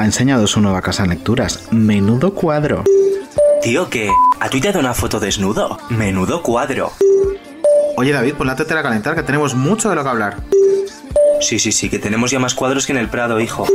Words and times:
ha 0.00 0.04
enseñado 0.06 0.46
su 0.46 0.62
nueva 0.62 0.80
casa 0.80 1.04
en 1.04 1.10
lecturas. 1.10 1.68
Menudo 1.70 2.34
cuadro. 2.34 2.84
Tío, 3.62 3.90
¿qué? 3.90 4.10
¿Ha 4.40 4.48
tuiteado 4.48 4.80
una 4.80 4.94
foto 4.94 5.20
desnudo? 5.20 5.78
Menudo 5.90 6.42
cuadro. 6.42 6.92
Oye 7.98 8.10
David, 8.10 8.34
pon 8.34 8.46
la 8.46 8.56
tetera 8.56 8.80
a 8.80 8.82
calentar 8.82 9.14
que 9.14 9.22
tenemos 9.22 9.54
mucho 9.54 9.90
de 9.90 9.96
lo 9.96 10.02
que 10.02 10.08
hablar. 10.08 10.38
Sí, 11.42 11.58
sí, 11.58 11.70
sí, 11.70 11.90
que 11.90 11.98
tenemos 11.98 12.30
ya 12.30 12.38
más 12.38 12.54
cuadros 12.54 12.86
que 12.86 12.92
en 12.92 12.98
el 12.98 13.08
Prado, 13.08 13.40
hijo. 13.40 13.66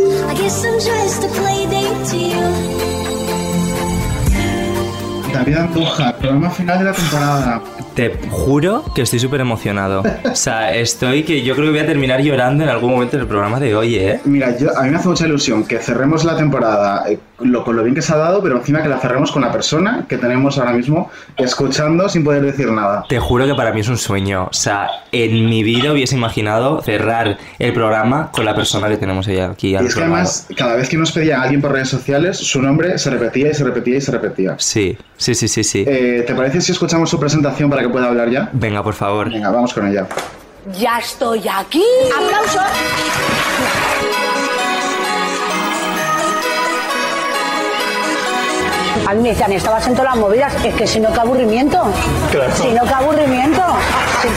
David 5.32 5.58
Antoja, 5.58 6.18
programa 6.18 6.50
final 6.50 6.80
de 6.80 6.86
la 6.86 6.94
temporada. 6.94 7.62
Te 7.96 8.14
juro 8.30 8.84
que 8.94 9.04
estoy 9.04 9.20
súper 9.20 9.40
emocionado. 9.40 10.04
O 10.30 10.36
sea, 10.36 10.76
estoy 10.76 11.24
que 11.24 11.44
yo 11.44 11.56
creo 11.56 11.68
que 11.68 11.72
voy 11.72 11.80
a 11.80 11.86
terminar 11.86 12.22
llorando 12.22 12.64
en 12.64 12.70
algún 12.70 12.92
momento 12.92 13.16
del 13.16 13.26
programa 13.26 13.58
de 13.58 13.74
hoy, 13.74 13.96
¿eh? 13.96 14.20
Mira, 14.26 14.58
yo, 14.58 14.78
a 14.78 14.84
mí 14.84 14.90
me 14.90 14.98
hace 14.98 15.08
mucha 15.08 15.26
ilusión 15.26 15.64
que 15.66 15.80
cerremos 15.80 16.26
la 16.26 16.36
temporada 16.36 17.10
eh, 17.10 17.18
lo, 17.40 17.64
con 17.64 17.76
lo 17.76 17.84
bien 17.84 17.96
que 17.96 18.02
se 18.02 18.14
ha 18.14 18.18
dado, 18.18 18.42
pero 18.42 18.58
encima 18.58 18.82
que 18.84 18.90
la 18.90 19.00
cerremos 19.00 19.32
con 19.32 19.42
la 19.42 19.52
persona 19.52 20.06
que 20.08 20.18
tenemos 20.18 20.58
ahora 20.58 20.74
mismo 20.74 21.10
escuchando 21.38 22.10
sin 22.10 22.24
poder 22.24 22.42
decir 22.44 22.70
nada. 22.72 23.06
Te 23.08 23.20
juro 23.20 23.46
que 23.46 23.56
para 23.56 23.72
mí 23.72 23.80
es 23.80 23.88
un 23.88 23.98
sueño. 23.98 24.46
O 24.46 24.54
sea, 24.54 24.90
en 25.12 25.50
mi 25.50 25.64
vida 25.64 25.94
hubiese 25.94 26.16
imaginado 26.16 26.82
cerrar 26.82 27.38
el 27.60 27.74
programa 27.74 28.30
con 28.32 28.46
la 28.46 28.56
persona 28.56 28.90
que 28.90 28.98
tenemos 28.98 29.28
ella 29.28 29.52
aquí. 29.52 29.70
Y 29.72 29.76
es 29.76 29.96
que 29.96 30.02
además, 30.02 30.48
cada 30.58 30.76
vez 30.76 30.90
que 30.90 30.98
nos 30.98 31.12
pedía 31.12 31.40
a 31.40 31.44
alguien 31.44 31.62
por 31.62 31.72
redes 31.72 31.90
sociales, 31.90 32.38
su 32.38 32.62
nombre 32.62 32.98
se 32.98 33.10
repetía 33.10 33.52
y 33.52 33.54
se 33.54 33.64
repetía 33.64 33.98
y 33.98 34.02
se 34.02 34.12
repetía. 34.12 34.56
Sí, 34.58 34.98
sí, 35.18 35.34
sí, 35.34 35.48
sí, 35.48 35.64
sí. 35.64 35.86
Eh, 35.88 36.24
¿Te 36.28 36.36
parece 36.36 36.60
si 36.62 36.72
escuchamos 36.74 37.10
su 37.10 37.20
presentación 37.20 37.70
para 37.70 37.85
que 37.86 37.90
pueda 37.90 38.08
hablar 38.08 38.30
ya? 38.30 38.50
Venga, 38.54 38.82
por 38.84 38.94
favor. 38.94 39.30
Venga, 39.30 39.52
vamos 39.52 39.74
con 39.74 39.88
ella. 39.88 40.08
Ya 40.80 40.98
estoy 40.98 41.48
aquí. 41.48 41.84
¡Aplausos! 42.16 42.64
A 49.08 49.14
mí 49.14 49.22
me 49.22 49.30
decían, 49.30 49.52
estabas 49.52 49.86
en 49.88 49.94
todas 49.94 50.16
las 50.16 50.20
movidas. 50.20 50.66
Es 50.66 50.74
que 50.74 50.88
si 50.88 51.00
no, 51.00 51.14
qué 51.14 51.20
aburrimiento. 51.20 51.80
Claro. 52.32 52.56
Si 52.56 52.72
no, 52.72 52.84
qué 52.84 52.94
aburrimiento. 52.94 53.62
Sí. 54.22 54.28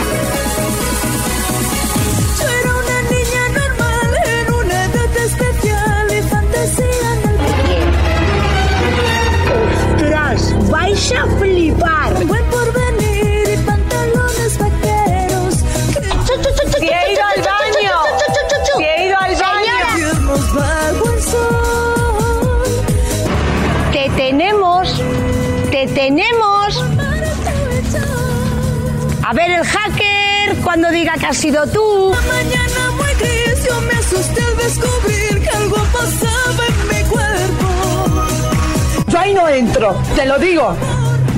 Yo 2.39 2.47
era 2.47 2.75
una 2.75 3.01
niña 3.09 3.49
normal 3.59 4.11
en 4.27 4.53
una 4.53 4.85
edad 4.85 5.17
especial 5.25 6.07
y 6.11 6.21
fantasía 6.21 7.13
en 7.13 7.29
el 7.29 7.39
¡Ostras! 9.95 10.69
¡Vais 10.69 11.13
a 11.13 11.25
flipar! 11.39 12.38
Tenemos! 26.09 26.75
Para 26.97 27.31
aprovechar. 27.31 28.07
A 29.23 29.33
ver 29.33 29.51
el 29.51 29.63
hacker 29.63 30.55
cuando 30.63 30.89
diga 30.89 31.13
que 31.19 31.27
has 31.27 31.37
sido 31.37 31.67
tú. 31.67 31.83
Una 32.09 32.21
mañana 32.21 32.91
muy 32.97 33.13
gris 33.13 33.63
yo 33.67 33.79
me 33.81 33.93
asusté 33.93 34.41
al 34.41 34.57
descubrir 34.57 35.39
que 35.43 35.49
algo 35.49 35.77
pasaba 35.93 36.63
en 36.67 36.87
mi 36.87 37.03
cuerpo. 37.09 37.67
Yo 39.07 39.19
ahí 39.19 39.33
no 39.35 39.47
entro, 39.49 40.01
te 40.15 40.25
lo 40.25 40.39
digo. 40.39 40.75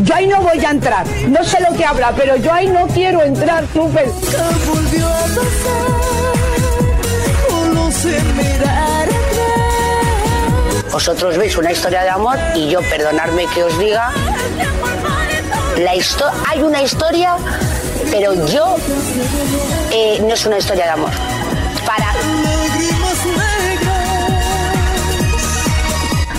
Yo 0.04 0.16
ahí 0.16 0.28
no 0.28 0.42
voy 0.42 0.64
a 0.64 0.72
entrar. 0.72 1.06
No 1.28 1.44
sé 1.44 1.58
lo 1.70 1.76
que 1.76 1.84
habla, 1.86 2.14
pero 2.16 2.38
yo 2.38 2.54
ahí 2.54 2.68
no 2.68 2.88
quiero 2.88 3.22
entrar, 3.24 3.66
súper. 3.74 4.06
¿Qué 4.06 4.70
volvió 4.70 5.08
a 5.08 5.24
pasar? 5.38 6.31
Solo 7.50 7.92
sé 7.92 8.22
mirar 8.38 9.02
atrás. 9.02 9.11
Vosotros 10.91 11.38
veis 11.38 11.56
una 11.56 11.72
historia 11.72 12.03
de 12.03 12.09
amor 12.09 12.38
y 12.53 12.69
yo, 12.69 12.81
perdonadme 12.81 13.47
que 13.47 13.63
os 13.63 13.78
diga, 13.79 14.12
la 15.78 15.91
hay 16.50 16.62
una 16.62 16.81
historia, 16.81 17.38
pero 18.12 18.34
yo 18.47 18.75
eh, 19.91 20.19
no 20.22 20.34
es 20.34 20.46
una 20.46 20.57
historia 20.57 20.85
de 20.85 20.91
amor. 20.91 21.12
Para. 21.85 22.12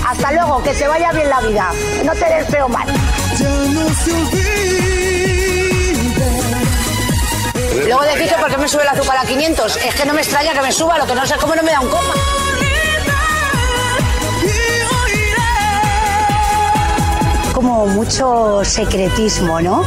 Hasta 0.06 0.32
luego, 0.32 0.62
que 0.62 0.74
se 0.74 0.86
vaya 0.86 1.12
bien 1.12 1.30
la 1.30 1.40
vida. 1.40 1.70
No 2.04 2.12
te 2.12 2.24
deseo 2.26 2.68
mal. 2.68 2.86
Luego 7.86 8.02
decís 8.02 8.32
que 8.32 8.38
por 8.38 8.50
qué 8.50 8.58
me 8.58 8.68
sube 8.68 8.82
el 8.82 8.88
azúcar 8.88 9.16
a 9.16 9.24
500. 9.24 9.76
Es 9.76 9.94
que 9.94 10.04
no 10.04 10.12
me 10.12 10.20
extraña 10.20 10.52
que 10.52 10.60
me 10.60 10.72
suba, 10.72 10.98
lo 10.98 11.06
que 11.06 11.14
no 11.14 11.26
sé 11.26 11.36
cómo 11.36 11.54
no 11.54 11.62
me 11.62 11.72
da 11.72 11.80
un 11.80 11.88
coma. 11.88 12.41
Mucho 17.72 18.62
secretismo, 18.64 19.60
¿no? 19.60 19.82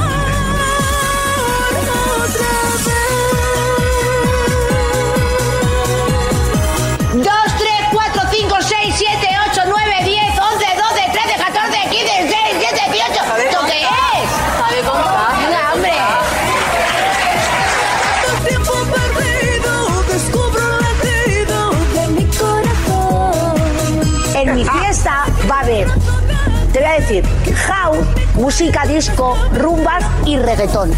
House, 27.65 28.05
música 28.35 28.85
disco, 28.85 29.37
rumbas 29.53 30.03
y 30.25 30.37
reggaetón. 30.37 30.91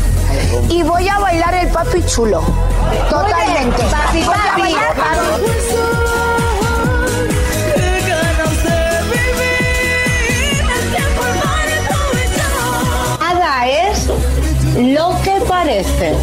Y 0.69 0.83
voy 0.83 1.07
a 1.07 1.19
bailar 1.19 1.53
el 1.55 1.67
papi 1.69 2.03
chulo. 2.05 2.41
Totalmente. 3.09 3.83
Papi. 3.83 4.25
Nada 13.19 13.67
es 13.67 14.07
lo 14.77 15.15
que 15.23 15.41
parece. 15.47 16.15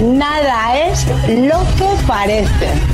Nada 0.00 0.78
es 0.78 1.06
lo 1.28 1.60
que 1.76 1.88
parece. 2.06 2.89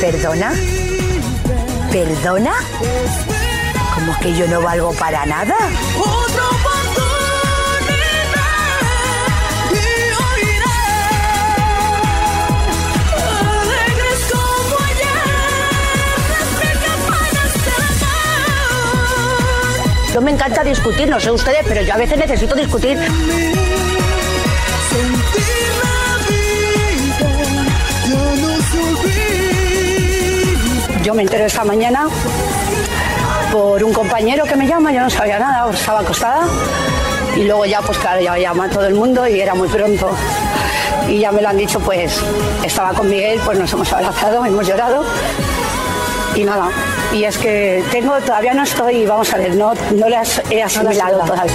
¿Perdona? 0.00 0.52
¿Perdona? 1.92 2.52
¿Cómo 3.94 4.18
que 4.18 4.34
yo 4.36 4.48
no 4.48 4.60
valgo 4.60 4.92
para 4.94 5.24
nada? 5.26 5.54
Yo 20.12 20.20
me 20.20 20.32
encanta 20.32 20.64
discutir, 20.64 21.08
no 21.08 21.20
sé 21.20 21.30
ustedes, 21.30 21.64
pero 21.68 21.82
yo 21.82 21.94
a 21.94 21.96
veces 21.96 22.18
necesito 22.18 22.56
discutir. 22.56 22.98
Yo 31.10 31.14
me 31.16 31.22
entero 31.22 31.44
esta 31.44 31.64
mañana 31.64 32.06
por 33.50 33.82
un 33.82 33.92
compañero 33.92 34.44
que 34.44 34.54
me 34.54 34.64
llama, 34.68 34.92
yo 34.92 35.00
no 35.00 35.10
sabía 35.10 35.40
nada, 35.40 35.68
estaba 35.72 35.98
acostada. 36.02 36.42
Y 37.34 37.42
luego 37.46 37.64
ya, 37.64 37.80
pues 37.80 37.98
claro, 37.98 38.20
ya 38.20 38.38
llama 38.38 38.66
a 38.66 38.68
todo 38.70 38.86
el 38.86 38.94
mundo 38.94 39.26
y 39.26 39.40
era 39.40 39.56
muy 39.56 39.66
pronto. 39.66 40.08
Y 41.08 41.18
ya 41.18 41.32
me 41.32 41.42
lo 41.42 41.48
han 41.48 41.56
dicho, 41.56 41.80
pues 41.80 42.16
estaba 42.64 42.92
con 42.92 43.10
Miguel, 43.10 43.40
pues 43.44 43.58
nos 43.58 43.72
hemos 43.72 43.92
abrazado, 43.92 44.44
hemos 44.44 44.64
llorado. 44.68 45.02
Y 46.36 46.44
nada, 46.44 46.68
y 47.12 47.24
es 47.24 47.36
que 47.38 47.82
tengo, 47.90 48.14
todavía 48.20 48.54
no 48.54 48.62
estoy, 48.62 49.04
vamos 49.04 49.34
a 49.34 49.36
ver, 49.38 49.56
no, 49.56 49.72
no 49.96 50.08
le 50.08 50.16
has- 50.16 50.40
he 50.48 50.62
asimilado 50.62 51.18
todavía. 51.26 51.52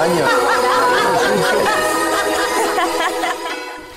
아니야. 0.00 0.39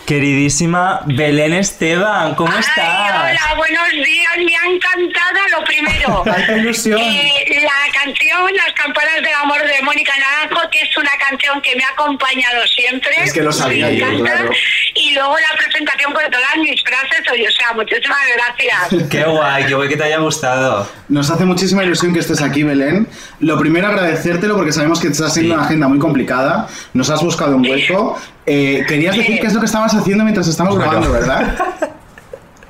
Queridísima 0.05 0.99
Belén 1.05 1.53
Esteban, 1.53 2.35
¿cómo 2.35 2.51
estás? 2.57 2.75
Ay, 2.77 3.31
hola, 3.31 3.55
buenos 3.55 3.89
días, 4.05 4.33
me 4.37 4.53
ha 4.53 4.75
encantado 4.75 5.39
lo 5.57 5.63
primero. 5.63 6.23
¡Ay, 6.35 6.43
qué 6.45 6.57
ilusión! 6.57 6.99
Eh, 6.99 7.61
la 7.63 7.93
canción 7.93 8.51
Las 8.53 8.73
campanas 8.73 9.15
del 9.15 9.33
amor 9.41 9.59
de 9.65 9.81
Mónica 9.81 10.11
Naranjo, 10.19 10.59
que 10.71 10.79
es 10.79 10.97
una 10.97 11.11
canción 11.25 11.61
que 11.61 11.73
me 11.77 11.85
ha 11.85 11.89
acompañado 11.89 12.67
siempre. 12.67 13.11
Es 13.23 13.31
que 13.31 13.43
lo 13.43 13.53
sabía 13.53 13.87
Me 13.87 13.95
yo, 13.97 14.05
encanta. 14.07 14.33
claro. 14.41 14.51
Y 14.95 15.13
luego 15.13 15.35
la 15.37 15.57
presentación 15.57 16.11
con 16.13 16.23
todas 16.29 16.57
mis 16.57 16.83
frases, 16.83 17.21
oye, 17.31 17.47
o 17.47 17.51
sea, 17.51 17.71
muchísimas 17.73 18.19
gracias. 18.35 19.07
Qué 19.09 19.23
guay, 19.23 19.65
qué 19.67 19.73
guay 19.73 19.87
que 19.87 19.95
te 19.97 20.03
haya 20.03 20.17
gustado. 20.17 20.85
Nos 21.07 21.29
hace 21.31 21.45
muchísima 21.45 21.83
ilusión 21.85 22.13
que 22.13 22.19
estés 22.19 22.41
aquí, 22.41 22.63
Belén. 22.63 23.07
Lo 23.39 23.57
primero, 23.57 23.87
agradecértelo 23.87 24.55
porque 24.57 24.73
sabemos 24.73 24.99
que 24.99 25.07
estás 25.07 25.27
haciendo 25.31 25.53
Sí. 25.53 25.57
una 25.57 25.65
agenda 25.65 25.87
muy 25.87 25.97
complicada. 25.99 26.67
Nos 26.93 27.09
has 27.09 27.21
buscado 27.23 27.55
un 27.55 27.65
hueco. 27.69 28.19
Eh, 28.45 28.83
querías 28.87 29.15
decir 29.15 29.39
qué 29.39 29.47
es 29.47 29.53
lo 29.53 29.59
que 29.59 29.65
estabas 29.67 29.93
haciendo 29.93 30.23
mientras 30.23 30.47
estamos 30.47 30.75
Bueno. 30.75 30.91
grabando, 30.91 31.11
¿verdad? 31.13 31.55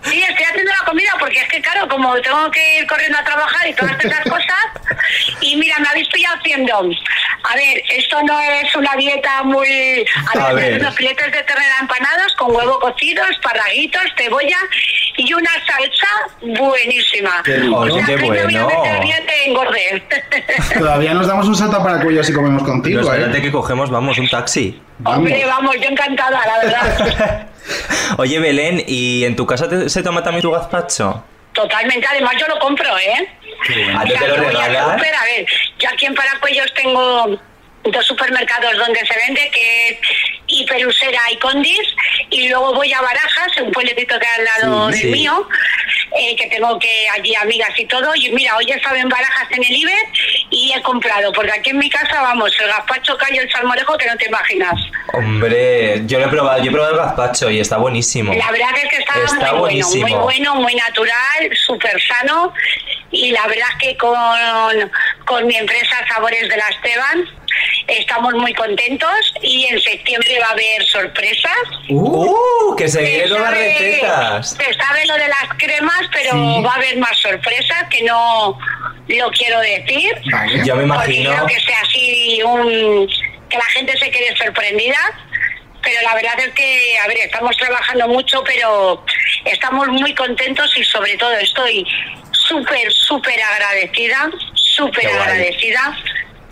Sí, 0.05 0.19
estoy 0.21 0.43
haciendo 0.43 0.69
la 0.69 0.85
comida 0.85 1.11
porque 1.17 1.39
es 1.39 1.47
que, 1.47 1.61
claro, 1.61 1.87
como 1.87 2.13
tengo 2.19 2.51
que 2.51 2.79
ir 2.79 2.87
corriendo 2.87 3.17
a 3.17 3.23
trabajar 3.23 3.65
y 3.69 3.73
todas 3.73 3.95
esas 4.03 4.19
cosas, 4.29 4.59
y 5.39 5.55
mira, 5.55 5.79
me 5.79 5.87
habéis 5.87 6.09
pillado 6.09 6.35
haciendo. 6.39 6.75
A 6.77 7.55
ver, 7.55 7.81
esto 7.89 8.21
no 8.23 8.37
es 8.37 8.75
una 8.75 8.93
dieta 8.97 9.43
muy. 9.43 10.05
A, 10.35 10.47
A 10.49 10.53
ver, 10.53 10.71
ver. 10.73 10.81
unos 10.81 10.95
filetes 10.95 11.31
de 11.31 11.41
ternera 11.43 11.75
empanados 11.79 12.33
con 12.37 12.53
huevo 12.53 12.81
cocido, 12.81 13.23
esparraguitos, 13.27 14.01
cebolla 14.17 14.57
y 15.15 15.33
una 15.33 15.51
salsa 15.65 16.07
buenísima. 16.59 17.41
Qué 17.45 17.55
rico. 17.59 17.77
O 17.77 17.89
sea, 17.89 18.05
qué 18.05 18.15
que 18.17 18.21
no 18.21 18.27
voy 18.27 18.57
a 18.57 18.63
bueno. 18.65 18.67
Todavía 20.79 21.13
nos 21.13 21.27
damos 21.27 21.47
un 21.47 21.55
salto 21.55 21.81
para 21.81 21.95
el 21.99 22.03
cuello 22.03 22.23
si 22.25 22.33
comemos 22.33 22.61
Pero 22.63 22.73
contigo, 22.73 23.01
espérate 23.01 23.37
¿eh? 23.37 23.41
que 23.41 23.51
cogemos, 23.53 23.89
vamos, 23.89 24.17
un 24.17 24.27
taxi. 24.27 24.81
Hombre, 25.03 25.45
vamos, 25.45 25.75
yo 25.81 25.89
encantada, 25.89 26.41
la 26.45 26.57
verdad. 26.59 27.47
Oye, 28.17 28.39
Belén, 28.39 28.83
¿y 28.87 29.23
en 29.25 29.35
tu 29.35 29.45
casa 29.45 29.67
te- 29.67 29.89
se 29.89 30.03
toma 30.03 30.23
también 30.23 30.41
tu 30.41 30.51
gazpacho? 30.51 31.23
Totalmente, 31.53 32.05
además 32.09 32.33
yo 32.39 32.47
lo 32.47 32.57
compro, 32.59 32.97
¿eh? 32.97 33.27
¿A 33.95 34.03
O 34.03 34.07
sea, 34.07 34.19
te 34.19 34.27
lo 34.27 34.35
regalan? 34.35 34.97
súper, 34.97 35.15
a 35.15 35.23
ver, 35.23 35.45
yo 35.79 35.89
aquí 35.89 36.05
en 36.05 36.15
Paracuellos 36.15 36.73
tengo 36.73 37.39
dos 37.85 38.05
supermercados 38.05 38.77
donde 38.77 38.99
se 39.05 39.15
vende, 39.27 39.51
que 39.51 39.99
es 40.53 40.59
Hiperusera 40.61 41.21
y 41.31 41.37
Condis, 41.37 41.79
y 42.29 42.49
luego 42.49 42.73
voy 42.73 42.91
a 42.93 43.01
Barajas, 43.01 43.57
un 43.61 43.71
pueblecito 43.71 44.17
que 44.19 44.25
hay 44.27 44.39
al 44.39 44.45
lado 44.45 44.91
Sí, 44.91 44.99
del 44.99 45.01
sí. 45.01 45.11
mío, 45.19 45.47
eh, 46.17 46.35
que 46.35 46.47
tengo 46.47 46.77
que 46.79 47.05
allí 47.15 47.33
amigas 47.35 47.71
y 47.77 47.85
todo, 47.85 48.13
y 48.15 48.29
mira, 48.31 48.55
hoy 48.57 48.65
he 48.71 48.75
estado 48.75 48.95
en 48.95 49.09
Barajas 49.09 49.47
en 49.51 49.63
el 49.63 49.71
Iber 49.75 49.97
y 50.49 50.73
he 50.75 50.81
comprado, 50.81 51.31
porque 51.33 51.51
aquí 51.51 51.69
en 51.71 51.77
mi 51.79 51.89
casa, 51.89 52.21
vamos, 52.21 52.51
el 52.59 52.67
gazpacho 52.67 53.17
callo, 53.17 53.41
el 53.41 53.51
salmorejo, 53.51 53.97
que 53.97 54.05
no 54.07 54.15
te 54.17 54.27
imaginas. 54.27 54.79
Hombre, 55.13 56.01
yo 56.05 56.19
lo 56.19 56.25
he 56.25 56.29
probado, 56.29 56.63
yo 56.63 56.69
he 56.69 56.73
probado 56.73 56.93
el 56.93 56.99
gazpacho 56.99 57.49
y 57.49 57.59
está 57.59 57.77
buenísimo. 57.77 58.33
La 58.33 58.51
verdad 58.51 58.69
es 58.83 58.89
que 58.89 58.97
está, 58.97 59.13
Está 59.23 59.51
muy 59.53 59.59
buenísimo. 59.59 60.01
bueno, 60.01 60.17
muy 60.17 60.23
bueno, 60.23 60.55
muy 60.55 60.75
natural, 60.75 61.49
súper 61.65 62.01
sano. 62.01 62.53
Y 63.13 63.31
la 63.31 63.45
verdad 63.47 63.67
es 63.79 63.87
que 63.89 63.97
con, 63.97 64.91
con 65.25 65.45
mi 65.47 65.55
empresa 65.55 65.95
Sabores 66.11 66.49
de 66.49 66.57
la 66.57 66.67
Esteban 66.69 67.29
estamos 67.87 68.33
muy 68.33 68.53
contentos 68.55 69.33
y 69.41 69.65
en 69.67 69.79
septiembre 69.79 70.39
va 70.41 70.47
a 70.47 70.51
haber 70.51 70.83
sorpresas. 70.85 71.53
¡Uh! 71.89 72.75
Que 72.75 72.87
se 72.89 73.01
vienen 73.03 73.29
nuevas 73.29 73.51
recetas. 73.51 74.49
Se 74.49 74.73
sabe 74.73 75.05
lo 75.05 75.13
de 75.15 75.27
las 75.27 75.47
cremas, 75.57 76.01
pero 76.11 76.31
Sí. 76.31 76.63
va 76.65 76.71
a 76.71 76.75
haber 76.75 76.97
más 76.97 77.15
sorpresas 77.17 77.87
que 77.89 78.01
no 78.03 78.57
lo 79.07 79.31
quiero 79.31 79.59
decir. 79.59 80.11
Vale. 80.31 80.65
Yo 80.65 80.75
me 80.75 80.83
imagino. 80.83 81.29
quiero 81.29 81.45
que 81.45 81.59
sea 81.59 81.79
así 81.81 82.41
un 82.43 83.07
que 83.49 83.57
la 83.59 83.65
gente 83.65 83.95
se 83.99 84.09
quede 84.09 84.35
sorprendida. 84.35 84.97
Pero 85.83 86.01
la 86.01 86.15
verdad 86.15 86.39
es 86.39 86.49
que, 86.53 86.97
a 86.97 87.07
ver, 87.07 87.17
estamos 87.17 87.55
trabajando 87.57 88.07
mucho, 88.07 88.41
pero 88.45 89.05
estamos 89.43 89.89
muy 89.89 90.15
contentos 90.15 90.75
y 90.77 90.83
sobre 90.85 91.17
todo 91.17 91.33
estoy 91.33 91.85
súper, 92.47 92.91
súper 92.91 93.41
agradecida, 93.41 94.29
súper 94.53 95.07
agradecida 95.07 95.97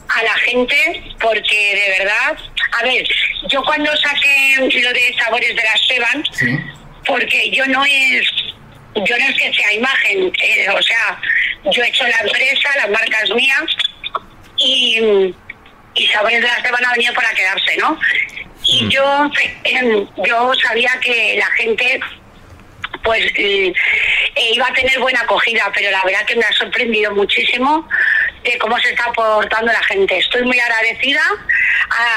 a 0.09 0.23
la 0.23 0.33
gente 0.35 1.03
porque 1.19 1.75
de 1.75 1.99
verdad, 1.99 2.38
a 2.79 2.83
ver, 2.83 3.07
yo 3.47 3.63
cuando 3.63 3.95
saqué 3.97 4.55
lo 4.59 4.93
de 4.93 5.15
Sabores 5.17 5.55
de 5.55 5.63
la 5.63 5.73
Esteban, 5.73 6.23
Sí. 6.33 6.59
porque 7.05 7.49
yo 7.51 7.65
no 7.67 7.83
es 7.85 8.27
yo 8.93 9.17
no 9.17 9.25
es 9.25 9.35
que 9.39 9.53
sea 9.53 9.73
imagen 9.73 10.31
eh, 10.43 10.67
o 10.69 10.81
sea 10.81 11.17
yo 11.71 11.81
he 11.81 11.88
hecho 11.88 12.05
la 12.07 12.19
empresa 12.19 12.69
la 12.75 12.87
marca 12.87 13.21
es 13.23 13.33
mía 13.33 13.55
y 14.57 15.33
y 15.95 16.07
sabores 16.07 16.41
de 16.41 16.47
la 16.47 16.57
Esteban 16.57 16.85
ha 16.85 16.91
venido 16.91 17.13
para 17.13 17.29
quedarse 17.31 17.77
no 17.77 17.97
y 18.65 18.87
yo 18.89 19.31
eh, 19.63 20.05
yo 20.27 20.51
sabía 20.61 20.91
que 21.01 21.37
la 21.39 21.47
gente 21.55 21.99
pues 23.03 23.23
eh, 23.35 23.73
eh, 24.35 24.51
iba 24.53 24.67
a 24.67 24.73
tener 24.73 24.99
buena 24.99 25.21
acogida, 25.21 25.71
pero 25.73 25.89
la 25.91 26.01
verdad 26.05 26.25
que 26.25 26.35
me 26.35 26.43
ha 26.43 26.51
sorprendido 26.53 27.13
muchísimo 27.13 27.88
de 28.43 28.57
cómo 28.57 28.77
se 28.79 28.89
está 28.89 29.11
portando 29.13 29.71
la 29.71 29.83
gente. 29.83 30.17
Estoy 30.17 30.43
muy 30.43 30.59
agradecida 30.59 31.21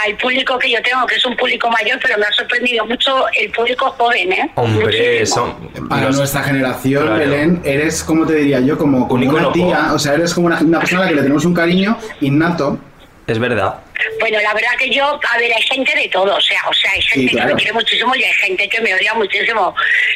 al 0.07 0.17
público 0.17 0.59
que 0.59 0.71
yo 0.71 0.81
tengo, 0.83 1.07
que 1.07 1.17
es 1.17 1.25
un 1.25 1.37
público 1.37 1.71
mayor, 1.71 1.99
pero 2.01 2.17
me 2.19 2.25
ha 2.27 2.33
sorprendido 2.33 2.87
mucho 2.87 3.27
el 3.33 3.51
público 3.51 3.91
joven, 3.99 4.33
¿eh? 4.33 4.51
Hombre, 4.55 5.27
son. 5.27 5.69
Para 5.89 6.07
los- 6.07 6.17
nuestra 6.19 6.43
generación, 6.43 7.03
Claro. 7.05 7.19
Belén, 7.19 7.61
eres, 7.65 8.03
como 8.05 8.27
te 8.27 8.35
diría 8.37 8.61
yo, 8.61 8.79
como, 8.79 9.07
como 9.09 9.23
Un 9.23 9.35
una 9.35 9.53
tía, 9.53 9.93
o 9.93 9.99
sea, 9.99 10.15
eres 10.15 10.33
como 10.35 10.47
una, 10.47 10.59
una 10.61 10.79
persona 10.81 11.03
a 11.03 11.05
la 11.05 11.09
que 11.11 11.17
le 11.17 11.23
tenemos 11.23 11.45
un 11.45 11.55
cariño 11.55 11.99
innato. 12.21 12.79
Es 13.27 13.39
verdad. 13.39 13.81
Bueno, 14.19 14.41
la 14.41 14.53
verdad 14.55 14.77
que 14.77 14.91
yo, 14.91 15.21
a 15.31 15.39
ver, 15.39 15.53
hay 15.53 15.63
gente 15.63 15.95
de 15.95 16.09
todo, 16.09 16.35
o 16.35 16.41
sea, 16.41 16.61
o 16.69 16.73
sea, 16.75 16.91
hay 16.93 17.03
gente 17.03 17.31
claro. 17.33 17.49
que 17.49 17.55
me 17.55 17.59
quiere 17.61 17.73
muchísimo 17.75 18.15
y 18.17 18.25
hay 18.25 18.33
gente 18.33 18.69
que 18.69 18.81
me 18.81 18.93
odia 18.95 19.15
muchísimo, 19.15 19.75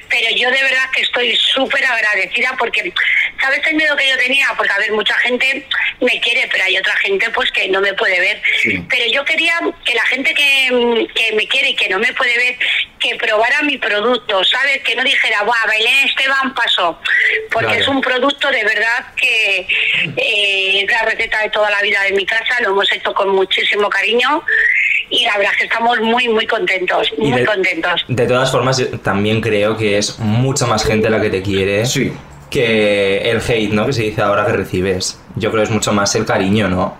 pero 0.08 0.26
yo 0.36 0.50
de 0.50 0.62
verdad 0.62 0.90
que 0.92 1.02
estoy 1.02 1.36
súper 1.36 1.84
agradecida 1.84 2.54
porque, 2.58 2.92
¿sabes 3.40 3.60
el 3.68 3.76
miedo 3.76 3.94
que 3.96 4.08
yo 4.08 4.18
tenía? 4.18 4.48
Porque, 4.56 4.72
a 4.72 4.78
ver, 4.78 4.90
mucha 4.92 5.14
gente 5.20 5.64
me 6.00 6.20
quiere, 6.20 6.48
pero 6.50 6.64
hay 6.64 6.76
otra 6.76 6.96
gente 6.96 7.30
pues 7.30 7.50
que 7.52 7.68
no 7.68 7.80
me 7.80 7.94
puede 7.94 8.18
ver, 8.18 8.42
Sí. 8.62 8.84
pero 8.90 9.04
yo 9.12 9.24
quería 9.24 9.54
que 9.84 9.94
la 9.94 10.06
gente 10.06 10.34
que, 10.34 11.06
que 11.14 11.32
me 11.34 11.46
quiere 11.46 11.70
y 11.70 11.76
que 11.76 11.88
no 11.88 11.98
me 12.00 12.12
puede 12.14 12.36
ver, 12.36 12.56
que 12.98 13.14
probara 13.14 13.62
mi 13.62 13.78
producto, 13.78 14.42
¿sabes? 14.42 14.78
Que 14.82 14.96
no 14.96 15.04
dijera, 15.04 15.42
¡buah, 15.44 15.66
Belén 15.68 16.08
Esteban 16.08 16.52
pasó! 16.54 17.00
Porque 17.52 17.66
Claro. 17.68 17.80
es 17.82 17.88
un 17.88 18.00
producto 18.00 18.50
de 18.50 18.64
verdad 18.64 19.14
que 19.16 19.66
eh, 20.16 20.80
es 20.82 20.90
la 20.90 21.02
receta 21.02 21.40
de 21.42 21.50
toda 21.50 21.70
la 21.70 21.80
vida 21.80 22.02
de 22.02 22.12
mi 22.12 22.26
casa, 22.26 22.56
lo 22.60 22.70
hemos 22.70 22.90
hecho 22.92 23.14
con 23.14 23.28
muchísimo 23.30 23.67
cariño 23.90 24.42
y 25.10 25.24
la 25.24 25.36
verdad 25.38 25.52
es 25.52 25.58
que 25.58 25.64
estamos 25.64 26.00
muy, 26.00 26.28
muy 26.28 26.46
contentos, 26.46 27.12
muy 27.16 27.40
de, 27.40 27.46
contentos. 27.46 28.04
de 28.08 28.26
todas 28.26 28.50
formas, 28.50 28.78
yo 28.78 28.88
también 29.00 29.40
creo 29.40 29.76
que 29.76 29.98
es 29.98 30.18
mucha 30.18 30.66
más 30.66 30.84
gente 30.84 31.08
la 31.08 31.20
que 31.20 31.30
te 31.30 31.42
quiere 31.42 31.86
Sí. 31.86 32.12
que 32.50 33.30
el 33.30 33.38
hate, 33.40 33.70
¿no? 33.72 33.86
Que 33.86 33.92
se 33.92 34.02
dice 34.02 34.22
ahora 34.22 34.44
que 34.46 34.52
recibes. 34.52 35.20
Yo 35.36 35.50
creo 35.50 35.62
que 35.62 35.68
es 35.68 35.74
mucho 35.74 35.92
más 35.92 36.14
el 36.14 36.24
cariño, 36.26 36.68
¿no? 36.68 36.96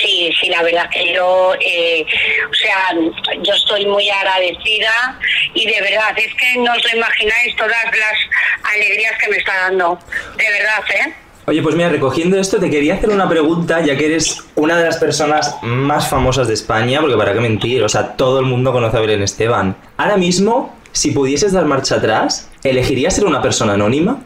Sí, 0.00 0.30
sí, 0.40 0.48
la 0.48 0.62
verdad 0.62 0.88
que 0.90 1.12
yo, 1.12 1.54
eh, 1.60 2.06
o 2.48 2.54
sea, 2.54 2.94
yo 3.42 3.52
estoy 3.52 3.84
muy 3.86 4.08
agradecida 4.08 5.18
y 5.54 5.66
de 5.66 5.80
verdad, 5.80 6.16
es 6.16 6.32
que 6.34 6.56
no 6.60 6.70
os 6.72 6.84
lo 6.84 6.98
imagináis 6.98 7.56
todas 7.56 7.84
las 7.84 8.72
alegrías 8.74 9.12
que 9.18 9.28
me 9.30 9.36
está 9.38 9.54
dando, 9.62 9.98
de 10.36 10.50
verdad, 10.50 10.84
¿eh? 10.94 11.14
Oye, 11.48 11.62
pues 11.62 11.74
mira, 11.74 11.88
recogiendo 11.88 12.38
esto, 12.38 12.60
te 12.60 12.68
quería 12.68 12.96
hacer 12.96 13.08
una 13.08 13.26
pregunta, 13.26 13.80
ya 13.82 13.96
que 13.96 14.04
eres 14.04 14.44
una 14.54 14.76
de 14.76 14.84
las 14.84 14.98
personas 14.98 15.56
más 15.62 16.10
famosas 16.10 16.46
de 16.46 16.52
España, 16.52 17.00
porque 17.00 17.16
para 17.16 17.32
qué 17.32 17.40
mentir, 17.40 17.82
o 17.82 17.88
sea, 17.88 18.16
todo 18.16 18.40
el 18.40 18.44
mundo 18.44 18.70
conoce 18.70 18.98
a 18.98 19.00
Belén 19.00 19.22
Esteban. 19.22 19.74
Ahora 19.96 20.18
mismo, 20.18 20.78
si 20.92 21.12
pudieses 21.12 21.52
dar 21.52 21.64
marcha 21.64 21.94
atrás, 21.94 22.50
¿elegirías 22.62 23.14
ser 23.14 23.24
una 23.24 23.40
persona 23.40 23.72
anónima? 23.72 24.22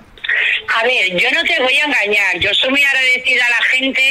A 0.80 0.82
ver, 0.84 1.16
yo 1.16 1.30
no 1.30 1.44
te 1.44 1.62
voy 1.62 1.74
a 1.74 1.84
engañar, 1.84 2.40
yo 2.40 2.52
soy 2.54 2.70
muy 2.70 2.82
agradecida 2.82 3.46
a 3.46 3.50
la 3.50 3.64
gente 3.70 4.02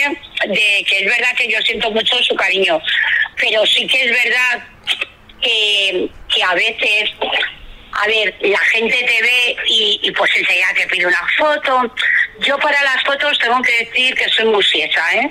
de 0.47 0.85
que 0.87 0.97
es 0.99 1.05
verdad 1.05 1.35
que 1.35 1.51
yo 1.51 1.57
siento 1.65 1.91
mucho 1.91 2.15
su 2.23 2.33
cariño, 2.35 2.79
pero 3.35 3.65
sí 3.65 3.85
que 3.87 4.05
es 4.05 4.11
verdad 4.23 4.63
que, 5.41 6.09
que 6.33 6.43
a 6.43 6.53
veces, 6.53 7.09
a 7.93 8.07
ver, 8.07 8.35
la 8.41 8.57
gente 8.57 8.95
te 9.05 9.21
ve 9.21 9.55
y, 9.67 9.99
y 10.03 10.11
pues 10.11 10.31
enseguida 10.35 10.67
te 10.75 10.87
pide 10.87 11.05
una 11.05 11.27
foto. 11.37 11.93
Yo 12.39 12.57
para 12.57 12.81
las 12.83 13.03
fotos 13.03 13.37
tengo 13.39 13.61
que 13.61 13.85
decir 13.85 14.15
que 14.15 14.27
soy 14.29 14.45
muy 14.45 14.63
siesa, 14.63 15.03
¿eh? 15.13 15.27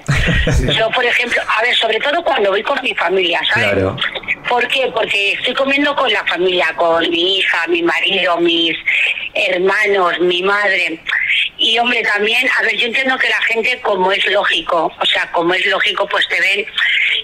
Yo, 0.78 0.90
por 0.90 1.04
ejemplo, 1.04 1.42
a 1.46 1.62
ver, 1.62 1.74
sobre 1.74 1.98
todo 1.98 2.22
cuando 2.22 2.50
voy 2.50 2.62
con 2.62 2.80
mi 2.82 2.94
familia, 2.94 3.40
¿sabes? 3.52 3.72
Claro. 3.72 3.96
¿Por 4.48 4.66
qué? 4.68 4.90
Porque 4.94 5.32
estoy 5.32 5.54
comiendo 5.54 5.94
con 5.96 6.12
la 6.12 6.24
familia, 6.26 6.72
con 6.76 7.08
mi 7.10 7.38
hija, 7.38 7.66
mi 7.68 7.82
marido, 7.82 8.36
mis 8.38 8.76
hermanos, 9.34 10.20
mi 10.20 10.42
madre. 10.42 11.00
Y 11.58 11.78
hombre, 11.78 12.02
también, 12.02 12.48
a 12.58 12.62
ver, 12.62 12.76
yo 12.76 12.86
entiendo 12.86 13.18
que 13.18 13.28
la 13.28 13.40
gente, 13.42 13.80
como 13.80 14.10
es 14.12 14.24
lógico, 14.26 14.92
o 14.98 15.06
sea, 15.06 15.30
como 15.32 15.54
es 15.54 15.64
lógico, 15.66 16.06
pues 16.08 16.26
te 16.28 16.40
ven 16.40 16.66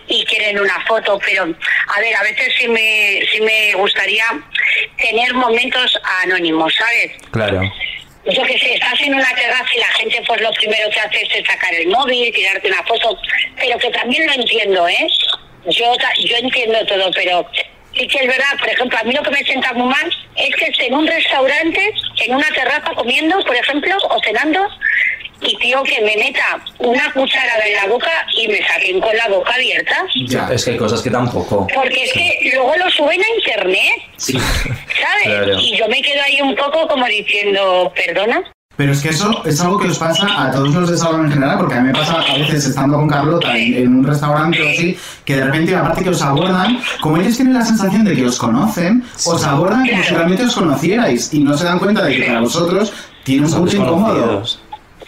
y 0.08 0.24
quieren 0.24 0.60
una 0.60 0.80
foto, 0.86 1.18
pero 1.24 1.44
a 1.44 2.00
ver, 2.00 2.14
a 2.14 2.22
veces 2.22 2.52
sí 2.58 2.68
me, 2.68 3.22
sí 3.32 3.40
me 3.40 3.74
gustaría 3.74 4.24
tener 4.98 5.25
momentos 5.34 5.98
anónimos, 6.22 6.74
¿sabes? 6.74 7.12
Claro. 7.30 7.62
yo 8.24 8.42
que 8.42 8.58
sé, 8.58 8.74
estás 8.74 9.00
en 9.00 9.14
una 9.14 9.34
terraza 9.34 9.68
y 9.74 9.78
la 9.78 9.92
gente 9.98 10.22
pues 10.26 10.40
lo 10.40 10.50
primero 10.52 10.90
que 10.90 11.00
hace 11.00 11.22
es 11.22 11.46
sacar 11.46 11.74
el 11.74 11.88
móvil, 11.88 12.32
tirarte 12.34 12.68
una 12.68 12.82
foto, 12.84 13.18
pero 13.56 13.78
que 13.78 13.90
también 13.90 14.26
lo 14.26 14.32
entiendo, 14.32 14.88
¿eh? 14.88 15.06
Yo, 15.68 15.94
yo 16.24 16.36
entiendo 16.36 16.86
todo, 16.86 17.10
pero 17.12 17.46
sí 17.94 18.06
que 18.06 18.18
es 18.18 18.26
verdad, 18.26 18.58
por 18.58 18.68
ejemplo, 18.68 18.98
a 18.98 19.04
mí 19.04 19.12
lo 19.12 19.22
que 19.22 19.30
me 19.30 19.44
sienta 19.44 19.72
muy 19.72 19.88
mal 19.88 20.16
es 20.36 20.54
que 20.56 20.66
esté 20.66 20.86
en 20.86 20.94
un 20.94 21.06
restaurante, 21.06 21.94
en 22.24 22.34
una 22.34 22.48
terraza 22.48 22.92
comiendo, 22.94 23.38
por 23.44 23.56
ejemplo, 23.56 23.96
o 24.10 24.20
cenando, 24.22 24.68
y 25.42 25.56
tío 25.58 25.82
que 25.82 26.00
me 26.02 26.16
meta 26.16 26.58
una 26.78 27.12
cucharada 27.12 27.64
en 27.66 27.74
la 27.74 27.86
boca 27.92 28.10
y 28.36 28.48
me 28.48 28.58
saquen 28.66 29.00
con 29.00 29.16
la 29.16 29.28
boca 29.28 29.54
abierta. 29.54 29.96
Ya. 30.26 30.48
Es 30.52 30.64
que 30.64 30.72
hay 30.72 30.76
cosas 30.76 31.02
que 31.02 31.10
tampoco. 31.10 31.66
Porque 31.74 32.04
es 32.04 32.12
que 32.12 32.50
luego 32.54 32.72
lo 32.76 32.90
suben 32.90 33.20
a 33.20 33.36
internet, 33.38 34.02
Sí. 34.16 34.32
¿sabes? 34.32 35.24
Claro. 35.24 35.58
Y 35.60 35.76
yo 35.76 35.88
me 35.88 36.00
quedo 36.02 36.22
ahí 36.22 36.40
un 36.40 36.54
poco 36.56 36.86
como 36.88 37.06
diciendo, 37.06 37.92
perdona. 37.94 38.42
Pero 38.78 38.92
es 38.92 39.00
que 39.00 39.08
eso 39.08 39.42
es 39.46 39.58
algo 39.62 39.78
que 39.78 39.88
os 39.88 39.98
pasa 39.98 40.26
a 40.38 40.52
todos 40.52 40.68
los 40.74 40.90
de 40.90 40.98
Sálvame 40.98 41.24
en 41.28 41.32
general, 41.32 41.56
porque 41.56 41.76
a 41.76 41.80
mí 41.80 41.86
me 41.86 41.94
pasa 41.98 42.20
a 42.20 42.36
veces 42.36 42.66
estando 42.66 42.98
con 42.98 43.08
Carlota 43.08 43.56
en, 43.56 43.72
en 43.74 43.88
un 44.00 44.06
restaurante 44.06 44.60
o 44.62 44.68
así, 44.68 44.98
que 45.24 45.36
de 45.36 45.44
repente, 45.44 45.74
aparte 45.74 46.04
que 46.04 46.10
os 46.10 46.20
abordan, 46.20 46.78
como 47.00 47.16
ellos 47.16 47.36
tienen 47.36 47.54
la 47.54 47.64
sensación 47.64 48.04
de 48.04 48.14
que 48.14 48.26
os 48.26 48.38
conocen, 48.38 49.02
os 49.24 49.44
abordan 49.44 49.86
como 49.88 50.02
si 50.02 50.10
realmente 50.14 50.44
os 50.44 50.54
conocierais 50.54 51.32
y 51.32 51.38
no 51.38 51.56
se 51.56 51.64
dan 51.64 51.78
cuenta 51.78 52.02
de 52.04 52.16
que 52.16 52.22
para 52.24 52.40
vosotros 52.40 52.92
tiene 53.24 53.46
un 53.46 53.52
punto 53.54 53.76
incómodo. 53.76 54.44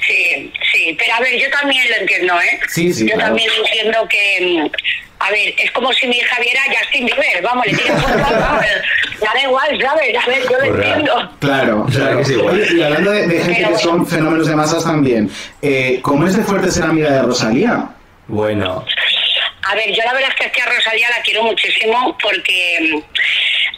Sí, 0.07 0.52
sí, 0.73 0.95
pero 0.99 1.14
a 1.14 1.21
ver, 1.21 1.38
yo 1.38 1.50
también 1.50 1.85
lo 1.90 1.97
entiendo, 1.97 2.40
¿eh? 2.40 2.61
Sí, 2.69 2.93
sí, 2.93 3.00
Yo 3.07 3.14
claro. 3.14 3.28
también 3.28 3.50
entiendo 3.64 4.09
que, 4.09 4.38
mm, 4.40 4.71
a 5.21 5.31
ver, 5.31 5.55
es 5.59 5.71
como 5.73 5.93
si 5.93 6.07
mi 6.07 6.17
hija 6.19 6.40
viera 6.40 6.61
a 6.62 6.78
Justin 6.78 7.07
Bieber, 7.07 7.43
vamos, 7.43 7.67
le 7.67 7.75
tiene 7.76 7.99
fuerza, 8.00 8.38
vamos, 8.38 8.64
ya 9.21 9.33
da 9.35 9.43
igual, 9.43 9.81
¿sabes? 9.83 10.17
A 10.17 10.26
ver, 10.26 10.43
yo 10.43 10.50
lo 10.50 10.57
Correcto. 10.59 10.76
entiendo. 10.83 11.37
Claro, 11.40 11.87
Claro 11.93 12.19
que 12.19 12.25
sí, 12.25 12.33
igual. 12.35 12.55
Oye, 12.61 12.75
y 12.76 12.83
hablando 12.83 13.11
de, 13.11 13.26
de 13.26 13.40
gente 13.45 13.61
Pero 13.64 13.76
que 13.76 13.83
son 13.83 14.07
fenómenos 14.07 14.47
de 14.47 14.57
masas 14.57 14.85
también, 14.85 15.31
eh, 15.62 15.99
¿cómo 16.02 16.26
es 16.26 16.37
de 16.37 16.45
fuerte 16.45 16.71
ser 16.71 16.85
amiga 16.85 17.11
de 17.11 17.23
Rosalía? 17.23 17.88
Bueno, 18.28 18.85
A 19.71 19.75
ver, 19.75 19.88
yo 19.93 20.02
la 20.05 20.12
verdad 20.14 20.31
es 20.31 20.37
que, 20.37 20.45
es 20.47 20.52
que 20.52 20.62
a 20.62 20.67
Rosalía 20.67 21.11
la 21.11 21.23
quiero 21.23 21.43
muchísimo 21.43 22.17
porque, 22.23 22.78
mm, 22.95 23.00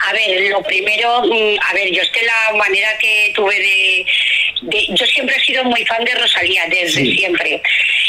a 0.08 0.12
ver, 0.12 0.48
lo 0.50 0.62
primero, 0.62 1.22
mm, 1.24 1.58
a 1.68 1.72
ver, 1.74 1.90
yo 1.92 2.02
es 2.02 2.08
que 2.10 2.22
la 2.24 2.52
manera 2.56 2.88
que 2.98 3.32
tuve 3.34 3.54
de, 3.58 4.06
de- 4.62 4.86
yo 4.90 5.06
siempre 5.06 5.36
he 5.36 5.40
sido 5.44 5.64
muy 5.64 5.84
fan 5.86 6.04
de 6.04 6.14
Rosalía, 6.14 6.64
desde 6.68 7.02
Sí. 7.02 7.16
siempre. 7.16 7.62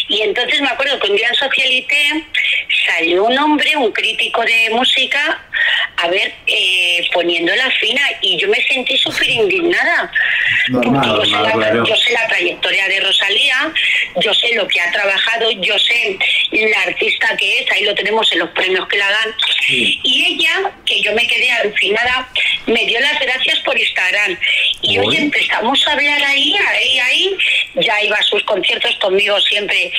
Y 0.08 0.22
entonces 0.24 0.60
me 0.62 0.68
acuerdo 0.70 1.00
que 1.00 1.08
un 1.10 1.16
día 1.16 1.28
en 1.30 1.36
Socialité 1.36 2.24
salió 2.88 3.26
un 3.26 3.38
hombre, 3.38 3.76
un 3.78 3.92
crítico 3.94 4.44
de 4.44 4.70
música, 4.72 5.42
a 5.98 6.08
ver, 6.08 6.34
eh, 6.48 7.06
poniéndola 7.14 7.70
fina 7.72 8.02
y 8.22 8.38
yo 8.38 8.48
me 8.50 8.62
sentí 8.64 8.98
súper 8.98 9.30
indignada. 9.30 10.12
Normal, 10.70 11.02
porque 11.16 11.30
yo 11.30 11.38
sé, 11.38 11.44
la, 11.44 11.52
claro. 11.54 11.86
yo 11.86 11.96
sé 11.96 12.12
la 12.14 12.28
trayectoria 12.28 12.88
de 12.88 13.00
Rosalía, 13.00 13.74
yo 14.18 14.34
sé 14.34 14.54
lo 14.56 14.68
que 14.68 14.82
ha 14.82 14.92
trabajado, 14.92 15.52
yo 15.52 15.78
sé 15.80 16.18
la 16.52 16.82
artista 16.82 17.38
que 17.38 17.60
es, 17.60 17.72
ahí 17.72 17.84
lo 17.84 17.94
tenemos 17.96 18.30
en 18.34 18.40
los 18.40 18.50
premios 18.50 18.88
que 18.88 18.98
la 18.98 19.10
dan. 19.10 19.36
Y 19.70 20.26
ella, 20.34 20.72
que 20.86 21.02
yo 21.02 21.14
me 21.14 21.26
quedé 21.28 21.50
alucinada, 21.82 22.30
me 22.68 22.86
dio 22.86 23.00
las 23.00 23.20
gracias 23.20 23.60
por 23.60 23.78
Instagram. 23.78 24.38
Y 24.82 25.00
Uy. 25.00 25.08
hoy 25.08 25.18
empezamos 25.18 25.88
a 25.88 25.94
hablar 25.94 26.22
ahí, 26.24 26.56
ahí, 26.56 27.00
ahí. 27.00 27.38
Ya 27.76 28.02
iba 28.04 28.18
a 28.18 28.24
sus 28.24 28.44
conciertos 28.44 28.96
conmigo 29.02 29.40
siempre. 29.42 29.92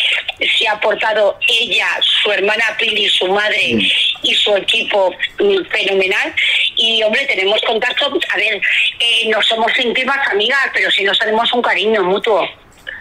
Se 0.59 0.69
ha 0.69 0.79
portado 0.81 1.39
ella, 1.49 1.87
su 2.01 2.33
hermana 2.33 2.65
Pili, 2.79 3.09
su 3.09 3.27
madre 3.29 3.79
y 4.23 4.35
su 4.35 4.57
equipo 4.57 5.15
mm, 5.39 5.65
fenomenal. 5.71 6.35
Y 6.77 7.03
hombre, 7.03 7.25
tenemos 7.27 7.61
contacto. 7.63 8.13
A 8.33 8.37
ver, 8.37 8.61
eh, 9.01 9.29
no 9.29 9.43
somos 9.43 9.73
íntimas 9.79 10.27
amigas, 10.29 10.71
pero 10.73 10.91
sí 10.91 11.05
nos 11.05 11.19
tenemos 11.19 11.53
un 11.53 11.63
cariño 11.63 12.03
mutuo. 12.03 12.49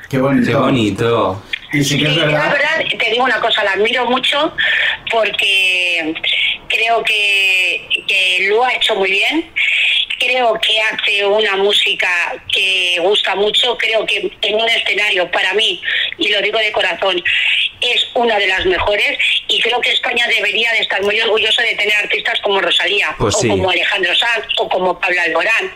Qué 0.09 0.17
bonito. 0.17 0.51
qué 0.51 0.55
bonito. 0.55 1.43
Sí 1.71 2.03
es 2.03 2.15
la 2.17 2.25
verdad. 2.25 2.51
verdad, 2.51 2.97
te 2.99 3.09
digo 3.11 3.23
una 3.23 3.39
cosa, 3.39 3.63
la 3.63 3.71
admiro 3.71 4.05
mucho 4.05 4.53
porque 5.09 6.13
creo 6.67 7.03
que, 7.03 7.87
que 8.07 8.47
lo 8.49 8.63
ha 8.65 8.73
hecho 8.73 8.95
muy 8.95 9.11
bien. 9.11 9.51
Creo 10.23 10.53
que 10.61 10.79
hace 10.81 11.25
una 11.25 11.57
música 11.57 12.07
que 12.53 12.97
gusta 13.01 13.33
mucho. 13.33 13.75
Creo 13.75 14.05
que 14.05 14.31
en 14.43 14.55
un 14.55 14.69
escenario, 14.69 15.29
para 15.31 15.51
mí, 15.55 15.81
y 16.19 16.29
lo 16.29 16.39
digo 16.41 16.59
de 16.59 16.71
corazón, 16.71 17.23
es 17.81 18.07
una 18.13 18.37
de 18.37 18.45
las 18.47 18.63
mejores. 18.67 19.17
Y 19.47 19.59
creo 19.61 19.81
que 19.81 19.89
España 19.91 20.27
debería 20.27 20.71
de 20.73 20.79
estar 20.79 21.01
muy 21.01 21.19
orgullosa 21.21 21.63
de 21.63 21.73
tener 21.73 21.95
artistas 21.95 22.39
como 22.41 22.61
Rosalía, 22.61 23.15
Pues 23.17 23.35
o 23.35 23.39
sí. 23.39 23.47
como 23.47 23.71
Alejandro 23.71 24.13
Sanz, 24.15 24.45
o 24.57 24.69
como 24.69 24.99
Pablo 24.99 25.21
Alborán. 25.21 25.73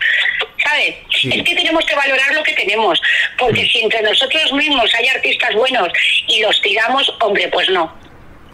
¿Sabes? 0.64 0.96
Es 1.24 1.44
que 1.44 1.56
tenemos 1.56 1.84
que 1.86 1.96
valorar 1.96 2.34
lo 2.36 2.44
que 2.44 2.54
tenemos. 2.54 3.02
Porque 3.40 3.66
si 3.68 3.82
entre 3.82 4.04
nosotros 4.04 4.54
mismos 4.54 4.94
hay 4.94 5.08
artistas 5.08 5.56
buenos 5.56 5.90
y 6.28 6.42
los 6.42 6.62
tiramos, 6.62 7.12
hombre, 7.22 7.48
pues 7.48 7.68
no. 7.70 8.05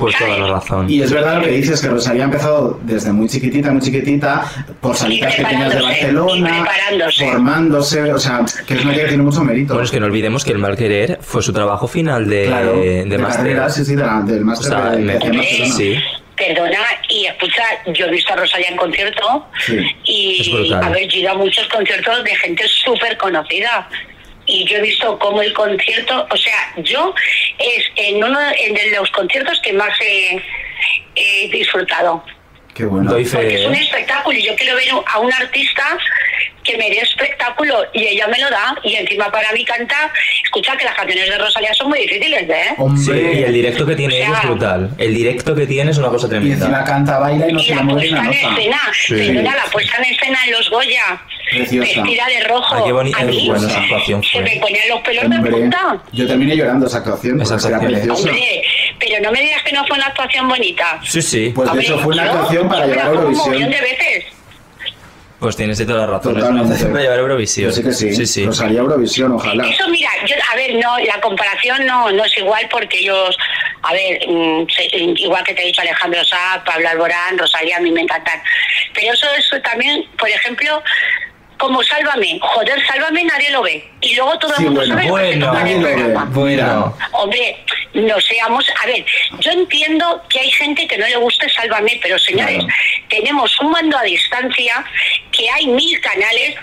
Pues 0.01 0.17
toda 0.17 0.37
la 0.37 0.47
razón. 0.47 0.89
Y 0.89 1.01
es 1.01 1.11
verdad 1.11 1.37
lo 1.37 1.43
que 1.43 1.51
dices, 1.51 1.81
que 1.81 1.87
Rosalía 1.87 2.23
ha 2.23 2.25
empezado 2.25 2.79
desde 2.83 3.11
muy 3.13 3.27
chiquitita, 3.29 3.71
muy 3.71 3.81
chiquitita, 3.81 4.43
por 4.81 4.95
salitas 4.95 5.33
Y 5.37 5.43
pequeñas 5.43 5.73
de 5.73 5.81
Barcelona, 5.81 6.65
formándose, 7.31 8.11
o 8.13 8.19
sea, 8.19 8.41
que 8.67 8.73
es 8.75 8.83
una 8.83 8.93
que 8.93 9.05
tiene 9.05 9.23
mucho 9.23 9.41
mérito. 9.43 9.73
Bueno, 9.73 9.85
es 9.85 9.91
que 9.91 9.99
no 9.99 10.05
olvidemos 10.07 10.43
que 10.43 10.51
el 10.51 10.57
mal 10.59 10.75
querer 10.77 11.19
fue 11.21 11.41
su 11.41 11.53
trabajo 11.53 11.87
final 11.87 12.27
de, 12.29 12.45
claro, 12.47 12.73
de, 12.79 13.05
de 13.05 13.17
máster. 13.17 13.37
carrera, 13.45 13.69
sí, 13.69 13.85
sí, 13.85 13.95
de 13.95 14.03
la- 14.03 14.21
del 14.21 14.41
O 14.41 14.45
máster 14.45 14.67
sea, 14.69 14.89
de, 14.91 14.97
me- 14.99 15.13
de 15.13 15.19
Barcelona. 15.31 15.73
sí. 15.75 15.95
Perdona, 16.35 16.79
y 17.07 17.27
escucha, 17.27 17.61
yo 17.93 18.07
he 18.07 18.11
visto 18.11 18.33
a 18.33 18.35
Rosalía 18.37 18.69
en 18.69 18.77
concierto 18.77 19.45
Sí. 19.63 19.77
Y 20.05 20.55
he 20.97 21.17
ido 21.19 21.31
a 21.31 21.35
muchos 21.35 21.67
conciertos 21.67 22.23
de 22.23 22.35
gente 22.37 22.63
súper 22.67 23.15
conocida. 23.17 23.87
Y 24.53 24.65
yo 24.65 24.77
he 24.77 24.81
visto 24.81 25.17
cómo 25.17 25.41
el 25.41 25.53
concierto, 25.53 26.27
o 26.29 26.35
sea, 26.35 26.73
yo 26.77 27.13
es 27.57 27.85
en 27.95 28.21
uno 28.21 28.37
de 28.37 28.91
los 28.97 29.09
conciertos 29.11 29.57
que 29.61 29.71
más 29.71 29.97
he 30.01 31.47
disfrutado. 31.49 32.21
Qué 32.73 32.85
bueno. 32.85 33.11
Doy 33.11 33.25
Porque 33.25 33.47
fe, 33.49 33.61
es 33.61 33.67
un 33.67 33.75
¿eh? 33.75 33.81
espectáculo 33.81 34.37
y 34.37 34.43
yo 34.43 34.55
quiero 34.55 34.75
ver 34.75 34.87
a 35.13 35.19
un 35.19 35.31
artista 35.33 35.83
que 36.63 36.77
me 36.77 36.89
dé 36.91 36.99
espectáculo 36.99 37.75
y 37.91 38.05
ella 38.05 38.27
me 38.27 38.37
lo 38.39 38.47
da 38.49 38.75
y 38.83 38.93
encima 38.95 39.31
para 39.31 39.51
mí 39.51 39.65
canta, 39.65 40.11
escucha 40.43 40.77
que 40.77 40.85
las 40.85 40.93
canciones 40.93 41.27
de 41.27 41.37
Rosalía 41.39 41.73
son 41.73 41.89
muy 41.89 41.99
difíciles, 42.01 42.43
¿eh? 42.43 42.63
Sí, 42.69 42.75
Hombre, 42.77 43.33
y 43.33 43.43
el 43.43 43.53
directo 43.53 43.85
que 43.85 43.95
tiene 43.95 44.13
O 44.13 44.17
sea, 44.17 44.27
ella 44.27 44.37
es 44.37 44.47
brutal. 44.47 44.89
El 44.99 45.13
directo 45.15 45.55
que 45.55 45.65
tiene 45.67 45.91
es 45.91 45.97
una 45.97 46.09
cosa 46.09 46.27
y 46.31 46.35
encima 46.35 46.55
tremenda. 46.57 46.83
canta, 46.83 47.17
baila 47.19 47.49
y 47.49 47.53
no 47.53 47.59
y 47.59 47.63
se 47.63 47.69
la 47.71 47.75
le 47.77 47.83
mueve 47.83 47.99
puesta 48.09 48.19
una 48.21 48.31
en 48.31 48.41
nota. 48.41 48.55
escena, 48.59 48.79
Sí. 48.93 49.15
perdona, 49.15 49.55
la 49.55 49.63
puesta 49.71 49.97
en 49.97 50.03
escena 50.13 50.39
en 50.45 50.51
los 50.51 50.69
Goya, 50.69 51.21
Preciosa. 51.51 52.01
vestida 52.03 52.25
de 52.27 52.39
rojo, 52.47 52.75
Ay, 52.75 52.81
qué 52.85 52.91
bonita, 52.91 53.17
a 53.19 53.23
mí 53.23 53.47
bueno, 53.49 53.67
esa 53.67 53.79
actuación 53.81 54.23
se 54.23 54.29
fue. 54.31 54.41
me 54.43 54.55
ponían 54.61 54.87
los 54.87 55.01
pelos 55.01 55.29
de 55.29 55.35
Hombre, 55.35 55.51
punta. 55.51 55.97
yo 56.13 56.27
terminé 56.27 56.55
llorando 56.55 56.85
esa 56.87 56.97
actuación, 56.99 57.41
Esa 57.41 57.55
porque 57.57 57.67
era 57.67 57.77
actuación. 57.77 57.91
preciosa. 58.07 58.29
Hombre, 58.29 58.63
pero 59.01 59.21
no 59.21 59.31
me 59.31 59.41
digas 59.41 59.63
que 59.63 59.73
no 59.73 59.85
fue 59.87 59.97
una 59.97 60.07
actuación 60.07 60.47
bonita. 60.47 60.99
Sí, 61.03 61.21
sí. 61.21 61.51
Pues 61.53 61.65
de 61.65 61.71
Hombre, 61.71 61.85
hecho 61.85 61.99
fue 61.99 62.13
una 62.13 62.23
actuación 62.23 62.69
para 62.69 62.85
llevar 62.87 62.99
a 62.99 63.09
pongo 63.09 63.19
un 63.19 63.25
Eurovisión. 63.33 63.53
montón 63.53 63.71
de 63.71 63.81
veces. 63.81 64.25
Pues 65.39 65.55
tienes 65.55 65.77
de 65.79 65.85
toda 65.87 66.01
la 66.01 66.05
razón. 66.05 66.37
Es 66.37 66.43
una 66.43 66.61
Totalmente. 66.61 66.85
para 66.85 67.01
llevar 67.01 67.17
a 67.17 67.21
Eurovisión. 67.21 67.69
Yo 67.71 67.75
sé 67.75 67.83
que 67.83 67.91
sí. 67.93 68.13
Sí, 68.15 68.27
sí. 68.27 68.45
Rosalía 68.45 68.79
Eurovisión, 68.81 69.31
ojalá. 69.31 69.67
Eso, 69.67 69.87
mira, 69.89 70.09
yo, 70.27 70.35
a 70.51 70.55
ver, 70.55 70.75
no, 70.75 70.99
la 70.99 71.19
comparación 71.19 71.83
no, 71.87 72.11
no 72.11 72.23
es 72.25 72.37
igual 72.37 72.67
porque 72.69 72.99
ellos, 72.99 73.35
a 73.81 73.91
ver, 73.91 74.19
mm, 74.27 74.67
se- 74.69 74.95
igual 74.95 75.43
que 75.43 75.55
te 75.55 75.63
he 75.63 75.65
dicho 75.65 75.81
Alejandro 75.81 76.23
Sá, 76.23 76.61
Pablo 76.63 76.87
Alborán, 76.89 77.39
Rosalía, 77.39 77.77
a 77.77 77.79
mí 77.79 77.89
me 77.91 78.01
encantan. 78.01 78.39
Pero 78.93 79.13
eso 79.13 79.25
es 79.35 79.63
también, 79.63 80.05
por 80.19 80.29
ejemplo, 80.29 80.83
como 81.61 81.83
Sálvame. 81.83 82.39
Joder, 82.41 82.85
Sálvame 82.87 83.23
nadie 83.23 83.51
lo 83.51 83.61
ve. 83.61 83.87
Y 84.01 84.15
luego 84.15 84.37
todo 84.39 84.53
Sí, 84.55 84.63
el 84.63 84.71
mundo 84.71 84.81
bueno, 84.81 84.95
sabe 84.95 85.09
bueno, 85.11 85.45
tocan 85.45 85.67
el 85.67 85.81
programa. 85.81 86.25
Bueno. 86.31 86.97
Hombre, 87.11 87.57
no 87.93 88.19
seamos. 88.19 88.65
A 88.83 88.87
ver, 88.87 89.05
yo 89.39 89.51
entiendo 89.51 90.23
que 90.27 90.39
hay 90.39 90.49
gente 90.51 90.87
que 90.87 90.97
no 90.97 91.05
le 91.07 91.17
guste 91.17 91.47
Sálvame, 91.49 91.99
pero 92.01 92.17
señores, 92.17 92.57
Claro. 92.63 92.73
tenemos 93.09 93.59
un 93.59 93.69
mando 93.71 93.95
a 93.95 94.01
distancia, 94.01 94.83
que 95.31 95.47
hay 95.51 95.67
mil 95.67 96.01
canales. 96.01 96.55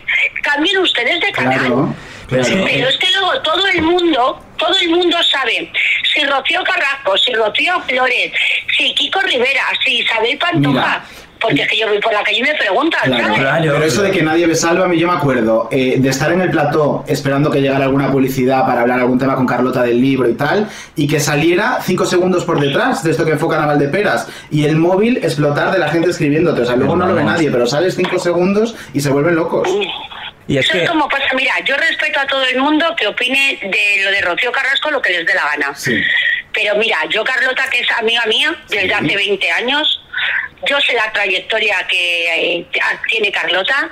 Cambien 0.42 0.78
ustedes 0.78 1.20
de 1.20 1.30
canal. 1.32 1.58
Claro. 1.60 1.94
Pero 2.28 2.42
es 2.42 2.48
que- 2.48 2.56
Pero 2.56 2.88
es 2.88 2.96
que 2.98 3.10
luego 3.12 3.40
todo 3.42 3.66
el 3.68 3.82
mundo, 3.82 4.44
todo 4.58 4.76
el 4.80 4.90
mundo 4.90 5.22
sabe 5.22 5.70
si 6.12 6.24
Rocío 6.24 6.62
Carrasco, 6.64 7.16
si 7.16 7.32
Rocío 7.32 7.80
Flores, 7.88 8.32
si 8.76 8.92
Kiko 8.94 9.20
Rivera, 9.20 9.62
si 9.84 10.00
Isabel 10.00 10.36
Pantoja, 10.36 10.70
Mira. 10.72 11.04
Porque 11.40 11.62
es 11.62 11.68
que 11.68 11.78
yo 11.78 11.88
voy 11.88 11.98
por 12.00 12.12
la 12.12 12.22
calle 12.22 12.38
y 12.38 12.42
me 12.42 12.54
preguntan, 12.54 13.00
Claro, 13.04 13.24
¿sabes? 13.24 13.38
claro. 13.40 13.72
Pero 13.74 13.84
eso 13.84 14.02
de 14.02 14.10
que 14.10 14.22
nadie 14.22 14.46
ve 14.46 14.54
Sálvame, 14.54 14.98
yo 14.98 15.06
me 15.06 15.14
acuerdo 15.14 15.68
eh, 15.70 15.96
de 15.98 16.08
estar 16.08 16.32
en 16.32 16.40
el 16.40 16.50
plató 16.50 17.04
esperando 17.06 17.50
que 17.50 17.60
llegara 17.60 17.84
alguna 17.84 18.10
publicidad 18.10 18.66
para 18.66 18.80
hablar 18.80 19.00
algún 19.00 19.18
tema 19.18 19.36
con 19.36 19.46
Carlota 19.46 19.82
del 19.82 20.00
libro 20.00 20.28
y 20.28 20.34
tal, 20.34 20.68
y 20.96 21.06
que 21.06 21.20
saliera 21.20 21.78
cinco 21.82 22.04
segundos 22.06 22.44
por 22.44 22.60
detrás 22.60 23.02
de 23.04 23.10
esto 23.12 23.24
que 23.24 23.32
enfocan 23.32 23.62
a 23.62 23.66
Valdeperas, 23.66 24.28
y 24.50 24.64
el 24.64 24.76
móvil 24.76 25.18
explotar 25.18 25.70
de 25.72 25.78
la 25.78 25.88
gente 25.88 26.10
escribiéndote. 26.10 26.62
O 26.62 26.64
sea, 26.64 26.76
luego 26.76 26.96
no 26.96 27.06
lo 27.06 27.14
ve 27.14 27.22
nadie, 27.24 27.50
pero 27.50 27.66
sales 27.66 27.94
cinco 27.94 28.18
segundos 28.18 28.74
y 28.92 29.00
se 29.00 29.10
vuelven 29.10 29.36
locos. 29.36 29.68
Y 30.48 30.56
es 30.56 30.64
Eso 30.64 30.72
que... 30.72 30.84
es 30.84 30.90
como 30.90 31.08
pasa, 31.08 31.24
mira, 31.36 31.52
yo 31.66 31.76
respeto 31.76 32.18
a 32.20 32.26
todo 32.26 32.42
el 32.46 32.58
mundo 32.58 32.86
que 32.96 33.06
opine 33.06 33.58
de 33.62 34.02
lo 34.04 34.10
de 34.10 34.20
Rocío 34.22 34.50
Carrasco 34.50 34.90
lo 34.90 35.00
que 35.02 35.12
les 35.12 35.26
dé 35.26 35.34
la 35.34 35.44
gana. 35.44 35.74
Sí. 35.76 36.00
Pero 36.54 36.74
mira, 36.76 36.96
yo 37.10 37.22
Carlota, 37.22 37.64
que 37.70 37.80
es 37.80 37.86
amiga 37.98 38.22
mía 38.26 38.56
desde 38.70 38.92
hace 38.94 39.14
20 39.14 39.50
años, 39.52 40.02
yo 40.66 40.80
sé 40.80 40.92
la 40.94 41.12
trayectoria 41.12 41.86
que 41.88 42.58
eh, 42.58 42.66
tiene 43.08 43.30
Carlota. 43.32 43.90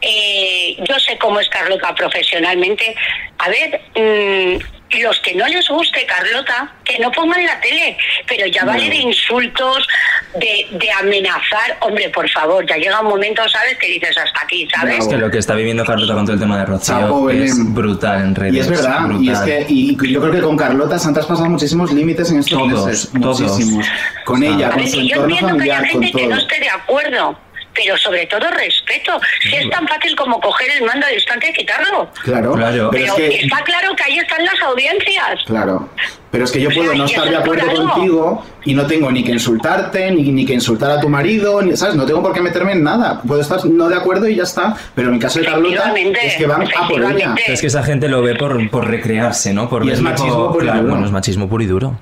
eh, 0.00 0.76
yo 0.86 0.98
sé 0.98 1.16
cómo 1.18 1.40
es 1.40 1.48
Carlota 1.48 1.94
profesionalmente. 1.94 2.94
A 3.38 3.48
ver, 3.48 3.80
mm, 3.94 4.58
los 5.02 5.18
que 5.20 5.34
no 5.34 5.46
les 5.48 5.68
guste 5.68 6.04
Carlota, 6.06 6.72
que 6.84 6.98
no 6.98 7.10
pongan 7.12 7.44
la 7.44 7.60
tele, 7.60 7.96
pero 8.26 8.46
ya 8.46 8.64
vale 8.64 8.88
de 8.88 8.96
insultos, 8.96 9.86
de, 10.34 10.66
de 10.78 10.90
amenazar. 10.92 11.76
Hombre, 11.80 12.08
por 12.10 12.28
favor, 12.30 12.66
ya 12.66 12.76
llega 12.76 13.00
un 13.00 13.08
momento, 13.08 13.48
¿sabes? 13.48 13.76
Que 13.78 13.86
dices 13.88 14.16
hasta 14.16 14.42
aquí, 14.42 14.68
¿sabes? 14.74 14.98
Es 15.00 15.08
que 15.08 15.16
lo 15.16 15.30
que 15.30 15.38
está 15.38 15.54
viviendo 15.54 15.84
Carlota 15.84 16.14
con 16.14 16.24
todo 16.24 16.34
el 16.34 16.40
tema 16.40 16.58
de 16.58 16.66
Rocío 16.66 16.94
Chapo, 17.00 17.30
es 17.30 17.74
brutal 17.74 18.22
en 18.22 18.34
redes. 18.34 18.54
Y 18.54 18.58
es 18.60 18.68
verdad, 18.70 19.00
y 19.20 19.30
es 19.30 19.38
que 19.40 19.66
y 19.68 20.12
yo 20.12 20.20
creo 20.20 20.32
que 20.32 20.40
con 20.40 20.56
Carlota 20.56 20.98
se 20.98 21.08
han 21.08 21.14
traspasado 21.14 21.48
muchísimos 21.48 21.92
límites 21.92 22.30
en 22.30 22.38
estos 22.40 22.58
Todos, 22.58 22.86
meses. 22.86 23.10
todos. 23.20 23.40
Muchísimos. 23.40 23.86
Con 24.24 24.42
ella, 24.42 24.68
A 24.68 24.70
con 24.70 24.80
ver, 24.80 24.88
su 24.88 25.00
yo 25.00 25.02
entorno 25.24 25.24
entiendo 25.36 25.64
que 25.64 25.68
con 25.70 25.84
gente 25.84 26.12
que 26.12 26.26
no 26.26 26.28
todo. 26.36 26.38
esté 26.46 26.60
de 26.60 26.70
acuerdo, 26.70 27.38
pero 27.74 27.96
sobre 27.96 28.26
todo 28.26 28.48
respeto. 28.50 29.20
Si 29.40 29.54
es 29.54 29.68
tan 29.70 29.86
fácil 29.88 30.14
como 30.16 30.40
coger 30.40 30.68
el 30.78 30.84
mando 30.86 31.06
a 31.06 31.10
distancia 31.10 31.50
y 31.50 31.52
quitarlo. 31.52 32.08
Claro, 32.22 32.52
Claro. 32.54 32.88
pero 32.90 32.90
Pero 32.90 33.04
es 33.06 33.12
que 33.38 33.44
está 33.44 33.62
claro 33.64 33.94
que 33.96 34.04
ahí 34.04 34.18
están 34.18 34.44
las 34.44 34.60
audiencias. 34.62 35.42
Claro, 35.46 35.88
pero 36.30 36.44
es 36.44 36.52
que 36.52 36.60
yo 36.60 36.68
O 36.68 36.72
sea, 36.72 36.82
puedo 36.82 36.94
no 36.94 37.04
estar 37.04 37.28
de 37.28 37.36
acuerdo 37.36 37.66
contigo 37.74 38.44
y 38.64 38.74
no 38.74 38.86
tengo 38.86 39.10
ni 39.12 39.22
que 39.24 39.32
insultarte, 39.32 40.10
ni, 40.10 40.22
ni 40.32 40.44
que 40.46 40.54
insultar 40.54 40.90
a 40.90 41.00
tu 41.00 41.08
marido, 41.08 41.62
ni, 41.62 41.76
¿sabes? 41.76 41.94
No 41.94 42.04
tengo 42.06 42.22
por 42.22 42.32
qué 42.32 42.40
meterme 42.40 42.72
en 42.72 42.82
nada. 42.82 43.20
Puedo 43.22 43.40
estar 43.40 43.64
no 43.64 43.88
de 43.88 43.96
acuerdo 43.96 44.28
y 44.28 44.34
ya 44.36 44.42
está. 44.44 44.74
Pero 44.94 45.08
en 45.08 45.14
el 45.14 45.20
caso 45.20 45.38
de 45.40 45.46
Carlota 45.46 45.92
es 46.22 46.34
que 46.36 46.46
van 46.46 46.62
a 46.62 46.88
por 46.88 47.02
ella. 47.12 47.34
es 47.46 47.60
que 47.60 47.66
esa 47.66 47.82
gente 47.82 48.08
lo 48.08 48.22
ve 48.22 48.34
por, 48.36 48.68
por 48.70 48.88
recrearse, 48.88 49.52
¿no? 49.52 49.68
Por 49.68 49.84
Y 49.86 49.90
es 49.90 50.00
machismo 50.00 50.52
por- 50.52 50.52
puro 50.54 50.64
y 50.66 50.68
duro. 50.78 50.88
Bueno, 50.90 51.06
es 51.06 51.12
machismo 51.12 51.48
puro 51.48 51.62
y 51.62 51.66
duro. 51.66 51.98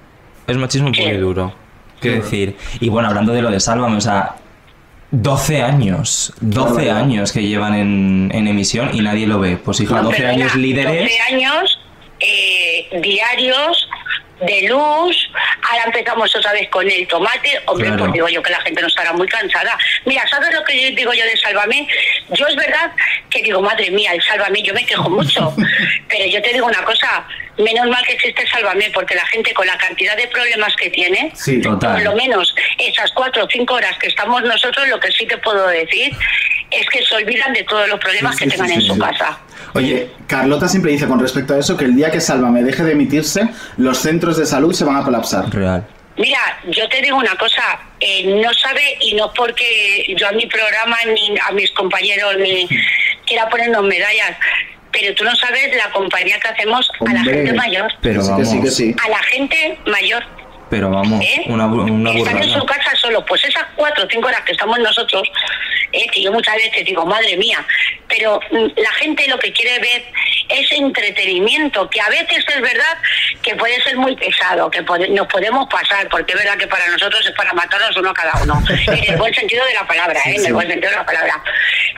Es 0.47 0.57
machismo 0.57 0.91
puro 0.93 1.09
y 1.15 1.17
duro. 1.19 1.55
Quiero 2.01 2.23
decir. 2.23 2.57
Y 2.81 2.89
bueno, 2.89 3.09
hablando 3.09 3.33
de 3.33 3.43
lo 3.43 3.51
de 3.51 3.61
Sálvame, 3.61 3.97
o 3.97 4.01
sea, 4.01 4.35
12 5.13 5.63
años, 5.63 6.33
12 6.41 6.65
barbaridad. 6.65 6.97
años 6.99 7.33
que 7.33 7.43
llevan 7.47 7.75
en, 7.75 8.31
en 8.35 8.49
emisión 8.49 8.91
y 8.95 9.03
nadie 9.03 9.27
lo 9.27 9.39
ve. 9.39 9.59
Pues 9.59 9.79
hija, 9.81 9.97
No, 9.97 10.05
12 10.05 10.17
perdona, 10.17 10.33
años 10.35 10.55
líderes. 10.57 11.03
12 11.03 11.21
años 11.35 11.79
eh, 12.21 13.01
diarios 13.03 13.89
de 14.47 14.69
luz. 14.69 15.31
Ahora 15.71 15.85
empezamos 15.87 16.35
otra 16.37 16.53
vez 16.53 16.69
con 16.69 16.89
el 16.91 17.07
tomate. 17.07 17.61
Hombre, 17.67 17.87
Claro. 17.89 18.03
pues 18.05 18.13
digo 18.13 18.29
yo 18.29 18.43
que 18.43 18.51
la 18.51 18.61
gente 18.61 18.81
no 18.81 18.89
estará 18.89 19.13
muy 19.13 19.27
cansada. 19.29 19.77
Mira, 20.05 20.27
¿sabes 20.29 20.53
lo 20.55 20.63
que 20.65 20.81
yo 20.91 20.97
digo 20.97 21.13
yo 21.13 21.25
de 21.25 21.37
Sálvame? 21.37 21.87
Yo 22.31 22.47
es 22.47 22.57
verdad 22.57 22.93
que 23.31 23.43
digo, 23.43 23.61
madre 23.63 23.91
mía, 23.91 24.13
el 24.13 24.23
Sálvame, 24.23 24.63
yo 24.63 24.75
me 24.75 24.85
quejo 24.85 25.09
mucho. 25.09 25.55
pero 26.09 26.27
yo 26.27 26.43
te 26.43 26.53
digo 26.53 26.67
una 26.67 26.85
cosa, 26.85 27.27
menos 27.59 27.87
mal 27.89 28.05
que 28.05 28.13
existe 28.13 28.47
Sálvame, 28.49 28.91
porque 28.93 29.15
la 29.15 29.27
gente 29.27 29.53
con 29.55 29.67
la 29.67 29.77
cantidad 29.79 30.17
de 30.17 30.27
problemas 30.29 30.75
que 30.77 30.91
tiene, 30.91 31.31
Sí, 31.35 31.61
Total. 31.61 31.93
por 31.95 32.03
lo 32.03 32.15
menos 32.17 32.55
esas 32.79 33.11
cuatro 33.13 33.45
o 33.45 33.49
cinco 33.51 33.75
horas 33.75 33.97
que 33.99 34.09
estamos 34.09 34.43
nosotros, 34.43 34.87
lo 34.89 34.99
que 35.01 35.11
sí 35.13 35.27
te 35.27 35.39
puedo 35.39 35.67
decir 35.69 36.13
es 36.81 36.89
que 36.89 37.05
se 37.05 37.15
olvidan 37.15 37.53
de 37.53 37.63
todos 37.65 37.89
los 37.89 37.99
problemas 38.01 38.37
Sí, 38.37 38.45
que 38.45 38.51
sí, 38.51 38.57
tengan 38.57 38.69
sí, 38.69 38.75
en 38.75 38.83
su 38.83 38.95
sí. 38.95 39.01
casa. 39.01 39.39
Oye, 39.75 40.11
Carlota 40.27 40.69
siempre 40.69 40.93
dice 40.93 41.07
con 41.07 41.19
respecto 41.21 41.55
a 41.55 41.59
eso 41.59 41.77
que 41.77 41.85
el 41.85 41.95
día 41.97 42.11
que 42.11 42.21
Sálvame 42.21 42.63
deje 42.63 42.83
de 42.85 42.93
emitirse, 42.93 43.49
los 43.79 43.99
centros 43.99 44.37
de 44.37 44.47
salud 44.47 44.73
se 44.75 44.85
van 44.85 44.97
a 44.97 45.03
colapsar. 45.03 45.49
Real. 45.51 45.87
Mira, 46.19 46.39
yo 46.69 46.87
te 46.91 47.01
digo 47.01 47.17
una 47.17 47.35
cosa, 47.37 47.63
eh, 48.01 48.27
no 48.43 48.53
sabe 48.53 48.83
y 49.01 49.15
no 49.15 49.33
porque 49.33 50.15
yo 50.19 50.29
a 50.29 50.33
mi 50.33 50.47
programa 50.47 50.97
ni 51.07 51.35
a 51.49 51.53
mis 51.53 51.71
compañeros 51.73 52.37
ni 52.39 52.69
quiera 53.27 53.49
ponernos 53.49 53.83
medallas, 53.85 54.37
pero 54.93 55.15
tú 55.15 55.25
no 55.25 55.35
sabes 55.37 55.75
la 55.75 55.91
compañía 55.91 56.39
que 56.39 56.49
hacemos 56.49 56.91
a 57.09 57.13
la 57.15 57.23
gente 57.25 57.55
mayor. 57.55 57.91
Pero 58.03 58.21
que 58.21 58.27
sí, 58.27 58.29
que 58.29 58.33
vamos, 58.33 58.51
sí, 58.51 58.61
que 58.61 58.71
sí. 58.71 58.97
A 59.03 59.09
la 59.09 59.23
gente 59.23 59.79
mayor. 59.87 60.23
Pero 60.73 60.89
vamos, 60.89 61.23
¿eh? 61.23 61.45
una, 61.49 61.67
una 61.67 62.13
Están 62.13 62.43
en 62.43 62.49
su 62.49 62.65
casa 62.65 62.97
solo, 62.97 63.23
pues 63.27 63.45
esas 63.45 63.65
cuatro 63.77 64.05
o 64.05 64.09
cinco 64.11 64.29
horas 64.29 64.41
que 64.41 64.53
estamos 64.53 64.79
nosotros, 64.79 65.23
¿eh? 65.93 66.07
que 66.11 66.23
yo 66.23 66.33
muchas 66.33 66.55
veces 66.57 66.83
digo, 66.87 67.05
madre 67.05 67.37
mía, 67.37 67.59
pero 68.09 68.41
mm, 68.51 68.81
la 68.81 68.91
gente 68.93 69.29
lo 69.29 69.39
que 69.39 69.53
quiere 69.53 69.79
ver 69.81 70.03
es 70.49 70.73
entretenimiento, 70.73 71.91
que 71.91 72.01
a 72.01 72.09
veces 72.09 72.43
es 72.49 72.63
verdad 72.63 72.97
que 73.43 73.55
puede 73.55 73.83
ser 73.83 73.99
muy 73.99 74.17
pesado, 74.17 74.71
que 74.71 74.83
pode- 74.83 75.11
nos 75.11 75.27
podemos 75.27 75.69
pasar, 75.69 76.09
porque 76.09 76.33
es 76.33 76.39
verdad 76.39 76.57
que 76.57 76.67
para 76.67 76.89
nosotros 76.89 77.21
es 77.27 77.33
para 77.33 77.53
matarnos 77.53 77.95
uno 77.99 78.15
cada 78.15 78.33
uno, 78.43 78.59
en 78.87 79.13
el 79.13 79.17
buen 79.19 79.35
sentido 79.35 79.63
de 79.67 79.75
la 79.75 79.87
palabra, 79.87 80.21
¿eh? 80.25 80.37
en 80.37 80.47
el 80.47 80.55
buen 80.55 80.69
sentido 80.69 80.91
de 80.91 80.97
la 80.97 81.05
palabra. 81.05 81.35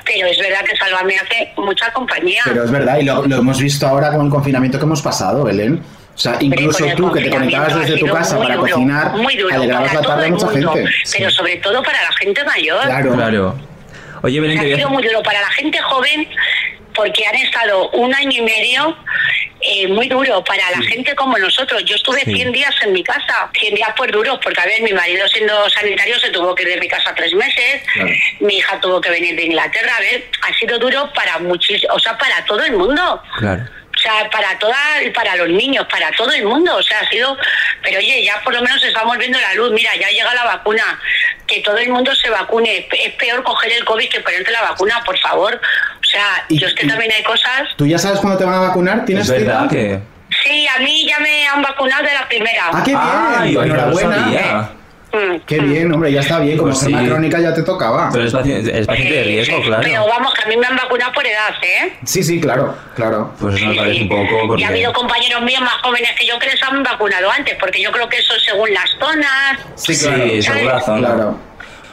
Pero 0.04 0.26
es 0.26 0.38
verdad 0.38 0.64
que 0.64 0.76
Salvame 0.76 1.14
hace 1.16 1.52
mucha 1.58 1.92
compañía. 1.92 2.42
Pero 2.44 2.64
es 2.64 2.72
verdad, 2.72 2.98
y 2.98 3.04
lo, 3.04 3.24
lo 3.24 3.37
hemos 3.37 3.60
visto 3.60 3.87
ahora 3.87 4.10
con 4.10 4.26
el 4.26 4.32
confinamiento 4.32 4.80
que 4.80 4.84
hemos 4.84 5.00
pasado, 5.00 5.44
Belén. 5.44 5.80
O 6.14 6.18
sea, 6.18 6.37
incluso 6.40 6.87
tú 6.96 7.11
que 7.12 7.22
te 7.22 7.31
conectabas 7.31 7.74
desde 7.81 7.98
tu 7.98 8.07
casa 8.07 8.37
muy 8.37 8.44
para 8.46 8.57
duro, 8.57 8.70
cocinar, 8.72 9.12
muy 9.16 9.37
duro 9.37 9.55
alegrabas 9.55 9.88
para 9.88 9.94
la 9.94 10.03
todo 10.03 10.12
tarde 10.12 10.22
a 10.22 10.27
el 10.27 10.33
mucha 10.33 10.46
mundo, 10.46 10.72
gente. 10.74 10.90
pero 11.12 11.31
sobre 11.31 11.57
todo 11.57 11.83
para 11.83 12.03
la 12.03 12.12
gente 12.12 12.44
mayor. 12.44 12.85
Claro. 12.85 13.12
Claro. 13.14 13.59
Oye, 14.22 14.40
Belén, 14.40 14.59
Ha 14.59 14.77
sido 14.77 14.88
muy 14.90 15.03
duro 15.03 15.22
para 15.22 15.40
la 15.40 15.50
gente 15.50 15.79
joven 15.81 16.29
porque 16.94 17.27
han 17.27 17.35
estado 17.35 17.90
un 17.90 18.14
año 18.14 18.31
y 18.31 18.42
medio 18.42 18.96
eh, 19.61 19.88
muy 19.88 20.09
duro 20.09 20.44
para 20.44 20.70
la 20.70 20.81
gente 20.83 21.14
como 21.16 21.37
nosotros. 21.37 21.85
Yo 21.85 21.96
estuve 21.96 22.20
Sí. 22.20 22.33
100 22.35 22.53
días 22.53 22.74
en 22.85 22.92
mi 22.92 23.03
casa, 23.03 23.50
100 23.59 23.74
días 23.74 23.88
por 23.96 24.12
duros, 24.12 24.38
porque 24.42 24.61
a 24.61 24.66
ver, 24.66 24.83
mi 24.83 24.92
marido 24.92 25.27
siendo 25.27 25.68
sanitario 25.68 26.18
se 26.20 26.31
tuvo 26.31 26.55
que 26.55 26.62
ir 26.62 26.68
de 26.68 26.77
mi 26.81 26.87
casa 26.87 27.12
tres 27.16 27.33
meses, 27.35 27.83
Claro. 27.92 28.11
mi 28.40 28.59
hija 28.59 28.79
tuvo 28.81 29.00
que 29.00 29.11
venir 29.11 29.35
de 29.35 29.44
Inglaterra, 29.46 29.90
a 29.96 30.00
ver, 30.00 30.27
ha 30.42 30.55
sido 30.55 30.79
duro 30.79 31.11
para 31.14 31.38
muchísimo, 31.40 31.92
o 31.94 31.98
sea, 31.98 32.16
para 32.16 32.44
todo 32.44 32.62
el 32.62 32.72
mundo. 32.77 33.20
Claro. 33.38 33.64
O 34.04 34.06
sea, 34.06 34.28
para 34.28 34.58
toda, 34.58 34.76
para 35.14 35.34
los 35.36 35.48
niños, 35.48 35.86
para 35.90 36.10
todo 36.12 36.30
el 36.32 36.44
mundo. 36.44 36.76
O 36.76 36.82
sea, 36.82 37.00
ha 37.00 37.08
sido. 37.08 37.38
Pero 37.82 37.98
oye, 37.98 38.22
ya 38.22 38.38
por 38.44 38.52
lo 38.52 38.60
menos 38.60 38.82
estamos 38.84 39.16
viendo 39.16 39.38
la 39.40 39.54
luz. 39.54 39.72
Mira, 39.72 39.90
ya 39.98 40.08
llega 40.08 40.34
la 40.34 40.44
vacuna. 40.44 40.82
Que 41.46 41.60
todo 41.60 41.78
el 41.78 41.88
mundo 41.88 42.14
se 42.14 42.28
vacune. 42.28 42.86
Es 42.92 43.14
peor 43.14 43.42
coger 43.42 43.72
el 43.72 43.84
COVID 43.86 44.08
que 44.10 44.20
ponerte 44.20 44.50
la 44.50 44.60
vacuna, 44.62 45.02
por 45.06 45.18
favor. 45.18 45.58
O 46.00 46.04
sea, 46.04 46.44
Y- 46.48 46.58
yo 46.60 46.66
es 46.66 46.74
que 46.74 46.84
y- 46.84 46.88
también 46.88 47.12
hay 47.12 47.22
cosas. 47.22 47.62
¿Tú 47.76 47.86
ya 47.86 47.98
sabes 47.98 48.20
cuándo 48.20 48.38
te 48.38 48.44
van 48.44 48.54
a 48.56 48.60
vacunar? 48.60 49.06
¿Tienes 49.06 49.28
Es 49.28 49.30
verdad 49.42 49.70
que. 49.70 49.98
Sí, 50.42 50.66
a 50.68 50.80
mí 50.80 51.06
ya 51.08 51.18
me 51.20 51.46
han 51.48 51.62
vacunado 51.62 52.02
de 52.02 52.12
la 52.12 52.28
primera. 52.28 52.64
¡Ah, 52.72 52.82
qué 52.84 52.90
bien! 52.90 53.00
Ay, 53.38 53.54
Enhorabuena. 53.56 54.70
Qué 55.46 55.61
mm. 55.61 55.70
bien, 55.70 55.92
hombre, 55.92 56.12
ya 56.12 56.20
está 56.20 56.38
bien. 56.40 56.59
Como 56.59 56.70
Pues 56.70 56.83
enferma 56.83 57.03
sí. 57.03 57.09
crónica 57.11 57.40
ya 57.40 57.55
te 57.55 57.62
tocaba. 57.62 58.11
Pero 58.12 58.24
es 58.24 58.33
paciente, 58.33 58.79
es 58.81 58.87
paciente 58.87 59.14
de 59.14 59.22
Sí, 59.24 59.29
riesgo, 59.31 59.57
sí, 59.59 59.62
claro. 59.64 59.83
Pero 59.85 60.07
vamos, 60.07 60.35
que 60.35 60.42
a 60.42 60.46
mí 60.48 60.57
me 60.57 60.66
han 60.66 60.77
vacunado 60.77 61.12
por 61.12 61.27
edad, 61.27 61.55
¿eh? 61.62 61.92
Sí, 62.05 62.22
sí, 62.22 62.40
claro, 62.40 62.74
claro. 62.96 63.33
Pues 63.38 63.57
eso 63.57 63.66
me 63.66 63.72
Sí, 63.72 63.79
parece 63.79 63.96
sí. 63.96 64.03
un 64.03 64.09
poco. 64.09 64.46
Porque... 64.48 64.62
Y 64.62 64.64
ha 64.64 64.68
habido 64.68 64.92
compañeros 64.92 65.42
míos 65.42 65.61
más 65.61 65.74
jóvenes 65.83 66.11
que 66.18 66.27
yo 66.27 66.38
que 66.38 66.46
les 66.46 66.62
han 66.62 66.83
vacunado 66.83 67.31
antes, 67.31 67.55
porque 67.61 67.83
yo 67.83 67.90
creo 67.92 68.09
que 68.09 68.16
eso 68.18 68.35
es 68.35 68.42
según 68.44 68.72
las 68.72 68.90
zonas. 68.98 69.59
Sí, 69.77 69.94
Sí, 69.94 70.07
claro. 70.07 70.42
según 70.42 70.66
la 70.66 70.81
zona. 70.81 70.98
Claro. 71.14 71.38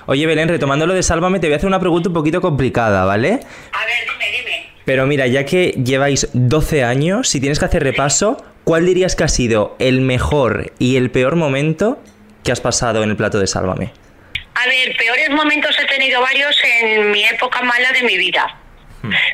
Oye, 0.07 0.25
Belén, 0.25 0.49
retomando 0.49 0.87
lo 0.87 0.93
de 0.93 1.03
Sálvame, 1.03 1.39
te 1.39 1.47
voy 1.47 1.53
a 1.53 1.57
hacer 1.57 1.67
una 1.67 1.79
pregunta 1.79 2.09
un 2.09 2.13
poquito 2.13 2.41
complicada, 2.41 3.05
¿vale? 3.05 3.29
A 3.29 3.35
ver, 3.35 3.39
dime, 3.39 4.37
dime. 4.37 4.65
Pero 4.83 5.05
mira, 5.05 5.27
ya 5.27 5.45
que 5.45 5.69
lleváis 5.83 6.27
12 6.33 6.83
años, 6.83 7.29
si 7.29 7.39
tienes 7.39 7.59
que 7.59 7.65
hacer 7.65 7.83
repaso, 7.83 8.43
¿cuál 8.63 8.85
dirías 8.85 9.15
que 9.15 9.23
ha 9.23 9.27
sido 9.27 9.75
el 9.79 10.01
mejor 10.01 10.73
y 10.79 10.95
el 10.97 11.11
peor 11.11 11.35
momento 11.35 11.99
que 12.43 12.51
has 12.51 12.61
pasado 12.61 13.03
en 13.03 13.09
el 13.09 13.15
plato 13.15 13.39
de 13.39 13.47
Sálvame? 13.47 13.91
A 14.55 14.67
ver, 14.67 14.95
peores 14.97 15.29
momentos 15.29 15.77
he 15.79 15.85
tenido 15.85 16.21
varios 16.21 16.55
en 16.63 17.11
mi 17.11 17.23
época 17.25 17.61
mala 17.61 17.91
de 17.91 18.03
mi 18.03 18.17
vida. 18.17 18.57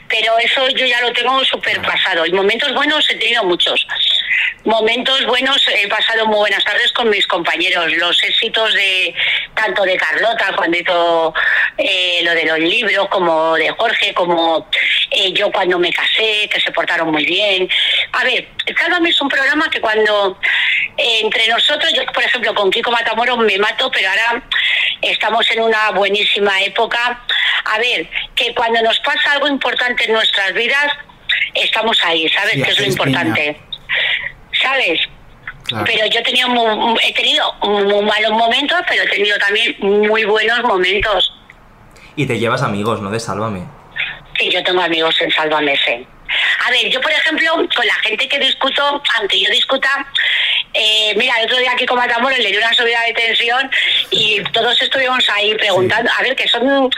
Pero 0.07 0.37
eso 0.39 0.69
yo 0.69 0.85
ya 0.85 1.01
lo 1.01 1.11
tengo 1.11 1.43
súper 1.43 1.81
pasado. 1.81 2.25
Y 2.25 2.31
momentos 2.31 2.73
buenos 2.73 3.09
he 3.09 3.15
tenido 3.15 3.43
muchos. 3.43 3.85
Momentos 4.63 5.25
buenos, 5.25 5.65
he 5.67 5.87
pasado 5.87 6.25
muy 6.25 6.39
buenas 6.39 6.63
tardes 6.63 6.91
con 6.91 7.09
mis 7.09 7.25
compañeros. 7.27 7.91
Los 7.93 8.21
éxitos 8.23 8.73
de 8.73 9.13
tanto 9.55 9.83
de 9.83 9.95
Carlota 9.95 10.53
cuando 10.55 10.77
hizo 10.77 11.33
eh, 11.77 12.19
lo 12.23 12.31
de 12.31 12.45
los 12.45 12.59
libros, 12.59 13.07
como 13.09 13.55
de 13.55 13.69
Jorge, 13.69 14.13
como 14.13 14.67
eh, 15.11 15.31
yo 15.31 15.51
cuando 15.51 15.79
me 15.79 15.91
casé, 15.93 16.49
que 16.51 16.59
se 16.59 16.71
portaron 16.71 17.11
muy 17.11 17.25
bien. 17.25 17.69
A 18.11 18.23
ver, 18.25 18.49
Sálvame 18.77 19.09
es 19.09 19.21
un 19.21 19.29
programa 19.29 19.69
que 19.69 19.79
cuando 19.79 20.37
eh, 20.97 21.19
entre 21.21 21.47
nosotros, 21.47 21.93
yo 21.93 22.03
por 22.11 22.23
ejemplo 22.23 22.53
con 22.53 22.69
Kiko 22.69 22.91
Matamoros 22.91 23.37
me 23.39 23.57
mato, 23.57 23.89
pero 23.89 24.09
ahora 24.09 24.43
estamos 25.01 25.49
en 25.51 25.61
una 25.61 25.91
buenísima 25.91 26.61
época. 26.61 27.23
A 27.65 27.79
ver, 27.79 28.09
que 28.35 28.53
cuando 28.53 28.81
nos 28.81 28.99
pasa 28.99 29.31
algo 29.31 29.47
importante 29.47 30.05
en 30.05 30.13
nuestras 30.13 30.53
vidas, 30.53 30.91
estamos 31.53 31.97
ahí, 32.03 32.27
¿sabes? 32.29 32.53
Sí, 32.53 32.63
que 32.63 32.71
es 32.71 32.79
lo 32.79 32.85
importante. 32.85 33.57
¿Sabes? 34.67 34.99
Claro. 35.63 35.85
Pero 35.85 36.05
yo 36.07 36.19
he 36.19 36.23
tenido, 36.23 36.49
mu- 36.49 36.97
he 37.01 37.13
tenido 37.13 37.53
muy 37.61 38.03
malos 38.05 38.31
momentos, 38.31 38.79
pero 38.87 39.03
he 39.03 39.07
tenido 39.09 39.37
también 39.37 39.75
muy 39.79 40.25
buenos 40.25 40.61
momentos. 40.63 41.33
Y 42.15 42.25
te 42.25 42.37
llevas 42.39 42.61
amigos, 42.63 43.01
¿no? 43.01 43.09
De 43.09 43.19
Sálvame. 43.19 43.63
Sí, 44.37 44.49
yo 44.51 44.63
tengo 44.63 44.81
amigos 44.81 45.15
en 45.21 45.31
Sálvame, 45.31 45.75
sí. 45.85 46.05
A 46.65 46.71
ver, 46.71 46.89
yo 46.89 46.99
por 47.01 47.11
ejemplo, 47.11 47.51
con 47.75 47.85
la 47.87 47.93
gente 48.03 48.27
que 48.27 48.39
discuto, 48.39 49.01
aunque 49.17 49.39
yo 49.41 49.49
discuta, 49.51 49.89
eh, 50.77 51.13
mira, 51.17 51.39
el 51.39 51.45
otro 51.45 51.57
día 51.57 51.71
aquí 51.71 51.85
con 51.85 51.97
Matamoros 51.97 52.37
le 52.37 52.51
di 52.51 52.57
una 52.57 52.73
subida 52.73 53.01
de 53.07 53.13
tensión 53.13 53.69
y 54.11 54.41
todos 54.53 54.79
estuvimos 54.81 55.27
ahí 55.29 55.55
preguntando, 55.55 56.09
a 56.17 56.21
ver, 56.21 56.35
que 56.35 56.47
son, 56.47 56.89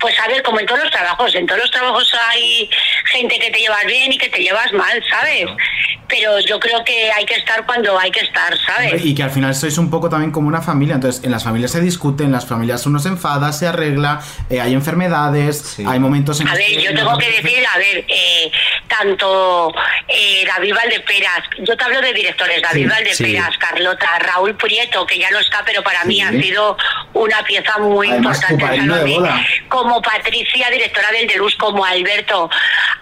pues 0.00 0.18
a 0.18 0.28
ver, 0.28 0.42
como 0.42 0.60
en 0.60 0.66
todos 0.66 0.82
los 0.82 0.90
trabajos, 0.90 1.34
en 1.34 1.46
todos 1.46 1.60
los 1.60 1.70
trabajos 1.70 2.14
hay 2.30 2.70
gente 3.12 3.38
que 3.38 3.50
te 3.50 3.58
llevas 3.58 3.84
bien 3.84 4.12
y 4.12 4.18
que 4.18 4.28
te 4.30 4.38
llevas 4.38 4.72
mal, 4.72 5.04
¿sabes? 5.10 5.46
pero 6.08 6.40
yo 6.40 6.58
creo 6.58 6.82
que 6.84 7.12
hay 7.12 7.24
que 7.26 7.34
estar 7.34 7.66
cuando 7.66 7.98
hay 7.98 8.10
que 8.10 8.20
estar, 8.20 8.56
¿sabes? 8.58 9.04
Y 9.04 9.14
que 9.14 9.22
al 9.22 9.30
final 9.30 9.54
sois 9.54 9.76
un 9.76 9.90
poco 9.90 10.08
también 10.08 10.30
como 10.32 10.48
una 10.48 10.62
familia. 10.62 10.94
Entonces, 10.94 11.22
en 11.22 11.30
las 11.30 11.44
familias 11.44 11.70
se 11.70 11.80
discute, 11.80 12.24
en 12.24 12.32
las 12.32 12.46
familias 12.46 12.86
uno 12.86 12.98
se 12.98 13.08
enfada, 13.08 13.52
se 13.52 13.66
arregla, 13.66 14.20
eh, 14.48 14.60
hay 14.60 14.72
enfermedades, 14.72 15.78
hay 15.86 15.98
momentos 15.98 16.40
en 16.40 16.48
A 16.48 16.50
los 16.52 16.58
ver, 16.58 16.80
yo 16.80 16.94
tengo 16.94 17.18
que 17.18 17.30
decir, 17.30 17.64
a 17.66 17.78
ver, 17.78 18.04
eh, 18.08 18.50
tanto 18.88 19.72
eh, 20.08 20.44
David 20.46 20.74
Valdeperas, 20.74 21.42
yo 21.58 21.76
te 21.76 21.84
hablo 21.84 22.00
de 22.00 22.14
directores, 22.14 22.62
David 22.62 22.84
Sí, 22.84 22.88
Valdeperas, 22.88 23.17
Carlota, 23.58 24.18
Raúl 24.20 24.54
Prieto, 24.56 25.06
que 25.06 25.18
ya 25.18 25.30
no 25.30 25.38
está, 25.38 25.62
pero 25.64 25.82
para 25.82 26.04
mí 26.04 26.16
Sí. 26.16 26.22
ha 26.22 26.30
sido 26.30 26.76
una 27.14 27.42
pieza 27.44 27.78
muy 27.78 28.10
Además, 28.10 28.36
importante. 28.50 28.76
en. 28.76 29.04
Mí. 29.04 29.18
Como 29.68 30.00
Patricia, 30.02 30.70
directora 30.70 31.10
del 31.12 31.26
Deluz, 31.26 31.54
como 31.56 31.84
Alberto. 31.84 32.50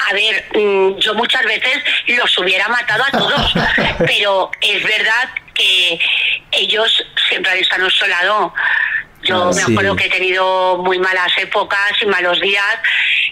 A 0.08 0.12
ver, 0.12 0.44
mm, 0.54 0.98
yo 0.98 1.14
muchas 1.14 1.44
veces 1.44 1.82
los 2.08 2.38
hubiera 2.38 2.68
matado 2.68 3.04
a 3.04 3.10
todos, 3.10 3.52
pero 4.06 4.50
es 4.60 4.82
verdad 4.82 5.28
que 5.54 5.98
ellos 6.52 7.04
siempre 7.28 7.52
han 7.52 7.58
estado 7.58 7.80
a 7.80 7.84
nuestro 7.84 8.06
lado. 8.06 8.54
Yo 9.26 9.46
me 9.46 9.52
sí. 9.54 9.72
acuerdo 9.72 9.96
que 9.96 10.06
he 10.06 10.10
tenido 10.10 10.78
muy 10.78 10.98
malas 10.98 11.32
épocas 11.38 11.92
y 12.00 12.06
malos 12.06 12.40
días 12.40 12.78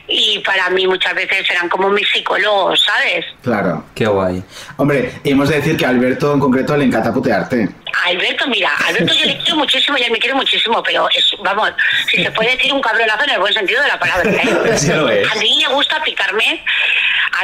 y 0.07 0.39
para 0.41 0.69
mí 0.71 0.87
muchas 0.87 1.15
veces 1.15 1.49
eran 1.51 1.69
como 1.69 1.89
mis 1.89 2.09
psicólogos, 2.09 2.83
¿sabes? 2.83 3.25
Claro. 3.43 3.85
Qué 3.95 4.07
guay. 4.07 4.43
Hombre, 4.77 5.13
hemos 5.25 5.49
de 5.49 5.57
decir 5.57 5.77
que 5.77 5.87
a 5.87 5.89
Alberto 5.89 6.35
en 6.35 6.41
concreto 6.41 6.77
le 6.77 6.85
encanta 6.85 7.13
putearte. 7.13 7.69
A 8.03 8.09
Alberto, 8.09 8.47
mira, 8.49 8.71
Alberto 8.87 9.15
yo 9.15 9.25
le 9.25 9.39
quiero 9.39 9.57
muchísimo 9.57 9.97
y 9.97 10.03
él 10.03 10.11
me 10.13 10.19
quiere 10.19 10.35
muchísimo, 10.35 10.83
pero 10.83 11.09
es, 11.11 11.33
vamos, 11.43 11.71
si 12.11 12.23
se 12.23 12.31
puede 12.33 12.51
decir 12.57 12.73
un 12.73 12.83
cabronazo 12.83 13.25
en 13.25 13.31
el 13.31 13.39
buen 13.39 13.55
sentido 13.55 13.81
de 13.83 13.89
la 13.89 13.99
palabra. 13.99 14.31
¿eh? 14.31 14.75
Sí 14.77 14.93
lo 14.93 15.09
es. 15.09 15.31
A 15.31 15.35
mí 15.37 15.61
le 15.61 15.73
gusta 15.73 16.03
picarme, 16.03 16.63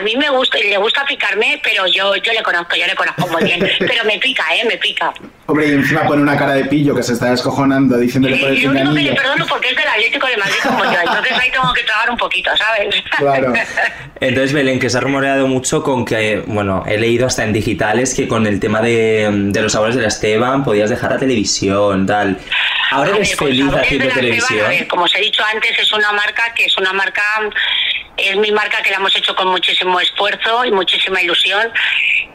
a 0.00 0.02
mí 0.02 0.16
me 0.16 0.30
gusta, 0.30 0.58
le 0.58 0.76
gusta 0.78 1.04
picarme, 1.04 1.60
pero 1.62 1.86
yo, 1.86 2.16
yo 2.16 2.32
le 2.32 2.42
conozco, 2.42 2.74
yo 2.74 2.86
le 2.86 2.94
conozco 2.94 3.28
muy 3.28 3.44
bien, 3.44 3.60
pero 3.78 4.04
me 4.04 4.18
pica, 4.18 4.44
¿eh? 4.54 4.64
Me 4.66 4.78
pica. 4.78 5.12
Hombre, 5.46 5.68
y 5.68 5.72
encima 5.72 6.04
pone 6.04 6.22
una 6.22 6.38
cara 6.38 6.54
de 6.54 6.64
pillo 6.64 6.94
que 6.94 7.02
se 7.02 7.12
está 7.12 7.30
descojonando 7.30 7.98
diciéndole 7.98 8.36
por 8.36 8.50
el 8.50 8.58
Y 8.58 8.62
lo 8.62 8.70
único 8.70 8.94
que 8.94 9.02
le 9.02 9.12
perdono 9.14 9.46
porque 9.46 9.68
es 9.70 9.76
del 9.76 9.88
Atlético 9.88 10.26
de 10.26 10.36
Madrid 10.36 10.54
como 10.62 10.84
yo, 10.84 11.00
entonces 11.00 11.32
ahí 11.32 11.50
tengo 11.50 11.72
que 11.72 11.82
tragar 11.82 12.10
un 12.10 12.16
poquito, 12.16 12.50
¿sabes? 12.56 12.94
Claro. 13.18 13.52
Entonces, 14.20 14.52
Belén, 14.52 14.78
que 14.78 14.90
se 14.90 14.98
ha 14.98 15.00
rumoreado 15.00 15.46
mucho 15.46 15.82
con 15.82 16.04
que, 16.04 16.42
bueno, 16.46 16.84
he 16.86 16.98
leído 16.98 17.26
hasta 17.26 17.42
en 17.42 17.54
digitales 17.54 18.14
que 18.14 18.28
con 18.28 18.46
el 18.46 18.60
tema 18.60 18.82
de, 18.82 19.30
de 19.32 19.62
los 19.62 19.72
sabores 19.72 19.96
de 19.96 20.02
la 20.02 20.08
Esteban 20.08 20.62
podías 20.62 20.90
dejar 20.90 21.12
la 21.12 21.18
televisión, 21.18 22.06
tal. 22.06 22.38
Ahora 22.90 23.10
eres 23.16 23.34
pues, 23.38 23.50
feliz 23.50 23.72
haciendo 23.72 24.04
Esteban, 24.04 24.14
televisión. 24.14 24.66
a 24.66 24.68
ver, 24.68 24.88
como 24.88 25.04
os 25.04 25.14
he 25.14 25.20
dicho 25.20 25.42
antes, 25.54 25.78
es 25.78 25.92
una 25.92 26.12
marca 26.12 26.52
que 26.54 26.64
es 26.64 26.76
una 26.76 26.92
marca, 26.92 27.22
es 28.20 28.37
mi 28.37 28.52
marca 28.52 28.83
que 28.83 28.90
la 28.90 28.96
hemos 28.96 29.14
hecho 29.16 29.35
con 29.35 29.48
muchísimo 29.48 29.98
esfuerzo 30.00 30.64
y 30.64 30.70
muchísima 30.70 31.22
ilusión. 31.22 31.72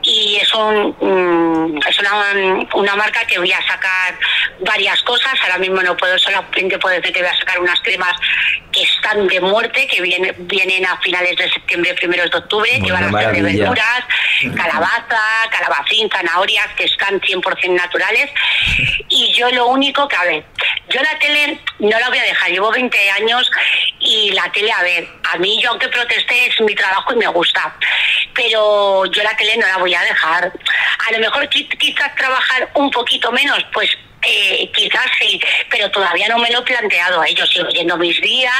Y 0.01 0.37
es, 0.41 0.53
un, 0.53 0.95
mm, 0.99 1.79
es 1.87 1.99
una, 1.99 2.67
una 2.73 2.95
marca 2.95 3.25
que 3.25 3.39
voy 3.39 3.51
a 3.51 3.61
sacar 3.67 4.17
varias 4.59 5.01
cosas. 5.03 5.33
Ahora 5.41 5.57
mismo 5.57 5.81
no 5.81 5.95
puedo, 5.97 6.17
solamente 6.19 6.77
puedo 6.79 6.95
decir 6.95 7.13
que 7.13 7.21
voy 7.21 7.29
a 7.29 7.37
sacar 7.37 7.59
unas 7.59 7.79
cremas 7.81 8.15
que 8.75 8.83
están 8.83 9.25
de 9.27 9.39
muerte, 9.39 9.87
que 9.87 10.01
vienen, 10.01 10.35
vienen 10.39 10.85
a 10.85 10.97
finales 10.99 11.35
de 11.37 11.49
septiembre, 11.49 11.93
primeros 11.93 12.29
de 12.29 12.37
octubre, 12.37 12.69
que 12.73 12.91
Bueno, 12.91 13.09
van 13.11 13.15
a 13.15 13.21
ser 13.21 13.31
de 13.31 13.41
verduras, 13.41 14.03
calabaza, 14.55 15.21
calabacín, 15.49 16.09
zanahorias, 16.09 16.67
que 16.75 16.83
están 16.83 17.19
100% 17.21 17.69
naturales. 17.75 18.29
Y 19.09 19.33
yo 19.33 19.49
lo 19.51 19.67
único 19.67 20.07
que, 20.09 20.15
a 20.17 20.23
ver, 20.25 20.43
yo 20.89 21.01
la 21.01 21.17
tele 21.19 21.59
no 21.79 21.97
la 21.99 22.09
voy 22.09 22.17
a 22.17 22.23
dejar, 22.23 22.51
llevo 22.51 22.71
20 22.71 23.11
años 23.11 23.49
y 23.99 24.31
la 24.31 24.51
tele, 24.51 24.71
a 24.71 24.81
ver, 24.83 25.07
a 25.33 25.37
mí 25.37 25.59
yo 25.61 25.69
aunque 25.69 25.87
protesté 25.87 26.47
es 26.47 26.59
mi 26.61 26.75
trabajo 26.75 27.13
y 27.13 27.15
me 27.17 27.27
gusta, 27.27 27.75
pero 28.33 29.05
yo 29.05 29.23
la 29.23 29.35
tele 29.37 29.57
no 29.57 29.67
la 29.67 29.77
voy 29.77 29.93
a 29.95 30.01
dejar. 30.01 30.51
A 31.07 31.11
lo 31.13 31.19
mejor 31.19 31.47
qui- 31.49 31.67
quizás 31.77 32.13
trabajar 32.15 32.69
un 32.75 32.91
poquito 32.91 33.31
menos, 33.31 33.59
pues 33.73 33.89
eh, 34.27 34.69
quizás 34.73 35.05
sí, 35.19 35.39
pero 35.69 35.89
todavía 35.91 36.27
no 36.27 36.37
me 36.39 36.49
lo 36.51 36.59
he 36.59 36.63
planteado. 36.63 37.23
¿eh? 37.23 37.33
Yo 37.35 37.45
sigo 37.45 37.67
yendo 37.69 37.97
mis 37.97 38.19
días 38.21 38.53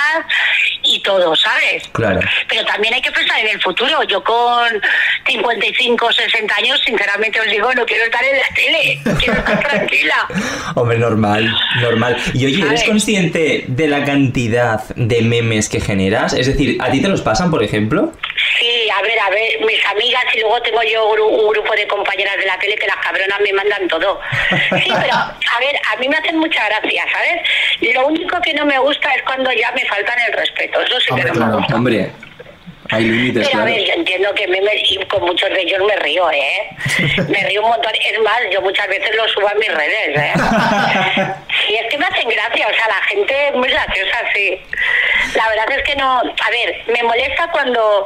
y 0.84 1.00
todo, 1.02 1.36
¿sabes? 1.36 1.88
Claro. 1.94 2.20
Pero 2.48 2.66
también 2.66 2.94
hay 2.94 3.02
que 3.02 3.12
pensar 3.12 3.40
en 3.40 3.48
el 3.50 3.62
futuro. 3.62 4.04
Yo 4.04 4.24
con 4.24 4.82
55, 5.28 6.12
60 6.14 6.56
años, 6.56 6.80
sinceramente 6.86 7.40
os 7.40 7.48
digo, 7.48 7.74
no 7.74 7.86
quiero 7.86 8.06
estar 8.06 8.24
en 8.24 8.38
la 8.38 8.48
tele, 8.56 9.00
quiero 9.20 9.40
estar 9.40 9.60
tranquila. 9.68 10.28
Hombre, 10.76 10.98
normal, 10.98 11.54
normal. 11.82 12.18
Y 12.34 12.46
oye, 12.46 12.62
¿eres 12.66 12.84
consciente 12.84 13.66
de 13.68 13.88
la 13.88 14.04
cantidad 14.06 14.84
de 14.96 15.22
memes 15.22 15.70
que 15.70 15.80
generas? 15.82 16.34
Es 16.34 16.48
decir, 16.48 16.78
¿a 16.82 16.92
ti 16.92 17.02
te 17.02 17.08
los 17.08 17.22
pasan, 17.22 17.50
por 17.52 17.64
ejemplo? 17.64 18.12
Sí, 18.60 18.90
a 18.98 19.02
ver, 19.02 19.20
a 19.20 19.30
ver, 19.30 19.60
mis 19.66 19.84
amigas 19.86 20.24
y 20.36 20.40
luego 20.40 20.62
tengo 20.62 20.82
yo 20.84 21.12
gru- 21.14 21.40
un 21.44 21.50
grupo 21.52 21.74
de 21.76 21.88
compañeras 21.88 22.38
de 22.38 22.46
la 22.46 22.58
tele 22.60 22.76
que 22.76 22.88
las 22.88 22.98
cabronas 22.98 23.40
me 23.42 23.54
mandan 23.54 23.88
todo. 23.88 24.20
Sí, 24.50 24.92
pero 25.02 25.16
a 25.56 25.60
ver, 25.60 25.76
a 25.94 25.98
mí 25.98 26.10
me 26.10 26.18
hacen 26.18 26.38
mucha 26.38 26.66
gracia, 26.68 27.06
¿sabes? 27.12 27.94
Lo 27.94 28.08
único 28.08 28.40
que 28.42 28.54
no 28.54 28.66
me 28.66 28.78
gusta 28.80 29.10
es 29.14 29.24
cuando 29.24 29.52
ya 29.52 29.72
me 29.72 29.86
faltan 29.86 30.18
el 30.28 30.34
respeto, 30.34 30.82
eso 30.82 31.00
sí 31.00 31.08
que 31.08 31.14
Hombre, 31.14 31.32
no 31.34 31.46
me 31.48 31.56
gusta. 31.58 31.76
Hombre, 31.76 32.12
hay 32.92 33.04
límites, 33.04 33.48
Pero 33.48 33.62
a 33.62 33.66
claro. 33.66 33.78
ver, 33.78 33.86
yo 33.88 33.94
entiendo 33.94 34.34
que 34.36 34.46
y 34.88 35.06
con 35.06 35.22
muchos 35.24 35.50
de 35.50 35.62
ellos 35.62 35.82
me 35.88 35.96
río, 35.98 36.30
¿eh? 36.32 36.70
Me 37.30 37.44
río 37.48 37.64
un 37.64 37.70
montón. 37.70 37.92
Es 37.96 38.20
más, 38.22 38.40
yo 38.52 38.62
muchas 38.62 38.88
veces 38.88 39.16
los 39.16 39.32
subo 39.32 39.48
a 39.48 39.54
mis 39.56 39.74
redes, 39.74 40.18
¿eh? 40.18 40.34
Sí, 41.68 41.74
es 41.76 41.90
que 41.90 41.98
me 41.98 42.06
hacen 42.06 42.30
gracia, 42.30 42.68
o 42.68 42.74
sea, 42.76 42.88
la 42.88 43.02
gente 43.08 43.48
es 43.48 43.56
muy 43.56 43.68
graciosa, 43.70 44.18
sí. 44.36 44.60
La 45.36 45.50
verdad 45.50 45.66
es 45.80 45.84
que 45.84 45.96
no, 45.96 46.20
a 46.20 46.50
ver, 46.52 46.84
me 46.88 47.02
molesta 47.02 47.50
cuando 47.52 48.06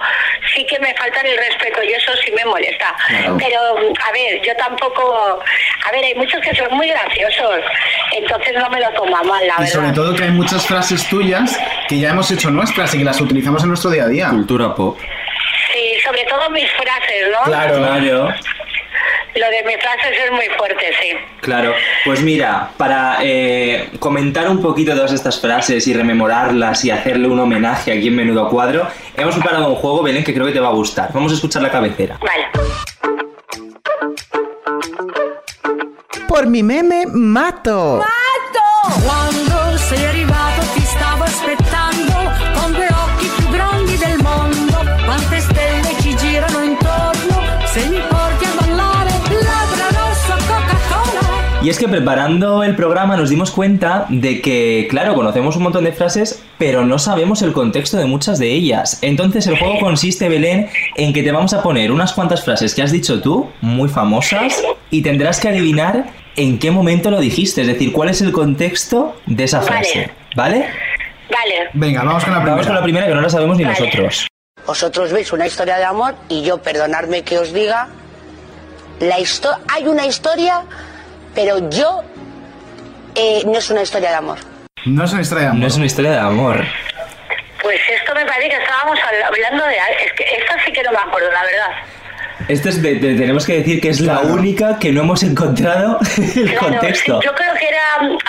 sí 0.55 0.65
que 0.65 0.79
me 0.79 0.93
faltan 0.95 1.25
el 1.25 1.37
respeto 1.37 1.83
y 1.83 1.91
eso 1.91 2.11
sí 2.23 2.31
me 2.31 2.45
molesta. 2.45 2.95
Claro. 3.07 3.37
Pero, 3.37 3.59
a 4.07 4.11
ver, 4.13 4.41
yo 4.43 4.55
tampoco, 4.55 5.39
a 5.85 5.91
ver, 5.91 6.05
hay 6.05 6.15
muchos 6.15 6.39
que 6.41 6.55
son 6.55 6.73
muy 6.77 6.87
graciosos, 6.89 7.59
entonces 8.15 8.53
no 8.53 8.69
me 8.69 8.79
lo 8.79 8.89
tomo 8.91 9.17
a 9.17 9.23
mal, 9.23 9.45
la 9.45 9.55
Y 9.55 9.61
verdad. 9.63 9.73
sobre 9.73 9.91
todo 9.91 10.15
que 10.15 10.23
hay 10.23 10.31
muchas 10.31 10.65
frases 10.65 11.07
tuyas 11.09 11.59
que 11.89 11.99
ya 11.99 12.09
hemos 12.11 12.31
hecho 12.31 12.49
nuestras 12.51 12.93
y 12.95 12.99
que 12.99 13.03
las 13.03 13.19
utilizamos 13.19 13.61
en 13.63 13.69
nuestro 13.69 13.91
día 13.91 14.03
a 14.03 14.07
día. 14.07 14.29
Cultura 14.29 14.68
pop. 14.75 14.97
Sí, 15.73 15.99
sobre 16.03 16.23
todo 16.25 16.49
mis 16.49 16.69
frases, 16.71 17.27
¿no? 17.31 17.43
Claro. 17.43 17.77
Claro. 17.77 18.33
Lo 19.35 19.45
de 19.45 19.63
mis 19.63 19.77
frases 19.77 20.17
es 20.25 20.31
muy 20.31 20.47
fuerte, 20.57 20.85
sí. 20.99 21.11
Claro, 21.41 21.73
pues 22.03 22.21
mira, 22.21 22.71
para 22.77 23.19
eh, 23.21 23.89
comentar 23.99 24.49
un 24.49 24.61
poquito 24.61 24.93
todas 24.93 25.13
estas 25.13 25.39
frases 25.39 25.87
y 25.87 25.93
rememorarlas 25.93 26.83
y 26.83 26.91
hacerle 26.91 27.27
un 27.27 27.39
homenaje 27.39 27.91
aquí 27.91 28.07
en 28.07 28.15
Menudo 28.15 28.49
Cuadro, 28.49 28.87
hemos 29.15 29.35
preparado 29.35 29.69
un 29.69 29.75
juego, 29.75 30.01
Belén, 30.01 30.23
que 30.23 30.33
creo 30.33 30.47
que 30.47 30.51
te 30.51 30.59
va 30.59 30.69
a 30.69 30.73
gustar. 30.73 31.11
Vamos 31.13 31.31
a 31.31 31.35
escuchar 31.35 31.61
la 31.61 31.69
cabecera. 31.69 32.17
Vale. 32.19 32.47
Por 36.27 36.47
mi 36.47 36.63
meme 36.63 37.05
mato. 37.05 38.03
Quando 39.05 39.77
sei 39.77 40.05
arrivato 40.05 40.39
ti 40.39 40.48
Y 51.61 51.69
es 51.69 51.77
que 51.77 51.89
preparando 51.89 52.63
el 52.63 52.73
programa 52.77 53.17
nos 53.17 53.29
dimos 53.29 53.51
cuenta 53.51 54.05
de 54.07 54.39
que, 54.41 54.87
claro, 54.89 55.13
conocemos 55.13 55.57
un 55.57 55.63
montón 55.63 55.83
de 55.83 55.91
frases, 55.91 56.41
pero 56.57 56.85
no 56.85 56.97
sabemos 56.99 57.41
el 57.41 57.51
contexto 57.51 57.97
de 57.97 58.05
muchas 58.05 58.39
de 58.39 58.47
ellas. 58.53 58.99
Entonces 59.01 59.45
el 59.47 59.59
juego 59.59 59.77
consiste, 59.81 60.29
Belén, 60.29 60.69
en 60.95 61.11
que 61.11 61.21
te 61.21 61.33
vamos 61.33 61.53
a 61.53 61.61
poner 61.61 61.91
unas 61.91 62.13
cuantas 62.13 62.45
frases 62.45 62.73
que 62.73 62.81
has 62.81 62.93
dicho 62.93 63.21
tú, 63.21 63.49
muy 63.59 63.89
famosas, 63.89 64.63
y 64.89 65.01
tendrás 65.01 65.41
que 65.41 65.49
adivinar 65.49 66.05
en 66.37 66.59
qué 66.59 66.71
momento 66.71 67.11
lo 67.11 67.19
dijiste, 67.19 67.61
es 67.61 67.67
decir, 67.67 67.91
cuál 67.91 68.07
es 68.07 68.21
el 68.21 68.31
contexto 68.31 69.17
de 69.25 69.43
esa 69.43 69.59
frase. 69.61 70.11
¿Vale? 70.37 70.59
Vale. 71.29 71.69
Venga, 71.73 72.03
vamos 72.03 72.23
con 72.23 72.31
la 72.33 72.37
primera. 72.39 72.53
Vamos 72.55 72.67
con 72.67 72.75
la 72.75 72.83
primera 72.83 73.07
que 73.07 73.15
no 73.15 73.21
la 73.21 73.29
sabemos 73.29 73.57
ni 73.57 73.65
Vale. 73.65 73.77
nosotros. 73.77 74.27
Vosotros 74.65 75.11
veis 75.11 75.33
una 75.33 75.45
historia 75.45 75.75
de 75.77 75.83
amor 75.83 76.15
y 76.29 76.41
yo, 76.43 76.59
perdonadme 76.61 77.23
que 77.23 77.37
os 77.37 77.51
diga, 77.53 77.89
la 79.01 79.19
histo- 79.19 79.57
hay 79.67 79.87
una 79.87 80.05
historia, 80.05 80.61
pero 81.35 81.69
yo 81.69 82.03
eh, 83.15 83.41
no 83.45 83.57
es 83.57 83.69
una 83.69 83.81
historia 83.81 84.09
de 84.09 84.15
amor. 84.15 84.37
No 84.85 85.03
es 85.05 85.11
una 85.11 85.21
historia 85.21 85.43
de 85.43 85.49
amor. 85.49 85.61
No 85.61 85.67
es 85.67 85.75
una 85.75 85.85
historia 85.85 86.11
de 86.11 86.19
amor. 86.19 86.63
Pues 87.61 87.79
esto 87.89 88.15
me 88.15 88.25
parece 88.25 88.49
que 88.49 88.55
estábamos 88.55 88.97
habl- 88.99 89.25
hablando 89.27 89.65
de... 89.65 89.75
Es 90.05 90.11
que 90.13 90.23
esta 90.23 90.55
sí 90.65 90.71
que 90.71 90.81
no 90.83 90.91
me 90.91 90.97
acuerdo, 90.97 91.29
la 91.31 91.43
verdad. 91.43 91.71
Esto 92.47 92.69
es 92.69 92.81
de, 92.81 92.95
de- 92.95 93.15
tenemos 93.15 93.45
que 93.45 93.57
decir 93.57 93.81
que 93.81 93.89
es 93.89 93.99
la 93.99 94.19
única 94.21 94.79
que 94.79 94.91
no 94.91 95.01
hemos 95.01 95.23
encontrado 95.23 95.99
el 96.17 96.51
Claro, 96.51 96.59
contexto. 96.69 97.19
sí, 97.21 97.25
yo 97.27 97.35
creo 97.35 97.53
que 97.55 97.67
era 97.67 97.81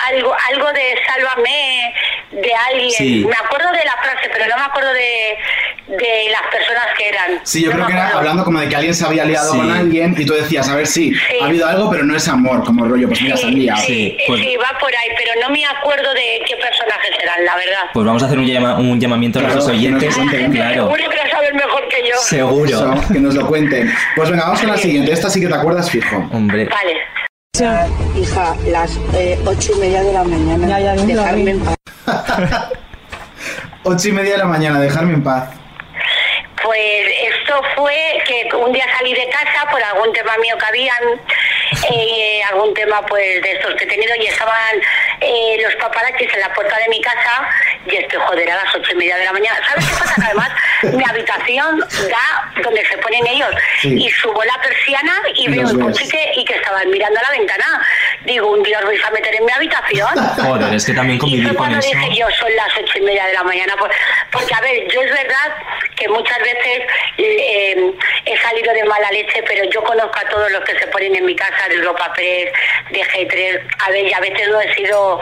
algo, 0.09 0.35
algo 0.53 0.67
de 0.73 0.95
Sálvame 1.07 1.93
de 2.31 2.53
alguien. 2.69 2.91
Sí. 2.91 3.25
Me 3.27 3.35
acuerdo 3.35 3.69
de 3.71 3.83
la 3.85 3.95
frase, 4.01 4.29
pero 4.31 4.45
no 4.47 4.55
me 4.57 4.63
acuerdo 4.63 4.93
de, 4.93 5.95
de 5.97 6.29
las 6.31 6.41
personas 6.51 6.85
que 6.97 7.09
eran. 7.09 7.39
Sí, 7.43 7.63
yo 7.63 7.69
No 7.71 7.75
creo 7.75 7.87
que 7.87 7.93
era 7.93 8.09
hablando 8.09 8.43
como 8.43 8.59
de 8.59 8.69
que 8.69 8.75
alguien 8.75 8.93
se 8.93 9.05
había 9.05 9.25
liado 9.25 9.51
Sí. 9.51 9.57
con 9.57 9.71
alguien 9.71 10.15
y 10.17 10.25
tú 10.25 10.33
decías, 10.33 10.67
a 10.69 10.75
ver, 10.75 10.87
sí, 10.87 11.13
Sí. 11.13 11.37
ha 11.41 11.45
habido 11.45 11.67
algo, 11.67 11.89
pero 11.89 12.03
no 12.03 12.15
es 12.15 12.27
amor, 12.27 12.63
como 12.63 12.85
rollo, 12.85 13.07
pues 13.07 13.21
mira, 13.21 13.35
liado. 13.35 13.81
sí, 13.81 13.85
Sí, 13.87 14.17
pues- 14.27 14.41
sí, 14.41 14.55
va 14.57 14.77
por 14.79 14.89
ahí, 14.95 15.09
pero 15.17 15.41
no 15.41 15.49
me 15.53 15.65
acuerdo 15.65 16.13
de 16.13 16.41
qué 16.47 16.55
personajes 16.57 17.11
eran, 17.21 17.43
la 17.45 17.55
verdad. 17.55 17.81
Pues 17.93 18.05
vamos 18.05 18.23
a 18.23 18.25
hacer 18.27 18.37
un, 18.39 18.45
llama- 18.45 18.77
un 18.77 18.99
llamamiento 18.99 19.39
a 19.39 19.41
Claro, 19.43 19.55
nuestros 19.55 19.77
que 19.79 19.89
nos 19.89 19.97
oyentes. 20.01 20.15
cuenten. 20.15 20.51
Claro. 20.51 20.73
seguro 20.83 21.09
que 21.09 21.17
sabe 21.17 21.31
saben 21.31 21.55
mejor 21.55 21.87
que 21.87 21.97
yo. 22.09 22.17
Seguro. 22.19 22.69
Eso, 22.69 23.13
que 23.13 23.19
nos 23.19 23.33
lo 23.35 23.47
cuenten. 23.47 23.91
Pues 24.15 24.29
venga, 24.29 24.43
vamos 24.43 24.59
con 24.59 24.69
la 24.69 24.77
siguiente. 24.77 25.11
Esta 25.11 25.29
sí 25.29 25.39
que 25.39 25.47
te 25.47 25.55
acuerdas 25.55 25.89
fijo. 25.89 26.17
Hombre. 26.31 26.67
Vale. 26.69 27.11
Hija, 28.19 28.55
las 28.67 28.97
eh, 29.13 29.37
ocho 29.45 29.73
y 29.75 29.79
media 29.79 30.03
de 30.03 30.13
la 30.13 30.23
mañana. 30.23 30.67
Ya, 30.67 30.95
ya, 30.95 31.05
dejarme 31.05 31.51
en 31.51 31.59
paz. 31.59 31.75
Ocho 33.83 34.09
y 34.09 34.11
media 34.11 34.33
de 34.33 34.37
la 34.37 34.45
mañana, 34.45 34.79
dejarme 34.79 35.13
en 35.13 35.23
paz. 35.23 35.49
Pues 36.63 37.07
esto 37.23 37.61
fue 37.75 38.21
que 38.27 38.55
un 38.55 38.71
día 38.71 38.85
salí 38.97 39.13
de 39.13 39.27
casa 39.29 39.69
por 39.71 39.81
algún 39.83 40.13
tema 40.13 40.37
mío 40.37 40.55
que 40.57 40.65
habían, 40.65 41.03
eh, 41.91 42.41
algún 42.49 42.73
tema 42.73 43.03
pues 43.05 43.41
de 43.41 43.53
estos 43.53 43.73
que 43.75 43.85
he 43.85 43.87
tenido 43.87 44.13
y 44.15 44.27
estaban 44.27 44.81
eh, 45.21 45.57
los 45.63 45.73
paparazzis 45.75 46.31
en 46.33 46.39
la 46.39 46.53
puerta 46.53 46.77
de 46.77 46.87
mi 46.89 47.01
casa 47.01 47.49
y 47.85 47.95
es 47.95 48.07
que 48.07 48.17
joder 48.17 48.51
a 48.51 48.63
las 48.63 48.75
ocho 48.75 48.91
y 48.91 48.95
media 48.95 49.17
de 49.17 49.25
la 49.25 49.33
mañana. 49.33 49.59
¿Sabes 49.67 49.85
qué 49.87 49.95
pasa? 49.97 50.15
Que 50.15 50.21
además 50.25 50.49
mi 50.83 51.03
habitación 51.03 51.79
da 51.79 52.51
donde 52.61 52.85
se 52.85 52.97
ponen 52.99 53.25
ellos 53.27 53.49
Sí. 53.81 53.95
y 54.05 54.09
subo 54.11 54.43
la 54.43 54.59
persiana 54.61 55.21
y, 55.35 55.47
veo 55.49 55.67
el 55.69 55.79
coche 55.79 56.31
y 56.35 56.45
que 56.45 56.55
estaban 56.55 56.89
mirando 56.91 57.19
a 57.19 57.23
la 57.23 57.31
ventana. 57.31 57.81
Digo, 58.25 58.51
un 58.51 58.61
día 58.61 58.77
os 58.79 58.85
vais 58.85 59.03
a 59.03 59.09
meter 59.11 59.33
en 59.35 59.45
mi 59.45 59.51
habitación. 59.51 60.09
Joder, 60.37 60.73
es 60.73 60.85
que 60.85 60.93
también 60.93 61.19
Y 61.25 61.43
con 61.45 61.55
cuando 61.55 61.79
eso. 61.79 61.87
dije 61.89 62.15
yo, 62.15 62.29
son 62.31 62.55
las 62.55 62.69
ocho 62.77 62.97
y 62.99 63.01
media 63.01 63.25
de 63.25 63.33
la 63.33 63.43
mañana. 63.43 63.73
Pues, 63.79 63.91
porque, 64.31 64.53
a 64.53 64.61
ver, 64.61 64.87
yo 64.93 65.01
es 65.01 65.11
verdad 65.11 65.55
que 65.95 66.07
muchas 66.09 66.37
veces 66.39 66.50
eh, 67.17 67.91
he 68.25 68.37
salido 68.37 68.73
de 68.73 68.83
mala 68.85 69.11
leche, 69.11 69.43
pero 69.47 69.69
yo 69.69 69.83
conozco 69.83 70.17
a 70.17 70.29
todos 70.29 70.51
los 70.51 70.63
que 70.63 70.77
se 70.77 70.87
ponen 70.87 71.15
en 71.15 71.25
mi 71.25 71.35
casa 71.35 71.67
de 71.69 71.75
Europa 71.75 72.11
Press, 72.15 72.51
de 72.91 73.01
G3. 73.01 73.59
A 73.85 73.91
ver, 73.91 74.07
y 74.07 74.13
a 74.13 74.19
veces 74.19 74.47
no 74.49 74.61
he 74.61 74.73
sido 74.73 75.19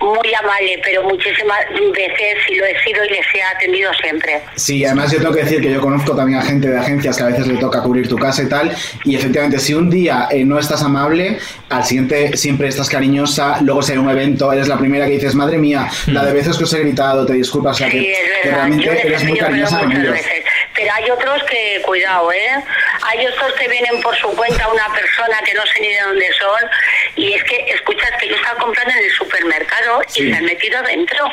muy 0.00 0.34
amable, 0.34 0.80
pero 0.84 1.02
muchísimas 1.02 1.58
veces 1.92 2.36
sí 2.46 2.54
lo 2.54 2.66
he 2.66 2.78
sido 2.82 3.04
y 3.04 3.08
les 3.08 3.34
he 3.34 3.42
atendido 3.42 3.92
siempre. 3.94 4.40
Sí, 4.54 4.84
además 4.84 5.12
yo 5.12 5.18
tengo 5.18 5.34
que 5.34 5.42
decir 5.42 5.60
que 5.60 5.70
yo 5.70 5.80
conozco 5.80 6.14
también 6.14 6.38
a 6.38 6.42
gente 6.42 6.68
de 6.68 6.78
agencias 6.78 7.16
que 7.16 7.22
a 7.22 7.26
veces 7.26 7.46
le 7.46 7.58
toca 7.58 7.82
cubrir 7.82 8.08
tu 8.08 8.16
casa 8.16 8.42
y 8.42 8.48
tal, 8.48 8.74
y 9.04 9.16
efectivamente 9.16 9.58
si 9.58 9.74
un 9.74 9.90
día 9.90 10.28
eh, 10.30 10.44
no 10.44 10.58
estás 10.58 10.82
amable, 10.82 11.38
al 11.70 11.84
siguiente 11.84 12.36
siempre 12.36 12.68
estás 12.68 12.88
cariñosa, 12.88 13.58
luego 13.62 13.82
si 13.82 13.92
hay 13.92 13.98
un 13.98 14.10
evento, 14.10 14.52
eres 14.52 14.68
la 14.68 14.78
primera 14.78 15.06
que 15.06 15.12
dices, 15.12 15.34
madre 15.34 15.58
mía, 15.58 15.88
la 16.06 16.24
de 16.24 16.32
veces 16.32 16.56
que 16.56 16.64
os 16.64 16.72
he 16.74 16.80
gritado, 16.80 17.24
te 17.24 17.32
disculpas, 17.32 17.76
o 17.76 17.78
sea 17.78 17.90
que, 17.90 17.98
Sí, 17.98 18.10
es 18.10 18.18
que 18.18 18.48
verdad. 18.48 18.68
Yo 18.68 18.82
realmente 18.82 19.06
eres 19.06 19.24
muy 19.24 19.38
cariñosa 19.38 19.82
veces. 19.86 20.44
Pero 20.76 20.92
hay 20.92 21.10
otros 21.10 21.42
que, 21.44 21.80
cuidado, 21.82 22.30
¿eh? 22.32 22.64
Hay 23.02 23.26
otros 23.26 23.52
que 23.54 23.68
vienen 23.68 24.00
por 24.02 24.14
su 24.16 24.28
cuenta 24.36 24.68
una 24.68 24.92
persona 24.92 25.40
que 25.44 25.54
no 25.54 25.64
sé 25.66 25.80
ni 25.80 25.88
de 25.88 26.00
dónde 26.02 26.32
son. 26.38 26.70
Y 27.16 27.32
es 27.32 27.42
que, 27.44 27.56
escuchas 27.74 28.10
que 28.20 28.28
yo 28.28 28.36
estaba 28.36 28.58
comprando 28.58 28.92
en 28.92 29.04
el 29.04 29.10
supermercado 29.12 30.00
Sí. 30.06 30.22
y 30.28 30.30
se 30.30 30.36
han 30.38 30.44
metido 30.44 30.82
dentro. 30.82 31.24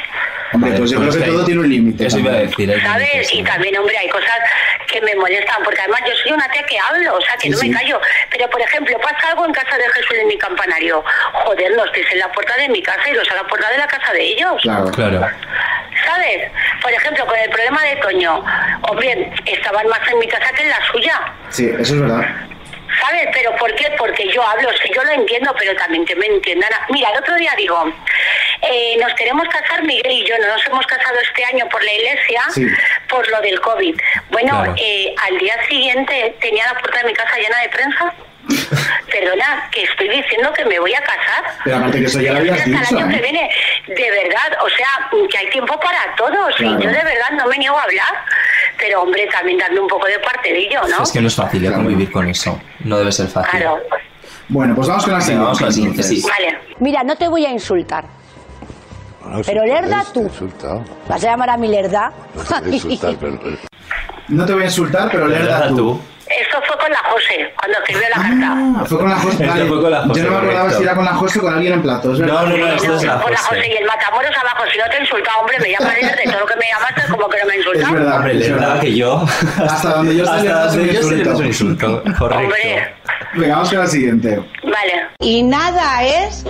Hombre, 0.53 0.71
pues 0.77 0.91
yo 0.91 0.99
creo 0.99 1.11
que 1.11 1.19
todo 1.31 1.45
tiene 1.45 1.59
un 1.61 1.69
límite. 1.69 2.05
Eso 2.07 2.19
iba 2.19 2.31
a 2.31 2.35
decir. 2.35 2.81
¿Sabes? 2.81 3.33
Y 3.33 3.43
también, 3.43 3.77
hombre, 3.77 3.97
hay 3.97 4.07
cosas 4.07 4.37
que 4.87 5.01
me 5.01 5.13
molestan, 5.15 5.61
porque 5.63 5.81
además 5.81 6.01
yo 6.07 6.13
soy 6.23 6.31
una 6.31 6.47
tía 6.49 6.63
que 6.63 6.77
hablo, 6.79 7.15
o 7.17 7.21
sea, 7.21 7.35
que 7.35 7.41
Sí, 7.43 7.49
no 7.49 7.57
sí. 7.57 7.69
me 7.69 7.75
callo. 7.75 7.99
Pero, 8.31 8.49
por 8.49 8.61
ejemplo, 8.61 8.97
pasa 8.99 9.29
algo 9.29 9.45
en 9.45 9.51
casa 9.51 9.77
de 9.77 9.89
Jesús 9.89 10.15
en 10.19 10.27
mi 10.27 10.37
campanario. 10.37 11.03
Joder, 11.33 11.71
los 11.71 11.89
que 11.91 12.01
en 12.11 12.19
la 12.19 12.31
puerta 12.31 12.55
de 12.57 12.69
mi 12.69 12.81
casa 12.81 13.09
y 13.09 13.13
los 13.13 13.29
a 13.31 13.35
la 13.35 13.43
puerta 13.47 13.69
de 13.71 13.77
la 13.79 13.87
casa 13.87 14.13
de 14.13 14.21
ellos. 14.23 14.61
Claro. 14.61 14.91
Claro. 14.91 15.27
¿Sabes? 16.05 16.51
Por 16.81 16.91
ejemplo, 16.91 17.25
con 17.25 17.37
el 17.39 17.49
problema 17.49 17.83
de 17.83 17.95
Toño, 17.97 18.43
hombre, 18.89 19.31
estaban 19.45 19.87
más 19.87 19.99
en 20.11 20.19
mi 20.19 20.27
casa 20.27 20.51
que 20.55 20.63
en 20.63 20.69
la 20.69 20.85
suya. 20.91 21.21
Sí, 21.49 21.69
eso 21.79 21.95
es 21.95 22.01
verdad. 22.01 22.25
¿Sabes? 22.99 23.27
¿Pero 23.33 23.55
por 23.55 23.73
qué? 23.75 23.89
Porque 23.97 24.27
yo 24.29 24.43
hablo, 24.43 24.69
sí, 24.81 24.89
yo 24.95 25.03
lo 25.03 25.11
entiendo, 25.11 25.53
pero 25.57 25.75
también 25.75 26.05
que 26.05 26.15
me 26.15 26.25
entiendan. 26.27 26.69
Mira, 26.89 27.09
el 27.11 27.17
otro 27.19 27.35
día 27.35 27.53
digo, 27.57 27.83
eh, 28.61 28.95
nos 28.99 29.13
queremos 29.15 29.47
casar 29.49 29.83
Miguel 29.83 30.11
y 30.11 30.25
yo, 30.25 30.37
no 30.37 30.47
nos 30.47 30.65
hemos 30.67 30.85
casado 30.85 31.19
este 31.19 31.43
año 31.45 31.67
por 31.69 31.83
la 31.83 31.93
iglesia, 31.93 32.41
Sí. 32.53 32.65
por 33.09 33.27
lo 33.29 33.41
del 33.41 33.59
COVID. 33.61 33.95
Bueno, 34.29 34.49
Claro. 34.63 34.75
eh, 34.77 35.13
al 35.27 35.37
día 35.37 35.55
siguiente 35.67 36.35
tenía 36.39 36.65
la 36.71 36.79
puerta 36.79 36.99
de 36.99 37.05
mi 37.05 37.13
casa 37.13 37.37
llena 37.37 37.59
de 37.61 37.69
prensa. 37.69 38.13
Perdona, 38.47 39.69
que 39.71 39.83
estoy 39.83 40.09
diciendo 40.09 40.51
que 40.53 40.65
me 40.65 40.79
voy 40.79 40.93
a 40.93 41.01
casar. 41.01 41.43
Pero 41.63 41.77
aparte 41.77 41.99
que 41.99 42.05
eso 42.05 42.19
ya 42.19 42.33
lo 42.33 42.39
habías 42.39 42.57
hasta 42.57 42.69
dicho, 42.69 42.97
el 42.97 43.03
año 43.03 43.09
¿eh? 43.11 43.15
que 43.15 43.21
viene, 43.21 43.49
de 43.87 44.11
verdad, 44.11 44.57
o 44.63 44.69
sea, 44.69 45.09
que 45.29 45.37
hay 45.37 45.49
tiempo 45.49 45.79
para 45.79 46.15
todos. 46.17 46.55
Claro. 46.55 46.79
Y 46.79 46.83
yo 46.83 46.89
de 46.89 47.03
verdad 47.03 47.31
no 47.37 47.47
me 47.47 47.57
niego 47.57 47.77
a 47.77 47.83
hablar. 47.83 48.25
Pero 48.77 49.03
hombre, 49.03 49.27
también 49.27 49.57
darme 49.57 49.79
un 49.79 49.87
poco 49.87 50.07
de 50.07 50.19
parte 50.19 50.51
de 50.51 50.59
ello, 50.59 50.81
¿no? 50.89 51.03
Es 51.03 51.11
que 51.11 51.21
no 51.21 51.27
es 51.27 51.35
fácil 51.35 51.63
¿eh? 51.63 51.67
Claro. 51.67 51.83
convivir 51.83 52.11
con 52.11 52.27
eso. 52.27 52.59
No 52.83 52.97
debe 52.97 53.11
ser 53.11 53.27
fácil. 53.27 53.59
Claro. 53.59 53.79
Bueno, 54.49 54.75
pues 54.75 54.87
vamos 54.87 55.05
con 55.05 55.13
la 55.13 55.21
siguiente. 55.21 55.43
vamos 55.43 55.59
con 55.59 55.67
la 55.67 55.73
siguiente, 55.73 56.03
sí. 56.03 56.21
Vale. 56.21 56.59
Mira, 56.79 57.03
no 57.03 57.15
te 57.15 57.27
voy 57.27 57.45
a 57.45 57.51
insultar. 57.51 58.05
Pero 59.45 59.65
lerda 59.65 60.03
tú. 60.13 60.29
¿Vas 61.07 61.23
a 61.23 61.27
llamar 61.27 61.49
a 61.51 61.57
mi 61.57 61.67
lerda? 61.67 62.11
No 64.27 64.45
te 64.45 64.53
voy 64.53 64.63
a 64.63 64.65
insultar, 64.65 65.09
pero 65.11 65.27
leerla 65.27 65.69
tú. 65.69 65.99
Esto 66.25 66.57
fue 66.65 66.77
con 66.77 66.89
la 66.89 66.97
José, 67.11 67.53
cuando 67.59 67.77
escribió 67.79 68.09
la 68.09 68.15
carta. 68.15 68.47
Ah, 68.81 68.85
fue 68.87 68.97
con 68.97 69.09
la 69.09 69.15
José. 69.17 69.33
Esto 69.43 69.47
vale. 69.53 69.65
fue 69.67 69.81
con 69.81 69.91
la 69.91 70.01
José, 70.03 70.19
Yo 70.19 70.23
no 70.25 70.31
me 70.31 70.37
acordaba 70.37 70.59
correcto. 70.61 70.77
si 70.77 70.83
era 70.83 70.95
con 70.95 71.05
la 71.05 71.13
José 71.15 71.39
o 71.39 71.41
con 71.41 71.53
alguien 71.53 71.73
en 71.73 71.81
platos. 71.81 72.19
No, 72.19 72.25
no, 72.27 72.57
no, 72.57 72.67
esto 72.67 72.95
es 72.95 73.03
la 73.03 73.19
Con 73.21 73.31
la 73.31 73.37
José 73.37 73.55
José. 73.59 73.67
y 73.73 73.77
el 73.77 73.85
Matamoros 73.85 74.31
abajo. 74.41 74.63
Si 74.71 74.77
no 74.79 74.85
te 74.89 74.97
he 74.97 75.01
insultado, 75.01 75.39
hombre, 75.41 75.57
me 75.59 75.69
llamas 75.71 75.95
de 75.95 76.23
todo 76.31 76.39
lo 76.39 76.45
que 76.45 76.55
me 76.55 76.65
llamaste, 76.73 77.01
como 77.11 77.29
que 77.29 77.37
no 77.39 77.45
me 77.45 77.53
he 77.53 77.57
Es 77.59 77.65
insultado. 77.65 77.93
verdad. 77.93 78.15
Hombre, 78.17 78.31
es 78.33 78.39
le 78.39 78.53
verdad. 78.53 78.79
que 78.79 78.95
yo. 78.95 79.25
Hasta 79.69 79.89
donde 79.89 80.15
yo 80.15 80.25
sé, 80.25 80.31
Hasta 80.31 80.65
donde 80.67 80.85
yo 80.93 80.99
insulto. 81.01 81.37
un 81.37 81.45
insulto. 81.45 82.03
Correcto. 82.17 82.43
Hombre, 82.43 82.95
Venga, 83.35 83.55
vamos 83.55 83.69
con 83.69 83.79
la 83.79 83.87
siguiente. 83.87 84.35
vale. 84.63 85.07
Y 85.19 85.43
nada 85.43 86.03
es 86.03 86.45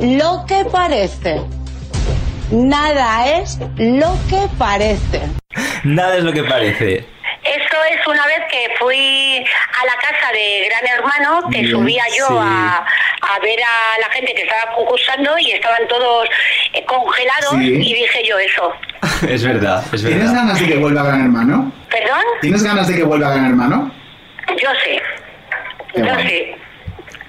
lo 0.00 0.44
que 0.46 0.64
parece. 0.70 1.40
Nada 2.50 3.26
es 3.26 3.58
lo 3.58 4.08
que 4.28 4.48
parece. 4.58 5.22
Nada 5.84 6.16
es 6.16 6.24
lo 6.24 6.32
que 6.32 6.44
parece. 6.44 7.06
Esto 7.56 7.76
es 7.84 8.06
una 8.06 8.26
vez 8.26 8.40
que 8.50 8.68
fui 8.78 9.38
a 9.80 9.84
la 9.86 9.94
casa 10.00 10.32
de 10.32 10.68
Gran 10.68 10.98
Hermano, 10.98 11.48
que 11.50 11.60
Bien, 11.60 11.70
subía 11.70 12.04
yo 12.16 12.26
sí. 12.28 12.34
a, 12.38 12.76
a 13.22 13.38
ver 13.40 13.58
a 13.62 13.98
la 14.00 14.10
gente 14.12 14.34
que 14.34 14.42
estaba 14.42 14.74
concursando 14.74 15.38
y 15.38 15.52
estaban 15.52 15.86
todos 15.88 16.28
eh, 16.74 16.84
congelados 16.84 17.54
Sí. 17.58 17.74
y 17.82 17.94
dije 17.94 18.22
yo 18.26 18.38
eso. 18.38 18.72
Es 19.28 19.44
verdad, 19.44 19.82
es 19.92 20.00
¿Tienes 20.02 20.18
verdad. 20.20 20.34
ganas 20.34 20.60
de 20.60 20.66
que 20.68 20.76
vuelva 20.76 21.02
Gran 21.02 21.22
Hermano? 21.22 21.72
¿Perdón? 21.90 22.22
¿Tienes 22.40 22.62
ganas 22.62 22.86
de 22.88 22.96
que 22.96 23.02
vuelva 23.02 23.30
Gran 23.30 23.46
Hermano? 23.46 23.90
Yo. 24.60 24.70
Qué 25.94 26.00
Yo 26.02 26.14
sé. 26.20 26.56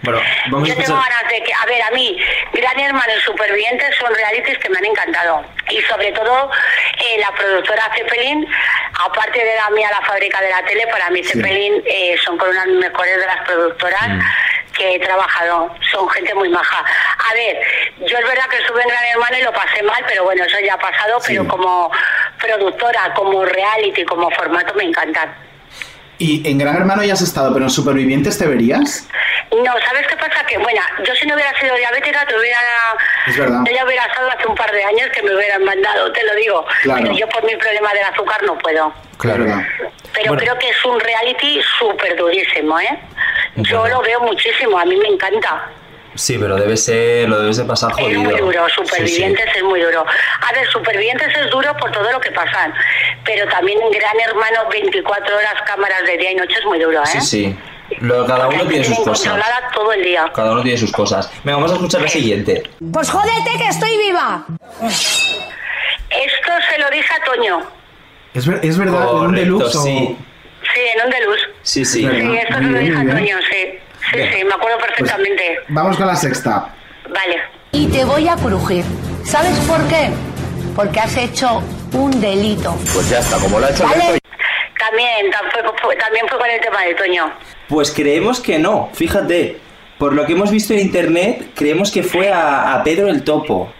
Bueno, 0.01 0.21
vamos 0.49 0.69
a 0.69 0.73
Yo 0.73 0.81
tengo 0.81 0.97
ganas 0.97 1.23
de 1.29 1.43
que, 1.43 1.53
a 1.53 1.65
ver, 1.65 1.81
a 1.81 1.91
mí, 1.91 2.17
Gran 2.53 2.79
Hermano 2.79 3.11
y 3.17 3.21
Supervivientes 3.21 3.95
son 3.97 4.13
realities 4.15 4.57
que 4.59 4.69
me 4.69 4.77
han 4.77 4.85
encantado. 4.85 5.43
Y 5.69 5.81
sobre 5.81 6.11
todo, 6.13 6.49
eh, 6.99 7.19
la 7.19 7.31
productora 7.35 7.91
Zeppelin, 7.95 8.47
aparte 9.05 9.43
de 9.43 9.55
la 9.55 9.69
mía, 9.71 9.89
la 9.91 10.05
fábrica 10.05 10.39
de 10.41 10.49
la 10.51 10.63
tele, 10.63 10.87
para 10.87 11.09
mí 11.09 11.21
Sí. 11.23 11.33
Zeppelin 11.33 11.83
eh, 11.85 12.15
son 12.23 12.37
con 12.37 12.49
unas 12.49 12.67
mejores 12.67 13.17
de 13.19 13.25
las 13.25 13.41
productoras 13.45 14.07
Mm. 14.07 14.19
que 14.73 14.95
he 14.95 14.99
trabajado. 14.99 15.75
Son 15.91 16.07
gente 16.09 16.33
muy 16.33 16.47
maja. 16.47 16.85
A 17.29 17.33
ver, 17.33 17.59
yo 17.99 18.17
es 18.17 18.25
verdad 18.25 18.45
que 18.49 18.57
estuve 18.57 18.81
en 18.81 18.87
Gran 18.87 19.03
Hermano 19.05 19.37
y 19.37 19.41
lo 19.41 19.51
pasé 19.51 19.83
mal, 19.83 20.01
pero 20.07 20.23
bueno, 20.23 20.45
eso 20.45 20.59
ya 20.61 20.75
ha 20.75 20.79
pasado, 20.79 21.19
Sí. 21.19 21.33
pero 21.35 21.45
como 21.49 21.91
productora, 22.39 23.13
como 23.15 23.43
reality, 23.43 24.05
como 24.05 24.29
formato, 24.31 24.73
me 24.75 24.85
encantan. 24.85 25.35
¿Y 26.19 26.47
en 26.49 26.57
Gran 26.57 26.75
Hermano 26.75 27.01
ya 27.03 27.13
has 27.13 27.21
estado, 27.21 27.51
pero 27.53 27.65
en 27.65 27.69
Supervivientes 27.71 28.37
te 28.37 28.45
verías? 28.45 29.07
No, 29.51 29.71
¿sabes 29.87 30.05
qué 30.07 30.17
pasa? 30.17 30.45
Que, 30.45 30.57
bueno, 30.57 30.81
yo 31.05 31.15
si 31.15 31.25
no 31.25 31.33
hubiera 31.35 31.57
sido 31.59 31.75
diabética, 31.75 32.25
te 32.27 32.37
hubiera... 32.37 32.59
Es 33.25 33.37
verdad. 33.37 33.61
Yo 33.65 33.71
ya 33.73 33.85
hubiera 33.85 34.03
estado 34.05 34.29
hace 34.29 34.45
un 34.47 34.55
par 34.55 34.71
de 34.71 34.83
años 34.83 35.09
que 35.15 35.23
me 35.23 35.33
hubieran 35.33 35.63
mandado, 35.63 36.11
te 36.11 36.23
lo 36.25 36.35
digo. 36.35 36.65
Claro. 36.83 37.01
Pero 37.03 37.15
yo 37.15 37.27
por 37.29 37.43
mi 37.45 37.55
problema 37.55 37.93
del 37.93 38.03
azúcar 38.03 38.43
no 38.43 38.57
puedo. 38.57 38.93
Claro. 39.17 39.45
Pero 40.13 40.27
Bueno. 40.33 40.37
creo 40.41 40.59
que 40.59 40.69
es 40.69 40.85
un 40.85 40.99
reality 40.99 41.61
súper 41.79 42.15
durísimo, 42.17 42.79
¿eh? 42.79 42.99
Yo 43.55 43.79
Bueno. 43.79 43.95
lo 43.97 44.01
veo 44.03 44.19
muchísimo, 44.21 44.77
a 44.77 44.85
mí 44.85 44.95
me 44.97 45.07
encanta. 45.07 45.67
Sí, 46.15 46.37
pero 46.39 46.55
debe 46.57 46.75
ser, 46.75 47.29
lo 47.29 47.39
debes 47.39 47.57
de 47.57 47.65
pasar 47.65 47.91
Es 47.91 47.97
jodido. 47.97 48.21
muy 48.21 48.35
duro, 48.35 48.65
Sí, 48.67 48.71
sí. 48.75 48.85
Supervivientes 48.87 49.45
es 49.55 49.63
muy 49.63 49.79
duro. 49.81 50.05
A 50.05 50.53
ver, 50.53 50.67
Supervivientes 50.69 51.27
es 51.37 51.49
duro 51.51 51.75
por 51.77 51.91
todo 51.91 52.11
lo 52.11 52.19
que 52.19 52.31
pasan, 52.31 52.73
pero 53.23 53.47
también 53.49 53.79
Gran 53.91 54.19
Hermano 54.27 54.69
24 54.69 55.35
horas 55.37 55.53
cámaras 55.65 56.03
de 56.05 56.17
día 56.17 56.31
y 56.31 56.35
noche 56.35 56.55
es 56.59 56.65
muy 56.65 56.79
duro, 56.79 57.01
¿eh? 57.03 57.07
Sí, 57.07 57.21
sí. 57.21 57.59
Lo- 58.01 58.25
cada 58.25 58.45
Porque 58.45 58.61
uno 58.61 58.69
tiene 58.69 58.83
sus 58.85 58.99
cosas. 58.99 59.35
todo 59.73 59.91
el 59.93 60.03
día. 60.03 60.31
Cada 60.33 60.51
uno 60.51 60.61
tiene 60.61 60.77
sus 60.77 60.91
cosas. 60.91 61.29
Venga, 61.43 61.55
vamos 61.57 61.71
a 61.71 61.75
escuchar 61.75 62.01
la 62.01 62.07
siguiente. 62.07 62.63
Pues 62.93 63.09
jódete 63.09 63.57
que 63.57 63.67
estoy 63.67 63.97
viva. 63.97 64.45
Esto 66.09 66.51
se 66.69 66.79
lo 66.79 66.89
dije 66.89 67.13
a 67.13 67.23
Toño, 67.23 67.61
Es, 68.33 68.47
ver- 68.47 68.59
es 68.63 68.77
verdad, 68.77 69.09
en 69.09 69.15
un 69.17 69.35
deluxe 69.35 69.75
o- 69.75 69.83
sí. 69.83 70.17
sí, 70.73 70.81
en 70.95 71.05
un 71.05 71.11
deluxe. 71.11 71.41
Sí, 71.61 71.85
sí. 71.85 72.01
Sí, 72.01 72.37
esto 72.37 72.55
se 72.55 72.61
lo 72.63 72.79
dije 72.79 72.95
a. 72.97 73.01
Toño, 73.15 73.37
sí. 73.51 73.79
Sí, 74.11 74.19
sí, 74.33 74.43
me 74.43 74.53
acuerdo 74.53 74.77
Pues, 74.79 74.91
perfectamente. 74.91 75.59
vamos 75.69 75.97
con 75.97 76.07
la 76.07 76.15
sexta. 76.15 76.73
Vale. 77.09 77.41
Y 77.71 77.87
te 77.87 78.03
voy 78.05 78.27
a 78.27 78.35
crujir. 78.35 78.83
¿Sabes 79.23 79.57
por 79.59 79.85
qué? 79.87 80.09
Porque 80.75 80.99
has 80.99 81.15
hecho 81.17 81.61
un 81.93 82.19
delito. 82.21 82.75
Pues 82.93 83.09
ya 83.09 83.19
está, 83.19 83.37
como 83.37 83.59
lo 83.59 83.65
ha 83.65 83.69
hecho 83.69 83.83
¿Vale? 83.83 84.03
Alberto, 84.03 84.29
También, 84.79 85.31
fue, 85.81 85.95
también 85.97 86.27
fue 86.27 86.37
con 86.39 86.49
el 86.49 86.61
tema 86.61 86.83
de 86.83 86.93
Toño. 86.95 87.31
Pues 87.67 87.91
creemos 87.91 88.39
que 88.39 88.57
no, 88.59 88.89
fíjate. 88.93 89.59
Por 89.99 90.13
lo 90.13 90.25
que 90.25 90.31
hemos 90.33 90.49
visto 90.49 90.73
en 90.73 90.79
internet, 90.79 91.47
creemos 91.55 91.91
que 91.91 92.03
fue 92.03 92.31
a, 92.31 92.73
a 92.73 92.83
Pedro 92.83 93.09
el 93.09 93.23
Topo. 93.23 93.71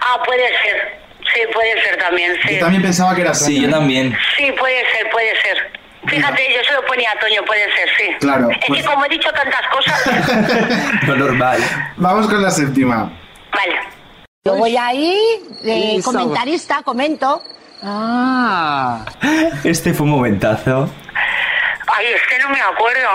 Ah, 0.00 0.22
puede 0.24 0.46
ser. 0.62 0.98
Sí, 1.34 1.40
puede 1.52 1.82
ser 1.82 1.98
también, 1.98 2.32
sí. 2.46 2.54
Yo 2.54 2.60
también 2.60 2.82
pensaba 2.82 3.14
que 3.14 3.22
era 3.22 3.34
Sí, 3.34 3.56
Toño. 3.56 3.66
yo 3.68 3.70
también. 3.74 4.16
Sí, 4.36 4.52
puede 4.52 4.80
ser, 4.92 5.10
puede 5.10 5.30
ser. 5.42 5.70
Fíjate, 6.06 6.42
yo 6.54 6.62
se 6.64 6.72
lo 6.74 6.86
ponía 6.86 7.10
a 7.10 7.18
Toño, 7.18 7.42
puede 7.44 7.64
ser, 7.74 7.88
sí. 7.98 8.14
Claro, 8.20 8.48
Es 8.50 8.58
pues- 8.66 8.80
que 8.82 8.86
como 8.88 9.04
he 9.04 9.08
dicho 9.08 9.28
tantas 9.32 9.62
cosas, 9.72 11.02
Lo 11.06 11.16
normal. 11.16 11.58
Vamos 11.96 12.26
con 12.28 12.42
la 12.42 12.50
séptima. 12.50 13.10
vale. 13.52 13.76
Yo 14.44 14.54
voy 14.56 14.76
ahí 14.76 15.18
de 15.62 16.00
comentarista, 16.02 16.82
comento. 16.82 17.42
Ah. 17.82 19.04
Este 19.64 19.92
fue 19.92 20.04
un 20.04 20.10
momentazo. 20.12 20.88
Ay, 21.96 22.06
es 22.14 22.20
que 22.28 22.38
no 22.38 22.48
me 22.50 22.60
acuerdo. 22.60 23.08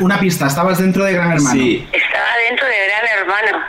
Una 0.00 0.18
pista, 0.18 0.46
estabas 0.46 0.78
dentro 0.78 1.04
de 1.04 1.12
Gran 1.12 1.32
Hermano. 1.32 1.50
Sí. 1.52 1.86
Estaba 1.92 2.26
dentro 2.48 2.66
de 2.66 2.74
Gran 2.86 3.18
Hermano. 3.18 3.64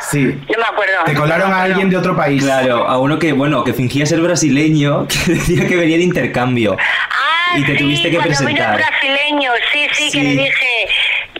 Sí. 0.00 0.24
No 0.24 0.58
me 0.58 0.64
acuerdo. 0.64 1.04
Te 1.04 1.14
colaron 1.14 1.52
a 1.52 1.62
alguien 1.62 1.90
de 1.90 1.96
otro 1.96 2.16
país. 2.16 2.42
Claro, 2.42 2.88
a 2.88 2.98
uno 2.98 3.18
que, 3.18 3.32
bueno, 3.32 3.64
que 3.64 3.74
fingía 3.74 4.06
ser 4.06 4.20
brasileño, 4.20 5.06
que 5.26 5.32
decía 5.34 5.66
que 5.68 5.76
venía 5.76 5.96
de 5.98 6.04
intercambio. 6.04 6.76
Ah, 6.78 7.58
Y 7.58 7.64
te 7.64 7.72
sí, 7.72 7.78
tuviste 7.78 8.10
que 8.10 8.16
cuando 8.16 8.38
vino 8.38 8.48
presentar. 8.50 8.80
el 8.80 8.86
brasileño, 8.86 9.52
sí, 9.72 9.86
sí, 9.92 10.10
que 10.10 10.22
le 10.22 10.30
dije, 10.30 10.86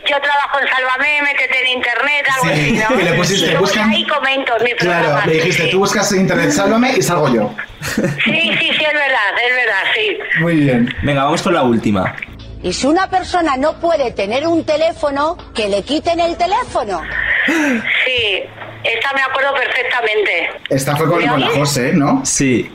yo 0.07 0.20
trabajo 0.20 0.59
en 0.61 0.68
Sálvame, 0.68 1.22
métete 1.22 1.61
en 1.62 1.66
internet, 1.68 2.26
algo 2.35 2.44
Sí, 2.46 2.50
así, 2.81 2.94
¿no? 2.94 3.00
y 3.00 3.05
le 3.05 3.12
pusiste, 3.14 3.57
buscan- 3.59 3.90
ahí 3.90 4.07
comento 4.07 4.53
en 4.59 4.64
mi 4.64 4.70
Claro, 4.72 5.05
programa, 5.05 5.26
le 5.26 5.33
sí, 5.33 5.38
dijiste, 5.38 5.62
sí. 5.64 5.70
tú 5.70 5.79
buscas 5.79 6.12
en 6.12 6.20
internet, 6.20 6.50
sálvame 6.50 6.92
y 6.98 7.03
salgo 7.03 7.33
yo. 7.35 7.55
Sí, 7.81 7.96
sí, 8.24 8.70
sí, 8.76 8.85
es 8.85 8.92
verdad, 8.92 9.31
es 9.48 9.57
verdad, 9.57 9.83
sí. 9.94 10.18
Muy 10.40 10.57
bien. 10.57 10.94
Venga, 11.03 11.24
vamos 11.24 11.40
con 11.42 11.55
la 11.55 11.62
última. 11.62 12.14
Y 12.62 12.73
si 12.73 12.87
una 12.87 13.09
persona 13.09 13.57
no 13.57 13.81
puede 13.81 14.11
tener 14.12 14.46
un 14.46 14.64
teléfono, 14.64 15.37
que 15.55 15.68
le 15.68 15.83
quiten 15.83 16.20
el 16.20 16.37
teléfono. 16.37 17.01
Sí, 17.46 18.42
esta 18.85 19.12
me 19.14 19.23
acuerdo 19.23 19.55
perfectamente. 19.55 20.51
Esta 20.68 20.94
fue 20.96 21.09
con, 21.09 21.18
¿Me 21.18 21.29
con 21.29 21.40
la? 21.40 21.49
José, 21.49 21.92
¿no? 21.94 22.20
Sí. 22.25 22.70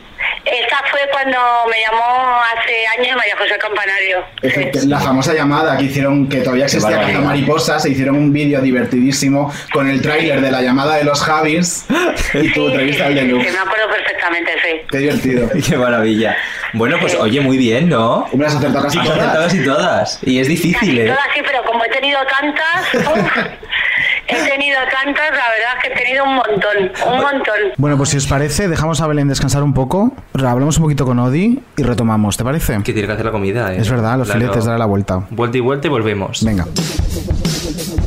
Esta 0.46 0.78
fue 0.92 1.00
cuando 1.12 1.38
me 1.70 1.80
llamó 1.82 2.40
hace 2.44 2.86
años 3.00 3.18
María 3.18 3.36
José 3.38 3.58
Campanario. 3.58 4.24
Sí. 4.44 4.88
La 4.88 5.00
famosa 5.00 5.34
llamada 5.34 5.76
que 5.78 5.86
hicieron, 5.86 6.30
que 6.30 6.38
todavía 6.42 6.66
existía. 6.66 7.00
Caza 7.02 7.20
Mariposa, 7.20 7.80
se 7.80 7.90
hicieron 7.90 8.16
un 8.16 8.32
vídeo 8.32 8.62
divertidísimo 8.62 9.52
con 9.74 9.90
el 9.90 10.02
tráiler 10.02 10.42
de 10.42 10.52
la 10.52 10.62
llamada 10.62 10.96
de 10.98 11.04
los 11.04 11.22
Javis 11.24 11.86
y 12.34 12.52
tu 12.54 12.66
Sí, 12.68 12.72
entrevista 12.72 13.08
sí, 13.08 13.12
al 13.14 13.20
sí, 13.20 13.26
Deluxe. 13.26 13.48
sí, 13.48 13.54
me 13.54 13.60
acuerdo 13.60 13.90
perfectamente, 13.90 14.52
sí. 14.64 14.82
Qué 14.92 14.98
divertido. 15.00 15.50
Qué 15.70 15.78
maravilla. 15.78 16.38
Bueno, 16.74 16.98
pues 17.00 17.16
oye, 17.16 17.42
muy 17.42 17.58
bien, 17.58 17.90
¿no? 17.90 18.28
Me 18.34 18.46
has 18.46 18.56
acertado 18.56 18.84
casi 18.84 19.00
todas. 19.00 19.36
casi 19.38 19.64
todas. 19.64 20.20
Y 20.24 20.40
es 20.40 20.48
difícil, 20.48 20.74
Casi 20.80 21.00
¿eh? 21.00 21.06
todas 21.08 21.28
sí, 21.34 21.42
pero 21.46 21.64
como 21.64 21.84
he 21.86 21.90
tenido 21.90 22.20
tantas, 22.28 22.94
uf, 22.94 23.38
he 24.28 24.50
tenido 24.50 24.80
tantas, 24.92 25.30
la 25.32 25.50
verdad 25.50 25.78
es 25.78 25.84
que 25.84 25.94
he 25.94 25.98
tenido 26.04 26.24
un 26.24 26.36
montón, 26.36 26.92
un 27.14 27.22
montón. 27.22 27.56
Bueno, 27.78 27.98
pues 27.98 28.10
si 28.10 28.18
os 28.18 28.28
parece, 28.28 28.68
dejamos 28.68 29.02
a 29.02 29.08
Belén 29.08 29.28
descansar 29.28 29.64
un 29.64 29.74
poco, 29.74 30.12
hablamos 30.34 30.78
un 30.78 30.84
poquito 30.84 31.06
con 31.06 31.20
Odi 31.20 31.60
y 31.78 31.84
retomamos, 31.84 32.38
¿te 32.38 32.44
parece? 32.44 32.74
Que 32.84 32.94
tiene 32.94 33.08
que 33.08 33.14
hacer 33.14 33.26
la 33.26 33.32
comida, 33.32 33.74
¿eh? 33.74 33.78
Es 33.80 33.90
verdad, 33.90 34.18
los 34.18 34.28
Claro. 34.28 34.42
filetes, 34.42 34.66
darle 34.66 34.80
la 34.80 34.86
vuelta. 34.86 35.26
Vuelta 35.30 35.58
y 35.58 35.62
vuelta 35.62 35.88
y 35.88 35.90
volvemos. 35.90 36.44
Venga. 36.44 36.66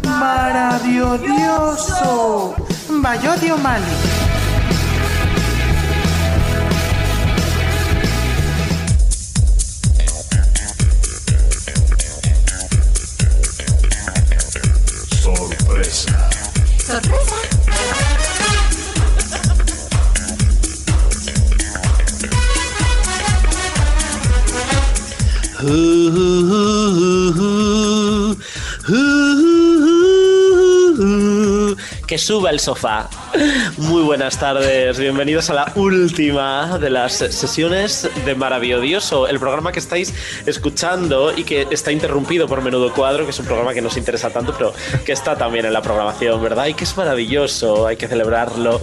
Maravilloso. 0.05 2.55
Bayodio 2.91 3.57
Mali. 3.59 3.85
Que 32.07 32.17
suba 32.17 32.49
el 32.49 32.59
sofá. 32.59 33.11
Muy 33.79 34.03
buenas 34.03 34.39
tardes, 34.39 34.99
bienvenidos 34.99 35.51
a 35.51 35.55
la 35.55 35.73
última 35.75 36.79
de 36.79 36.91
las 36.91 37.13
sesiones 37.13 38.09
de 38.25 38.35
Maravilloso, 38.35 39.29
el 39.29 39.39
programa 39.39 39.73
que 39.73 39.79
estáis 39.79 40.15
escuchando 40.47 41.37
y 41.37 41.45
que 41.45 41.67
está 41.71 41.93
interrumpido 41.93 42.49
por 42.49 42.63
Menudo 42.63 42.93
Cuadro, 42.93 43.25
que 43.25 43.31
es 43.31 43.39
un 43.39 43.47
programa 43.47 43.75
que 43.75 43.81
nos 43.81 43.97
interesa 43.97 44.31
tanto, 44.31 44.55
pero 44.57 44.73
que 45.05 45.13
está 45.13 45.37
también 45.37 45.67
en 45.67 45.73
la 45.73 45.83
programación, 45.83 46.43
¿verdad? 46.43 46.67
Y 46.67 46.75
que 46.75 46.85
es 46.85 46.97
maravilloso, 46.97 47.87
hay 47.87 47.97
que 47.97 48.09
celebrarlo. 48.09 48.81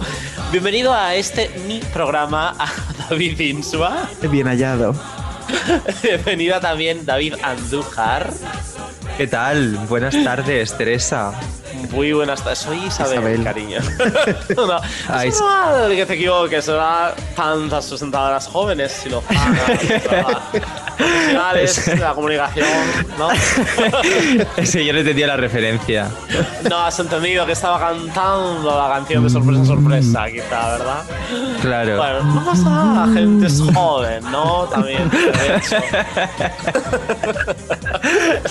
Bienvenido 0.52 0.92
a 0.92 1.14
este 1.14 1.50
mi 1.66 1.80
programa, 1.92 2.54
a 2.58 2.72
David 3.10 3.40
Insua. 3.40 4.08
Bien 4.30 4.46
hallado. 4.46 4.94
Bienvenida 6.02 6.60
también 6.60 7.04
David 7.06 7.34
Andújar. 7.42 8.32
¿Qué 9.16 9.26
tal? 9.26 9.76
Buenas 9.88 10.14
tardes, 10.24 10.76
Teresa. 10.76 11.32
Muy 11.90 12.12
buenas 12.12 12.42
tardes. 12.42 12.58
Soy 12.58 12.78
Isabel, 12.84 13.18
Isabel. 13.18 13.44
cariño. 13.44 13.80
no, 14.56 14.80
Ay, 15.08 15.28
es 15.28 15.40
normal 15.40 15.94
que 15.94 16.06
te 16.06 16.14
equivoques. 16.14 16.64
Será 16.64 17.14
tantas 17.34 17.86
presentadoras 17.86 18.46
jóvenes 18.46 18.92
si 18.92 19.08
lo 19.08 19.20
pagan. 19.22 19.54
Profesionales 19.54 20.52
de 20.52 20.62
la 20.98 22.14
comunicación, 22.14 22.66
¿no? 23.18 23.28
Ese 24.56 24.84
yo 24.84 24.92
no 24.92 25.00
entendía 25.00 25.26
la 25.26 25.36
referencia. 25.36 26.08
no 26.68 26.78
has 26.78 26.98
entendido 26.98 27.44
que 27.46 27.52
estaba 27.52 27.78
cantando 27.78 28.76
la 28.82 28.94
canción 28.94 29.24
de 29.24 29.30
sorpresa, 29.30 29.64
sorpresa, 29.64 30.26
quizá, 30.30 30.68
¿verdad? 30.78 31.02
Claro. 31.60 31.96
Bueno, 31.96 32.22
no 32.34 32.44
pasa 32.44 32.62
nada, 32.70 33.06
la 33.06 33.12
gente 33.14 33.46
es 33.46 33.60
joven, 33.74 34.24
¿no? 34.30 34.64
También, 34.64 35.10
de 35.10 35.56
hecho. 35.56 35.76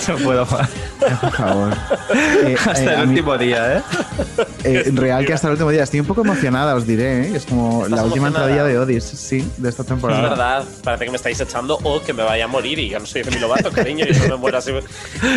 No 0.08 0.16
puedo 0.18 0.46
más. 0.46 0.68
Por 1.20 1.32
favor. 1.32 1.72
Eh, 2.44 2.56
Hasta 2.66 2.80
eh, 2.80 2.84
el 2.84 3.00
a 3.00 3.02
mí- 3.04 3.10
último 3.10 3.38
día, 3.38 3.76
¿eh? 3.78 3.82
eh, 4.64 4.90
real 4.94 5.24
que 5.26 5.32
hasta 5.34 5.48
el 5.48 5.52
último 5.52 5.70
día. 5.70 5.82
Estoy 5.82 6.00
un 6.00 6.06
poco 6.06 6.22
emocionada, 6.22 6.74
os 6.74 6.86
diré. 6.86 7.22
¿eh? 7.28 7.36
Es 7.36 7.46
como 7.46 7.82
la 7.82 7.96
¿Estás 7.96 8.04
última 8.06 8.28
emocionada? 8.28 8.50
entradilla 8.52 8.64
de 8.64 8.78
Odis, 8.78 9.04
sí, 9.04 9.50
de 9.56 9.68
esta 9.68 9.82
Es 9.82 9.88
temporada. 9.88 10.22
verdad, 10.28 10.64
parece 10.82 11.04
que 11.04 11.10
me 11.10 11.16
estáis 11.16 11.40
echando 11.40 11.78
o 11.82 12.02
que 12.02 12.12
me 12.12 12.22
vaya 12.36 12.44
a 12.44 12.48
morir 12.48 12.78
y 12.78 12.88
yo 12.90 12.98
no 12.98 13.06
soy 13.06 13.22
Demi 13.22 13.38
Lovato, 13.38 13.70
cariño, 13.72 14.04
y 14.08 14.12
no 14.14 14.28
me 14.28 14.36
muero 14.36 14.58
así 14.58 14.70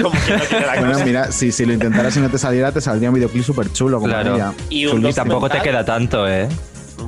como 0.02 0.12
que 0.26 0.34
no 0.38 0.44
tiene 0.44 0.66
la 0.66 0.76
Bueno, 0.76 0.94
cosa. 0.94 1.06
mira, 1.06 1.32
si, 1.32 1.52
si 1.52 1.66
lo 1.66 1.74
intentaras 1.74 2.16
y 2.18 2.20
no 2.20 2.30
te 2.30 2.38
saliera, 2.38 2.72
te 2.72 2.82
saldría 2.82 3.10
un 3.10 3.16
videoclip 3.16 3.44
súper 3.44 3.72
chulo 3.72 4.00
como 4.00 4.10
Claro. 4.12 4.36
ella. 4.36 4.54
Y 4.70 4.86
un 4.86 5.06
Y 5.06 5.14
tampoco 5.14 5.50
te 5.50 5.62
queda 5.62 5.84
tanto, 5.86 6.28
¿eh? 6.28 6.48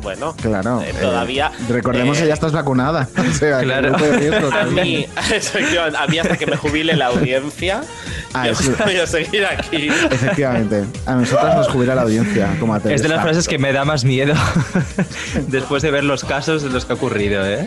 Bueno, 0.02 0.34
Claro. 0.42 0.82
eh, 0.82 0.90
eh, 0.90 0.94
todavía. 1.02 1.52
recordemos 1.68 2.18
eh, 2.18 2.22
que 2.22 2.28
ya 2.30 2.34
estás 2.34 2.54
vacunada. 2.54 3.10
O 3.30 3.34
sea, 3.34 3.60
Claro. 3.60 3.94
riesgo 3.98 4.50
A 4.54 4.64
mí, 4.64 5.06
a 5.98 6.08
mí 6.08 6.18
hasta 6.20 6.38
que 6.38 6.46
me 6.48 6.56
jubile 6.56 6.96
la 6.96 7.08
audiencia, 7.08 7.82
Ah, 8.34 8.46
yo 8.48 8.54
eso- 8.54 8.72
voy 8.86 8.96
a 8.96 9.06
seguir 9.06 9.46
aquí. 9.46 9.90
Efectivamente. 10.10 10.86
A 11.06 11.16
nosotros 11.16 11.54
nos 11.56 11.68
jubila 11.68 11.96
la 11.96 12.04
audiencia, 12.04 12.56
como 12.62 12.74
a 12.74 12.78
Es 12.78 13.02
de 13.04 13.10
las 13.10 13.22
frases 13.22 13.48
que 13.50 13.58
me 13.58 13.74
da 13.74 13.84
más 13.84 14.06
miedo 14.06 14.34
después 15.50 15.84
de 15.84 15.92
ver 15.92 16.06
los 16.06 16.24
casos 16.24 16.64
de 16.64 16.70
los 16.70 16.86
que 16.86 16.94
ha 16.94 16.96
ocurrido, 16.96 17.46
¿eh? 17.46 17.66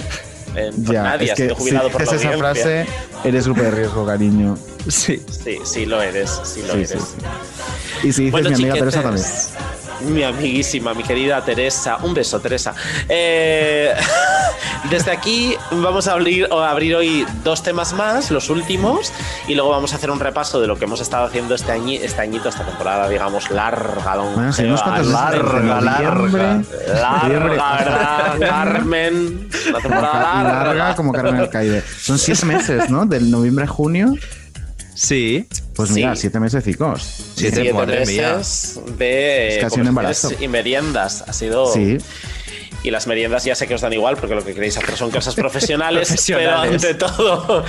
Eh, 0.57 0.71
pues 0.75 0.89
Ya, 0.89 1.03
nadie 1.03 1.27
es 1.27 1.33
ha 1.33 1.35
que 1.35 1.43
sido 1.45 1.55
jubilado 1.57 1.89
si 1.89 1.93
por 1.93 2.01
la 2.07 2.13
dices 2.13 2.29
esa 2.29 2.39
frase, 2.39 2.87
eres 3.25 3.45
grupo 3.47 3.63
de 3.63 3.71
riesgo, 3.71 4.07
cariño. 4.07 4.57
Sí. 4.89 5.23
Sí, 5.45 5.59
sí 5.65 5.87
lo 5.87 6.01
eres, 6.03 6.41
sí 6.45 6.61
lo 6.63 6.73
Sí, 6.75 6.79
eres. 6.79 6.91
sí, 6.91 6.99
sí. 6.99 8.07
Y 8.09 8.13
si 8.13 8.25
dices 8.25 8.31
Bueno, 8.33 8.49
mi 8.51 8.55
amiga 8.55 8.75
Teresa 8.75 9.03
también. 9.03 9.27
Mi 10.03 10.23
amiguísima, 10.23 10.95
mi 10.95 11.03
querida 11.03 11.43
Teresa. 11.45 11.97
Un 12.03 12.15
beso, 12.15 12.41
Teresa. 12.41 12.75
Eh, 13.09 13.93
desde 14.91 15.11
aquí 15.13 15.55
vamos 15.71 16.09
a 16.09 16.13
abrir, 16.13 16.49
a 16.53 16.71
abrir 16.71 16.95
hoy 16.95 17.27
dos 17.43 17.63
temas 17.63 17.93
más, 17.95 18.31
los 18.31 18.51
últimos, 18.51 19.13
y 19.49 19.55
luego 19.55 19.71
vamos 19.71 19.93
a 19.93 19.97
hacer 19.97 20.11
un 20.11 20.21
repaso 20.21 20.61
de 20.61 20.67
lo 20.67 20.77
que 20.77 20.85
hemos 20.85 21.01
estado 21.01 21.27
haciendo 21.27 21.55
este, 21.55 21.73
añi- 21.73 22.01
este 22.03 22.21
añito, 22.23 22.49
esta 22.49 22.65
temporada, 22.65 23.09
digamos, 23.09 23.51
larga, 23.51 24.13
cuántos 24.67 24.97
meses 24.99 25.07
larga, 25.13 25.81
larga, 25.81 26.61
larga, 27.01 27.77
¿verdad? 27.79 28.39
Carmen, 28.41 29.49
una 29.69 29.79
temporada 29.81 30.43
larga. 30.43 30.65
Larga 30.75 30.95
como 30.97 31.13
Carmen 31.13 31.37
Alcaide. 31.37 31.83
Son 31.99 32.19
siete 32.19 32.45
meses, 32.47 32.91
¿no? 32.91 33.07
Del 33.07 33.31
noviembre 33.31 33.65
a 33.65 33.69
junio. 33.69 34.15
Sí. 34.95 35.47
Pues 35.75 35.89
Sí. 35.91 35.95
mira, 35.97 36.15
siete 36.17 36.39
mesecicos. 36.41 37.03
Siete, 37.35 37.57
Siete 37.63 37.73
madre 37.73 38.07
mía. 38.07 38.37
meses 38.37 38.81
de 38.97 39.57
Es 39.57 39.65
casi 39.65 39.81
un 39.81 39.89
embarazo. 39.89 40.31
y 40.41 40.49
meriendas. 40.49 41.25
Ha 41.27 41.33
sido. 41.33 41.73
Sí. 41.73 41.99
Y 42.83 42.91
las 42.91 43.07
meriendas 43.07 43.45
ya 43.45 43.55
sé 43.55 43.67
que 43.67 43.75
os 43.75 43.81
dan 43.81 43.95
igual 43.95 44.19
porque 44.19 44.35
lo 44.35 44.45
que 44.45 44.53
queréis 44.53 44.77
hacer 44.77 44.95
son 44.95 45.11
cosas 45.11 45.35
profesionales, 45.35 46.09
Profesionales. 46.09 46.83
pero 46.83 46.93
ante 46.93 46.95
todo 46.95 47.65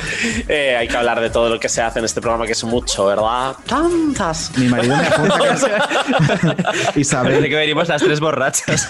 eh, 0.49 0.75
hay 0.77 0.89
que 0.89 0.97
hablar 0.97 1.21
de 1.21 1.29
todo 1.29 1.47
lo 1.47 1.57
que 1.57 1.69
se 1.69 1.81
hace 1.81 1.99
en 1.99 2.05
este 2.05 2.19
programa 2.19 2.45
que 2.45 2.51
es 2.51 2.61
mucho, 2.65 3.05
¿verdad? 3.05 3.55
Tantas. 3.65 4.51
Mi 4.57 4.67
marido 4.67 4.93
me 4.97 5.07
apunta 5.07 5.37
que... 5.39 5.49
Desde 5.53 6.89
Isabel, 6.99 7.47
que 7.47 7.55
venimos 7.55 7.87
las 7.87 8.03
tres 8.03 8.19
borrachas. 8.19 8.89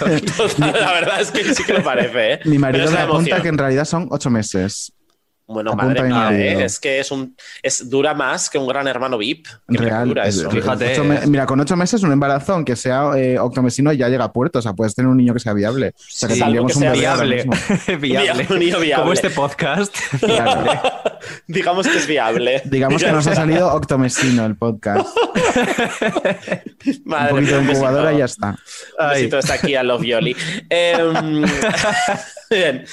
La 0.58 0.94
verdad 0.94 1.22
es 1.22 1.30
que 1.30 1.54
sí 1.54 1.64
que 1.64 1.74
lo 1.74 1.84
parece, 1.84 2.34
¿eh? 2.34 2.40
mi 2.46 2.58
marido 2.58 2.90
me 2.90 2.98
apunta 2.98 3.20
emoción. 3.20 3.42
que 3.44 3.48
en 3.50 3.58
realidad 3.60 3.86
son 3.86 4.08
ocho 4.10 4.32
meses. 4.32 4.94
Bueno, 5.48 5.72
Apunta 5.74 5.86
madre 5.88 6.02
mi 6.04 6.08
mía, 6.10 6.18
marido. 6.24 6.60
¿eh? 6.62 6.66
es 6.66 6.80
que 6.80 7.00
es 7.00 7.12
un 7.12 7.36
es 7.62 7.88
dura 7.88 8.16
más 8.16 8.50
que 8.50 8.58
un 8.58 8.68
gran 8.68 8.88
hermano 8.88 9.18
VIP. 9.20 9.46
Real, 9.68 10.18
es- 10.24 10.38
eso. 10.38 10.50
Fíjate. 10.50 10.94
ocho 10.94 11.04
me- 11.04 11.26
mira, 11.28 11.46
con 11.46 11.60
ocho 11.60 11.76
meses 11.76 12.02
un 12.02 12.12
embarazo, 12.12 12.54
aunque 12.54 12.76
sea 12.76 13.12
eh, 13.16 13.38
octomesino, 13.38 13.94
ya 13.94 14.10
llega 14.10 14.24
a 14.24 14.34
puerto. 14.34 14.58
O 14.58 14.62
sea, 14.64 14.74
puedes 14.74 14.96
tener 14.96 15.08
un 15.10 15.18
niño 15.18 15.34
que 15.36 15.40
sea 15.40 15.54
viable. 15.54 15.90
O 15.90 15.94
sea, 16.10 16.28
que 16.30 16.34
Sí, 16.34 16.40
salvo 16.40 16.66
tendríamos 16.66 16.72
que 16.72 16.78
un 16.78 16.84
sea 16.84 16.92
Viable. 16.94 17.46
viable. 18.00 18.48
Un 18.50 18.60
niño 18.60 18.80
viable. 18.80 19.02
Como 19.04 19.14
este 19.14 19.30
podcast. 19.30 19.96
Digamos 21.48 21.88
que 21.88 21.98
es 21.98 22.08
viable. 22.08 22.62
Digamos 22.66 23.04
que 23.04 23.12
nos 23.12 23.28
ha 23.28 23.36
salido 23.36 23.72
octomesino 23.74 24.46
el 24.48 24.56
podcast. 24.56 25.08
Madre 27.06 27.34
un 27.34 27.40
poquito 27.40 27.58
de 27.62 27.72
incubadora 27.72 28.14
y 28.14 28.18
ya 28.20 28.26
está. 28.26 28.58
Besito 29.12 29.40
está 29.40 29.54
aquí 29.56 29.76
a 29.76 29.84
Love 29.84 30.04
Yoli. 30.06 30.36
Em, 30.70 31.44
bien. 32.50 32.86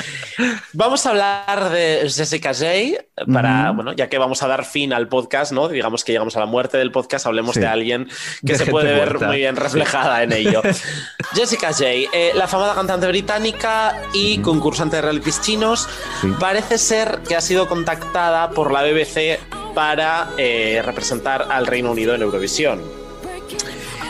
Vamos 0.73 1.05
a 1.07 1.11
hablar 1.11 1.71
de 1.71 2.01
Jessica 2.09 2.42
Jay 2.53 2.97
para, 3.33 3.71
bueno, 3.71 3.93
ya 3.93 4.09
que 4.09 4.19
vamos 4.19 4.43
a 4.43 4.49
dar 4.49 4.65
fin 4.65 4.93
al 4.93 5.09
podcast, 5.09 5.53
¿no? 5.53 5.69
Digamos 5.69 6.05
que 6.05 6.13
llegamos 6.13 6.37
a 6.37 6.41
la 6.41 6.47
muerte 6.47 6.79
del 6.79 6.91
podcast, 6.91 7.27
hablemos 7.27 7.55
Sí. 7.55 7.61
de 7.61 7.67
alguien 7.67 8.09
que 8.45 8.53
De 8.53 8.59
se 8.59 8.67
puede 8.67 8.93
ver 8.93 9.19
muy 9.21 9.39
bien 9.39 9.57
reflejada 9.57 10.23
en 10.23 10.33
ello. 10.33 10.61
Jessica 11.35 11.73
Jay, 11.73 12.07
eh, 12.13 12.33
la 12.35 12.47
famosa 12.49 12.75
cantante 12.75 13.07
británica 13.07 14.03
y 14.13 14.39
concursante 14.39 14.97
de 14.97 15.03
realities 15.03 15.41
chinos, 15.41 15.89
Sí. 16.21 16.29
parece 16.41 16.79
ser 16.79 17.21
que 17.29 17.37
ha 17.37 17.41
sido 17.41 17.69
contactada 17.69 18.51
por 18.51 18.73
la 18.73 18.83
BBC 18.83 19.39
para 19.75 20.29
eh, 20.37 20.83
representar 20.85 21.47
al 21.51 21.67
Reino 21.67 21.91
Unido 21.93 22.15
en 22.15 22.23
Eurovisión. 22.23 22.81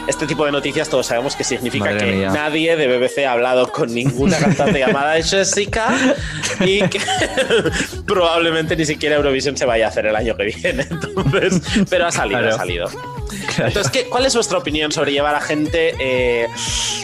Este 0.08 0.26
tipo 0.26 0.44
de 0.44 0.52
noticias 0.52 0.88
todos 0.88 1.06
sabemos 1.06 1.36
que 1.36 1.44
significa 1.44 1.86
Madre 1.86 1.98
que 2.10 2.12
mía. 2.16 2.30
nadie 2.32 2.76
de 2.76 2.86
BBC 2.88 3.24
ha 3.26 3.32
hablado 3.32 3.70
con 3.70 3.92
ninguna 3.94 4.36
cantante 4.36 4.78
llamada 4.80 5.14
Jessica 5.22 5.94
y 6.60 6.80
que 6.88 7.00
probablemente 8.06 8.76
ni 8.76 8.84
siquiera 8.84 9.16
Eurovisión 9.16 9.56
se 9.56 9.64
vaya 9.64 9.86
a 9.86 9.88
hacer 9.90 10.06
el 10.06 10.16
año 10.16 10.36
que 10.36 10.44
viene. 10.44 10.86
Entonces, 10.90 11.62
pero 11.88 12.06
ha 12.06 12.10
salido, 12.12 12.40
Claro. 12.40 12.54
ha 12.54 12.58
salido. 12.58 12.86
Entonces, 13.58 13.90
¿qué- 13.90 14.08
¿cuál 14.08 14.26
es 14.26 14.34
vuestra 14.34 14.58
opinión 14.58 14.92
sobre 14.92 15.12
llevar 15.12 15.34
a 15.34 15.40
gente 15.40 15.94
eh, 15.98 16.48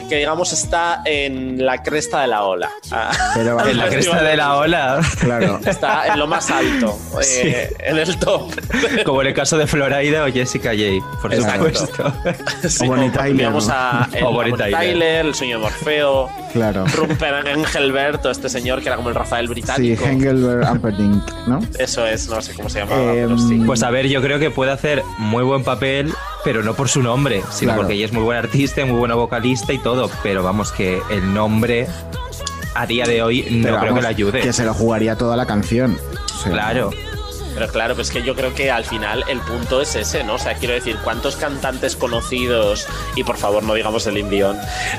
que, 0.08 0.16
digamos, 0.16 0.52
está 0.52 1.02
en 1.04 1.64
la 1.64 1.82
cresta 1.82 2.20
de 2.22 2.26
la 2.28 2.44
ola? 2.44 2.70
Ah, 2.90 3.10
Pero 3.34 3.64
en 3.66 3.76
la 3.78 3.88
cresta 3.88 4.22
de 4.22 4.36
la 4.36 4.56
ola. 4.56 5.00
Claro. 5.20 5.60
Está 5.66 6.06
en 6.08 6.18
lo 6.18 6.26
más 6.26 6.50
alto, 6.50 6.98
eh, 7.22 7.72
en 7.80 7.98
el 7.98 8.18
top. 8.18 8.52
Como 9.04 9.20
en 9.22 9.28
el 9.28 9.34
caso 9.34 9.58
de 9.58 9.66
Floraida 9.66 10.24
o 10.24 10.32
Jessica 10.32 10.70
Jay, 10.70 11.00
por 11.20 11.32
Exacto. 11.34 11.74
supuesto. 11.74 12.12
Sí, 12.68 12.84
O 12.84 12.88
Bonnie 12.88 13.06
como 13.10 13.18
Tyler, 13.18 13.36
teníamos 13.36 13.66
¿no? 13.68 13.74
a, 13.74 14.08
el, 14.12 14.24
O 14.24 14.32
Bonnie 14.32 14.52
a 14.52 14.56
Bonnie 14.56 14.56
Tyler. 14.56 14.80
Tyler, 14.92 15.26
el 15.26 15.34
sueño 15.34 15.56
de 15.58 15.62
Morfeo, 15.64 16.30
Claro. 16.52 16.84
Rupert 16.96 17.46
Engelbert, 17.46 18.24
o 18.26 18.30
este 18.30 18.48
señor 18.48 18.80
que 18.80 18.88
era 18.88 18.96
como 18.96 19.08
el 19.10 19.14
Rafael 19.14 19.46
Sí, 19.46 19.52
británico. 19.52 20.04
Engelbert 20.04 20.64
Amperdink, 20.66 21.22
¿no? 21.46 21.60
Eso 21.78 22.06
es, 22.06 22.28
no 22.28 22.40
sé 22.42 22.54
cómo 22.54 22.68
se 22.68 22.80
llamaba, 22.80 23.12
Em, 23.14 23.26
pero 23.28 23.38
sí. 23.38 23.62
Pues 23.66 23.82
a 23.82 23.90
ver, 23.90 24.08
yo 24.08 24.20
creo 24.22 24.38
que 24.38 24.50
puede 24.50 24.72
hacer 24.72 25.02
muy 25.18 25.42
buen 25.44 25.62
papel, 25.64 26.12
pero 26.44 26.62
no 26.62 26.74
por 26.74 26.88
su 26.88 27.02
nombre, 27.02 27.42
sino 27.50 27.70
Claro. 27.72 27.80
porque 27.82 27.94
ella 27.94 28.06
es 28.06 28.12
muy 28.12 28.22
buena 28.22 28.40
artista, 28.40 28.80
y 28.80 28.84
muy 28.84 28.98
buena 28.98 29.14
vocalista 29.14 29.72
y 29.72 29.78
todo. 29.78 30.10
Pero 30.22 30.42
vamos, 30.42 30.72
que 30.72 31.00
el 31.10 31.32
nombre 31.34 31.86
a 32.74 32.86
día 32.86 33.04
de 33.06 33.22
hoy 33.22 33.42
no 33.50 33.62
Pero 33.62 33.62
creo 33.62 33.74
vamos, 33.80 33.94
que 33.96 34.02
la 34.02 34.08
ayude. 34.08 34.40
Que 34.40 34.52
se 34.52 34.64
lo 34.64 34.72
jugaría 34.74 35.16
toda 35.16 35.36
la 35.36 35.46
canción. 35.46 35.96
O 36.34 36.38
sea, 36.42 36.52
Claro. 36.52 36.90
Pero 37.58 37.72
claro, 37.72 37.96
pues 37.96 38.10
que 38.10 38.22
yo 38.22 38.36
creo 38.36 38.54
que 38.54 38.70
al 38.70 38.84
final 38.84 39.24
el 39.28 39.40
punto 39.40 39.82
es 39.82 39.96
ese, 39.96 40.22
¿no? 40.22 40.34
O 40.34 40.38
sea, 40.38 40.54
quiero 40.54 40.74
decir, 40.74 40.96
¿cuántos 41.02 41.34
cantantes 41.34 41.96
conocidos, 41.96 42.86
y 43.16 43.24
por 43.24 43.36
favor 43.36 43.64
no 43.64 43.74
digamos 43.74 44.06
el 44.06 44.16
Indión, 44.16 44.56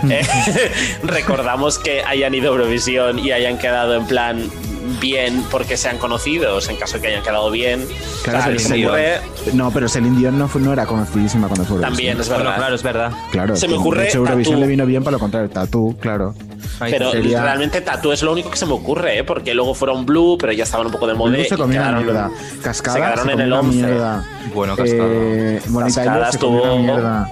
eh, 0.10 0.22
recordamos 1.04 1.80
que 1.80 2.04
hayan 2.04 2.36
ido 2.36 2.50
a 2.52 2.56
Eurovisión 2.56 3.18
y 3.18 3.32
hayan 3.32 3.58
quedado 3.58 3.96
en 3.96 4.06
plan 4.08 4.52
bien 5.00 5.42
porque 5.50 5.78
sean 5.78 5.98
conocidos, 6.00 6.68
en 6.68 6.76
caso 6.76 6.96
de 6.96 7.02
que 7.02 7.08
hayan 7.08 7.24
quedado 7.24 7.50
bien? 7.50 7.88
Claro, 8.24 8.60
se 8.60 8.70
me 8.76 8.86
ocurre- 8.88 9.22
No, 9.54 9.72
pero 9.72 9.88
Celine 9.88 10.18
Dion 10.20 10.38
no, 10.38 10.50
fue- 10.50 10.62
no 10.62 10.74
era 10.74 10.86
conocidísima 10.86 11.48
cuando 11.48 11.64
fue 11.64 11.80
También, 11.80 12.20
es 12.20 12.28
verdad. 12.28 12.44
Bueno, 12.44 12.58
claro, 12.58 12.76
es 12.76 12.84
verdad. 12.84 13.12
Claro. 13.32 13.56
Se 13.56 13.70
me 13.70 13.76
ocurre 13.76 14.02
de 14.02 14.08
hecho, 14.10 14.18
Eurovisión 14.18 14.60
le 14.60 14.68
vino 14.68 14.86
bien 14.86 15.02
para 15.04 15.14
lo 15.14 15.20
contrario. 15.20 15.50
Tatú, 15.50 15.96
claro. 15.98 16.36
Ay, 16.80 16.92
Pero 16.92 17.12
sería- 17.12 17.42
realmente 17.44 17.82
Tatu 17.82 18.12
es 18.12 18.22
lo 18.24 18.32
único 18.32 18.50
que 18.50 18.58
se 18.58 18.66
me 18.66 18.74
ocurre, 18.74 19.20
¿eh? 19.20 19.24
porque 19.24 19.54
luego 19.54 19.74
fueron 19.76 20.06
Blue, 20.06 20.38
pero 20.40 20.52
ya 20.54 20.64
estaban 20.64 20.86
un 20.88 20.92
poco 20.92 21.08
de 21.08 21.14
moda. 21.14 21.32
Blue 21.36 21.44
se 21.48 21.56
y 21.56 21.58
comió 21.58 21.82
una 21.82 21.92
mierda. 22.00 22.32
Cascada 22.64 22.94
se 22.96 23.02
quedaron 23.02 23.26
en 23.30 23.32
comió 23.32 23.44
el 23.46 23.52
una 23.52 23.60
11. 23.62 23.76
mierda. 23.76 24.26
Bueno, 24.54 24.76
Cascada. 24.76 25.06
Eh, 25.10 25.62
Cascada 25.80 26.26
se 26.32 26.38
estuvo. 26.38 26.64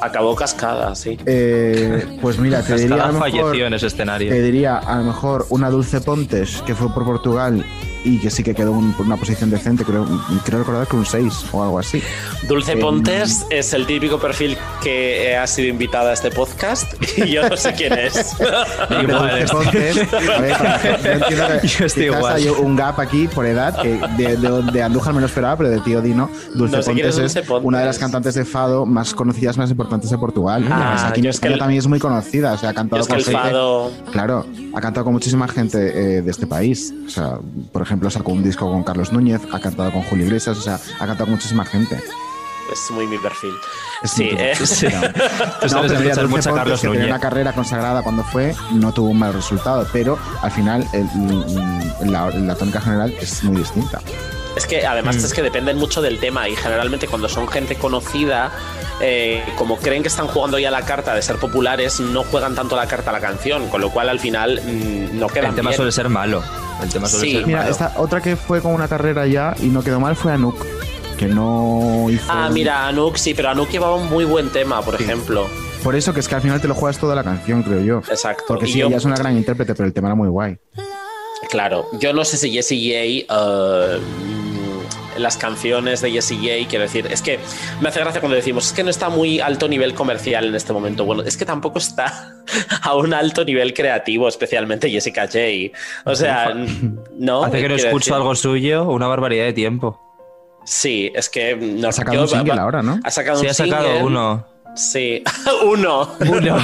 Acabó 0.01 0.35
cascada, 0.35 0.95
sí. 0.95 1.17
Eh, 1.25 2.17
pues 2.21 2.37
mira, 2.39 2.61
te 2.61 2.75
diría, 2.75 2.95
a 2.95 2.97
Cascada 2.99 3.07
lo 3.07 3.19
mejor, 3.25 3.31
falleció 3.41 3.67
en 3.67 3.73
ese 3.73 3.87
escenario. 3.87 4.29
te 4.29 4.41
diría 4.41 4.77
a 4.77 4.97
lo 4.97 5.03
mejor 5.03 5.45
una 5.49 5.69
Dulce 5.69 6.01
Pontes 6.01 6.61
que 6.65 6.75
fue 6.75 6.93
por 6.93 7.05
Portugal 7.05 7.65
y 8.07 8.19
que 8.19 8.29
sí 8.29 8.43
que 8.43 8.53
quedó 8.55 8.71
en 8.77 8.93
una 8.97 9.17
posición 9.17 9.49
decente, 9.49 9.83
creo, 9.83 10.05
creo 10.45 10.59
recordar 10.59 10.87
que 10.87 10.95
un 10.95 11.05
6 11.05 11.45
o 11.51 11.63
algo 11.63 11.79
así. 11.79 12.01
Dulce 12.47 12.73
Eh, 12.73 12.77
Pontes 12.77 13.45
es 13.49 13.73
el 13.73 13.85
típico 13.85 14.19
perfil 14.19 14.57
que 14.81 15.35
ha 15.35 15.45
sido 15.47 15.67
invitada 15.67 16.11
a 16.11 16.13
este 16.13 16.31
podcast 16.31 16.93
y 17.17 17.31
yo 17.31 17.47
no 17.49 17.57
sé 17.57 17.73
quién 17.73 17.93
es. 17.93 18.35
Hombre, 18.89 19.13
Dulce 19.47 19.47
Pontes, 19.53 20.13
a 20.13 20.39
ver, 20.39 20.57
yo 21.03 21.11
entiendo 21.11 21.45
que 21.61 21.67
Yo 21.67 21.85
estoy 21.85 22.03
igual. 22.05 22.35
hay 22.35 22.47
un 22.47 22.75
gap 22.75 22.99
aquí 22.99 23.27
por 23.27 23.45
edad 23.45 23.81
que 23.81 23.99
de, 24.17 24.37
de, 24.37 24.71
de 24.71 24.83
Andújar 24.83 25.13
me 25.13 25.19
lo 25.19 25.25
esperaba, 25.27 25.57
pero 25.57 25.69
de 25.69 25.79
tío 25.81 26.01
Dino, 26.01 26.29
Dulce 26.55 26.77
No 26.77 26.81
sé 26.83 26.89
Pontes 26.91 27.07
es 27.07 27.15
Dulce 27.17 27.41
Pontes. 27.43 27.67
una 27.67 27.79
de 27.79 27.85
las 27.85 27.97
cantantes 27.99 28.35
de 28.35 28.45
Fado 28.45 28.85
más 28.85 29.13
conocidas, 29.13 29.57
más 29.57 29.69
importantes 29.69 30.09
de 30.09 30.17
Portugal. 30.17 30.65
Ah, 30.71 31.07
aquí 31.09 31.19
en 31.19 31.25
yo 31.25 31.29
es 31.31 31.35
que 31.39 31.47
España 31.47 31.53
el- 31.55 31.59
también 31.59 31.79
es 31.79 31.87
muy 31.87 31.99
conocida, 31.99 32.53
o 32.53 32.57
sea, 32.57 32.69
ha 32.69 32.73
cantado 32.73 33.01
es 33.01 33.07
que 33.07 33.11
con 33.13 33.19
el 33.19 33.25
gente- 33.25 33.37
fado. 33.39 33.91
Claro, 34.11 34.45
ha 34.73 34.81
cantado 34.81 35.03
con 35.03 35.13
muchísima 35.13 35.47
gente 35.47 36.17
eh, 36.17 36.21
de 36.21 36.31
este 36.31 36.47
país. 36.47 36.93
O 37.05 37.09
sea, 37.09 37.39
por 37.71 37.81
ejemplo, 37.81 37.96
sacó 38.09 38.31
un 38.31 38.43
disco 38.43 38.69
con 38.71 38.83
Carlos 38.83 39.11
Núñez, 39.11 39.41
ha 39.51 39.59
cantado 39.59 39.91
con 39.91 40.03
Julio 40.03 40.25
Iglesias, 40.25 40.57
o 40.57 40.61
sea, 40.61 40.75
ha 40.75 41.05
cantado 41.05 41.25
con 41.25 41.31
muchísima 41.31 41.65
gente. 41.65 42.01
Es 42.71 42.91
muy 42.91 43.07
mi 43.07 43.17
perfil. 43.17 43.53
Es 44.03 44.11
Sí, 44.11 44.25
muy- 44.31 44.41
eh, 44.41 44.53
sí. 44.55 44.87
Tú 45.61 45.63
No, 45.63 45.69
sabes 45.69 45.91
pero 45.91 46.01
mira, 46.01 46.15
Dulce 46.15 46.27
mucho 46.27 46.49
a 46.51 46.55
Carlos 46.55 46.81
que 46.81 46.87
tenía 46.89 47.05
una 47.05 47.19
carrera 47.19 47.53
consagrada 47.53 48.01
cuando 48.01 48.23
fue, 48.25 48.53
no 48.73 48.91
tuvo 48.93 49.09
un 49.11 49.19
mal 49.19 49.33
resultado, 49.33 49.87
pero 49.93 50.19
al 50.41 50.51
final 50.51 50.85
el- 50.91 52.11
la, 52.11 52.29
la 52.29 52.55
tónica 52.55 52.81
general 52.81 53.13
es 53.21 53.43
muy 53.43 53.57
distinta. 53.61 54.01
Es 54.57 54.65
que 54.65 54.85
además 54.85 55.15
Mm. 55.17 55.25
es 55.25 55.33
que 55.33 55.41
dependen 55.43 55.77
mucho 55.77 56.01
del 56.01 56.19
tema 56.19 56.49
y 56.49 56.55
generalmente 56.55 57.07
cuando 57.07 57.29
son 57.29 57.47
gente 57.47 57.75
conocida, 57.75 58.51
eh, 58.99 59.43
como 59.55 59.77
creen 59.77 60.01
que 60.01 60.07
están 60.09 60.27
jugando 60.27 60.57
ya 60.59 60.71
la 60.71 60.81
carta 60.81 61.13
de 61.13 61.21
ser 61.21 61.37
populares, 61.37 61.99
no 61.99 62.23
juegan 62.23 62.55
tanto 62.55 62.75
la 62.75 62.87
carta 62.87 63.11
a 63.11 63.13
la 63.13 63.19
canción, 63.21 63.69
con 63.69 63.79
lo 63.81 63.91
cual 63.91 64.09
al 64.09 64.19
final 64.19 64.59
mm, 64.65 65.17
no 65.19 65.27
quedan 65.27 65.51
El 65.51 65.55
tema 65.55 65.69
bien. 65.69 65.77
suele 65.77 65.91
ser 65.91 66.09
malo. 66.09 66.43
El 66.81 66.89
tema 66.89 67.07
suele 67.07 67.25
Sí. 67.27 67.33
ser 67.37 67.45
Mira, 67.47 67.59
malo. 67.59 67.71
esta 67.71 67.93
otra 67.97 68.21
que 68.21 68.35
fue 68.35 68.61
con 68.61 68.73
una 68.73 68.87
carrera 68.87 69.25
ya 69.27 69.55
y 69.61 69.67
no 69.67 69.83
quedó 69.83 69.99
mal 69.99 70.15
fue 70.15 70.31
Anuk, 70.33 70.63
que 71.17 71.27
no 71.27 72.07
hizo. 72.09 72.23
Ah, 72.29 72.49
mira, 72.51 72.87
Anuk 72.87 73.17
sí, 73.17 73.33
pero 73.33 73.49
Anuk 73.49 73.69
llevaba 73.69 73.95
un 73.95 74.09
muy 74.09 74.25
buen 74.25 74.49
tema, 74.49 74.81
por 74.81 74.97
Sí. 74.97 75.03
ejemplo. 75.03 75.47
Por 75.83 75.95
eso 75.95 76.13
que 76.13 76.19
es 76.19 76.27
que 76.27 76.35
al 76.35 76.41
final 76.41 76.59
te 76.61 76.67
lo 76.67 76.75
juegas 76.75 76.97
toda 76.99 77.15
la 77.15 77.23
canción, 77.23 77.63
creo 77.63 77.81
yo. 77.81 77.97
Exacto. 78.11 78.43
Porque 78.47 78.65
Y 78.67 78.73
sí, 78.73 78.79
yo- 78.79 78.87
ella 78.87 78.97
es 78.97 79.05
una 79.05 79.15
gran 79.15 79.35
intérprete, 79.37 79.73
pero 79.73 79.87
el 79.87 79.93
tema 79.93 80.07
era 80.09 80.15
muy 80.15 80.27
guay. 80.27 80.57
Claro, 81.49 81.85
yo 81.99 82.13
no 82.13 82.25
sé 82.25 82.35
si 82.37 82.51
Jessie 82.51 83.25
J. 83.27 83.33
mm, 83.99 84.46
las 85.19 85.37
canciones 85.37 86.01
de 86.01 86.11
Jessie 86.11 86.37
J, 86.37 86.69
quiero 86.69 86.83
decir, 86.83 87.07
es 87.09 87.21
que 87.21 87.39
me 87.81 87.89
hace 87.89 87.99
gracia 87.99 88.19
cuando 88.21 88.35
decimos, 88.35 88.67
es 88.67 88.73
que 88.73 88.83
no 88.83 88.89
está 88.89 89.09
muy 89.09 89.39
alto 89.39 89.67
nivel 89.67 89.93
comercial 89.93 90.45
en 90.45 90.55
este 90.55 90.73
momento. 90.73 91.05
Bueno, 91.05 91.23
es 91.23 91.37
que 91.37 91.45
tampoco 91.45 91.79
está 91.79 92.33
a 92.81 92.95
un 92.95 93.13
alto 93.13 93.43
nivel 93.45 93.73
creativo, 93.73 94.27
especialmente 94.27 94.89
Jessica 94.89 95.23
J. 95.27 95.37
O 96.05 96.15
sea, 96.15 96.53
no. 97.17 97.43
Hace 97.45 97.61
que 97.61 97.69
no 97.69 97.75
escucho 97.75 97.97
decir, 97.97 98.13
algo 98.13 98.35
suyo 98.35 98.83
una 98.89 99.07
barbaridad 99.07 99.45
de 99.45 99.53
tiempo. 99.53 99.99
Sí, 100.65 101.11
es 101.15 101.29
que 101.29 101.55
no 101.55 101.87
Ha 101.89 101.91
sacado 101.93 102.15
yo- 102.17 102.21
un 102.23 102.27
single 102.27 102.55
va- 102.55 102.61
ahora, 102.61 102.81
¿no? 102.83 102.99
Ha 103.03 103.11
sacado 103.11 103.39
Sí, 103.39 103.45
un 103.45 103.51
ha 103.51 103.53
sacado 103.53 103.83
single. 103.85 104.03
uno. 104.03 104.45
Sí, 104.75 105.23
uno. 105.65 106.09
Uno. 106.19 106.57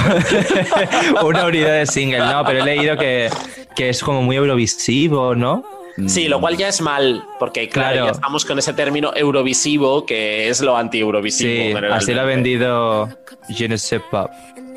una 1.23 1.45
unidad 1.45 1.73
de 1.79 1.85
single, 1.87 2.19
no, 2.19 2.43
pero 2.45 2.59
he 2.59 2.63
leído 2.65 2.97
que, 2.97 3.29
que 3.75 3.89
es 3.89 4.03
como 4.03 4.21
muy 4.21 4.35
eurovisivo, 4.35 5.35
¿no? 5.35 5.63
Sí, 6.07 6.27
lo 6.27 6.39
cual 6.39 6.57
ya 6.57 6.67
es 6.69 6.81
mal, 6.81 7.23
porque 7.39 7.69
claro, 7.69 7.91
Claro. 7.91 8.05
ya 8.07 8.11
estamos 8.13 8.45
con 8.45 8.57
ese 8.57 8.73
término 8.73 9.11
eurovisivo 9.15 10.05
que 10.05 10.49
es 10.49 10.61
lo 10.61 10.75
anti-eurovisivo. 10.75 11.79
Sí, 11.79 11.85
así 11.91 12.13
lo 12.13 12.21
ha 12.21 12.25
vendido 12.25 13.09
Je 13.49 13.67
ne 13.67 13.77
sais 13.77 14.01
pas. 14.09 14.27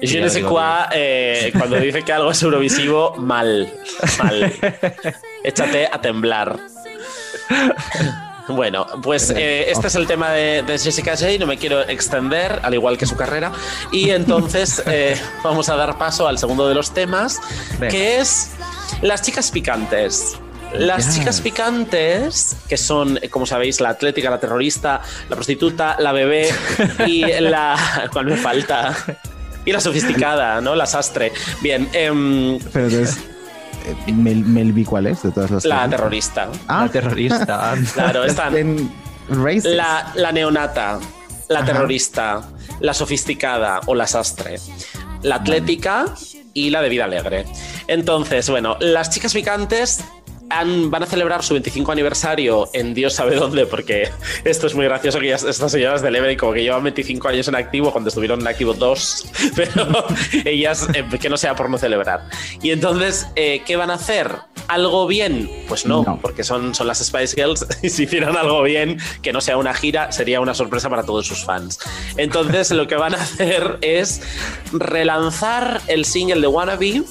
Je 0.02 0.20
ne 0.20 0.28
sais 0.28 0.44
quoi, 0.44 0.86
eh, 0.92 1.50
cuando 1.56 1.76
dice 1.76 2.02
que 2.02 2.12
algo 2.12 2.30
es 2.30 2.42
eurovisivo, 2.42 3.14
mal. 3.16 3.72
Mal. 4.22 4.52
Échate 5.44 5.88
a 5.90 5.98
temblar. 6.00 6.58
Bueno, 8.48 8.86
pues 9.02 9.30
eh, 9.30 9.70
este 9.70 9.88
es 9.88 9.94
el 9.96 10.06
tema 10.06 10.30
de, 10.30 10.62
de 10.62 10.78
Jessica 10.78 11.16
J. 11.16 11.38
No 11.40 11.46
me 11.46 11.56
quiero 11.56 11.80
extender, 11.88 12.60
al 12.62 12.74
igual 12.74 12.96
que 12.96 13.06
su 13.06 13.16
carrera. 13.16 13.50
Y 13.90 14.10
entonces 14.20 14.82
eh, 14.86 15.16
vamos 15.42 15.68
a 15.68 15.76
dar 15.76 15.98
paso 15.98 16.28
al 16.28 16.38
segundo 16.38 16.68
de 16.68 16.74
los 16.74 16.92
temas, 16.94 17.40
Venga. 17.80 17.88
que 17.88 18.18
es 18.18 18.50
las 19.02 19.22
chicas 19.22 19.50
picantes. 19.50 20.38
Las 20.74 21.06
Yes. 21.06 21.14
chicas 21.16 21.40
picantes, 21.40 22.56
que 22.68 22.76
son, 22.76 23.18
eh, 23.22 23.28
como 23.30 23.46
sabéis, 23.46 23.80
la 23.80 23.90
atlética, 23.90 24.28
la 24.30 24.38
terrorista, 24.40 25.00
la 25.28 25.36
prostituta, 25.36 25.96
la 25.98 26.12
bebé 26.12 26.48
y 27.06 27.20
la. 27.40 27.76
¿Cuál 28.12 28.26
me 28.26 28.36
falta? 28.36 28.94
Y 29.64 29.72
la 29.72 29.80
sofisticada, 29.80 30.60
¿no? 30.60 30.74
La 30.74 30.86
sastre. 30.86 31.32
Bien, 31.62 31.88
em, 31.92 32.58
Pero 32.72 32.86
entonces, 32.88 33.18
eh, 34.06 34.12
Mel, 34.12 34.44
Melvi, 34.44 34.84
¿cuál 34.84 35.06
es? 35.06 35.22
De 35.22 35.30
todas 35.32 35.50
las 35.50 35.64
La 35.64 35.88
terrorista. 35.88 36.48
Ah, 36.68 36.82
La 36.86 36.92
terrorista. 36.92 37.74
Claro, 37.94 38.24
están 38.24 38.90
la, 39.64 40.12
la 40.14 40.32
neonata, 40.32 40.98
la 41.48 41.58
Ajá. 41.60 41.66
terrorista, 41.66 42.42
la 42.80 42.92
sofisticada 42.94 43.80
o 43.86 43.94
la 43.94 44.06
sastre, 44.06 44.60
la 45.22 45.36
atlética 45.36 46.06
y 46.54 46.70
la 46.70 46.80
de 46.82 46.88
vida 46.88 47.04
alegre. 47.04 47.44
Entonces, 47.88 48.48
bueno, 48.50 48.76
las 48.80 49.10
chicas 49.10 49.32
picantes 49.34 50.00
han- 50.51 50.90
van 50.90 51.03
a 51.03 51.07
celebrar 51.07 51.42
su 51.42 51.55
25 51.55 51.92
aniversario 51.92 52.68
en 52.72 52.94
Dios 52.94 53.14
sabe 53.14 53.36
dónde, 53.36 53.66
porque 53.66 54.11
esto 54.44 54.66
es 54.66 54.74
muy 54.74 54.84
gracioso 54.84 55.18
que 55.20 55.32
estas 55.32 55.70
señoras 55.72 56.03
del 56.03 56.14
Every 56.16 56.36
como 56.36 56.53
que 56.53 56.62
llevan 56.62 56.82
25 56.84 57.28
años 57.28 57.49
en 57.49 57.57
activo 57.57 57.90
cuando 57.92 58.09
estuvieron 58.09 58.40
en 58.40 58.47
activo 58.49 58.74
dos, 58.74 59.26
pero 59.57 59.86
ellas 60.44 60.88
eh, 60.94 61.05
que 61.20 61.28
no 61.28 61.36
sea 61.36 61.55
por 61.57 61.68
no 61.70 61.78
celebrar. 61.78 62.28
Y 62.62 62.70
entonces, 62.70 63.26
eh, 63.36 63.62
¿qué 63.66 63.76
van 63.76 63.90
a 63.90 63.94
hacer? 63.94 64.30
¿Algo 64.68 65.07
bien? 65.07 65.49
Pues 65.68 65.86
no, 65.86 66.03
No. 66.03 66.18
porque 66.20 66.42
son, 66.42 66.74
son 66.74 66.88
las 66.88 66.99
Spice 66.99 67.36
Girls 67.36 67.64
y 67.82 67.88
si 67.88 68.03
hicieran 68.05 68.36
algo 68.36 68.62
bien, 68.64 68.99
que 69.22 69.32
no 69.32 69.40
sea 69.40 69.57
una 69.59 69.72
gira, 69.74 70.11
sería 70.11 70.40
una 70.40 70.55
sorpresa 70.55 70.90
para 70.90 71.05
todos 71.05 71.24
sus 71.26 71.44
fans. 71.44 71.78
Entonces, 72.16 72.72
lo 72.72 72.88
que 72.88 72.97
van 72.97 73.14
a 73.14 73.18
hacer 73.18 73.78
es 73.82 74.22
relanzar 74.72 75.80
el 75.86 76.05
single 76.05 76.40
de 76.40 76.47
Wannabe, 76.49 77.03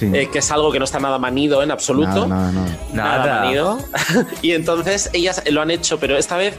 Sí. 0.00 0.10
eh, 0.12 0.28
que 0.32 0.38
es 0.40 0.50
algo 0.50 0.72
que 0.72 0.78
no 0.78 0.84
está 0.84 0.98
nada 0.98 1.18
manido 1.18 1.62
en 1.62 1.70
absoluto. 1.70 2.26
Nada, 2.26 2.50
nada, 2.50 2.52
nada. 2.52 2.78
Nada, 2.92 3.18
Nada. 3.26 3.40
manido. 3.44 3.78
y 4.42 4.52
entonces 4.52 5.10
ellas 5.12 5.42
lo 5.50 5.62
han 5.62 5.70
hecho, 5.70 5.98
pero 6.00 6.16
esta 6.18 6.36
vez 6.36 6.54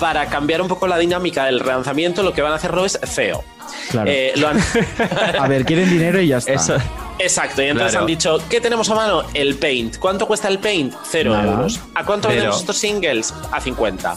para 0.00 0.26
cambiar 0.26 0.60
un 0.60 0.68
poco 0.68 0.86
la 0.88 0.98
dinámica 0.98 1.44
del 1.46 1.60
relanzamiento, 1.60 2.22
lo 2.22 2.32
que 2.32 2.42
van 2.42 2.52
a 2.52 2.56
hacerlo 2.56 2.84
es 2.84 2.98
feo. 3.04 3.44
Claro. 3.90 4.10
Eh, 4.10 4.32
lo 4.36 4.48
han- 4.48 4.58
A 5.40 5.46
ver, 5.48 5.64
quieren 5.64 5.88
dinero 5.88 6.20
y 6.20 6.28
ya 6.28 6.38
está. 6.38 6.52
Eso. 6.52 6.76
Exacto, 7.18 7.62
y 7.62 7.66
entonces 7.66 7.92
Claro. 7.92 8.04
han 8.04 8.06
dicho, 8.08 8.38
¿qué 8.50 8.60
tenemos 8.60 8.90
a 8.90 8.94
mano? 8.96 9.22
El 9.32 9.54
paint. 9.56 9.98
¿Cuánto 9.98 10.26
cuesta 10.26 10.48
el 10.48 10.58
paint? 10.58 10.92
Cero 11.08 11.32
Nada. 11.34 11.52
euros. 11.52 11.78
¿A 11.94 12.04
cuánto 12.04 12.26
Cero. 12.28 12.34
vendemos 12.40 12.60
estos 12.60 12.78
singles? 12.78 13.32
A 13.52 13.60
50. 13.60 14.16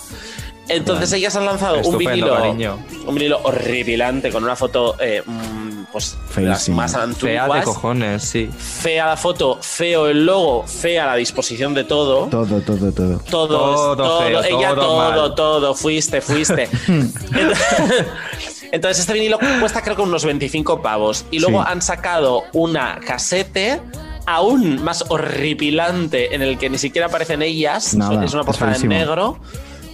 Entonces 0.67 1.11
ellas 1.13 1.35
han 1.35 1.45
lanzado 1.45 1.79
un 1.81 1.97
vinilo, 1.97 2.33
cariño. 2.35 2.79
un 3.05 3.13
vinilo 3.15 3.39
horripilante 3.43 4.31
con 4.31 4.43
una 4.43 4.55
foto, 4.55 4.95
eh, 4.99 5.21
mm, 5.25 5.83
pues 5.91 6.17
las 6.37 6.59
Feísima. 6.65 6.77
más 6.83 6.91
Fea 6.91 6.99
de 7.05 7.05
antiguas. 7.39 7.65
cojones, 7.65 8.23
sí. 8.23 8.49
Fea 8.57 9.05
la 9.05 9.17
foto, 9.17 9.59
feo 9.61 10.07
el 10.07 10.25
logo, 10.25 10.65
fea 10.65 11.05
la 11.05 11.15
disposición 11.15 11.73
de 11.73 11.83
todo. 11.83 12.25
Todo, 12.27 12.59
todo, 12.61 12.91
todo. 12.91 13.19
Todo, 13.19 13.47
Todo 13.47 13.95
todo, 13.95 14.21
feo, 14.23 14.43
ella 14.43 14.69
todo 14.75 15.33
todo, 15.35 15.35
todo, 15.35 15.75
fuiste, 15.75 16.19
fuiste. 16.21 16.67
Entonces- 18.71 18.99
este 18.99 19.13
vinilo 19.13 19.37
cuesta 19.59 19.81
creo 19.81 19.95
que 19.95 20.01
unos 20.01 20.25
25 20.25 20.81
pavos. 20.81 21.25
Y 21.31 21.39
luego 21.39 21.61
Sí. 21.63 21.67
han 21.71 21.81
sacado 21.81 22.43
una 22.53 22.99
casete 23.05 23.81
aún 24.25 24.83
más 24.83 25.05
horripilante 25.09 26.33
en 26.33 26.41
el 26.41 26.57
que 26.57 26.69
ni 26.69 26.77
siquiera 26.77 27.07
aparecen 27.07 27.41
ellas. 27.41 27.93
Nada, 27.93 28.25
es 28.25 28.33
una 28.33 28.43
portada 28.43 28.75
en 28.75 28.87
negro. 28.89 29.37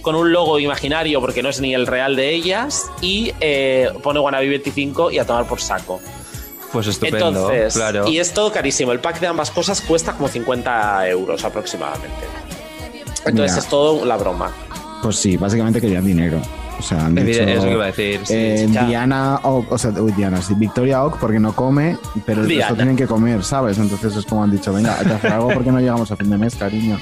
Con 0.02 0.14
un 0.16 0.32
logo 0.32 0.58
imaginario 0.58 1.20
porque 1.20 1.42
no 1.42 1.48
es 1.48 1.60
ni 1.60 1.74
el 1.74 1.86
real 1.86 2.16
de 2.16 2.30
ellas. 2.34 2.90
Y 3.00 3.32
eh, 3.40 3.90
pone 4.02 4.20
Wannabe 4.20 4.48
25 4.48 5.10
y 5.12 5.18
a 5.18 5.26
tomar 5.26 5.46
por 5.46 5.60
saco. 5.60 6.00
Pues 6.72 6.86
estupendo, 6.86 7.28
Entonces, 7.28 7.74
claro. 7.74 8.08
y 8.08 8.18
es 8.18 8.32
todo 8.32 8.50
carísimo. 8.50 8.92
El 8.92 8.98
pack 9.00 9.20
de 9.20 9.26
ambas 9.26 9.50
cosas 9.50 9.80
cuesta 9.82 10.12
como 10.14 10.28
50 10.28 11.08
euros 11.08 11.44
aproximadamente. 11.44 12.26
Entonces 13.26 13.58
es 13.58 13.66
todo 13.68 14.04
la 14.04 14.16
broma. 14.16 14.50
Pues 15.02 15.16
sí, 15.16 15.36
básicamente 15.36 15.80
querían 15.80 16.04
dinero. 16.04 16.40
O 16.78 16.82
sea, 16.82 17.04
han 17.06 17.14
dicho, 17.14 17.42
es 17.42 17.56
lo 17.56 17.62
que 17.64 17.70
iba 17.72 17.84
a 17.84 17.86
decir, 17.88 18.20
eh. 18.30 18.66
Diana 18.68 19.38
Ock, 19.44 19.70
o 19.70 19.78
sea, 19.78 19.90
uy, 19.90 20.10
Diana, 20.12 20.40
sí, 20.42 20.54
Victoria 20.56 21.04
Ock 21.04 21.18
porque 21.20 21.38
no 21.38 21.54
come, 21.54 21.96
pero 22.26 22.40
el 22.40 22.48
Diana. 22.48 22.62
resto 22.64 22.74
tienen 22.76 22.96
que 22.96 23.06
comer, 23.06 23.44
¿sabes? 23.44 23.78
Entonces 23.78 24.16
es 24.16 24.24
como 24.24 24.42
han 24.42 24.50
dicho, 24.50 24.72
venga, 24.72 24.98
hay 24.98 25.06
que 25.06 25.12
hacer 25.12 25.32
algo 25.32 25.50
porque 25.50 25.70
no 25.70 25.78
llegamos 25.78 26.10
a 26.10 26.16
fin 26.16 26.30
de 26.30 26.38
mes, 26.38 26.56
cariño. 26.56 26.98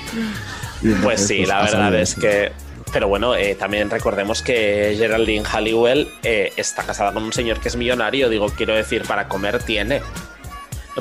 Entonces, 0.82 1.02
Pues 1.04 1.26
sí, 1.26 1.46
la 1.46 1.60
ha 1.60 1.64
verdad 1.64 1.94
es 1.94 2.14
que. 2.14 2.52
Pero 2.92 3.06
bueno, 3.08 3.34
eh, 3.36 3.54
también 3.54 3.88
recordemos 3.90 4.42
que 4.42 4.94
Geraldine 4.98 5.44
Halliwell 5.44 6.08
eh, 6.22 6.52
está 6.56 6.82
casada 6.82 7.12
con 7.12 7.22
un 7.22 7.32
señor 7.32 7.60
que 7.60 7.68
es 7.68 7.76
millonario. 7.76 8.28
Digo, 8.28 8.48
quiero 8.56 8.74
decir, 8.74 9.02
para 9.06 9.28
comer 9.28 9.62
tiene. 9.62 10.02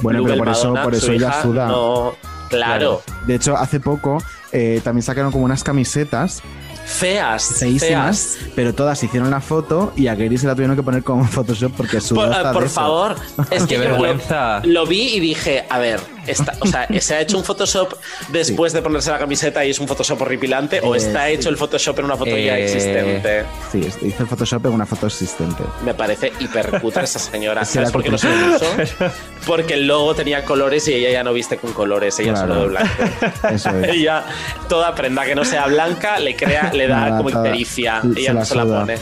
Bueno, 0.01 0.23
pero 0.23 0.37
por 0.37 0.49
eso- 0.49 0.73
por 0.83 0.93
eso 0.95 1.11
ella 1.11 1.41
suda. 1.41 1.67
no- 1.67 2.13
claro. 2.49 3.01
De 3.25 3.35
hecho, 3.35 3.55
hace 3.57 3.79
poco 3.79 4.21
eh, 4.51 4.81
también 4.83 5.03
sacaron 5.03 5.31
como 5.31 5.45
unas 5.45 5.63
camisetas 5.63 6.41
Feas, 6.85 7.59
feísimas, 7.59 8.37
feas. 8.39 8.51
pero 8.55 8.73
todas 8.73 9.03
hicieron 9.03 9.29
la 9.29 9.41
foto 9.41 9.93
y 9.95 10.07
a 10.07 10.15
Gary 10.15 10.39
se 10.39 10.47
la 10.47 10.55
tuvieron 10.55 10.75
que 10.75 10.81
poner 10.81 11.03
como 11.03 11.23
Photoshop 11.27 11.71
porque 11.77 12.01
su 12.01 12.15
Por, 12.15 12.31
por 12.51 12.67
favor, 12.69 13.15
es 13.51 13.63
Qué 13.63 13.75
que 13.75 13.77
lo- 13.77 13.89
vergüenza. 13.91 14.61
Lo, 14.63 14.87
vi 14.87 15.15
y 15.15 15.19
dije, 15.19 15.65
a 15.69 15.77
ver, 15.77 15.99
esta- 16.27 16.53
o 16.59 16.65
sea, 16.65 16.87
¿se 16.99 17.15
ha 17.15 17.21
hecho 17.21 17.37
un 17.37 17.43
Photoshop 17.43 17.93
después 18.29 18.73
de 18.73 18.81
ponerse 18.81 19.11
la 19.11 19.19
camiseta 19.19 19.65
y 19.65 19.71
es 19.71 19.79
un 19.79 19.87
Photoshop 19.87 20.21
horripilante? 20.21 20.79
¿O 20.83 20.95
Eh, 20.95 20.97
está 20.97 21.27
sí. 21.27 21.33
hecho 21.33 21.49
el 21.49 21.57
Photoshop 21.57 21.99
en 21.99 22.05
una 22.05 22.15
foto 22.17 22.31
ya 22.31 22.57
Eh, 22.57 22.63
existente? 22.65 23.45
Sí, 23.71 23.79
hizo 24.07 24.23
el 24.23 24.27
Photoshop 24.29 24.65
en 24.65 24.71
una 24.73 24.85
foto 24.85 25.07
existente. 25.07 25.63
Me 25.83 25.93
parece 25.93 26.31
hipercutre 26.39 27.03
esa 27.03 27.19
señora. 27.19 27.65
¿Sabes 27.65 27.91
por 27.91 28.03
qué 28.03 28.09
no 28.09 28.17
se 28.17 28.27
lo 28.29 28.55
uso? 28.55 28.65
Porque 29.47 29.73
el 29.75 29.87
logo 29.87 30.13
tenía 30.15 30.43
colores 30.45 30.87
y 30.87 30.93
ella 30.93 31.11
ya 31.11 31.23
no 31.23 31.33
viste 31.33 31.57
con 31.57 31.73
colores, 31.73 32.19
ella 32.19 32.33
Claro. 32.33 32.47
solo 32.47 32.61
de 32.61 32.67
blanco. 32.67 32.93
Eso 33.51 33.69
es. 33.79 33.89
ella, 33.89 34.23
toda 34.67 34.93
prenda 34.95 35.25
que 35.25 35.35
no 35.35 35.45
sea 35.45 35.65
blanca, 35.67 36.19
le 36.19 36.35
crea, 36.35 36.71
le 36.73 36.87
da 36.87 36.95
Nada, 37.01 37.17
como 37.17 37.29
toda- 37.31 37.43
pericia. 37.43 38.01
se 38.01 38.19
Ella 38.19 38.33
la 38.33 38.39
no 38.41 38.45
se 38.45 38.55
la 38.55 38.65
pone. 38.65 38.97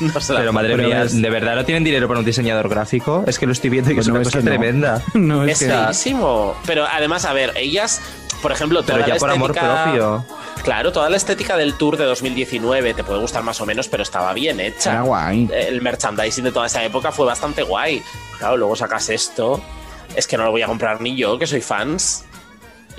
No 0.00 0.20
se 0.20 0.32
la 0.32 0.40
Pero 0.40 0.52
madre 0.52 0.76
mía, 0.76 1.02
es- 1.02 1.20
¿de 1.20 1.30
verdad 1.30 1.56
no 1.56 1.64
tienen 1.64 1.84
dinero 1.84 2.06
para 2.08 2.20
un 2.20 2.26
diseñador 2.26 2.68
gráfico? 2.68 3.24
Es 3.26 3.38
que 3.38 3.46
lo 3.46 3.52
estoy 3.52 3.70
viendo 3.70 3.90
y 3.90 3.94
que 3.94 3.96
Pues 3.96 4.06
es 4.06 4.08
no, 4.08 4.14
una 4.14 4.22
es 4.22 4.28
cosa 4.28 4.44
tremenda. 4.44 5.02
No, 5.14 5.44
Es 5.44 5.52
es 5.52 5.58
que. 5.58 5.66
Pero 6.66 6.86
además, 6.86 7.24
a 7.24 7.32
ver, 7.32 7.52
ellas, 7.56 8.00
por 8.42 8.52
ejemplo, 8.52 8.82
toda 8.82 8.94
Pero 8.94 9.06
ya 9.08 9.14
la 9.14 9.20
por 9.20 9.30
amor 9.30 9.52
propio. 9.52 10.24
Claro, 10.62 10.92
toda 10.92 11.08
la 11.10 11.16
estética 11.16 11.56
del 11.56 11.74
tour 11.74 11.96
de 11.96 12.04
2019 12.04 12.94
te 12.94 13.04
puede 13.04 13.20
gustar 13.20 13.42
más 13.42 13.60
o 13.60 13.66
menos, 13.66 13.88
pero 13.88 14.02
estaba 14.02 14.32
bien 14.32 14.60
hecha. 14.60 14.92
Era 14.92 15.00
guay. 15.02 15.48
El 15.52 15.80
merchandising 15.82 16.44
de 16.44 16.52
toda 16.52 16.66
esa 16.66 16.84
época 16.84 17.12
fue 17.12 17.26
bastante 17.26 17.62
guay. 17.62 18.02
Claro, 18.38 18.56
luego 18.56 18.76
sacas 18.76 19.08
esto. 19.08 19.60
Es 20.14 20.26
que 20.26 20.36
no 20.36 20.44
lo 20.44 20.50
voy 20.50 20.62
a 20.62 20.66
comprar 20.66 21.00
ni 21.00 21.16
yo, 21.16 21.38
que 21.38 21.46
soy 21.46 21.60
fans. 21.60 22.24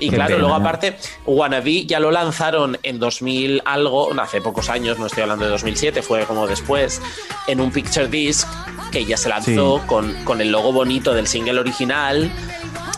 Y 0.00 0.08
Qué 0.10 0.16
claro, 0.16 0.28
pena. 0.30 0.40
luego 0.40 0.54
aparte, 0.54 0.96
Wannabe 1.26 1.84
ya 1.86 2.00
lo 2.00 2.10
lanzaron 2.10 2.78
en 2.82 2.98
2000 2.98 3.62
algo, 3.64 4.12
no, 4.14 4.22
hace 4.22 4.40
pocos 4.40 4.70
años, 4.70 4.98
no 4.98 5.06
estoy 5.06 5.22
hablando 5.22 5.44
de 5.44 5.50
2007, 5.52 6.02
fue 6.02 6.24
como 6.24 6.46
después, 6.46 7.00
en 7.46 7.60
un 7.60 7.70
picture 7.70 8.08
disc 8.08 8.48
que 8.90 9.04
ya 9.04 9.16
se 9.16 9.28
lanzó 9.28 9.78
Sí. 9.78 9.86
con, 9.86 10.12
con 10.24 10.40
el 10.40 10.50
logo 10.50 10.72
bonito 10.72 11.12
del 11.14 11.26
single 11.26 11.60
original. 11.60 12.30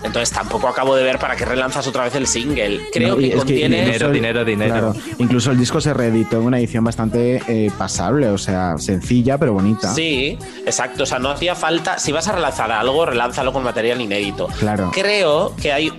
Entonces 0.04 0.30
tampoco 0.32 0.66
acabo 0.66 0.96
de 0.96 1.04
ver 1.04 1.18
para 1.20 1.36
qué 1.36 1.44
relanzas 1.44 1.86
otra 1.86 2.02
vez 2.04 2.14
el 2.16 2.26
single. 2.26 2.80
Creo 2.92 3.10
No, 3.10 3.16
que 3.18 3.26
es 3.26 3.30
que 3.32 3.36
contiene... 3.38 3.82
Dinero, 3.84 4.06
el- 4.08 4.12
dinero, 4.12 4.44
dinero. 4.44 4.72
Claro, 4.72 4.94
incluso 5.18 5.52
el 5.52 5.58
disco 5.58 5.80
se 5.80 5.94
reeditó 5.94 6.38
en 6.38 6.42
una 6.42 6.58
edición 6.58 6.82
bastante 6.82 7.40
eh, 7.46 7.70
pasable, 7.78 8.28
o 8.28 8.38
sea, 8.38 8.78
sencilla 8.78 9.38
pero 9.38 9.52
bonita. 9.52 9.94
Sí, 9.94 10.36
exacto. 10.66 11.04
O 11.04 11.06
sea, 11.06 11.20
no 11.20 11.30
hacía 11.30 11.54
falta. 11.54 12.00
Si 12.00 12.10
vas 12.10 12.26
a 12.26 12.32
relanzar 12.32 12.72
algo, 12.72 13.06
relánzalo 13.06 13.52
con 13.52 13.62
material 13.62 14.00
inédito. 14.00 14.48
Claro. 14.58 14.90
Creo 14.92 15.54
que 15.54 15.72
hay 15.72 15.92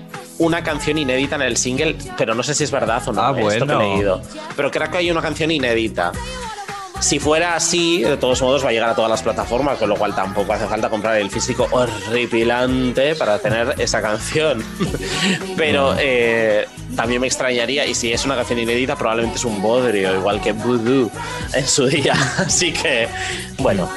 una 0.44 0.64
canción 0.64 0.98
inédita 0.98 1.36
en 1.36 1.42
el 1.44 1.58
single, 1.58 1.98
pero 2.18 2.36
no 2.36 2.44
sé 2.44 2.54
si 2.54 2.64
es 2.64 2.72
verdad 2.72 3.02
o 3.08 3.14
no. 3.14 3.22
Ah, 3.22 3.34
esto 3.40 3.66
que 3.66 3.74
he 3.74 3.78
leído. 3.78 4.22
Pero 4.56 4.70
creo 4.70 4.92
que 4.92 4.98
hay 4.98 5.12
una 5.12 5.22
canción 5.22 5.50
inédita. 5.52 6.12
Si 7.04 7.20
fuera 7.20 7.56
así, 7.58 8.02
de 8.02 8.16
todos 8.16 8.42
modos 8.42 8.64
va 8.64 8.70
a 8.70 8.72
llegar 8.72 8.90
a 8.90 8.96
todas 8.96 9.12
las 9.12 9.22
plataformas, 9.22 9.78
con 9.78 9.90
lo 9.90 9.98
cual 9.98 10.16
tampoco 10.16 10.54
hace 10.54 10.66
falta 10.68 10.90
comprar 10.90 11.18
el 11.18 11.30
físico 11.30 11.68
horripilante 11.70 13.14
para 13.16 13.40
tener 13.40 13.76
esa 13.78 14.02
canción. 14.02 14.64
Pero 15.58 15.96
eh, 16.00 16.66
también 16.96 17.20
me 17.20 17.28
extrañaría, 17.28 17.86
y 17.86 17.94
si 17.94 18.14
es 18.14 18.24
una 18.24 18.38
canción 18.38 18.58
inédita, 18.60 18.96
probablemente 18.96 19.38
es 19.38 19.44
un 19.44 19.62
bodrio, 19.62 20.16
igual 20.16 20.40
que 20.40 20.54
Voodoo 20.54 21.12
en 21.54 21.68
su 21.68 21.88
día. 21.88 22.14
Así 22.38 22.72
que, 22.72 23.10
bueno, 23.60 23.90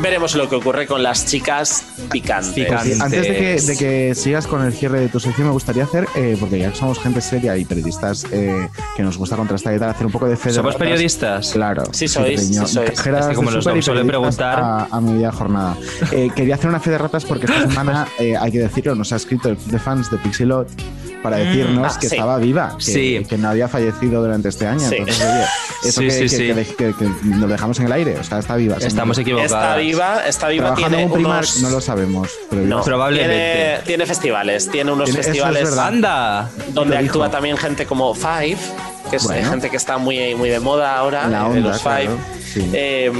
veremos 0.00 0.34
lo 0.34 0.48
que 0.48 0.56
ocurre 0.56 0.86
con 0.86 1.02
las 1.02 1.26
chicas 1.26 1.84
picantes. 2.10 3.00
Antes 3.00 3.22
de 3.22 3.36
que, 3.36 3.60
de 3.60 3.76
que 3.76 4.14
sigas 4.14 4.46
con 4.46 4.64
el 4.64 4.72
cierre 4.72 5.00
de 5.00 5.08
tu 5.08 5.20
sección, 5.20 5.46
me 5.46 5.52
gustaría 5.52 5.84
hacer, 5.84 6.08
eh, 6.16 6.36
porque 6.40 6.58
ya 6.58 6.70
que 6.70 6.76
somos 6.76 6.98
gente 6.98 7.20
seria 7.20 7.56
y 7.56 7.64
periodistas 7.64 8.26
eh, 8.32 8.68
que 8.96 9.02
nos 9.02 9.16
gusta 9.16 9.36
contrastar 9.36 9.74
y 9.74 9.78
tal, 9.78 9.90
hacer 9.90 10.06
un 10.06 10.12
poco 10.12 10.28
de 10.28 10.36
fe 10.36 10.48
de 10.48 10.56
¿Somos 10.56 10.74
ratas. 10.74 10.88
periodistas? 10.88 11.52
Claro. 11.52 11.84
Sí 11.92 12.08
sois, 12.38 12.48
sí 12.66 12.74
sois. 12.74 12.90
Cajeras 12.92 13.20
Es 13.22 13.28
que 13.30 13.34
como 13.34 13.50
de 13.50 13.62
suelen 13.82 14.06
periodistas 14.06 14.54
preguntar- 14.56 14.60
A, 14.60 14.96
a 14.96 15.00
media 15.00 15.32
jornada. 15.32 15.76
Eh, 16.12 16.30
quería 16.34 16.56
hacer 16.56 16.68
una 16.68 16.80
fe 16.80 16.90
de 16.90 16.98
ratas 16.98 17.24
porque 17.24 17.46
esta 17.46 17.60
semana, 17.68 18.06
eh, 18.18 18.36
hay 18.36 18.50
que 18.52 18.58
decirlo, 18.58 18.94
nos 18.94 19.12
ha 19.12 19.16
escrito 19.16 19.48
el 19.48 19.56
club 19.56 19.70
de 19.70 19.78
fans 19.78 20.10
de 20.10 20.18
Pixelot 20.18 20.68
para 21.22 21.36
decirnos 21.36 21.94
ah, 21.94 21.98
que 22.00 22.08
sí. 22.08 22.16
estaba 22.16 22.36
viva, 22.38 22.74
que, 22.78 22.84
Sí. 22.84 23.26
que 23.28 23.38
no 23.38 23.48
había 23.48 23.68
fallecido 23.68 24.20
durante 24.22 24.48
este 24.48 24.66
año. 24.66 24.80
Sí. 24.80 24.96
Entonces, 24.98 25.22
oye, 25.24 25.44
eso 25.88 26.00
Sí, 26.00 26.06
que, 26.06 26.10
sí, 26.10 26.20
que- 26.20 26.64
sí. 26.64 26.74
que- 26.76 26.92
que- 26.92 26.94
que 26.94 27.10
nos 27.24 27.48
dejamos 27.48 27.78
en 27.80 27.86
el 27.86 27.92
aire, 27.92 28.18
o 28.18 28.24
sea, 28.24 28.38
está 28.40 28.56
viva. 28.56 28.76
Estamos 28.80 29.16
equivocados. 29.18 29.52
Está 29.52 29.76
viva, 29.76 30.26
está 30.26 30.48
viva, 30.48 30.66
Trabajando 30.74 30.88
tiene 30.96 31.02
en 31.04 31.12
Primark, 31.12 31.38
unos... 31.44 31.62
no 31.62 31.70
lo 31.70 31.80
sabemos, 31.80 32.28
pero. 32.50 32.62
No, 32.62 32.82
Probablemente. 32.82 33.34
Tiene, 33.36 33.78
tiene 33.86 34.06
festivales, 34.06 34.68
tiene 34.68 34.92
unos 34.92 35.04
Tiene- 35.06 35.20
es 35.20 35.26
festivales 35.26 35.64
verdad. 35.64 35.86
¡Anda! 35.86 36.50
donde 36.74 36.98
actúa 36.98 37.30
también 37.30 37.56
gente 37.56 37.86
como 37.86 38.12
Five, 38.14 38.58
que 39.12 39.16
es 39.16 39.24
Bueno. 39.24 39.50
gente 39.50 39.68
que 39.68 39.76
está 39.76 39.98
muy, 39.98 40.34
muy 40.34 40.48
de 40.48 40.58
moda 40.58 40.96
ahora, 40.96 41.28
La 41.28 41.46
eh, 41.46 41.52
de 41.52 41.60
los 41.60 41.82
Five. 41.82 42.06
claro. 42.06 42.18
Sí. 42.50 42.70
Eh, 42.72 43.12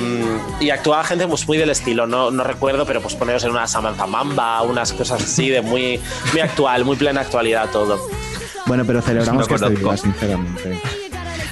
y 0.59 0.70
actuaba 0.70 1.05
gente 1.05 1.28
pues, 1.28 1.47
muy 1.47 1.59
del 1.59 1.68
estilo, 1.68 2.07
no, 2.07 2.30
no 2.30 2.43
recuerdo, 2.45 2.86
pero 2.86 3.03
pues 3.03 3.14
poneros 3.14 3.45
en 3.45 3.51
una 3.51 3.66
Samantha 3.68 4.07
Mamba, 4.07 4.62
unas 4.62 4.95
cosas 4.95 5.22
así 5.22 5.51
de 5.51 5.61
muy, 5.61 6.01
muy 6.32 6.40
actual, 6.40 6.86
muy 6.86 6.97
plena 6.97 7.20
actualidad 7.20 7.68
todo. 7.70 8.01
Bueno, 8.64 8.84
pero 8.86 9.03
celebramos 9.03 9.43
No 9.43 9.49
que 9.49 9.55
esté 9.55 9.68
viva, 9.68 9.97
sinceramente. 9.99 10.80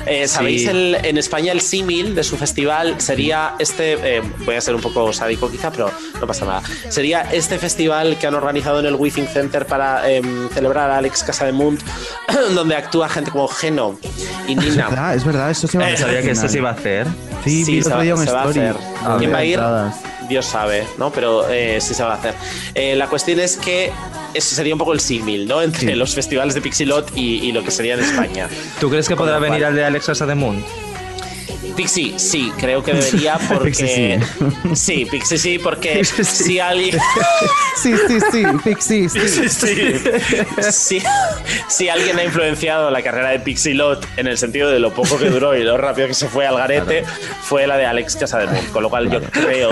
Eh, 0.07 0.27
¿Sabéis 0.29 0.63
Sí. 0.63 0.69
el- 0.69 0.95
en 1.03 1.19
España 1.19 1.53
el 1.53 1.61
símil 1.61 2.15
de 2.15 2.25
su 2.25 2.37
festival 2.37 3.01
sería 3.01 3.55
este, 3.59 4.17
eh, 4.19 4.23
voy 4.45 4.55
a 4.57 4.61
ser 4.61 4.75
un 4.75 4.81
poco 4.81 5.13
sádico 5.13 5.51
quizá, 5.51 5.71
pero 5.71 5.91
no 6.21 6.27
pasa 6.27 6.45
nada, 6.47 6.63
sería 6.89 7.23
este 7.33 7.59
festival 7.59 8.17
que 8.19 8.27
han 8.27 8.35
organizado 8.35 8.81
en 8.81 8.87
el 8.87 8.95
Withing 8.95 9.27
Center 9.29 9.67
para 9.67 10.11
em, 10.11 10.49
celebrar 10.51 10.91
a 10.91 10.99
Alex 10.99 11.23
Casademunt, 11.23 11.81
donde 12.55 12.77
actúa 12.77 13.09
gente 13.09 13.31
como 13.31 13.47
Geno 13.49 13.99
y 14.49 14.53
Es 14.53 14.59
Nina. 14.59 14.89
verdad, 14.89 15.15
es 15.15 15.25
verdad, 15.25 15.51
eso 15.51 15.67
se 15.69 15.79
va 15.79 15.85
a 15.85 15.91
Eh, 15.91 15.95
hacer 15.95 16.07
Sabía 16.07 16.23
que 16.23 16.31
esto 16.31 16.49
se 16.49 16.59
iba 16.59 16.71
a 16.71 16.73
hacer. 16.73 17.07
Sí, 17.45 17.65
Sí, 17.65 17.73
vi 17.77 17.83
se 17.83 17.89
va- 17.91 18.03
se 18.03 18.31
a 18.31 18.43
hacer. 18.43 18.77
¿Quién 19.19 19.33
va 19.33 19.39
a 19.39 19.45
ir? 19.45 19.55
entradas. 19.55 19.95
Dios 20.31 20.47
sabe, 20.47 20.87
¿no? 20.97 21.13
Pero 21.13 21.51
eh, 21.51 21.79
sí 21.83 21.93
se 21.93 22.03
va 22.03 22.13
a 22.13 22.17
hacer. 22.17 22.35
Eh, 22.75 22.95
la 22.97 23.09
cuestión 23.09 23.39
es 23.41 23.57
que 23.59 23.93
eso 24.33 24.55
sería 24.55 24.73
un 24.75 24.79
poco 24.79 24.95
el 24.95 25.01
símil, 25.01 25.47
¿no? 25.47 25.61
Entre 25.61 25.81
Sí. 25.81 25.95
los 25.95 26.15
festivales 26.15 26.55
de 26.55 26.63
Pixilot 26.63 27.13
y, 27.17 27.41
y 27.47 27.53
lo 27.53 27.63
que 27.63 27.71
sería 27.71 27.95
en 27.95 28.01
España. 28.01 28.49
¿Tú 28.81 28.89
crees 28.89 29.09
que 29.09 29.17
Con 29.17 29.27
podrá 29.27 29.39
venir 29.39 29.65
al 29.65 29.75
de 29.75 29.85
Alex 29.85 30.07
Casa 30.07 30.25
de 30.25 30.35
Moon? 30.35 30.65
Pixie, 31.77 32.19
sí, 32.19 32.53
creo 32.59 32.83
que 32.83 32.93
debería 32.93 33.39
porque... 33.49 33.65
Pixie, 33.71 34.21
sí, 34.75 35.07
Pixie 35.11 35.39
sí, 35.39 35.59
porque 35.59 35.93
Pixie 35.99 36.25
sí. 36.25 36.45
si 36.45 36.59
alguien... 36.61 36.99
Sí, 37.83 37.95
sí, 38.09 38.19
sí, 38.31 38.45
Pixie, 38.63 39.09
sí. 39.09 39.49
Sí, 39.49 39.49
sí. 40.71 41.03
Si, 41.69 41.89
alguien 41.89 42.19
ha 42.19 42.25
influenciado 42.25 42.91
la 42.91 43.01
carrera 43.03 43.31
de 43.31 43.41
Pixilot 43.41 44.07
en 44.19 44.27
el 44.27 44.37
sentido 44.37 44.69
de 44.71 44.79
lo 44.81 44.93
poco 44.93 45.17
que 45.19 45.31
duró 45.31 45.57
y 45.57 45.63
lo 45.63 45.79
rápido 45.79 46.09
que 46.09 46.15
se 46.15 46.29
fue 46.29 46.47
al 46.47 46.57
garete, 46.57 47.05
fue 47.43 47.67
la 47.67 47.79
de 47.79 47.87
Alex 47.87 48.17
Casademunt. 48.17 48.71
Con 48.71 48.83
lo 48.83 48.91
cual 48.91 49.11
yo 49.11 49.23
creo, 49.23 49.71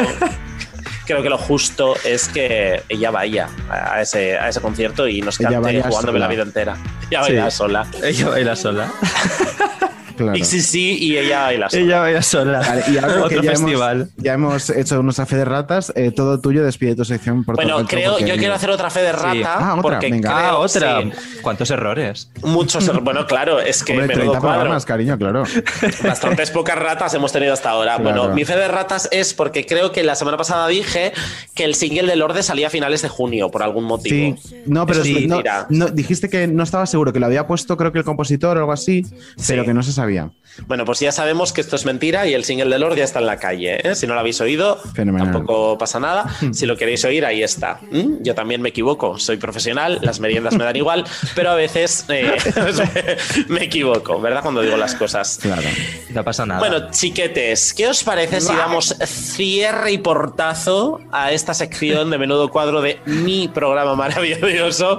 creo 1.09 1.23
que 1.23 1.31
lo 1.31 1.39
justo 1.39 1.95
es 2.05 2.29
que 2.29 2.83
ella 2.89 3.11
vaya 3.11 3.49
a 3.71 4.01
ese, 4.01 4.39
a 4.39 4.49
ese 4.49 4.61
concierto 4.61 5.09
y 5.09 5.21
nos 5.23 5.39
cante 5.39 5.83
jugándome 5.83 6.19
la 6.19 6.27
sola. 6.27 6.29
vida 6.29 6.43
entera. 6.43 6.77
Ella 7.11 7.21
baila 7.23 7.51
Sí. 7.51 7.57
sola. 7.57 7.87
Ella 8.03 8.29
baila 8.29 8.55
sola. 8.57 8.93
Claro. 10.19 10.45
Sí 10.45 10.99
y 11.01 11.17
ella 11.17 11.43
baila 11.45 11.71
sola. 11.71 11.83
Ella 11.83 12.01
baila 12.01 12.23
sola. 12.23 12.59
Vale, 12.61 12.83
y 12.93 12.97
ahora 12.99 13.15
que 13.15 13.21
Otro 13.21 13.43
ya 13.43 13.51
festival. 13.53 13.97
hemos, 14.01 14.09
ya 14.17 14.33
hemos 14.35 14.71
hecho 14.71 15.03
nuestra 15.03 15.25
fe 15.27 15.37
de 15.37 15.45
ratas, 15.45 15.93
eh, 15.97 16.11
todo 16.11 16.41
tuyo, 16.41 16.65
despide 16.65 16.95
tu 16.97 17.05
sección 17.05 17.45
por 17.45 17.55
Bueno, 17.57 17.73
todo 17.73 17.81
el 17.83 17.87
creo, 17.87 18.19
yo 18.19 18.37
quiero 18.37 18.55
hacer 18.55 18.71
otra 18.71 18.91
fe 18.91 19.01
de 19.01 19.13
rata 19.13 19.33
Sí. 19.33 19.43
Ah, 19.47 19.71
otra, 19.79 19.83
porque 19.83 20.11
venga. 20.11 20.29
creo- 20.35 20.39
Ah, 20.49 20.59
otra. 20.59 21.01
sí, 21.03 21.13
¿Cuántos 21.41 21.71
errores? 21.71 22.31
muchos 22.43 22.89
er- 22.89 23.01
bueno, 23.03 23.27
claro, 23.27 23.61
es 23.61 23.83
que 23.85 23.93
Hombre, 23.93 24.09
menudo 24.09 24.25
30 24.33 24.41
cuadro. 24.41 24.59
programas, 24.61 24.85
cariño, 24.85 25.17
claro. 25.19 25.45
Bastantes 26.03 26.51
pocas 26.51 26.77
ratas 26.79 27.15
hemos 27.15 27.33
tenido 27.33 27.53
hasta 27.53 27.71
ahora. 27.71 27.97
Claro. 27.97 28.23
Bueno, 28.23 28.35
mi 28.35 28.45
fe 28.45 28.57
de 28.57 28.69
ratas 28.69 29.09
es 29.13 29.35
porque 29.35 29.65
creo 29.67 29.93
que 29.93 30.03
la 30.03 30.15
semana 30.15 30.37
pasada 30.37 30.67
dije 30.69 31.13
que 31.55 31.65
el 31.65 31.75
single 31.75 32.07
de 32.07 32.17
Lorde 32.17 32.43
salía 32.43 32.67
a 32.69 32.71
finales 32.71 33.03
de 33.03 33.09
junio 33.09 33.51
por 33.51 33.63
algún 33.63 33.85
motivo. 33.85 34.37
Sí, 34.37 34.55
no, 34.67 34.87
pero 34.87 35.03
es 35.03 35.09
no, 35.09 35.37
mentira. 35.37 35.67
no, 35.71 35.87
dijiste 35.89 36.29
que 36.29 36.47
no 36.47 36.63
estaba 36.63 36.87
seguro, 36.87 37.13
que 37.13 37.21
lo 37.21 37.27
había 37.27 37.47
puesto, 37.47 37.77
creo 37.77 37.93
que 37.93 37.99
el 37.99 38.05
compositor 38.05 38.57
o 38.57 38.61
algo 38.61 38.73
así, 38.73 39.07
pero 39.47 39.65
que 39.65 39.75
no 39.75 39.83
se 39.83 39.93
sabía. 39.93 40.08
Bueno, 40.67 40.85
pues 40.85 40.99
ya 40.99 41.13
sabemos 41.13 41.53
que 41.53 41.61
esto 41.61 41.77
es 41.77 41.85
mentira 41.85 42.27
y 42.27 42.35
el 42.35 42.43
single 42.43 42.69
de 42.69 42.79
Lorde 42.81 42.97
ya 42.99 43.05
está 43.05 43.21
en 43.21 43.27
la 43.27 43.37
calle. 43.37 43.79
¿eh? 43.89 43.95
Si 43.95 44.07
no 44.09 44.15
lo 44.15 44.21
habéis 44.21 44.41
oído, 44.41 44.77
Fenomenal. 44.95 45.31
tampoco 45.33 45.79
pasa 45.79 46.01
nada. 46.01 46.27
Si 46.53 46.67
lo 46.67 46.77
queréis 46.77 47.05
oír, 47.05 47.25
ahí 47.25 47.43
está. 47.45 47.79
¿Mm? 47.91 48.23
Yo 48.23 48.35
también 48.35 48.61
me 48.61 48.71
equivoco. 48.71 49.19
Soy 49.19 49.37
profesional, 49.37 50.01
las 50.03 50.19
meriendas 50.19 50.55
me 50.57 50.65
dan 50.65 50.75
igual, 50.75 51.05
pero 51.37 51.51
a 51.51 51.55
veces 51.55 52.07
eh, 52.09 52.37
me 53.49 53.65
equivoco, 53.65 54.21
¿verdad? 54.21 54.43
Cuando 54.43 54.61
digo 54.63 54.77
las 54.77 54.95
cosas. 54.97 55.39
Claro. 55.41 55.63
No 56.11 56.25
pasa 56.25 56.45
nada. 56.45 56.59
Bueno, 56.61 56.91
chiquetes, 56.91 57.73
¿qué 57.75 57.87
os 57.87 58.03
parece 58.03 58.41
si 58.41 58.53
damos 58.55 58.97
cierre 59.07 59.93
y 59.93 59.99
portazo 59.99 61.01
a 61.13 61.31
esta 61.31 61.55
sección 61.55 62.11
de 62.11 62.19
menudo 62.19 62.49
cuadro 62.51 62.81
de 62.83 62.99
mi 63.07 63.47
programa 63.49 63.95
maravilloso, 63.95 64.99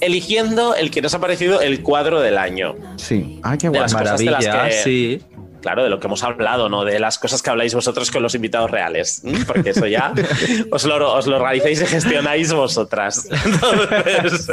eligiendo 0.00 0.74
el 0.74 0.90
que 0.90 1.02
nos 1.02 1.14
ha 1.14 1.20
parecido 1.20 1.60
el 1.60 1.82
cuadro 1.82 2.20
del 2.20 2.38
año? 2.38 2.74
Sí. 2.96 3.40
Ah, 3.42 3.56
qué 3.56 3.66
De 3.66 3.70
guay. 3.70 3.80
las 3.82 3.92
cosas 3.94 4.18
de 4.20 4.24
las 4.26 4.32
maravilla, 4.32 4.41
que- 4.50 4.72
sí. 4.82 5.20
Claro, 5.62 5.82
de 5.84 5.88
lo 5.90 5.98
que 6.00 6.08
hemos 6.08 6.22
hablado, 6.24 6.68
¿no? 6.68 6.84
De 6.84 6.98
las 7.00 7.18
cosas 7.18 7.40
que 7.40 7.48
habláis 7.48 7.72
vosotros 7.74 8.10
con 8.10 8.22
los 8.22 8.34
invitados 8.34 8.70
reales. 8.70 9.22
Porque 9.46 9.70
eso 9.70 9.86
ya 9.86 10.12
os 10.72 10.84
lo, 10.84 11.14
os 11.14 11.26
lo 11.26 11.36
organizáis 11.36 11.80
y 11.82 11.86
gestionáis 11.86 12.52
vosotras. 12.52 13.28
Entonces, 13.30 14.48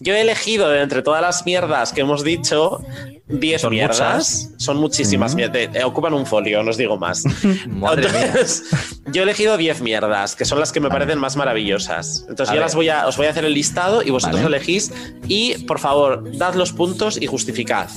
yo 0.00 0.14
he 0.14 0.20
elegido 0.20 0.68
de 0.68 0.82
entre 0.82 1.02
todas 1.02 1.22
las 1.22 1.46
mierdas 1.46 1.92
que 1.92 2.00
hemos 2.02 2.24
dicho, 2.24 2.82
10 3.28 3.60
Son 3.62 3.70
mierdas. 3.70 3.98
muchas. 4.00 4.50
Son 4.58 4.76
muchísimas 4.78 5.34
mierdas. 5.34 5.68
Eh, 5.74 5.84
Ocupan 5.84 6.12
un 6.12 6.26
folio, 6.26 6.62
no 6.62 6.70
os 6.70 6.76
digo 6.76 6.98
más. 6.98 7.22
Madre 7.68 8.08
mía. 8.10 8.26
Entonces, 8.26 8.64
yo 9.12 9.22
he 9.22 9.24
elegido 9.24 9.56
10 9.56 9.80
mierdas, 9.80 10.34
que 10.36 10.44
son 10.44 10.58
las 10.58 10.72
que 10.72 10.80
me 10.80 10.88
parecen 10.90 11.18
más 11.18 11.36
maravillosas. 11.36 12.26
Entonces, 12.28 12.48
A 12.50 12.52
yo 12.54 12.58
ver. 12.60 12.66
las 12.66 12.74
voy 12.74 12.88
a, 12.88 13.06
os 13.06 13.16
voy 13.16 13.26
a 13.26 13.30
hacer 13.30 13.44
el 13.44 13.54
listado 13.54 14.02
y 14.02 14.10
vosotros 14.10 14.42
Vale. 14.42 14.56
elegís. 14.56 14.92
Y, 15.28 15.58
por 15.66 15.78
favor, 15.78 16.36
dad 16.36 16.54
los 16.54 16.72
puntos 16.72 17.16
y 17.22 17.26
justificad. 17.26 17.88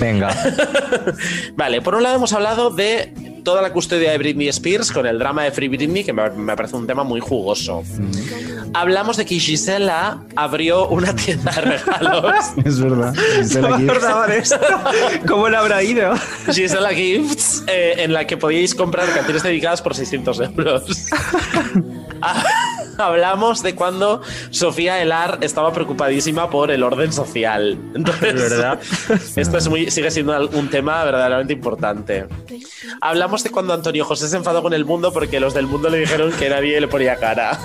Venga. 0.00 0.34
Vale, 1.56 1.80
por 1.82 1.94
un 1.94 2.02
lado 2.02 2.16
hemos 2.16 2.32
hablado 2.32 2.70
de 2.70 3.12
toda 3.44 3.60
la 3.60 3.72
custodia 3.74 4.10
de 4.10 4.18
Britney 4.18 4.48
Spears 4.48 4.90
con 4.90 5.06
el 5.06 5.18
drama 5.18 5.44
de 5.44 5.50
Free 5.50 5.68
Britney, 5.68 6.02
que 6.02 6.12
me, 6.14 6.30
me 6.30 6.56
parece 6.56 6.76
un 6.76 6.86
tema 6.86 7.04
muy 7.04 7.20
jugoso. 7.20 7.82
Hablamos 8.72 9.18
de 9.18 9.26
que 9.26 9.38
Gisela 9.38 10.22
abrió 10.34 10.88
una 10.88 11.14
tienda 11.14 11.52
de 11.52 11.60
regalos. 11.60 12.34
Es 12.64 12.80
verdad. 12.80 13.14
Gisela 13.36 13.68
No 13.68 13.76
me 13.76 13.82
Gibbs. 13.82 13.90
acordaba 13.90 14.26
de 14.26 14.38
esto. 14.38 14.56
¿Cómo 15.28 15.48
le 15.50 15.56
habrá 15.58 15.82
ido? 15.82 16.14
Gisela 16.50 16.90
Gifts, 16.90 17.64
eh, 17.66 17.96
en 17.98 18.12
la 18.14 18.26
que 18.26 18.36
podíais 18.38 18.74
comprar 18.74 19.12
canciones 19.12 19.42
dedicadas 19.42 19.82
por 19.82 19.94
600 19.94 20.40
euros. 20.40 20.84
Hablamos 22.98 23.62
de 23.62 23.74
cuando 23.74 24.22
Sofía 24.50 25.00
Elar 25.02 25.38
estaba 25.40 25.72
preocupadísima 25.72 26.50
por 26.50 26.70
el 26.70 26.82
orden 26.82 27.12
social. 27.12 27.78
Entonces, 27.94 28.34
¿Verdad? 28.34 28.80
esto 29.36 29.58
es 29.58 29.68
muy, 29.68 29.90
sigue 29.90 30.10
siendo 30.10 30.48
un 30.50 30.68
tema 30.70 31.02
verdaderamente 31.04 31.52
importante. 31.52 32.26
Hablamos 33.00 33.42
de 33.44 33.50
cuando 33.50 33.72
Antonio 33.74 34.04
José 34.04 34.28
se 34.28 34.36
enfadó 34.36 34.62
con 34.62 34.72
el 34.74 34.84
mundo 34.84 35.12
porque 35.12 35.40
los 35.40 35.54
del 35.54 35.66
mundo 35.66 35.88
le 35.88 35.98
dijeron 35.98 36.32
que 36.32 36.48
nadie 36.48 36.80
le 36.80 36.88
ponía 36.88 37.16
cara. 37.16 37.58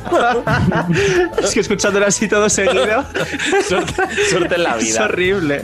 es 1.42 1.52
que 1.52 1.60
escuchándolo 1.60 2.06
así 2.06 2.26
todo 2.28 2.48
seguido. 2.48 3.04
Suerte, 3.68 3.94
suerte 4.30 4.54
en 4.54 4.62
la 4.62 4.76
Es 4.78 4.84
vida. 4.84 5.04
horrible. 5.04 5.60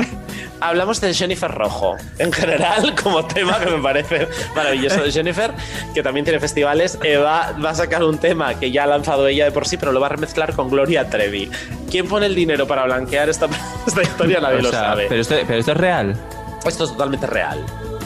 Hablamos 0.60 1.00
de 1.00 1.12
Jennifer 1.12 1.50
Rojo, 1.50 1.96
en 2.18 2.32
general, 2.32 2.94
como 3.02 3.24
tema 3.26 3.58
que 3.58 3.66
me 3.70 3.82
parece 3.82 4.28
maravilloso. 4.54 5.02
Jennifer, 5.10 5.52
que 5.94 6.02
también 6.02 6.24
tiene 6.24 6.40
festivales, 6.40 6.98
eh, 7.02 7.16
va, 7.18 7.52
va 7.52 7.70
a 7.70 7.74
sacar 7.74 8.02
un 8.04 8.18
tema 8.18 8.58
que 8.58 8.70
ya 8.70 8.84
ha 8.84 8.86
lanzado 8.86 9.26
ella 9.26 9.44
de 9.44 9.52
por 9.52 9.66
sí, 9.68 9.76
pero 9.76 9.92
lo 9.92 10.00
va 10.00 10.06
a 10.06 10.10
remezclar 10.10 10.54
con 10.54 10.70
Gloria 10.70 11.08
Trevi. 11.10 11.50
¿Quién 11.90 12.08
pone 12.08 12.26
el 12.26 12.34
dinero 12.34 12.66
para 12.66 12.84
blanquear 12.84 13.28
esta, 13.28 13.48
esta 13.86 14.02
historia? 14.02 14.40
Nadie 14.40 14.58
O 14.58 14.62
lo 14.62 14.70
sabe. 14.70 15.06
Pero 15.08 15.20
esto, 15.20 15.34
pero 15.46 15.58
esto 15.60 15.72
es 15.72 15.78
real. 15.78 16.16
Esto 16.64 16.84
es 16.84 16.90
totalmente 16.90 17.26
real. 17.26 17.64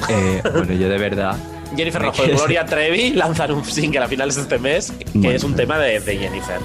Eh, 0.09 0.43
bueno, 0.53 0.73
yo 0.73 0.89
de 0.89 0.99
verdad. 0.99 1.37
Jennifer 1.77 2.03
Rojo 2.03 2.25
y 2.25 2.31
Gloria 2.31 2.65
Trevi 2.67 3.11
lanzan 3.13 3.53
un 3.53 3.65
single 3.65 4.01
a 4.01 4.09
finales 4.09 4.35
de 4.35 4.43
este 4.43 4.59
mes, 4.59 4.91
que 4.91 5.05
Bueno. 5.15 5.31
es 5.31 5.45
un 5.45 5.55
tema 5.55 5.79
de, 5.79 6.01
de 6.01 6.17
Jennifer. 6.19 6.59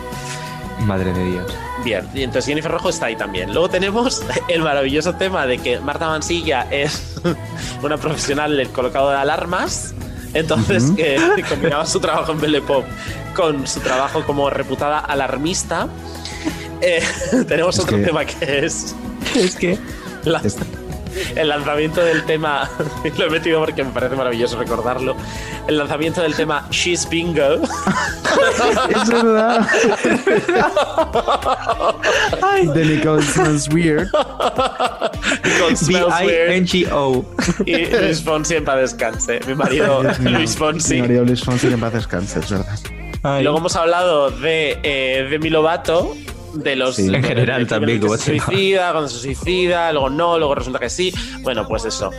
Madre 0.85 1.13
de 1.13 1.25
Dios. 1.25 1.45
Bien, 1.83 2.07
y 2.13 2.23
entonces 2.23 2.45
Jennifer 2.47 2.71
Rojo 2.71 2.89
está 2.89 3.07
ahí 3.07 3.15
también. 3.15 3.51
Luego 3.53 3.69
tenemos 3.69 4.23
el 4.47 4.61
maravilloso 4.61 5.15
tema 5.15 5.45
de 5.45 5.57
que 5.57 5.79
Marta 5.79 6.07
Mansilla 6.07 6.67
es 6.71 7.15
una 7.83 7.97
profesional 7.97 8.55
del 8.57 8.69
colocado 8.69 9.09
de 9.11 9.17
alarmas. 9.17 9.93
Entonces, 10.33 10.91
que 10.95 11.17
combinaba 11.49 11.85
su 11.85 11.99
trabajo 11.99 12.33
en 12.33 12.41
Belle 12.41 12.61
Pop 12.61 12.83
con 13.35 13.65
su 13.67 13.79
trabajo 13.79 14.23
como 14.25 14.49
reputada 14.49 14.99
alarmista. 14.99 15.87
Eh, 16.81 17.01
tenemos 17.47 17.75
Es 17.77 17.83
otro 17.83 17.97
que- 17.97 18.03
tema 18.03 18.25
que 18.25 18.65
es 18.65 18.93
Es 19.33 19.55
que. 19.55 19.77
la- 20.23 20.39
Es- 20.39 20.57
el 21.35 21.47
lanzamiento 21.47 22.03
del 22.03 22.23
tema. 22.25 22.69
Lo 23.17 23.25
he 23.25 23.29
metido 23.29 23.59
porque 23.59 23.83
me 23.83 23.91
parece 23.91 24.15
maravilloso 24.15 24.57
recordarlo. 24.57 25.15
El 25.67 25.77
lanzamiento 25.77 26.21
del 26.21 26.35
tema 26.35 26.67
She's 26.71 27.07
Bingo. 27.09 27.61
Es 28.89 29.09
verdad. 29.09 29.65
De 32.73 32.85
Nicole 32.85 33.23
Smells 33.23 33.69
Weird. 33.69 34.09
con 34.11 35.77
Smells 35.77 36.13
Weird. 36.21 36.47
B-I-N-G-O. 36.49 37.25
Y 37.65 37.85
Luis 37.85 38.21
Fonsi 38.21 38.55
en 38.55 38.65
paz 38.65 38.77
descanse. 38.77 39.39
Mi 39.47 39.55
marido. 39.55 40.03
Luis 40.19 40.57
Fonsi. 40.57 40.95
Mi 40.95 41.01
marido 41.01 41.23
Luis 41.23 41.43
Fonsi, 41.43 41.67
en 41.67 41.79
paz 41.79 41.93
descanse, 41.93 42.39
es 42.39 42.49
verdad. 42.49 42.79
Ay. 43.23 43.43
Luego 43.43 43.57
hemos 43.59 43.75
hablado 43.75 44.29
de 44.29 44.79
eh, 44.83 45.27
Demi 45.29 45.49
Lovato, 45.49 46.15
de 46.55 46.75
los. 46.75 46.95
Sí. 46.95 47.07
de- 47.09 47.17
En 47.17 47.23
general 47.23 47.61
de- 47.61 47.65
también, 47.69 47.99
como 47.99 48.17
se 48.17 48.37
suicida, 48.39 48.91
cuando 48.91 49.09
se 49.09 49.19
suicida, 49.19 49.91
luego 49.91 50.09
no, 50.09 50.37
luego 50.37 50.55
resulta 50.55 50.79
que 50.79 50.89
sí. 50.89 51.13
Bueno, 51.41 51.67
pues 51.67 51.85
eso. 51.85 52.11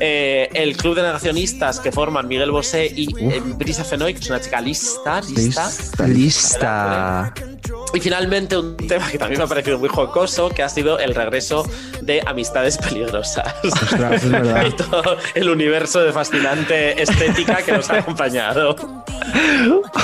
Eh, 0.00 0.48
el 0.54 0.76
club 0.76 0.96
de 0.96 1.02
negacionistas 1.02 1.78
que 1.78 1.92
forman 1.92 2.26
Miguel 2.26 2.50
Bosé 2.50 2.86
y 2.86 3.08
eh, 3.20 3.40
Brisa 3.44 3.84
Fenoy, 3.84 4.14
que 4.14 4.20
es 4.20 4.28
una 4.30 4.40
chica 4.40 4.60
lista, 4.60 5.20
lista. 5.20 5.68
Lista. 6.06 6.06
Lista. 6.08 7.34
Y 7.94 8.00
finalmente 8.00 8.56
un 8.56 8.76
tema 8.76 9.08
que 9.10 9.18
también 9.18 9.38
me 9.38 9.44
ha 9.44 9.46
parecido 9.46 9.78
muy 9.78 9.88
jocoso, 9.88 10.48
que 10.48 10.62
ha 10.62 10.68
sido 10.68 10.98
el 10.98 11.14
regreso 11.14 11.64
de 12.00 12.22
Amistades 12.26 12.78
Peligrosas. 12.78 13.54
Ostras, 13.62 14.24
es 14.24 14.30
verdad. 14.30 14.66
y 14.68 14.72
todo 14.72 15.16
el 15.34 15.48
universo 15.50 16.00
de 16.00 16.12
fascinante 16.12 17.00
estética 17.00 17.58
que 17.62 17.72
nos 17.72 17.88
ha 17.90 17.98
acompañado. 17.98 18.74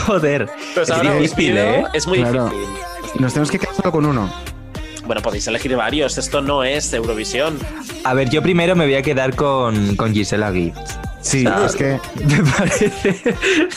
Joder. 0.07 0.49
Pues 0.75 0.89
es 0.89 0.95
ahora 0.95 1.15
difícil, 1.15 1.37
pido- 1.55 1.59
¿eh? 1.65 1.85
Es 1.95 2.07
muy 2.07 2.19
Claro. 2.19 2.45
difícil. 2.51 3.21
Nos 3.21 3.33
tenemos 3.33 3.51
que 3.51 3.59
con 3.93 4.07
uno. 4.07 4.33
Bueno, 5.07 5.23
podéis 5.23 5.47
elegir 5.47 5.75
varios. 5.75 6.19
Esto 6.19 6.43
no 6.43 6.65
es 6.65 6.93
Eurovisión. 6.93 7.59
A 8.05 8.15
ver, 8.15 8.29
yo 8.29 8.43
primero 8.43 8.77
me 8.77 8.85
voy 8.85 8.95
a 8.95 9.03
quedar 9.03 9.35
con, 9.35 9.97
con 9.97 10.13
Gisela 10.13 10.53
Gibbs. 10.53 10.99
Sí, 11.29 11.45
Ah. 11.47 11.65
es 11.67 11.77
que. 11.77 11.99
Me 12.25 12.43
parece 12.51 12.91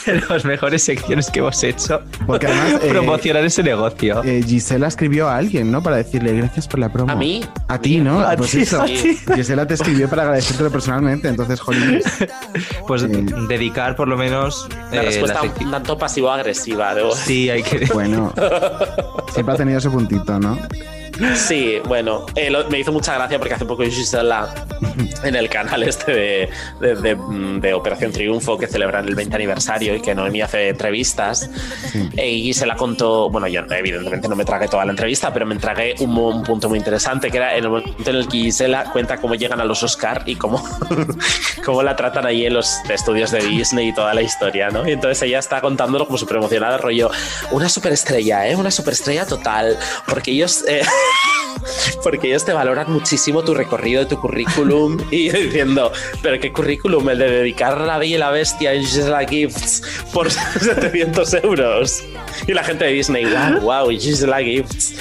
de 0.06 0.22
las 0.28 0.44
mejores 0.44 0.82
secciones 0.82 1.30
que 1.30 1.40
hemos 1.40 1.62
hecho. 1.62 2.00
Porque 2.26 2.46
además, 2.46 2.80
eh, 2.82 2.88
Promocionar 2.88 3.44
ese 3.44 3.62
negocio. 3.62 4.22
eh, 4.24 4.42
Gisela 4.46 4.88
escribió 4.88 5.28
a 5.28 5.36
alguien, 5.36 5.70
¿no? 5.70 5.82
Para 5.82 5.96
decirle 5.96 6.32
gracias 6.34 6.66
por 6.66 6.80
la 6.80 6.90
promo. 6.90 7.12
¿A 7.12 7.14
mí? 7.16 7.44
A 7.68 7.78
ti, 7.78 7.98
¿no? 8.00 8.20
A 8.20 8.36
pues 8.36 8.52
ti, 8.52 8.62
eso. 8.62 8.80
a 8.80 8.86
ti. 8.86 9.18
Gisela 9.34 9.66
te 9.66 9.74
escribió 9.74 10.08
para 10.08 10.22
agradecértelo 10.22 10.70
personalmente, 10.70 11.28
entonces, 11.28 11.60
jolín. 11.60 12.00
Pues 12.86 13.02
eh, 13.02 13.08
dedicar 13.48 13.96
por 13.96 14.08
lo 14.08 14.16
menos. 14.16 14.68
La 14.90 15.02
eh, 15.02 15.06
respuesta 15.06 15.40
la 15.44 15.52
un 15.64 15.70
tanto 15.70 15.98
pasivo-agresiva. 15.98 16.94
debo. 16.94 17.14
Sí, 17.14 17.50
hay 17.50 17.62
que. 17.62 17.86
Bueno, 17.92 18.32
siempre 19.32 19.54
ha 19.54 19.56
tenido 19.58 19.78
ese 19.78 19.90
puntito, 19.90 20.38
¿no? 20.38 20.58
Sí, 21.36 21.78
bueno, 21.86 22.24
eh, 22.34 22.50
lo- 22.50 22.68
me 22.70 22.78
hizo 22.80 22.90
mucha 22.90 23.14
gracia 23.14 23.38
porque 23.38 23.54
hace 23.54 23.64
poco 23.66 23.82
Gisela 23.84 24.48
en 25.22 25.36
el 25.36 25.48
canal 25.48 25.82
este 25.82 26.10
de, 26.12 26.50
de- 26.80 26.94
de- 26.96 27.16
de 27.60 27.74
Operación 27.74 28.12
Triunfo 28.12 28.56
que 28.58 28.66
celebran 28.66 29.06
el 29.06 29.14
20 29.14 29.36
aniversario 29.36 29.94
y 29.94 30.00
que 30.00 30.14
Noemi 30.14 30.40
hace 30.40 30.68
entrevistas 30.70 31.50
Sí. 31.92 32.08
eh, 32.16 32.30
y 32.30 32.42
Gisela 32.44 32.76
contó, 32.76 33.28
bueno, 33.30 33.46
yo 33.46 33.60
evidentemente 33.70 34.26
no 34.28 34.34
me 34.36 34.44
tragué 34.44 34.68
toda 34.68 34.84
la 34.84 34.90
entrevista, 34.92 35.32
pero 35.32 35.44
me 35.46 35.56
tragué 35.56 35.94
un, 36.00 36.16
un 36.16 36.42
punto 36.42 36.68
muy 36.68 36.78
interesante 36.78 37.30
que 37.30 37.36
era 37.36 37.56
en 37.56 37.64
el 37.64 37.70
momento 37.70 38.10
en 38.10 38.16
el 38.16 38.26
que 38.28 38.38
Gisela 38.38 38.84
cuenta 38.92 39.18
cómo 39.18 39.34
llegan 39.34 39.60
a 39.60 39.64
los 39.64 39.82
Oscar 39.82 40.22
y 40.26 40.36
cómo, 40.36 40.64
cómo 41.64 41.82
la 41.82 41.94
tratan 41.94 42.26
ahí 42.26 42.46
en 42.46 42.54
los 42.54 42.78
estudios 42.88 43.30
de 43.30 43.40
Disney 43.40 43.88
y 43.88 43.94
toda 43.94 44.14
la 44.14 44.22
historia, 44.22 44.70
¿no? 44.70 44.88
Y 44.88 44.92
entonces 44.92 45.22
ella 45.22 45.38
está 45.38 45.60
contándolo 45.60 46.06
como 46.06 46.18
súper 46.18 46.38
emocionada, 46.38 46.78
rollo, 46.78 47.10
una 47.50 47.68
superestrella, 47.68 48.48
¿eh? 48.48 48.56
Una 48.56 48.70
superestrella 48.70 49.26
total, 49.26 49.76
porque 50.08 50.30
ellos... 50.32 50.64
eh, 50.66 50.82
porque 52.02 52.28
ellos 52.28 52.44
te 52.44 52.52
valoran 52.52 52.90
muchísimo 52.90 53.42
tu 53.42 53.54
recorrido, 53.54 54.06
tu 54.06 54.18
currículum 54.18 54.98
y 55.10 55.30
yo 55.30 55.38
diciendo, 55.38 55.92
pero 56.20 56.40
qué 56.40 56.52
currículum, 56.52 57.08
el 57.10 57.18
de 57.18 57.30
dedicar 57.30 57.80
la 57.80 57.98
Bella 57.98 58.16
y 58.16 58.18
la 58.18 58.30
Bestia 58.30 58.72
en 58.72 58.82
Gisela 58.82 59.26
Gifts 59.26 59.82
por 60.12 60.30
700 60.60 61.34
euros. 61.34 62.02
Y 62.46 62.52
la 62.52 62.64
gente 62.64 62.84
de 62.86 62.92
Disney, 62.92 63.24
wow, 63.24 63.60
wow, 63.60 63.90
Gisela 63.90 64.40
Gifts, 64.40 64.94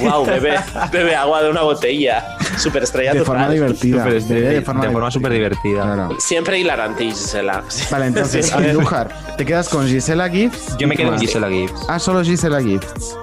wow, 0.00 0.24
bebe, 0.24 0.58
bebe 0.90 1.14
agua 1.14 1.42
de 1.42 1.50
una 1.50 1.62
botella, 1.62 2.38
superestrella 2.56 3.12
De 3.12 3.18
total. 3.18 3.34
forma 3.34 3.50
divertida. 3.50 4.04
Súper 4.04 4.22
de, 4.22 4.40
de 4.40 4.62
forma, 4.62 4.86
de 4.86 4.90
forma 4.92 5.10
súper 5.10 5.32
divertida. 5.32 5.82
Claro. 5.82 6.16
Siempre 6.18 6.58
hilarante 6.58 7.04
Gisela. 7.04 7.62
Vale, 7.90 8.06
entonces. 8.06 8.50
Andújar, 8.52 9.36
¿te 9.36 9.44
quedas 9.44 9.68
con 9.68 9.86
Gisela 9.86 10.30
Gibbs? 10.30 10.76
Yo 10.78 10.88
me 10.88 10.96
quedo 10.96 11.10
con. 11.10 11.20
Gisela 11.20 11.50
Gibbs. 11.50 11.84
Ah, 11.88 11.98
solo 11.98 12.22
Gisela 12.22 12.62
Gibbs. 12.62 13.16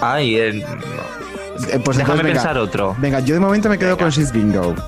Ay, 0.00 0.36
eh, 0.36 0.64
Eh, 1.72 1.80
pues 1.84 1.96
déjame 1.98 2.20
entonces, 2.20 2.22
venga, 2.22 2.32
pensar 2.32 2.58
otro. 2.58 2.96
Venga, 2.98 3.20
yo 3.20 3.34
de 3.34 3.40
momento 3.40 3.68
me 3.68 3.78
quedo 3.78 3.96
con 3.96 4.10
She's 4.10 4.32
Bingo. 4.32 4.74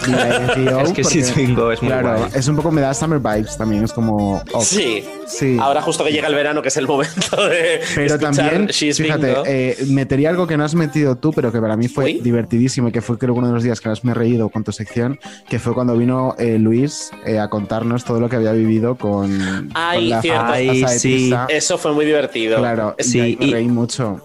Es 0.00 0.12
que 0.54 0.70
porque, 0.72 1.02
She's 1.02 1.34
Bingo 1.36 1.70
es 1.72 1.82
muy 1.82 1.90
Claro, 1.92 2.16
guay. 2.18 2.30
es 2.34 2.48
un 2.48 2.56
poco, 2.56 2.70
me 2.72 2.80
da 2.80 2.94
Summer 2.94 3.18
Vibes 3.18 3.58
también, 3.58 3.84
es 3.84 3.92
como... 3.92 4.42
oh, 4.52 4.60
Sí. 4.62 5.04
Sí. 5.26 5.58
Ahora 5.60 5.82
justo 5.82 6.02
que 6.04 6.10
llega 6.10 6.26
el 6.26 6.34
verano, 6.34 6.62
que 6.62 6.68
es 6.68 6.76
el 6.78 6.86
momento 6.88 7.36
de 7.46 7.80
Pero 7.94 8.18
también, 8.18 8.66
She's 8.68 8.96
fíjate, 8.96 9.26
Bingo. 9.26 9.42
eh, 9.46 9.76
metería 9.88 10.30
algo 10.30 10.46
que 10.46 10.56
no 10.56 10.64
has 10.64 10.74
metido 10.74 11.16
tú, 11.16 11.32
pero 11.34 11.52
que 11.52 11.60
para 11.60 11.76
mí 11.76 11.86
fue 11.88 12.06
Uy. 12.06 12.20
divertidísimo 12.20 12.88
y 12.88 12.92
que 12.92 13.02
fue 13.02 13.18
creo 13.18 13.34
que 13.34 13.38
uno 13.40 13.48
de 13.48 13.54
los 13.54 13.62
días 13.62 13.78
que 13.82 13.90
más 13.90 14.02
me 14.02 14.12
he 14.12 14.14
reído 14.14 14.48
con 14.48 14.64
tu 14.64 14.72
sección, 14.72 15.20
que 15.50 15.58
fue 15.58 15.74
cuando 15.74 15.94
vino 15.98 16.34
eh, 16.38 16.58
Luis 16.58 17.10
eh, 17.26 17.38
a 17.38 17.48
contarnos 17.48 18.04
todo 18.04 18.20
lo 18.20 18.28
que 18.30 18.36
había 18.36 18.52
vivido 18.52 18.94
con, 18.94 19.70
Ay, 19.74 19.98
con 20.00 20.08
la 20.08 20.22
cierto. 20.22 20.44
Ay, 20.46 20.84
sí. 20.98 21.32
Eso 21.50 21.76
fue 21.76 21.92
muy 21.92 22.06
divertido. 22.06 22.56
Claro, 22.58 22.96
sí, 22.98 23.10
Sí, 23.10 23.36
me 23.38 23.46
y- 23.46 23.52
reí 23.52 23.66
mucho. 23.68 24.24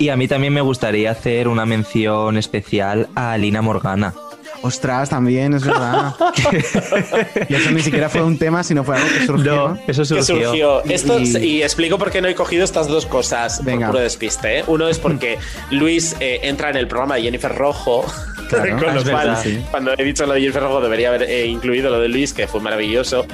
Y 0.00 0.08
a 0.08 0.16
mí 0.16 0.26
también 0.26 0.52
me 0.54 0.62
gustaría 0.62 1.10
hacer 1.10 1.46
una 1.46 1.66
mención 1.66 2.36
especial 2.38 3.08
a 3.14 3.36
Lina 3.36 3.60
Morgana. 3.60 4.14
Ostras, 4.62 5.10
también, 5.10 5.52
es 5.54 5.64
verdad. 5.64 6.14
y 7.48 7.54
eso 7.54 7.70
ni 7.70 7.82
siquiera 7.82 8.08
fue 8.08 8.22
un 8.22 8.38
tema, 8.38 8.62
sino 8.64 8.82
fue 8.82 8.96
algo 8.96 9.08
que 9.08 9.26
surgió. 9.26 9.68
No, 9.68 9.78
eso 9.86 10.02
que 10.02 10.22
surgió. 10.22 10.48
surgió. 10.48 10.84
Esto, 10.84 11.18
Y- 11.20 11.36
y... 11.36 11.62
explico 11.62 11.98
por 11.98 12.10
qué 12.10 12.22
no 12.22 12.28
he 12.28 12.34
cogido 12.34 12.64
estas 12.64 12.88
dos 12.88 13.04
cosas 13.06 13.62
Venga. 13.62 13.86
por 13.86 13.92
puro 13.96 14.02
despiste. 14.04 14.60
¿eh? 14.60 14.64
Uno 14.66 14.88
es 14.88 14.98
porque 14.98 15.38
Luis 15.70 16.16
eh, 16.20 16.40
entra 16.44 16.70
en 16.70 16.76
el 16.76 16.88
programa 16.88 17.16
de 17.16 17.22
Jennifer 17.22 17.54
Rojo. 17.54 18.04
Claro, 18.50 18.76
con 18.84 18.94
lo 18.94 19.04
cual, 19.04 19.36
sí. 19.42 19.64
cuando 19.70 19.92
he 19.96 20.04
dicho 20.04 20.26
lo 20.26 20.34
de 20.34 20.40
Jennifer 20.40 20.62
Rojo, 20.62 20.80
debería 20.80 21.08
haber 21.08 21.22
eh, 21.22 21.46
incluido 21.46 21.90
lo 21.90 22.00
de 22.00 22.08
Luis, 22.08 22.32
que 22.34 22.46
fue 22.46 22.60
maravilloso. 22.60 23.26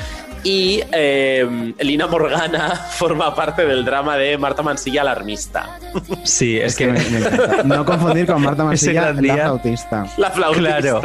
Y 0.44 0.80
eh, 0.92 1.72
Lina 1.80 2.06
Morgana 2.06 2.70
forma 2.92 3.34
parte 3.34 3.66
del 3.66 3.84
drama 3.84 4.16
de 4.16 4.38
Marta 4.38 4.62
Mansilla 4.62 5.00
alarmista. 5.00 5.78
Sí, 6.22 6.56
es, 6.58 6.76
que 6.76 6.86
me, 6.86 7.00
me 7.10 7.18
encanta. 7.18 7.62
No 7.64 7.84
confundir 7.84 8.26
con 8.26 8.42
Marta 8.42 8.62
Mansilla, 8.64 9.12
la 9.12 9.46
autista. 9.46 10.06
La 10.16 10.30
flautista. 10.30 10.78
Claro. 10.80 11.00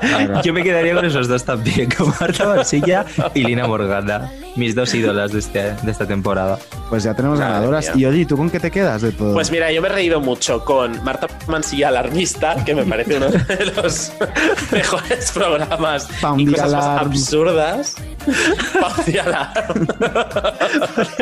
Claro. 0.00 0.42
yo 0.42 0.52
me 0.52 0.62
quedaría 0.62 0.94
con 0.94 1.04
esos 1.04 1.26
dos 1.26 1.42
también, 1.44 1.90
con 1.90 2.12
Marta 2.20 2.46
Mansilla 2.46 3.04
y 3.34 3.42
Lina 3.42 3.66
Morgana. 3.66 4.30
Mis 4.54 4.76
dos 4.76 4.94
ídolas 4.94 5.32
de, 5.32 5.40
este, 5.40 5.72
de 5.74 5.90
esta 5.90 6.06
temporada. 6.06 6.56
Pues 6.88 7.02
ya 7.02 7.14
tenemos 7.14 7.40
Madre 7.40 7.54
ganadoras. 7.54 7.96
mía. 7.96 8.02
Y 8.02 8.06
oye, 8.06 8.20
¿y 8.20 8.26
¿tú 8.26 8.36
con 8.36 8.48
qué 8.48 8.60
te 8.60 8.70
quedas 8.70 9.02
de 9.02 9.10
todo? 9.10 9.34
Pues 9.34 9.50
mira, 9.50 9.72
yo 9.72 9.82
me 9.82 9.88
he 9.88 9.92
reído 9.92 10.20
mucho 10.20 10.64
con 10.64 11.02
Marta 11.02 11.26
Mansilla 11.48 11.88
Alarmista, 11.88 12.64
que 12.64 12.76
me 12.76 12.84
parece 12.84 13.16
uno 13.16 13.26
de 13.56 13.66
los 13.66 14.12
mejores 14.72 15.30
programas 15.32 16.08
y 16.36 16.46
cosas 16.46 16.72
más 16.72 16.84
absurdas. 17.00 17.94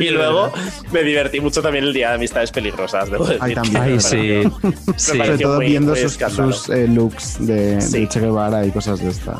Y 0.00 0.10
luego 0.10 0.52
me 0.92 1.02
divertí 1.02 1.40
mucho 1.40 1.62
también 1.62 1.84
el 1.84 1.92
día 1.92 2.10
de 2.10 2.14
amistades 2.16 2.50
peligrosas, 2.50 3.10
debo 3.10 3.24
decir. 3.24 3.38
Ay, 3.42 3.54
también. 3.54 3.76
Ay, 3.76 3.90
verdad. 3.92 4.08
sí. 4.08 4.16
Me 4.86 4.98
sí. 4.98 5.18
Sobre 5.18 5.38
todo 5.38 5.56
muy- 5.56 5.66
viendo 5.66 5.92
muy 5.94 6.08
sus, 6.08 6.68
eh, 6.70 6.86
looks 6.88 7.46
de, 7.46 7.80
Sí. 7.80 8.00
de 8.00 8.08
Che 8.08 8.20
Guevara 8.20 8.64
y 8.64 8.70
cosas 8.70 9.00
de 9.00 9.10
estas. 9.10 9.38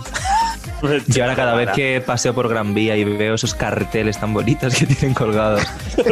Yo 1.09 1.25
ahora 1.25 1.35
cada 1.37 1.55
vez 1.55 1.71
que 1.71 2.03
paseo 2.05 2.35
por 2.35 2.49
Gran 2.49 2.75
Vía 2.75 2.97
y 2.97 3.05
veo 3.05 3.35
esos 3.35 3.55
carteles 3.55 4.19
tan 4.19 4.33
bonitos 4.35 4.75
que 4.75 4.87
tienen 4.87 5.15
colgados 5.15 5.63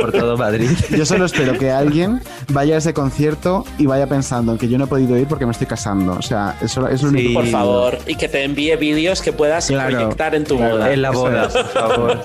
por 0.00 0.12
todo 0.12 0.36
Madrid. 0.36 0.70
Yo 0.90 1.04
solo 1.06 1.24
espero 1.26 1.58
que 1.58 1.70
alguien 1.70 2.20
vaya 2.48 2.74
a 2.74 2.78
ese 2.78 2.92
concierto 2.94 3.64
y 3.78 3.86
vaya 3.86 4.06
pensando 4.06 4.52
en 4.52 4.58
que 4.58 4.68
yo 4.68 4.78
no 4.78 4.84
he 4.84 4.86
podido 4.88 5.16
ir 5.16 5.26
porque 5.26 5.46
me 5.46 5.52
estoy 5.52 5.66
casando. 5.66 6.12
O 6.14 6.22
sea, 6.22 6.56
eso 6.62 6.88
es 6.88 7.02
lo 7.02 7.10
Sí. 7.10 7.16
único. 7.26 7.40
Por 7.40 7.48
favor, 7.50 7.98
y 8.06 8.14
que 8.16 8.28
te 8.28 8.42
envíe 8.44 8.74
vídeos 8.76 9.22
que 9.22 9.32
puedas 9.32 9.66
Claro, 9.68 9.96
proyectar 9.96 10.34
en 10.34 10.44
tu 10.44 10.56
claro. 10.56 10.74
boda. 10.78 10.92
En 10.92 11.02
la 11.02 11.10
boda, 11.10 11.46
es. 11.46 11.52
por 11.52 11.66
favor. 11.68 12.20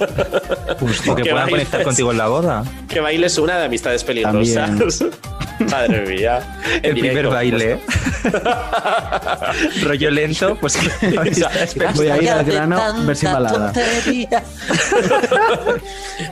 O 1.09 1.15
que 1.15 1.23
Que 1.23 1.29
puedan 1.29 1.35
bailes. 1.35 1.49
conectar 1.49 1.83
contigo 1.83 2.11
en 2.11 2.17
la 2.17 2.27
boda. 2.27 2.63
Que 2.87 2.99
bailes 2.99 3.37
una 3.37 3.57
de 3.57 3.65
amistades 3.65 4.03
peligrosas. 4.03 5.03
Madre 5.69 6.07
mía. 6.07 6.39
El 6.81 6.93
primer 6.93 7.11
directo, 7.11 7.29
baile. 7.29 7.79
Rollo 9.83 10.09
lento, 10.11 10.57
pues 10.59 10.75
que 11.01 11.89
Voy 11.95 12.07
a 12.07 12.17
ir 12.21 12.29
al 12.31 12.45
grano, 12.45 12.79
versión 13.05 13.33
balada. 13.33 13.73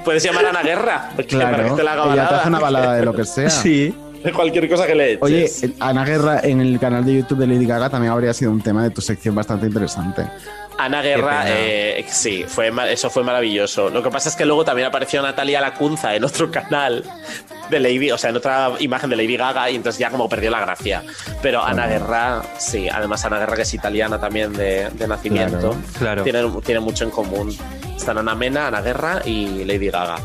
Puedes 0.04 0.24
llamar 0.24 0.46
a 0.46 0.50
Ana 0.50 0.62
Guerra. 0.64 1.10
porque 1.16 1.36
para 1.38 1.50
Claro, 1.58 1.70
que 1.70 1.76
te 1.78 1.84
la 1.84 1.94
haga 1.94 2.04
ella 2.04 2.12
te 2.14 2.18
balada. 2.20 2.38
hace 2.40 2.48
una 2.50 2.60
balada 2.60 2.96
de 2.96 3.06
lo 3.06 3.14
que 3.14 3.26
sea. 3.26 3.50
Sí. 3.50 3.96
De 4.24 4.34
cualquier 4.34 4.70
cosa 4.70 4.86
que 4.86 4.96
le 4.96 5.14
eches. 5.14 5.22
Oye, 5.64 5.74
Ana 5.80 6.04
Guerra 6.04 6.42
en 6.44 6.60
el 6.60 6.78
canal 6.78 7.06
de 7.06 7.16
YouTube 7.16 7.38
de 7.40 7.48
Lady 7.48 7.66
Gaga 7.66 7.90
también 7.90 8.12
habría 8.12 8.34
sido 8.34 8.52
un 8.52 8.62
tema 8.62 8.84
de 8.84 8.90
tu 8.90 9.00
sección 9.02 9.34
bastante 9.34 9.68
interesante. 9.68 10.28
Ana 10.78 11.02
Guerra, 11.02 11.44
eh, 11.48 12.06
sí, 12.10 12.44
fue, 12.48 12.72
eso 12.92 13.10
fue 13.10 13.24
maravilloso. 13.24 13.90
Lo 13.90 14.04
que 14.04 14.10
pasa 14.10 14.28
es 14.30 14.36
que 14.36 14.46
luego 14.46 14.66
también 14.66 14.88
apareció 14.90 15.22
Natalia 15.22 15.62
Lacunza 15.62 16.16
en 16.16 16.24
otro 16.26 16.52
canal 16.52 17.04
de 17.70 17.80
Lady, 17.80 18.12
o 18.12 18.18
sea, 18.18 18.30
en 18.30 18.38
otra 18.38 18.72
imagen 18.80 19.10
de 19.10 19.16
Lady 19.16 19.38
Gaga 19.38 19.70
y 19.70 19.76
entonces 19.76 20.00
ya 20.00 20.10
como 20.10 20.28
perdió 20.28 20.52
la 20.52 20.60
gracia. 20.62 21.04
Pero 21.42 21.64
Ana 21.64 21.88
Guerra, 21.88 22.42
sí, 22.58 22.88
además 22.90 23.24
Ana 23.26 23.40
Guerra 23.40 23.56
que 23.56 23.62
es 23.64 23.74
italiana 23.74 24.20
también 24.20 24.54
de, 24.54 24.90
de 24.90 25.08
nacimiento, 25.08 25.76
Claro. 25.98 26.24
Mucho 26.82 27.04
en 27.04 27.12
común. 27.12 27.56
Están 27.96 28.18
Ana 28.18 28.34
Mena, 28.36 28.68
Ana 28.68 28.82
Guerra 28.82 29.22
y 29.26 29.64
Lady 29.66 29.90
Gaga. 29.90 30.18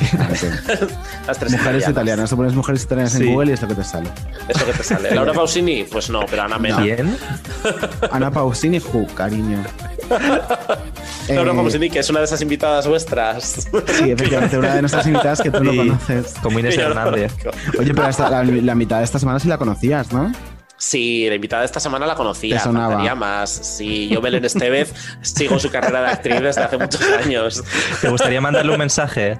Las 1.26 1.38
tres 1.38 1.52
Mujeres 1.52 1.88
italianas. 1.88 2.30
Tú 2.30 2.36
pones 2.36 2.54
mujeres 2.54 2.82
italianas 2.82 3.12
Sí. 3.12 3.22
en 3.24 3.32
Google 3.32 3.50
y 3.50 3.54
es 3.54 3.62
lo 3.62 3.68
que 3.68 3.74
te 3.74 3.84
sale. 3.84 4.08
Eso 4.48 4.66
que 4.66 4.72
te 4.72 4.82
sale. 4.82 5.14
Laura 5.14 5.32
Pausini, 5.32 5.84
pues 5.84 6.10
no, 6.10 6.24
pero 6.28 6.42
Ana 6.42 6.58
Mena. 6.58 6.78
Bien. 6.80 7.16
Ana 8.10 8.30
Pausini, 8.30 8.80
ju, 8.80 9.06
cariño. 9.14 9.62
Laura 11.28 11.52
Eh, 11.52 11.54
Pausini, 11.56 11.90
que 11.90 12.00
es 12.00 12.10
una 12.10 12.20
de 12.20 12.24
esas 12.24 12.40
invitadas 12.40 12.86
vuestras. 12.86 13.68
Sí, 13.98 14.10
efectivamente, 14.10 14.58
una 14.58 14.74
de 14.74 14.82
nuestras 14.82 15.06
invitadas 15.06 15.40
que 15.40 15.50
tú 15.50 15.62
no 15.62 15.70
Sí. 15.72 15.76
conoces. 15.78 16.34
Como 16.42 16.58
Inés 16.58 16.76
no 16.76 16.82
Hernández. 16.84 17.32
Oye, 17.78 17.94
pero 17.94 18.06
hasta 18.06 18.28
la, 18.30 18.42
la 18.44 18.74
mitad 18.74 18.98
de 18.98 19.04
esta 19.04 19.18
semana 19.18 19.38
sí 19.38 19.48
la 19.48 19.58
conocías, 19.58 20.12
¿no? 20.12 20.32
Sí, 20.80 21.26
la 21.28 21.34
invitada 21.34 21.60
de 21.60 21.66
esta 21.66 21.78
semana 21.78 22.06
la 22.06 22.14
conocía. 22.14 22.58
Faltaría 22.58 23.14
más. 23.14 23.50
Sí, 23.50 24.08
yo, 24.08 24.22
Belén 24.22 24.46
Estevez, 24.46 24.94
sigo 25.20 25.58
su 25.58 25.70
carrera 25.70 26.00
de 26.00 26.08
actriz 26.08 26.40
desde 26.40 26.62
hace 26.62 26.78
muchos 26.78 27.02
años. 27.22 27.62
¿Te 28.00 28.08
gustaría 28.08 28.40
mandarle 28.40 28.72
un 28.72 28.78
mensaje? 28.78 29.38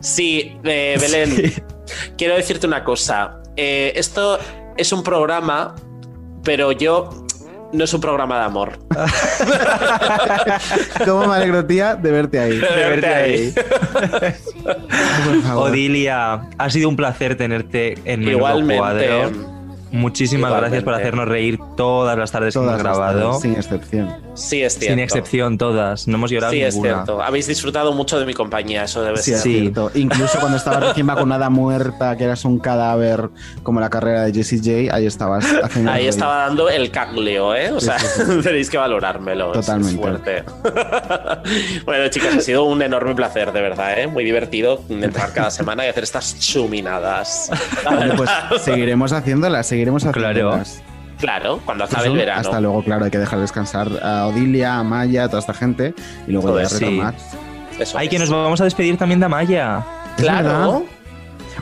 Sí, 0.00 0.58
eh, 0.62 0.98
Belén, 1.00 1.54
quiero 2.18 2.36
decirte 2.36 2.66
una 2.66 2.84
cosa. 2.84 3.38
Eh, 3.56 3.94
esto 3.96 4.38
es 4.76 4.92
un 4.92 5.02
programa, 5.02 5.74
pero 6.44 6.70
yo 6.70 7.24
no 7.72 7.84
es 7.84 7.94
un 7.94 8.02
programa 8.02 8.40
de 8.40 8.44
amor. 8.44 8.78
¿Cómo 11.06 11.28
me 11.28 11.34
alegro, 11.34 11.64
tía, 11.64 11.96
de 11.96 12.10
verte 12.10 12.38
ahí? 12.38 12.58
De 12.58 12.60
verte 12.60 13.06
ahí. 13.06 13.54
Por 15.24 15.42
favor. 15.44 15.70
Odilia, 15.70 16.42
ha 16.58 16.68
sido 16.68 16.90
un 16.90 16.96
placer 16.96 17.38
tenerte 17.38 17.96
en 18.04 18.22
Igualmente. 18.22 18.76
Cuadro. 18.76 19.53
Muchísimas 19.94 20.48
Igualmente. 20.48 20.60
gracias 20.70 20.84
por 20.84 20.94
hacernos 20.94 21.28
reír 21.28 21.58
todas 21.76 22.18
las 22.18 22.30
tardes 22.32 22.54
que 22.54 22.60
hemos 22.60 22.78
grabado. 22.78 23.20
tardes, 23.30 23.42
sin 23.42 23.52
excepción. 23.54 24.16
Sí, 24.34 24.62
es 24.62 24.74
cierto. 24.78 24.92
Sin 24.94 24.98
excepción, 24.98 25.58
todas. 25.58 26.08
No 26.08 26.16
hemos 26.16 26.30
llorado 26.30 26.52
Sí, 26.52 26.60
es 26.62 26.74
ninguna. 26.74 26.94
cierto. 26.94 27.22
Habéis 27.22 27.46
disfrutado 27.46 27.92
mucho 27.92 28.18
de 28.18 28.26
mi 28.26 28.34
compañía, 28.34 28.84
eso 28.84 29.02
debe 29.02 29.18
Sí, 29.18 29.30
ser. 29.30 29.34
es 29.34 29.40
Sí. 29.42 29.60
cierto. 29.60 29.90
Incluso 29.94 30.38
cuando 30.40 30.58
estabas 30.58 30.88
recién 30.88 31.06
vacunada 31.06 31.48
muerta, 31.50 32.16
que 32.16 32.24
eras 32.24 32.44
un 32.44 32.58
cadáver 32.58 33.30
como 33.62 33.78
la 33.80 33.88
carrera 33.90 34.22
de 34.24 34.32
Jessie 34.32 34.58
J, 34.58 34.94
ahí 34.96 35.06
estabas 35.06 35.44
haciendo. 35.62 35.90
Ahí 35.92 36.06
estaba 36.08 36.38
dando 36.46 36.68
el 36.68 36.90
cagleo, 36.90 37.54
¿eh? 37.54 37.70
O 37.70 37.78
Sí, 37.80 37.86
sea, 37.86 37.98
sí, 37.98 38.22
sí. 38.26 38.40
tenéis 38.42 38.68
que 38.70 38.78
valorármelo. 38.78 39.52
es- 39.54 39.60
Totalmente. 39.66 39.94
Es 39.94 40.00
fuerte. 40.00 40.44
bueno, 41.84 42.08
chicas, 42.08 42.34
ha 42.36 42.40
sido 42.40 42.64
un 42.64 42.82
enorme 42.82 43.14
placer, 43.14 43.52
de 43.52 43.60
verdad, 43.60 43.98
¿eh? 43.98 44.06
Muy 44.06 44.24
divertido 44.24 44.80
entrar 44.88 45.32
cada 45.32 45.50
semana 45.50 45.86
y 45.86 45.88
hacer 45.88 46.02
estas 46.04 46.38
chuminadas. 46.40 47.50
Vale, 47.84 48.14
pues 48.14 48.30
seguiremos 48.64 49.12
haciéndolas, 49.12 49.66
seguiremos 49.66 49.83
Claro. 49.92 50.50
haciéndolas. 50.50 50.82
Claro, 51.18 51.60
cuando 51.64 51.84
acabe 51.84 52.02
Eso, 52.04 52.12
el 52.12 52.18
verano. 52.18 52.40
Hasta 52.40 52.60
luego, 52.60 52.82
claro, 52.82 53.04
hay 53.04 53.10
que 53.10 53.18
dejar 53.18 53.38
descansar 53.38 53.88
a 54.02 54.26
Odilia, 54.26 54.78
a 54.78 54.82
Maya, 54.84 55.24
a 55.24 55.28
toda 55.28 55.38
esta 55.40 55.54
gente 55.54 55.94
y 56.26 56.32
luego 56.32 56.48
Joder, 56.48 56.64
ya 56.64 56.68
sí. 56.70 56.84
retomar. 56.84 57.14
Eso 57.78 57.98
Ay, 57.98 58.06
es. 58.06 58.10
que 58.10 58.18
nos 58.18 58.30
vamos 58.30 58.60
a 58.60 58.64
despedir 58.64 58.96
también 58.98 59.20
de 59.20 59.26
Amaya. 59.26 59.84
Claro. 60.16 60.84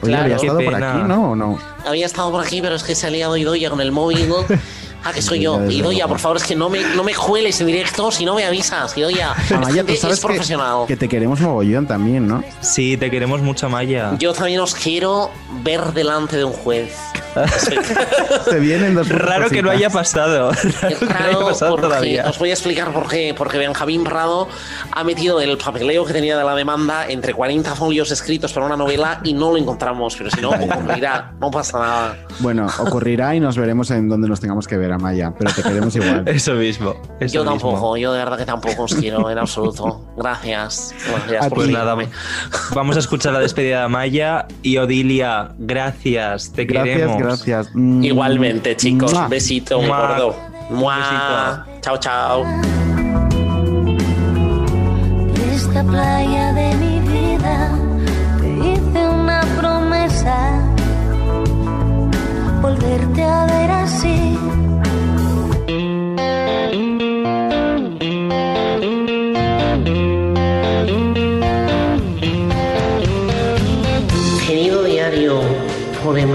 Oye, 0.00 0.10
Claro. 0.12 0.24
había 0.24 0.36
estado 0.36 0.60
por 0.64 0.74
aquí, 0.74 0.98
¿no? 1.06 1.30
¿O 1.32 1.36
no? 1.36 1.58
Había 1.86 2.06
estado 2.06 2.30
por 2.32 2.44
aquí, 2.44 2.60
pero 2.62 2.74
es 2.74 2.82
que 2.82 2.94
se 2.94 3.06
ha 3.06 3.10
liado 3.10 3.36
Idoya 3.36 3.70
con 3.70 3.80
el 3.80 3.92
móvil. 3.92 4.28
Ah, 5.04 5.12
que 5.12 5.22
soy 5.22 5.40
yo. 5.40 5.64
Idoya, 5.70 6.06
por 6.06 6.18
favor, 6.18 6.36
es 6.36 6.44
que 6.44 6.54
no 6.54 6.68
me, 6.68 6.80
no 6.94 7.02
me 7.04 7.14
jueles 7.14 7.60
en 7.60 7.66
directo 7.66 8.10
si 8.10 8.24
no 8.24 8.34
me 8.34 8.44
avisas. 8.44 8.96
Idoya, 8.96 9.34
Amaya, 9.54 9.84
tú 9.84 9.92
es, 9.92 10.00
sabes 10.00 10.18
es 10.18 10.24
profesional. 10.24 10.86
que, 10.86 10.94
que 10.94 10.96
te 11.00 11.08
queremos 11.08 11.40
mogollón 11.40 11.86
también, 11.86 12.26
¿no? 12.28 12.42
Sí, 12.60 12.96
te 12.96 13.10
queremos 13.10 13.40
mucho, 13.42 13.66
Amaya. 13.66 14.16
Yo 14.18 14.32
también 14.32 14.60
os 14.60 14.74
quiero 14.74 15.30
ver 15.62 15.92
delante 15.92 16.36
de 16.36 16.44
un 16.44 16.52
juez. 16.52 16.94
Se 18.44 18.58
vienen 18.60 18.94
dos 18.94 19.08
Raro 19.08 19.48
que 19.48 19.62
no 19.62 19.70
haya 19.70 19.88
pasado. 19.90 20.50
Es 20.52 20.80
Raro 20.80 20.98
que 20.98 21.04
no 21.06 21.10
haya 21.10 21.26
raro 21.32 21.46
pasado 21.46 21.70
porque- 21.72 21.86
todavía. 21.86 22.26
Os 22.28 22.38
voy 22.38 22.50
a 22.50 22.52
explicar 22.52 22.92
por 22.92 23.08
qué. 23.08 23.34
Porque 23.36 23.58
Benjamín 23.58 24.04
Prado 24.04 24.48
ha 24.90 25.02
metido 25.04 25.40
el 25.40 25.56
papeleo 25.56 26.04
que 26.04 26.12
tenía 26.12 26.36
de 26.36 26.44
la 26.44 26.54
demanda 26.54 27.06
entre 27.08 27.32
40 27.34 27.74
folios 27.74 28.10
escritos 28.10 28.52
para 28.52 28.66
una 28.66 28.76
novela 28.76 29.20
y 29.24 29.32
no 29.32 29.50
lo 29.50 29.56
encontramos. 29.56 30.14
Pero 30.16 30.30
si 30.30 30.40
no, 30.40 30.50
ocurrirá. 30.50 31.32
No 31.40 31.50
pasa 31.50 31.78
nada. 31.78 32.16
Bueno, 32.40 32.66
ocurrirá 32.78 33.34
y 33.34 33.40
nos 33.40 33.56
veremos 33.56 33.90
en 33.90 34.08
donde 34.08 34.28
nos 34.28 34.40
tengamos 34.40 34.66
que 34.68 34.76
ver, 34.76 34.91
Amaya, 34.92 35.32
pero 35.38 35.52
te 35.52 35.62
queremos 35.62 35.94
igual. 35.96 36.22
Eso 36.26 36.54
mismo. 36.54 36.94
eso 37.20 37.34
yo 37.34 37.44
mismo. 37.44 37.58
tampoco. 37.70 37.96
Yo 37.96 38.12
de 38.12 38.18
verdad 38.18 38.38
que 38.38 38.44
tampoco 38.46 38.84
os 38.84 38.94
quiero 38.94 39.30
en 39.30 39.38
absoluto. 39.38 40.00
Gracias. 40.16 40.94
Gracias 41.10 41.44
A 41.46 41.48
por 41.48 41.58
Pues 41.58 41.68
nada, 41.70 41.96
vamos 42.74 42.96
a 42.96 42.98
escuchar 43.00 43.32
la 43.32 43.40
despedida 43.40 43.78
de 43.78 43.84
Amaya 43.84 44.46
y 44.62 44.76
Odilia, 44.78 45.52
gracias, 45.58 46.52
te 46.52 46.64
Gracias, 46.64 46.96
queremos. 46.96 47.18
gracias. 47.22 47.68
Mm, 47.74 48.02
Igualmente, 48.04 48.76
chicos. 48.76 49.12
besito, 49.28 49.78
un 49.78 49.86
Mua. 49.86 50.00
gordo. 50.08 50.36
Mua. 50.70 50.96
besito. 50.96 51.80
Chao, 51.80 51.96
chao. 51.98 52.44
Esta 55.54 55.82
playa 55.84 56.52
de 56.52 56.74
mi 56.76 56.98
vida 57.00 57.70
te 58.40 58.48
hice 58.48 59.08
una 59.08 59.40
promesa, 59.58 60.61
volverte 62.82 63.22
a 63.22 63.46
ver 63.46 63.70
así. 63.70 64.36
Querido 74.46 74.84
diario, 74.84 75.40
de 76.12 76.26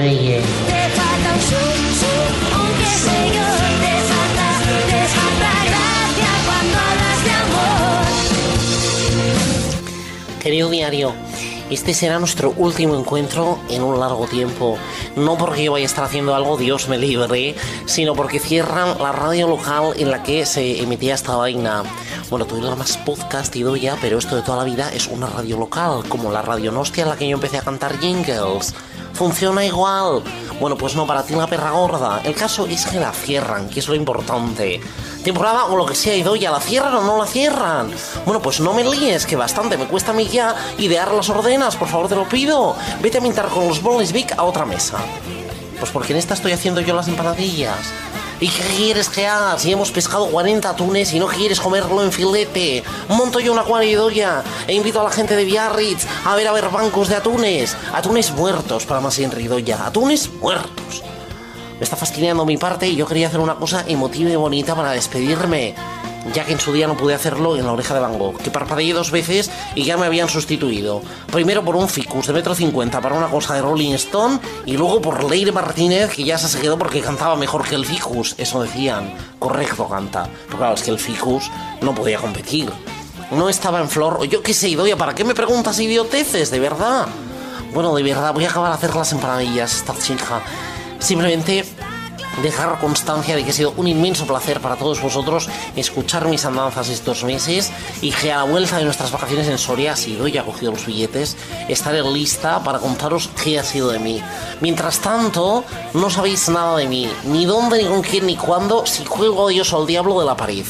amor. 7.32 8.06
Querido 10.42 10.70
diario, 10.70 11.14
este 11.70 11.94
será 11.94 12.20
nuestro 12.20 12.54
último 12.56 12.98
encuentro 12.98 13.60
en 13.70 13.84
un 13.84 14.00
largo 14.00 14.26
tiempo. 14.28 14.78
No 15.18 15.36
porque 15.36 15.64
yo 15.64 15.72
vaya 15.72 15.86
a 15.86 15.88
estar 15.88 16.04
haciendo 16.04 16.36
algo, 16.36 16.58
Dios 16.58 16.88
me 16.90 17.00
libre, 17.00 17.56
sino 17.88 18.14
porque 18.14 18.40
cierran 18.40 19.00
la 19.00 19.12
radio 19.12 19.48
local 19.48 19.94
en 19.98 20.12
la 20.12 20.22
que 20.22 20.46
se 20.46 20.80
emitía 20.80 21.16
esta 21.16 21.36
vaina. 21.36 21.82
Bueno, 22.30 22.46
tú 22.46 22.62
más 22.76 22.98
podcast 22.98 23.56
y 23.56 23.64
ya, 23.80 23.98
pero 24.00 24.20
esto 24.20 24.36
de 24.36 24.44
toda 24.44 24.60
la 24.60 24.64
vida 24.64 24.92
es 24.94 25.08
una 25.08 25.26
radio 25.26 25.58
local, 25.58 26.04
como 26.08 26.32
la 26.32 26.44
radio 26.44 26.72
Nostia 26.72 27.02
en 27.02 27.10
la 27.10 27.18
que 27.18 27.28
yo 27.28 27.34
empecé 27.34 27.58
a 27.58 27.62
cantar 27.62 27.98
jingles. 27.98 28.76
Funciona 29.14 29.66
igual. 29.66 30.22
Bueno, 30.60 30.78
pues 30.78 30.96
no, 30.96 31.08
para 31.08 31.24
ti 31.24 31.34
la 31.34 31.48
perra 31.48 31.72
gorda. 31.72 32.22
El 32.24 32.36
caso 32.36 32.68
es 32.68 32.86
que 32.86 33.00
la 33.00 33.12
cierran, 33.12 33.70
que 33.70 33.80
es 33.80 33.88
lo 33.88 33.96
importante. 33.96 34.80
Temporada 35.28 35.66
o 35.66 35.76
lo 35.76 35.86
que 35.86 35.94
sea, 35.94 36.16
y 36.16 36.24
doy, 36.24 36.40
¿la 36.40 36.62
cierran 36.62 36.96
o 36.96 37.04
no 37.04 37.18
la 37.18 37.28
cierran? 37.28 37.92
Bueno, 38.24 38.42
pues 38.42 38.62
no 38.62 38.74
me 38.74 38.86
líes, 38.86 39.26
que 39.26 39.36
bastante 39.36 39.78
me 39.78 39.86
cuesta 39.86 40.12
a 40.12 40.14
mí 40.14 40.26
ya 40.26 40.56
idear 40.78 41.12
las 41.12 41.28
ordenas, 41.28 41.76
por 41.76 41.90
favor 41.90 42.08
te 42.08 42.16
lo 42.16 42.30
pido. 42.30 42.78
Vete 43.02 43.18
a 43.18 43.22
mintar 43.22 43.50
con 43.50 43.68
los 43.68 43.82
bolis 43.82 44.14
Vic 44.14 44.34
a 44.38 44.44
otra 44.44 44.66
mesa. 44.66 45.00
Pues 45.80 45.92
porque 45.92 46.14
en 46.14 46.20
esta 46.20 46.34
estoy 46.34 46.54
haciendo 46.54 46.80
yo 46.80 46.96
las 46.96 47.10
empanadillas. 47.10 47.92
¿Y 48.40 48.48
qué 48.48 48.64
quieres 48.78 49.10
que 49.10 49.28
haga? 49.28 49.60
Si 49.60 49.70
hemos 49.70 49.92
pescado 49.92 50.28
40 50.28 50.70
atunes 50.70 51.12
y 51.12 51.20
no 51.20 51.28
quieres 51.28 51.60
comerlo 51.60 52.02
en 52.04 52.14
filete. 52.14 52.86
Monto 53.10 53.42
yo 53.42 53.52
una 53.52 53.64
cuaridoya 53.64 54.46
e 54.66 54.76
invito 54.76 55.02
a 55.02 55.04
la 55.04 55.12
gente 55.12 55.36
de 55.36 55.44
Biarritz 55.44 56.06
a 56.24 56.38
ver 56.38 56.48
a 56.48 56.54
ver 56.54 56.70
bancos 56.70 57.10
de 57.10 57.18
atunes. 57.18 57.76
Atunes 57.94 58.32
muertos 58.32 58.86
para 58.86 59.02
más 59.02 59.18
Ridoya. 59.18 59.88
Atunes 59.88 60.30
muertos. 60.40 61.04
Me 61.78 61.84
está 61.84 61.96
fastidiando 61.96 62.46
mi 62.46 62.58
parte 62.58 62.88
y 62.88 62.96
yo 62.96 63.06
quería 63.06 63.28
hacer 63.28 63.40
una 63.40 63.56
cosa 63.56 63.86
emotiva 63.88 64.32
y 64.32 64.36
bonita 64.36 64.76
para 64.76 64.92
despedirme. 64.92 65.76
Ya 66.34 66.44
que 66.44 66.52
en 66.52 66.60
su 66.60 66.74
día 66.74 66.88
no 66.88 66.98
pude 66.98 67.14
hacerlo 67.14 67.56
en 67.56 67.66
la 67.66 67.72
oreja 67.72 67.94
de 67.94 68.00
Van 68.00 68.18
Gogh, 68.18 68.38
que 68.38 68.50
parpadeé 68.52 68.94
dos 68.94 69.12
veces 69.12 69.50
y 69.76 69.84
ya 69.84 69.96
me 69.96 70.08
habían 70.08 70.28
sustituido. 70.28 71.02
Primero 71.32 71.64
por 71.64 71.76
un 71.76 71.88
ficus 71.88 72.28
de 72.28 72.34
metro 72.34 72.56
cincuenta 72.56 73.00
para 73.00 73.16
una 73.16 73.28
cosa 73.28 73.54
de 73.54 73.62
Rolling 73.62 73.94
Stone 73.94 74.40
y 74.66 74.76
luego 74.76 75.02
por 75.02 75.24
Leire 75.24 75.52
Martínez, 75.52 76.12
que 76.12 76.24
ya 76.24 76.38
se 76.38 76.60
quedó 76.60 76.78
porque 76.78 77.00
cantaba 77.00 77.36
mejor 77.36 77.64
que 77.64 77.76
el 77.76 77.86
ficus. 77.86 78.34
Eso 78.38 78.62
decían. 78.62 79.14
Correcto 79.40 79.88
canta. 79.88 80.28
Pero 80.48 80.58
claro, 80.58 80.74
es 80.74 80.82
que 80.82 80.92
el 80.92 81.00
ficus 81.00 81.50
no 81.82 81.94
podía 81.94 82.18
competir. 82.18 82.74
No 83.32 83.48
estaba 83.50 83.80
en 83.80 83.88
flor. 83.88 84.18
O 84.20 84.26
yo 84.26 84.42
qué 84.42 84.54
sé, 84.54 84.70
Idoia, 84.70 84.98
¿para 84.98 85.14
qué 85.14 85.24
me 85.24 85.36
preguntas 85.36 85.80
idioteces? 85.80 86.50
De 86.50 86.60
verdad. 86.60 87.08
Bueno, 87.74 87.94
de 87.96 88.04
verdad, 88.04 88.34
voy 88.34 88.46
a 88.46 88.50
acabar 88.50 88.72
de 88.72 88.78
hacer 88.78 88.96
las 88.96 89.12
empanadillas, 89.12 89.76
esta 89.76 89.94
chica. 89.98 90.42
Simplemente 91.00 91.66
dejar 92.42 92.80
constancia 92.80 93.36
de 93.36 93.44
que 93.44 93.50
ha 93.50 93.54
sido 93.54 93.74
un 93.78 93.88
inmenso 93.88 94.26
placer 94.26 94.60
para 94.62 94.76
todos 94.76 95.02
vosotros 95.02 95.50
escuchar 95.76 96.28
mis 96.28 96.46
andanzas 96.46 96.90
estos 96.90 97.24
meses 97.24 97.72
y 98.02 98.12
que 98.12 98.32
a 98.32 98.38
la 98.38 98.44
vuelta 98.44 98.78
de 98.78 98.84
nuestras 98.84 99.12
vacaciones 99.12 99.48
en 99.48 99.58
Soria, 99.58 99.96
si 99.96 100.16
doy 100.16 100.34
ya 100.34 100.44
cogido 100.44 100.72
los 100.72 100.86
billetes, 100.86 101.36
estaré 101.68 102.04
lista 102.04 102.64
para 102.64 102.80
contaros 102.80 103.30
qué 103.44 103.60
ha 103.60 103.64
sido 103.64 103.90
de 103.90 104.00
mí. 104.00 104.22
Mientras 104.62 105.00
tanto, 105.00 105.64
no 105.94 106.10
sabéis 106.10 106.48
nada 106.50 106.78
de 106.78 106.88
mí, 106.88 107.10
ni 107.26 107.46
dónde, 107.46 107.82
ni 107.82 107.90
con 107.90 108.02
quién, 108.02 108.28
ni 108.28 108.36
cuándo, 108.36 108.86
si 108.86 109.04
juego 109.06 109.48
a 109.48 109.50
Dios 109.50 109.74
o 109.74 109.82
al 109.82 109.88
diablo 109.88 110.20
de 110.20 110.26
la 110.26 110.38
pared. 110.38 110.66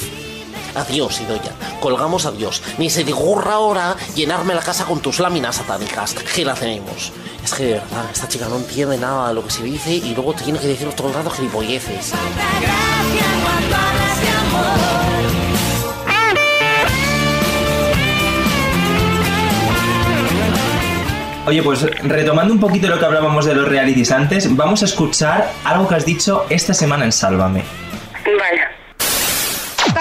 Adiós, 0.77 1.19
Idoya. 1.21 1.53
Colgamos 1.79 2.27
adiós. 2.27 2.61
Ni 2.77 2.89
se 2.89 3.03
te 3.03 3.11
ocurra 3.11 3.53
ahora 3.53 3.95
llenarme 4.15 4.53
la 4.53 4.61
casa 4.61 4.85
con 4.85 4.99
tus 4.99 5.19
láminas 5.19 5.55
satánicas. 5.55 6.13
¿Qué 6.13 6.45
la 6.45 6.53
tenemos? 6.53 7.11
Es 7.43 7.53
que 7.53 7.63
de 7.63 7.73
verdad, 7.73 8.05
esta 8.13 8.27
chica 8.27 8.47
no 8.47 8.57
entiende 8.57 8.97
nada 8.97 9.29
de 9.29 9.33
lo 9.33 9.43
que 9.43 9.49
se 9.49 9.63
dice 9.63 9.91
y 9.91 10.13
luego 10.13 10.33
te 10.33 10.43
tiene 10.43 10.59
que 10.59 10.67
decir 10.67 10.87
todo 10.89 11.07
el 11.07 11.15
rato 11.15 11.31
gilipolleces. 11.31 12.13
Oye, 21.47 21.63
pues 21.63 21.81
retomando 22.03 22.53
un 22.53 22.59
poquito 22.59 22.87
lo 22.87 22.99
que 22.99 23.05
hablábamos 23.05 23.45
de 23.45 23.55
los 23.55 23.67
realities 23.67 24.11
antes, 24.11 24.53
vamos 24.55 24.81
a 24.83 24.85
escuchar 24.85 25.49
algo 25.63 25.87
que 25.87 25.95
has 25.95 26.05
dicho 26.05 26.45
esta 26.49 26.73
semana 26.73 27.05
en 27.05 27.13
Sálvame. 27.13 27.63
Vale. 28.25 28.66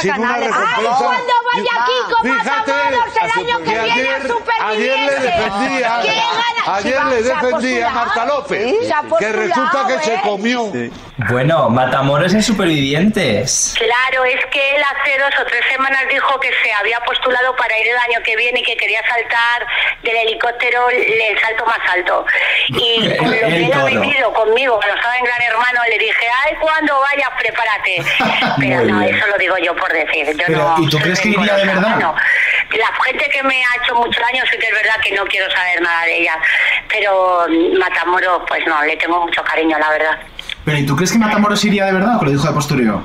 Recompensa. 0.03 0.59
cuando 0.99 1.03
vaya 1.03 1.46
Kiko 1.63 2.23
Fíjate, 2.23 2.73
Matamoros 2.73 3.17
el 3.17 3.31
año 3.31 3.59
que 3.59 3.71
viene 3.71 4.09
a 4.11 4.69
ayer, 4.69 4.93
ayer 4.93 4.99
le 4.99 5.21
defendía, 5.21 6.01
ayer 6.67 7.05
le 7.05 7.23
defendía 7.23 7.89
a. 7.89 7.91
Marta 7.93 8.25
López, 8.27 8.63
Sí, 8.63 8.89
que 9.19 9.33
resulta 9.33 9.87
que 9.87 9.95
postulado, 9.95 10.01
se 10.05 10.15
¿eh? 10.15 10.21
comió. 10.23 10.73
Bueno, 11.31 11.71
Matamoros 11.71 12.35
en 12.35 12.43
Supervivientes. 12.43 13.75
Claro, 13.79 14.25
es 14.25 14.45
que 14.47 14.77
él 14.77 14.83
hace 14.83 15.19
dos 15.19 15.31
o 15.41 15.45
tres 15.47 15.63
semanas 15.73 16.03
dijo 16.11 16.39
que 16.41 16.51
se 16.63 16.73
había 16.73 17.01
postulado 17.01 17.55
para 17.57 17.79
ir 17.79 17.87
el 17.89 17.97
año 17.97 18.23
que 18.25 18.37
viene 18.37 18.61
y 18.61 18.63
que 18.63 18.77
quería 18.77 19.01
saltar 19.09 19.67
del 20.03 20.17
helicóptero 20.17 20.89
el 20.91 21.41
salto 21.41 21.65
más 21.67 21.79
alto. 21.93 22.25
Y 22.69 23.09
con 23.19 23.31
lo 23.31 23.37
que 23.49 23.65
él 23.67 23.73
ha 23.73 23.85
vivido 23.85 24.33
conmigo 24.33 24.77
cuando 24.77 24.95
estaba 24.97 25.17
en 25.17 25.25
Gran 25.25 25.43
Hermano, 25.43 25.81
le 25.91 25.99
dije, 25.99 26.27
ay, 26.45 26.55
cuando 26.61 27.01
vayas, 27.01 27.31
prepárate. 27.39 27.97
Pero 28.61 28.77
Muy 28.83 28.93
no, 28.93 28.99
bien. 29.01 29.15
eso 29.17 29.27
lo 29.27 29.39
digo 29.39 29.57
yo 29.59 29.75
por 29.77 29.93
decir. 29.93 30.27
Yo 30.27 30.45
Pero, 30.47 30.59
no 30.77 30.83
¿y 30.83 30.89
tú 30.91 30.99
crees 30.99 31.21
que 31.21 31.29
de 31.55 31.65
verdad? 31.67 31.99
La 32.01 33.05
gente 33.05 33.31
que 33.33 33.43
me 33.45 33.55
ha 33.63 33.83
hecho 33.83 33.95
mucho 33.95 34.21
daño 34.21 34.43
sí 34.51 34.59
que 34.59 34.67
es 34.67 34.73
verdad 34.73 34.97
que 35.03 35.15
no 35.15 35.25
quiero 35.27 35.49
saber 35.51 35.81
nada 35.81 36.05
de 36.05 36.21
ella. 36.23 36.39
Pero 36.89 37.47
Matamoros, 37.79 38.43
pues 38.49 38.67
no, 38.67 38.83
le 38.85 38.97
tengo 38.97 39.25
mucho 39.25 39.43
cariño, 39.45 39.79
la 39.79 39.91
verdad. 39.91 40.19
Pero 40.65 40.79
¿y 40.79 40.85
tú 40.87 40.97
crees 40.97 41.13
que 41.13 41.19
Matamoros 41.19 41.65
iría 41.65 41.85
de 41.87 41.93
verdad 41.93 42.17
o 42.17 42.19
que 42.21 42.25
lo 42.27 42.31
dijo 42.33 42.47
de 42.47 42.53
postureo? 42.53 43.05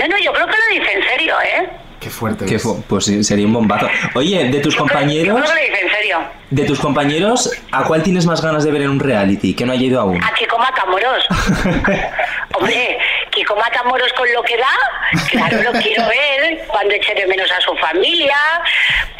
No, 0.00 0.08
no, 0.08 0.18
yo 0.18 0.32
creo 0.32 0.46
que 0.46 0.52
lo 0.56 0.80
dice 0.80 0.92
en 0.92 1.02
serio, 1.04 1.34
¿eh? 1.40 1.68
Qué 2.00 2.10
fuerte. 2.10 2.52
Es. 2.54 2.62
fu- 2.62 2.82
pues 2.82 3.04
sí, 3.06 3.24
sería 3.24 3.46
un 3.46 3.52
bombazo. 3.54 3.88
Oye, 4.14 4.48
de 4.50 4.60
tus 4.60 4.74
Yo 4.76 4.84
creo- 4.84 4.98
Yo 5.00 5.00
compañeros, 5.00 5.40
creo 5.40 5.54
que 5.54 5.60
lo 5.60 5.66
dice 5.74 5.86
en 5.86 5.90
serio. 5.92 6.18
de 6.50 6.64
tus 6.64 6.78
compañeros, 6.80 7.50
¿a 7.72 7.84
cuál 7.84 8.02
tienes 8.02 8.26
más 8.26 8.42
ganas 8.42 8.64
de 8.64 8.70
ver 8.70 8.82
en 8.82 8.90
un 8.90 9.00
reality? 9.00 9.54
Que 9.54 9.64
no 9.64 9.72
haya 9.72 9.82
ido 9.84 10.00
aún. 10.00 10.22
A 10.22 10.34
Kiko 10.34 10.58
Matamoros. 10.58 11.24
Hombre, 12.54 12.98
Kiko 13.36 13.54
Matamoros 13.54 14.10
con 14.14 14.32
lo 14.32 14.42
que 14.42 14.56
da, 14.56 14.72
claro, 15.28 15.62
lo 15.62 15.72
quiero 15.72 16.06
ver 16.08 16.64
cuando 16.68 16.94
eche 16.94 17.14
de 17.14 17.26
menos 17.26 17.52
a 17.52 17.60
su 17.60 17.76
familia, 17.76 18.38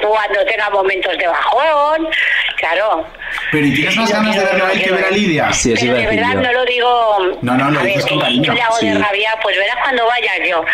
cuando 0.01 0.43
tenga 0.47 0.71
momentos 0.71 1.19
de 1.19 1.27
bajón, 1.27 2.09
claro. 2.57 3.07
Pero 3.53 3.67
¿y 3.67 3.75
tienes 3.75 3.97
más 3.97 4.13
ganas 4.13 4.35
de 4.37 4.41
quiero 4.43 4.53
verlo 4.53 4.67
a 4.67 4.73
él 4.73 4.83
que 4.83 4.91
ver 4.93 5.05
a 5.05 5.11
Lidia? 5.11 5.53
Sí, 5.53 5.73
eso 5.73 5.85
Pero 5.87 5.97
de 5.97 6.07
verdad 6.07 6.33
yo. 6.35 6.41
no 6.41 6.53
lo 6.53 6.65
digo. 6.65 7.19
No, 7.43 7.57
no, 7.57 7.71
lo 7.71 7.81
dices 7.81 8.07
con 8.07 8.21
cariño, 8.21 8.45
Yo 8.45 8.53
le 8.55 8.63
hago 8.63 8.77
de 8.79 8.95
rabia, 8.95 9.35
pues 9.43 9.57
verás 9.57 9.77
cuando 9.83 10.07
vaya 10.07 10.33
yo. 10.49 10.65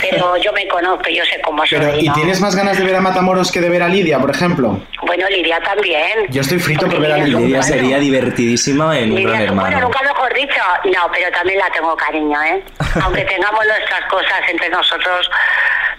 Pero 0.00 0.36
yo 0.42 0.52
me 0.52 0.66
conozco, 0.68 1.08
yo 1.10 1.24
sé 1.24 1.40
cómo 1.42 1.64
soy. 1.66 1.78
Pero, 1.78 1.98
¿y 1.98 2.08
¿no? 2.08 2.14
tienes 2.14 2.40
más 2.40 2.54
ganas 2.56 2.78
de 2.78 2.84
ver 2.84 2.96
a 2.96 3.00
Matamoros 3.00 3.50
que 3.52 3.60
de 3.60 3.68
ver 3.68 3.82
a 3.82 3.88
Lidia, 3.88 4.18
por 4.18 4.30
ejemplo? 4.30 4.80
Bueno, 5.02 5.28
Lidia 5.28 5.60
también. 5.60 6.26
Yo 6.30 6.40
estoy 6.42 6.58
frito 6.58 6.86
por 6.88 7.00
ver 7.00 7.12
a 7.12 7.18
Lidia 7.18 7.38
Lidia 7.38 7.62
sería 7.62 7.98
divertidísima 7.98 8.98
en 8.98 9.12
un 9.12 9.22
gran 9.22 9.26
un- 9.50 9.56
Bueno, 9.56 9.66
hermano. 9.66 9.80
nunca 9.80 10.02
mejor 10.02 10.34
dicho. 10.34 10.60
No, 10.84 11.10
pero 11.12 11.30
también 11.30 11.58
la 11.58 11.70
tengo 11.70 11.96
cariño, 11.96 12.42
¿eh? 12.42 12.62
Aunque 13.02 13.22
tengamos 13.24 13.64
nuestras 13.66 14.04
cosas 14.10 14.40
entre 14.50 14.68
nosotros, 14.70 15.30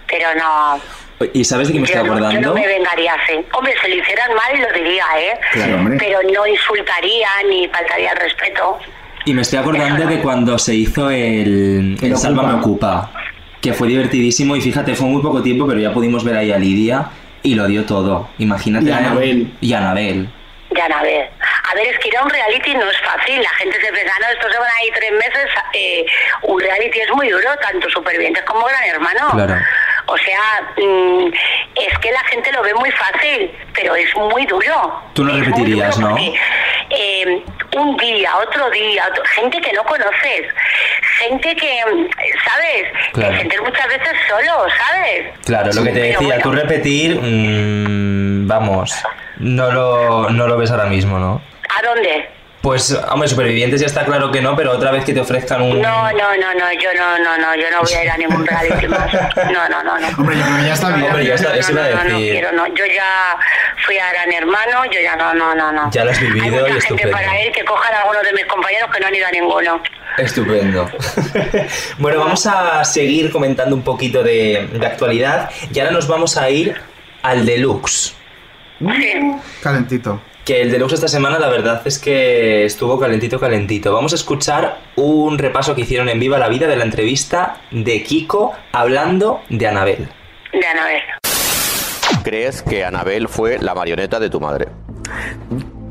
pero 0.06 0.34
no. 0.34 0.80
¿Y 1.32 1.44
sabes 1.44 1.68
de 1.68 1.74
qué 1.74 1.80
me 1.80 1.86
estoy 1.86 2.02
yo 2.02 2.10
acordando? 2.12 2.48
no 2.48 2.54
me 2.54 2.66
vengaría. 2.66 3.14
Hombre, 3.52 3.74
si 3.82 3.90
lo 3.90 4.02
hicieran 4.02 4.30
mal, 4.34 4.60
lo 4.60 4.72
diría, 4.78 5.04
¿eh? 5.18 5.38
Claro, 5.52 5.76
hombre. 5.76 5.96
Pero 5.98 6.18
no 6.32 6.46
insultaría 6.46 7.28
ni 7.48 7.68
faltaría 7.68 8.12
el 8.12 8.18
respeto. 8.18 8.78
Y 9.26 9.34
me 9.34 9.42
estoy 9.42 9.58
acordando 9.58 10.04
no. 10.04 10.10
de 10.10 10.20
cuando 10.20 10.58
se 10.58 10.74
hizo 10.74 11.10
el, 11.10 11.98
el 12.00 12.16
Salva 12.16 12.44
me 12.44 12.54
Ocupa. 12.54 13.12
Que 13.60 13.74
fue 13.74 13.88
divertidísimo 13.88 14.56
y 14.56 14.62
fíjate, 14.62 14.94
fue 14.94 15.06
muy 15.06 15.20
poco 15.20 15.42
tiempo, 15.42 15.66
pero 15.66 15.78
ya 15.78 15.92
pudimos 15.92 16.24
ver 16.24 16.38
ahí 16.38 16.50
a 16.50 16.58
Lidia 16.58 17.10
y 17.42 17.54
lo 17.54 17.66
dio 17.66 17.84
todo. 17.84 18.30
Imagínate. 18.38 18.86
Y 18.86 18.90
a 18.90 18.96
Anabel. 18.96 19.52
Y 19.60 19.72
a 19.74 19.78
Anabel. 19.78 20.28
Ya, 20.74 20.86
a 20.86 21.02
ver. 21.02 21.30
A 21.70 21.74
ver, 21.74 21.86
es 21.88 21.98
que 21.98 22.08
ir 22.08 22.16
a 22.16 22.22
un 22.22 22.30
reality 22.30 22.74
no 22.74 22.88
es 22.88 23.00
fácil. 23.00 23.42
La 23.42 23.50
gente 23.50 23.80
se 23.80 23.92
piensa, 23.92 24.12
no, 24.20 24.28
estos 24.28 24.52
se 24.52 24.58
van 24.58 24.68
ahí 24.80 24.90
tres 24.94 25.12
meses. 25.12 25.50
Eh, 25.74 26.06
un 26.42 26.60
reality 26.60 27.00
es 27.00 27.10
muy 27.12 27.28
duro, 27.28 27.48
tanto 27.60 27.90
Supervivientes 27.90 28.44
como 28.44 28.66
Gran 28.66 28.84
Hermano. 28.84 29.30
Claro. 29.32 29.56
O 30.06 30.16
sea, 30.18 30.72
mm, 30.76 31.26
es 31.76 31.98
que 31.98 32.10
la 32.12 32.24
gente 32.24 32.50
lo 32.52 32.62
ve 32.62 32.74
muy 32.74 32.90
fácil, 32.92 33.50
pero 33.74 33.94
es 33.94 34.14
muy 34.16 34.44
duro. 34.46 35.02
Tú 35.14 35.24
muy 35.24 35.40
repetirías, 35.40 35.98
¿no? 35.98 36.10
porque, 36.10 36.34
eh, 36.90 37.42
un 37.76 37.96
día, 37.96 38.36
otro 38.38 38.68
día, 38.70 39.06
otro- 39.10 39.22
gente 39.34 39.60
que 39.60 39.72
no 39.72 39.84
conoces, 39.84 40.46
gente 41.20 41.54
que, 41.54 41.80
¿sabes? 42.44 42.84
Claro. 43.12 43.30
Te 43.30 43.36
sientes 43.38 43.60
muchas 43.60 43.86
veces 43.86 44.12
solo, 44.28 44.66
¿sabes? 44.76 45.26
Claro, 45.44 45.70
lo 45.72 45.84
que 45.84 45.90
te 45.90 46.00
decía, 46.00 46.18
bueno. 46.26 46.42
tú 46.42 46.52
repetir, 46.52 47.16
mm, 47.20 48.48
vamos, 48.48 48.92
no 49.38 49.70
lo, 49.70 50.30
no 50.30 50.46
lo 50.48 50.56
ves 50.56 50.70
ahora 50.72 50.86
mismo, 50.86 51.18
¿no? 51.18 51.40
¿A 51.78 51.82
dónde? 51.86 52.28
Pues, 52.60 52.92
hombre, 53.10 53.26
supervivientes 53.26 53.80
ya 53.80 53.86
está 53.86 54.04
claro 54.04 54.30
que 54.30 54.42
no, 54.42 54.54
pero 54.54 54.72
otra 54.72 54.90
vez 54.90 55.02
que 55.06 55.14
te 55.14 55.20
ofrezcan 55.20 55.62
un... 55.62 55.80
No, 55.80 56.12
no, 56.12 56.36
no, 56.36 56.54
no, 56.54 56.72
yo 56.74 56.92
no, 56.94 57.18
no, 57.18 57.38
no, 57.38 57.54
yo 57.54 57.70
no 57.70 57.80
voy 57.80 57.92
a 57.94 58.04
ir 58.04 58.10
a 58.10 58.16
ningún 58.18 58.46
reality 58.46 58.86
más. 58.86 59.10
No, 59.50 59.66
no, 59.70 59.82
no, 59.82 59.98
no. 59.98 60.08
Hombre, 60.18 60.36
yo 60.36 60.44
creo 60.44 60.56
que 60.58 60.64
ya 60.66 60.74
está 60.74 60.88
bien. 60.90 61.06
Hombre, 61.10 61.24
ya 61.26 61.34
está, 61.36 61.56
eso 61.56 61.72
iba 61.72 61.84
a 61.84 61.88
no, 61.88 61.94
no, 61.96 62.04
no 62.04 62.10
decir. 62.18 62.32
quiero, 62.32 62.52
no. 62.52 62.66
Yo 62.74 62.84
ya 62.84 63.36
fui 63.86 63.96
a 63.96 64.12
Gran 64.12 64.30
Hermano, 64.32 64.84
yo 64.92 65.00
ya 65.00 65.16
no, 65.16 65.32
no, 65.32 65.54
no, 65.54 65.72
no. 65.72 65.90
Ya 65.90 66.04
lo 66.04 66.10
has 66.10 66.20
vivido 66.20 66.44
Hay 66.44 66.50
mucha 66.50 66.66
y 66.66 66.66
gente 66.72 66.78
estupendo. 66.84 67.12
para 67.12 67.42
ir 67.42 67.52
que 67.52 67.64
cojan 67.64 67.94
a 67.94 68.00
algunos 68.02 68.22
de 68.24 68.32
mis 68.34 68.44
compañeros 68.44 68.90
que 68.92 69.00
no 69.00 69.06
han 69.06 69.14
ido 69.14 69.26
a 69.26 69.30
ninguno. 69.30 69.82
Estupendo. 70.18 70.90
bueno, 71.98 72.18
vamos 72.20 72.46
a 72.46 72.84
seguir 72.84 73.30
comentando 73.32 73.74
un 73.74 73.82
poquito 73.82 74.22
de, 74.22 74.68
de 74.70 74.86
actualidad 74.86 75.48
y 75.72 75.78
ahora 75.80 75.92
nos 75.92 76.06
vamos 76.06 76.36
a 76.36 76.50
ir 76.50 76.78
al 77.22 77.46
deluxe. 77.46 78.14
Sí. 78.80 79.32
Calentito. 79.62 80.20
Que 80.44 80.62
el 80.62 80.70
deluxe 80.72 80.94
esta 80.94 81.08
semana 81.08 81.38
la 81.38 81.48
verdad 81.48 81.82
es 81.84 81.98
que 81.98 82.64
estuvo 82.64 82.98
calentito, 82.98 83.38
calentito. 83.38 83.92
Vamos 83.92 84.12
a 84.12 84.16
escuchar 84.16 84.78
un 84.96 85.38
repaso 85.38 85.74
que 85.74 85.82
hicieron 85.82 86.08
en 86.08 86.18
Viva 86.18 86.38
la 86.38 86.48
Vida 86.48 86.66
de 86.66 86.76
la 86.76 86.84
entrevista 86.84 87.58
de 87.70 88.02
Kiko 88.02 88.52
hablando 88.72 89.40
de 89.48 89.68
Anabel. 89.68 90.08
De 90.52 90.66
Anabel. 90.66 91.00
¿Crees 92.24 92.62
que 92.62 92.84
Anabel 92.84 93.28
fue 93.28 93.58
la 93.60 93.74
marioneta 93.74 94.18
de 94.18 94.28
tu 94.30 94.40
madre? 94.40 94.68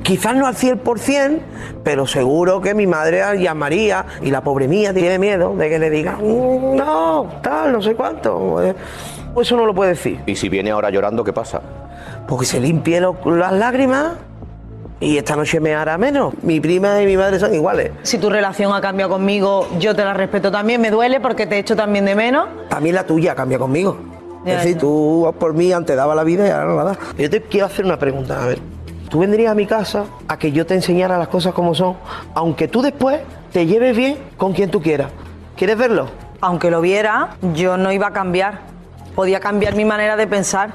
Quizás 0.03 0.35
no 0.35 0.47
al 0.47 0.55
100%, 0.55 1.39
pero 1.83 2.07
seguro 2.07 2.59
que 2.59 2.73
mi 2.73 2.87
madre 2.87 3.21
llamaría 3.39 4.05
y 4.21 4.31
la 4.31 4.41
pobre 4.41 4.67
mía 4.67 4.93
tiene 4.93 5.19
miedo 5.19 5.55
de 5.55 5.69
que 5.69 5.77
le 5.79 5.89
diga, 5.91 6.13
"Mm, 6.19 6.75
no, 6.75 7.39
tal, 7.43 7.71
no 7.71 7.81
sé 7.81 7.95
cuánto. 7.95 8.61
Eh, 8.63 8.75
Pues 9.31 9.47
eso 9.47 9.55
no 9.55 9.67
lo 9.67 9.75
puede 9.75 9.91
decir. 9.91 10.19
Y 10.25 10.35
si 10.35 10.49
viene 10.49 10.71
ahora 10.71 10.89
llorando, 10.89 11.23
¿qué 11.23 11.31
pasa? 11.31 11.61
Porque 12.27 12.47
se 12.47 12.59
limpie 12.59 12.99
lo- 12.99 13.15
las 13.25 13.53
lágrimas 13.53 14.13
y 14.99 15.17
esta 15.17 15.35
noche 15.35 15.59
me 15.59 15.73
hará 15.73 15.97
menos. 15.97 16.33
Mi 16.43 16.59
prima 16.59 17.01
y 17.01 17.05
mi 17.05 17.15
madre 17.15 17.39
son 17.39 17.53
iguales. 17.53 17.91
Si 18.03 18.17
tu 18.17 18.29
relación 18.29 18.73
ha 18.73 18.81
cambiado 18.81 19.11
conmigo, 19.11 19.67
yo 19.79 19.95
te 19.95 20.03
la 20.03 20.13
respeto 20.13 20.51
también. 20.51 20.81
Me 20.81 20.91
duele 20.91 21.19
porque 21.19 21.47
te 21.47 21.57
echo 21.57 21.75
también 21.75 22.05
de 22.05 22.15
menos. 22.15 22.47
También 22.69 22.95
la 22.95 23.05
tuya 23.05 23.35
cambia 23.35 23.57
conmigo. 23.57 23.97
Ya, 24.45 24.53
es 24.53 24.57
decir, 24.59 24.73
ya. 24.75 24.81
tú 24.81 25.33
por 25.39 25.53
mí 25.53 25.71
antes 25.71 25.95
daba 25.95 26.15
la 26.15 26.23
vida 26.23 26.47
y 26.47 26.51
ahora 26.51 26.65
no 26.65 26.75
la 26.75 26.83
das. 26.83 26.97
Yo 27.17 27.29
te 27.29 27.41
quiero 27.41 27.67
hacer 27.67 27.85
una 27.85 27.97
pregunta. 27.97 28.43
A 28.43 28.47
ver, 28.47 28.59
tú 29.09 29.19
vendrías 29.19 29.51
a 29.51 29.55
mi 29.55 29.65
casa 29.65 30.05
a 30.27 30.37
que 30.37 30.51
yo 30.51 30.65
te 30.65 30.75
enseñara 30.75 31.17
las 31.17 31.29
cosas 31.29 31.53
como 31.53 31.75
son, 31.75 31.95
aunque 32.33 32.67
tú 32.67 32.81
después 32.81 33.21
te 33.53 33.65
lleves 33.65 33.95
bien 33.95 34.17
con 34.37 34.53
quien 34.53 34.69
tú 34.69 34.81
quieras. 34.81 35.11
¿Quieres 35.55 35.77
verlo? 35.77 36.07
Aunque 36.41 36.71
lo 36.71 36.81
viera, 36.81 37.35
yo 37.53 37.77
no 37.77 37.91
iba 37.91 38.07
a 38.07 38.13
cambiar. 38.13 38.61
Podía 39.15 39.39
cambiar 39.39 39.75
mi 39.75 39.83
manera 39.83 40.15
de 40.15 40.27
pensar. 40.27 40.71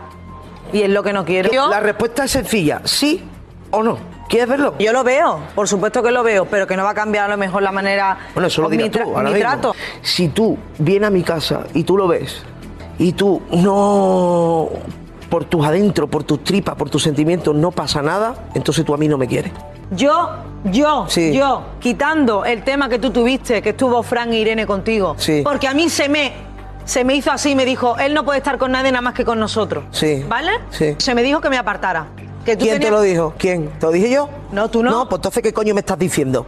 Y 0.73 0.83
es 0.83 0.91
lo 0.91 1.03
que 1.03 1.13
no 1.13 1.25
quiero. 1.25 1.69
La 1.69 1.81
respuesta 1.81 2.25
es 2.25 2.33
sencilla, 2.33 2.81
sí 2.85 3.23
o 3.71 3.83
no. 3.83 4.14
¿Quieres 4.35 4.49
verlo? 4.49 4.75
Yo 4.81 4.93
lo 4.93 5.05
veo, 5.05 5.39
por 5.55 5.69
supuesto 5.69 6.03
que 6.03 6.11
lo 6.11 6.25
veo, 6.25 6.45
pero 6.47 6.67
que 6.67 6.77
no 6.77 6.83
va 6.83 6.91
a 6.91 6.95
cambiar 6.95 7.27
a 7.27 7.29
lo 7.29 7.37
mejor 7.37 7.63
la 7.63 7.71
manera. 7.71 8.19
Bueno, 8.35 8.49
eso 8.49 8.63
lo 8.63 8.69
mi, 8.69 8.91
tú, 8.91 8.99
ahora 9.01 9.29
mi 9.29 9.35
mismo. 9.37 9.39
trato. 9.49 9.75
Si 10.03 10.27
tú 10.27 10.59
vienes 10.77 11.07
a 11.07 11.11
mi 11.11 11.23
casa 11.23 11.61
y 11.73 11.85
tú 11.85 11.97
lo 11.97 12.09
ves, 12.09 12.43
y 12.99 13.13
tú 13.13 13.41
no, 13.53 14.71
por 15.29 15.45
tus 15.45 15.65
adentros, 15.65 16.11
por 16.11 16.25
tus 16.25 16.43
tripas, 16.43 16.75
por 16.75 16.91
tus 16.91 17.05
sentimientos, 17.05 17.55
no 17.55 17.71
pasa 17.71 18.03
nada, 18.03 18.35
entonces 18.55 18.85
tú 18.85 18.93
a 18.93 18.97
mí 18.97 19.07
no 19.07 19.19
me 19.19 19.29
quieres. 19.29 19.53
Yo, 19.93 20.31
yo, 20.65 21.05
Sí. 21.09 21.33
yo, 21.33 21.63
quitando 21.79 22.45
el 22.45 22.65
tema 22.65 22.89
que 22.89 22.99
tú 22.99 23.11
tuviste, 23.11 23.63
que 23.63 23.69
estuvo 23.71 24.03
Fran 24.03 24.33
e 24.33 24.39
Irene 24.41 24.67
contigo. 24.67 25.15
Sí. 25.17 25.43
Porque 25.45 25.69
a 25.69 25.75
mí 25.75 25.89
se 25.89 26.09
me, 26.09 26.33
se 26.85 27.05
me 27.05 27.15
hizo 27.15 27.31
así, 27.31 27.55
me 27.55 27.65
dijo, 27.65 27.97
él 27.99 28.13
no 28.15 28.25
puede 28.25 28.39
estar 28.39 28.59
con 28.59 28.73
nadie 28.73 28.91
nada 28.91 29.03
más 29.03 29.15
que 29.15 29.25
con 29.25 29.39
nosotros. 29.39 29.85
Sí. 29.93 30.25
¿Vale? 30.29 30.51
Sí. 30.71 30.97
Se 30.99 31.15
me 31.15 31.23
dijo 31.23 31.41
que 31.41 31.51
me 31.51 31.57
apartara. 31.57 32.07
Que 32.45 32.57
tú 32.57 32.65
¿Quién 32.65 32.81
te 32.81 32.91
lo 32.91 33.01
dijo? 33.01 33.35
¿Quién? 33.39 33.71
¿Te 33.79 33.87
lo 33.87 33.93
dije 33.93 34.11
yo? 34.11 34.29
No, 34.53 34.69
tú 34.69 34.83
no. 34.83 34.91
No, 34.91 35.09
pues 35.09 35.19
entonces, 35.19 35.43
¿qué 35.43 35.53
coño 35.53 35.73
me 35.75 35.81
estás 35.81 35.99
diciendo? 35.99 36.47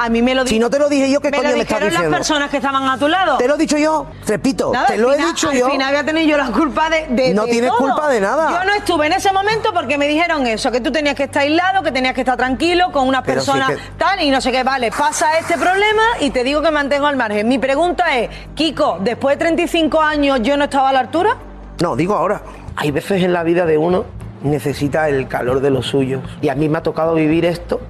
A 0.00 0.08
mí 0.10 0.22
me 0.22 0.32
lo 0.32 0.44
di- 0.44 0.50
Si 0.50 0.58
no 0.60 0.70
te 0.70 0.78
lo 0.78 0.88
dije 0.88 1.10
yo, 1.10 1.18
¿qué 1.20 1.30
me 1.32 1.38
coño 1.38 1.48
me 1.48 1.54
estás 1.62 1.66
dijeron 1.80 1.88
diciendo? 1.88 2.10
las 2.10 2.18
personas 2.20 2.50
que 2.50 2.58
estaban 2.58 2.84
a 2.88 2.96
tu 2.98 3.08
lado. 3.08 3.36
Te 3.38 3.48
lo 3.48 3.56
he 3.56 3.58
dicho 3.58 3.76
yo, 3.78 4.06
repito, 4.28 4.70
Nada, 4.72 4.86
te 4.86 4.92
al 4.92 5.00
lo 5.00 5.08
final- 5.10 5.24
he 5.24 5.28
dicho 5.32 5.48
al 5.50 5.56
yo. 5.58 5.70
final 5.70 5.90
voy 5.92 6.00
a 6.00 6.04
tener 6.04 6.24
yo 6.26 6.36
la 6.36 6.52
culpa 6.52 6.88
de, 6.88 7.06
de- 7.08 7.34
No 7.34 7.46
de 7.46 7.50
tienes 7.50 7.70
todo. 7.70 7.78
culpa 7.80 8.08
de 8.08 8.20
nada. 8.20 8.48
Yo 8.48 8.64
no 8.64 8.74
estuve 8.74 9.06
en 9.08 9.14
ese 9.14 9.32
momento 9.32 9.70
porque 9.74 9.98
me 9.98 10.06
dijeron 10.06 10.46
eso, 10.46 10.70
que 10.70 10.80
tú 10.80 10.92
tenías 10.92 11.16
que 11.16 11.24
estar 11.24 11.42
aislado, 11.42 11.82
que 11.82 11.90
tenías 11.90 12.14
que 12.14 12.20
estar 12.20 12.36
tranquilo 12.36 12.92
con 12.92 13.08
una 13.08 13.24
Pero 13.24 13.42
que- 13.44 13.76
tal 13.98 14.20
y 14.22 14.30
no 14.30 14.40
sé 14.40 14.52
qué. 14.52 14.62
Vale, 14.62 14.92
pasa 14.92 15.36
este 15.36 15.54
problema 15.54 16.02
y 16.20 16.30
te 16.30 16.44
digo 16.44 16.62
que 16.62 16.70
mantengo 16.70 17.08
al 17.08 17.16
margen. 17.16 17.48
Mi 17.48 17.58
pregunta 17.58 18.16
es, 18.18 18.30
Kiko, 18.54 18.98
después 19.00 19.36
de 19.36 19.38
35 19.46 20.00
años 20.00 20.38
yo 20.42 20.56
no 20.56 20.64
estaba 20.64 20.90
a 20.90 20.92
la 20.92 21.00
altura. 21.00 21.36
No, 21.80 21.96
digo 21.96 22.14
ahora. 22.14 22.42
Hay 22.76 22.92
veces 22.92 23.24
en 23.24 23.32
la 23.32 23.42
vida 23.42 23.66
de 23.66 23.76
uno 23.78 24.04
necesita 24.42 25.08
el 25.08 25.28
calor 25.28 25.60
de 25.60 25.70
los 25.70 25.86
suyos. 25.86 26.22
Y 26.42 26.48
a 26.48 26.54
mí 26.54 26.68
me 26.68 26.78
ha 26.78 26.82
tocado 26.82 27.14
vivir 27.14 27.44
esto 27.44 27.80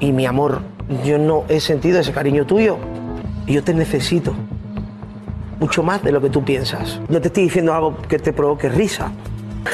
y 0.00 0.12
mi 0.12 0.26
amor, 0.26 0.60
yo 1.04 1.18
no 1.18 1.44
he 1.48 1.60
sentido 1.60 2.00
ese 2.00 2.12
cariño 2.12 2.46
tuyo. 2.46 2.78
Y 3.46 3.54
yo 3.54 3.64
te 3.64 3.72
necesito. 3.74 4.34
Mucho 5.58 5.82
más 5.82 6.02
de 6.04 6.12
lo 6.12 6.20
que 6.20 6.30
tú 6.30 6.44
piensas. 6.44 7.00
No 7.08 7.20
te 7.20 7.28
estoy 7.28 7.44
diciendo 7.44 7.74
algo 7.74 7.96
que 8.08 8.18
te 8.18 8.32
provoque 8.32 8.68
risa. 8.68 9.10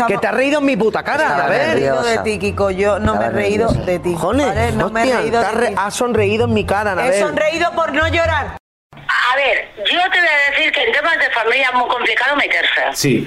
Que 0.08 0.16
te 0.16 0.26
has 0.26 0.34
reído 0.34 0.60
en 0.60 0.64
mi 0.66 0.76
puta 0.76 1.02
cara, 1.02 1.28
No 1.36 1.42
a 1.44 1.48
me 1.48 1.54
he 1.56 1.58
ver. 1.58 1.74
reído 1.74 2.02
de 2.02 2.18
ti, 2.18 2.38
Kiko. 2.38 2.70
Yo 2.70 2.98
no 2.98 3.16
me 3.16 3.26
he 3.26 3.30
reído 3.30 3.68
de 3.70 3.98
ti. 3.98 4.16
¿vale? 4.20 4.72
No 4.72 4.88
me 4.90 5.02
he 5.08 5.16
reído 5.16 5.40
de 5.40 5.50
re- 5.52 5.68
ti. 5.68 5.74
has 5.76 5.94
sonreído 5.94 6.46
en 6.46 6.54
mi 6.54 6.64
cara, 6.64 6.90
He 6.90 6.92
Anabel. 6.94 7.20
sonreído 7.20 7.70
por 7.72 7.92
no 7.92 8.08
llorar. 8.08 8.56
A 8.92 9.36
ver, 9.36 9.68
yo 9.76 10.00
te 10.10 10.18
voy 10.18 10.28
a 10.28 10.50
decir 10.50 10.72
que 10.72 10.84
en 10.84 10.92
temas 10.92 11.18
de 11.18 11.30
familia 11.30 11.68
es 11.72 11.74
muy 11.78 11.88
complicado 11.88 12.34
meterse. 12.36 12.80
Sí. 12.94 13.26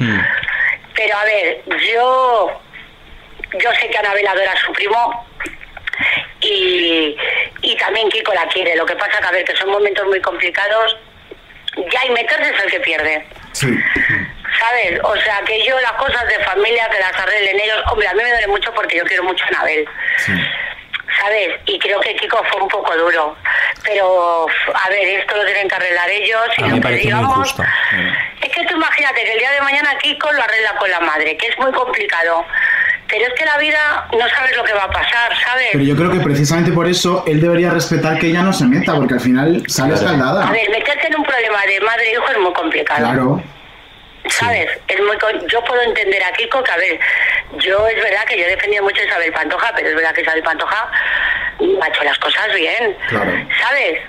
Pero 0.95 1.15
a 1.17 1.23
ver, 1.25 1.63
yo 1.93 2.47
yo 3.59 3.71
sé 3.79 3.89
que 3.89 3.97
Anabel 3.97 4.27
adora 4.27 4.51
a 4.51 4.57
su 4.57 4.71
primo 4.73 5.25
y, 6.41 7.15
y 7.61 7.75
también 7.77 8.09
Kiko 8.09 8.33
la 8.33 8.47
quiere. 8.47 8.75
Lo 8.75 8.85
que 8.85 8.95
pasa 8.95 9.19
que 9.19 9.27
a 9.27 9.31
ver 9.31 9.43
que 9.45 9.55
son 9.55 9.69
momentos 9.71 10.05
muy 10.07 10.21
complicados. 10.21 10.97
Ya 11.91 12.05
y 12.05 12.09
meterse 12.09 12.49
es 12.55 12.63
el 12.63 12.71
que 12.71 12.79
pierde. 12.79 13.25
Sí. 13.53 13.67
¿Sabes? 14.59 14.99
O 15.03 15.15
sea, 15.17 15.41
que 15.45 15.63
yo 15.63 15.79
las 15.81 15.91
cosas 15.93 16.27
de 16.27 16.39
familia 16.43 16.89
que 16.89 16.99
las 16.99 17.13
arreglen 17.13 17.59
ellos. 17.59 17.83
Hombre, 17.91 18.07
a 18.07 18.13
mí 18.13 18.23
me 18.23 18.29
duele 18.31 18.47
mucho 18.47 18.73
porque 18.73 18.97
yo 18.97 19.03
quiero 19.05 19.23
mucho 19.23 19.43
a 19.45 19.47
Anabel. 19.49 19.87
¿Sabes? 21.19 21.55
Y 21.65 21.79
creo 21.79 21.99
que 22.01 22.15
Kiko 22.15 22.43
fue 22.51 22.61
un 22.61 22.67
poco 22.67 22.95
duro. 22.97 23.35
Pero, 23.83 24.47
a 24.73 24.89
ver, 24.89 25.07
esto 25.19 25.35
lo 25.35 25.45
tienen 25.45 25.67
que 25.67 25.75
arreglar 25.75 26.09
ellos. 26.09 26.47
Y 26.57 26.63
A 26.63 26.65
mí 26.65 26.79
lo 26.79 26.89
me 26.89 26.95
que 26.95 27.03
digamos, 27.03 27.37
justo. 27.37 27.63
es 28.41 28.49
que 28.49 28.65
tú 28.65 28.75
imagínate 28.75 29.23
que 29.23 29.31
el 29.33 29.39
día 29.39 29.51
de 29.51 29.61
mañana 29.61 29.97
Kiko 29.99 30.31
lo 30.31 30.41
arregla 30.43 30.75
con 30.77 30.89
la 30.91 30.99
madre, 30.99 31.37
que 31.37 31.47
es 31.47 31.57
muy 31.59 31.71
complicado. 31.71 32.45
Pero 33.09 33.25
es 33.25 33.33
que 33.35 33.45
la 33.45 33.57
vida 33.57 34.07
no 34.11 34.27
sabes 34.29 34.55
lo 34.57 34.63
que 34.63 34.73
va 34.73 34.83
a 34.83 34.89
pasar, 34.89 35.31
¿sabes? 35.43 35.67
Pero 35.71 35.83
yo 35.83 35.95
creo 35.95 36.11
que 36.11 36.19
precisamente 36.19 36.71
por 36.71 36.87
eso 36.87 37.23
él 37.25 37.39
debería 37.39 37.69
respetar 37.71 38.19
que 38.19 38.27
ella 38.27 38.41
no 38.41 38.51
se 38.51 38.65
meta, 38.65 38.95
porque 38.95 39.13
al 39.15 39.19
final 39.21 39.63
sale 39.67 39.93
escaldada. 39.93 40.47
A 40.47 40.51
ver, 40.51 40.69
meterte 40.69 41.07
en 41.07 41.15
un 41.17 41.23
problema 41.23 41.61
de 41.65 41.79
madre 41.81 42.09
e 42.09 42.13
hijo 42.13 42.27
es 42.29 42.37
muy 42.39 42.53
complicado. 42.53 42.99
Claro. 42.99 43.43
¿Sabes? 44.29 44.67
Es 44.89 44.99
muy 44.99 45.17
con- 45.19 45.47
yo 45.47 45.63
puedo 45.63 45.81
entender 45.83 46.21
a 46.21 46.33
Kiko 46.33 46.61
que, 46.61 46.71
a 46.71 46.75
ver, 46.77 46.99
yo 47.59 47.87
es 47.87 47.95
verdad 48.03 48.25
que 48.25 48.37
yo 48.37 48.43
he 48.45 48.49
defendido 48.49 48.83
mucho 48.83 49.01
a 49.01 49.05
Isabel 49.05 49.31
Pantoja, 49.31 49.71
pero 49.73 49.87
es 49.87 49.95
verdad 49.95 50.13
que 50.13 50.21
Isabel 50.21 50.43
Pantoja 50.43 50.91
ha 51.81 51.87
hecho 51.87 52.03
las 52.03 52.17
cosas 52.19 52.53
bien. 52.53 52.97
Claro. 53.07 53.31
¿Sabes? 53.61 53.99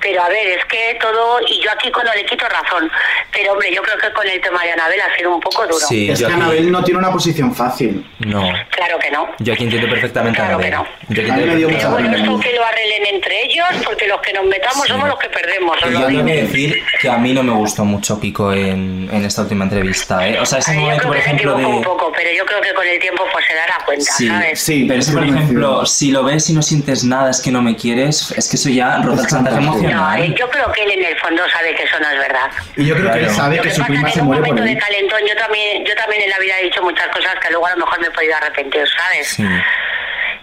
Pero 0.00 0.22
a 0.22 0.28
ver, 0.28 0.46
es 0.58 0.64
que 0.66 0.98
todo, 1.00 1.38
y 1.46 1.60
yo 1.62 1.70
a 1.70 1.76
Kiko 1.76 2.02
no 2.02 2.12
le 2.14 2.24
quito 2.26 2.46
razón, 2.48 2.90
pero 3.32 3.52
hombre, 3.52 3.72
yo 3.74 3.82
creo 3.82 3.96
que 3.98 4.12
con 4.12 4.26
el 4.28 4.40
tema 4.40 4.62
de 4.64 4.72
Anabel 4.72 5.00
ha 5.00 5.16
sido 5.16 5.34
un 5.34 5.40
poco 5.40 5.62
duro. 5.66 5.78
Sí, 5.86 6.10
es 6.10 6.18
yo 6.18 6.26
que 6.28 6.32
aquí- 6.34 6.42
Anabel 6.42 6.70
no 6.72 6.82
tiene 6.84 6.98
una 6.98 7.12
posición 7.12 7.54
fácil. 7.54 8.06
No. 8.20 8.42
Claro 8.70 8.98
que 8.98 9.10
no. 9.10 9.28
Yo 9.38 9.52
aquí 9.54 9.64
entiendo 9.64 9.88
perfectamente 9.88 10.40
a 10.40 10.46
Anabel. 10.46 10.72
Yo 11.08 11.22
aquí 11.22 11.30
A 11.30 11.34
mí 11.36 11.44
me 11.44 11.52
entiendo 11.52 11.90
bueno, 11.90 12.16
esto 12.16 12.40
que 12.40 12.52
lo 12.56 12.64
arreglen 12.64 13.06
entre 13.14 13.44
ellos, 13.44 13.66
porque 13.84 14.06
los 14.08 14.20
que 14.20 14.32
nos 14.32 14.44
metamos 14.46 14.86
somos 14.88 15.08
los 15.08 15.18
que 15.18 15.28
perdemos. 15.28 15.76
yo 15.90 16.06
tengo 16.06 16.24
que 16.24 16.42
decir 16.42 16.82
que 17.00 17.08
a 17.08 17.16
mí 17.18 17.32
no 17.32 17.42
me 17.42 17.52
gustó 17.52 17.84
mucho 17.84 18.20
Kiko 18.20 18.52
en, 18.52 19.08
en 19.12 19.24
esta 19.24 19.42
última 19.42 19.64
entrevista, 19.64 20.26
¿eh? 20.26 20.38
O 20.40 20.46
sea, 20.46 20.58
ese 20.58 20.74
Yo 20.74 20.80
momento, 20.80 21.04
por 21.06 21.12
que 21.16 21.20
ejemplo, 21.20 21.52
equivocó 21.54 21.68
un 21.74 21.80
de... 21.80 21.84
poco, 21.86 22.12
pero 22.14 22.30
yo 22.36 22.44
creo 22.46 22.60
que 22.60 22.74
con 22.74 22.86
el 22.86 22.98
tiempo 22.98 23.24
pues 23.32 23.44
se 23.46 23.54
dará 23.54 23.78
cuenta, 23.84 24.12
Sí, 24.12 24.28
¿sabes? 24.28 24.60
Sí, 24.60 24.84
pero 24.88 25.00
es 25.00 25.06
que, 25.08 25.12
por 25.12 25.24
ejemplo, 25.24 25.86
si 25.86 26.10
lo 26.10 26.24
ves 26.24 26.48
y 26.50 26.52
no 26.54 26.62
sientes 26.62 27.04
nada, 27.04 27.30
es 27.30 27.40
que 27.40 27.50
no 27.50 27.62
me 27.62 27.76
quieres, 27.76 28.32
es 28.36 28.48
que 28.48 28.56
eso 28.56 28.68
ya 28.68 28.98
roza 28.98 29.26
No, 29.60 30.14
eh, 30.14 30.34
yo 30.36 30.48
creo 30.50 30.72
que 30.72 30.82
él 30.84 30.90
en 30.92 31.04
el 31.04 31.16
fondo 31.18 31.48
sabe 31.48 31.74
que 31.74 31.84
eso 31.84 31.98
no 32.00 32.10
es 32.10 32.18
verdad. 32.18 32.50
Y 32.76 32.86
yo 32.86 32.96
creo 32.96 33.12
que 33.12 33.18
él 33.20 33.30
sabe 33.30 33.56
Lo 33.56 33.62
que 33.62 33.68
que 33.68 33.74
su 33.74 33.80
pasa 33.80 33.92
prima 33.92 34.08
que 34.08 34.12
se 34.12 34.18
en 34.18 34.24
un 34.24 34.28
muere 34.28 34.42
por 34.42 34.58
momento 34.58 34.74
de 34.74 34.78
calentón 34.78 35.20
yo 35.26 35.36
también, 35.36 35.84
yo 35.84 35.94
también 35.94 36.22
en 36.22 36.30
la 36.30 36.38
vida 36.38 36.58
he 36.60 36.64
dicho 36.64 36.82
muchas 36.82 37.08
cosas 37.08 37.34
que 37.40 37.50
luego 37.50 37.66
a 37.66 37.70
lo 37.70 37.84
mejor 37.84 38.00
me 38.00 38.06
he 38.06 38.10
podido 38.10 38.36
arrepentir, 38.36 38.84
¿sabes? 38.88 39.28
Sí. 39.28 39.46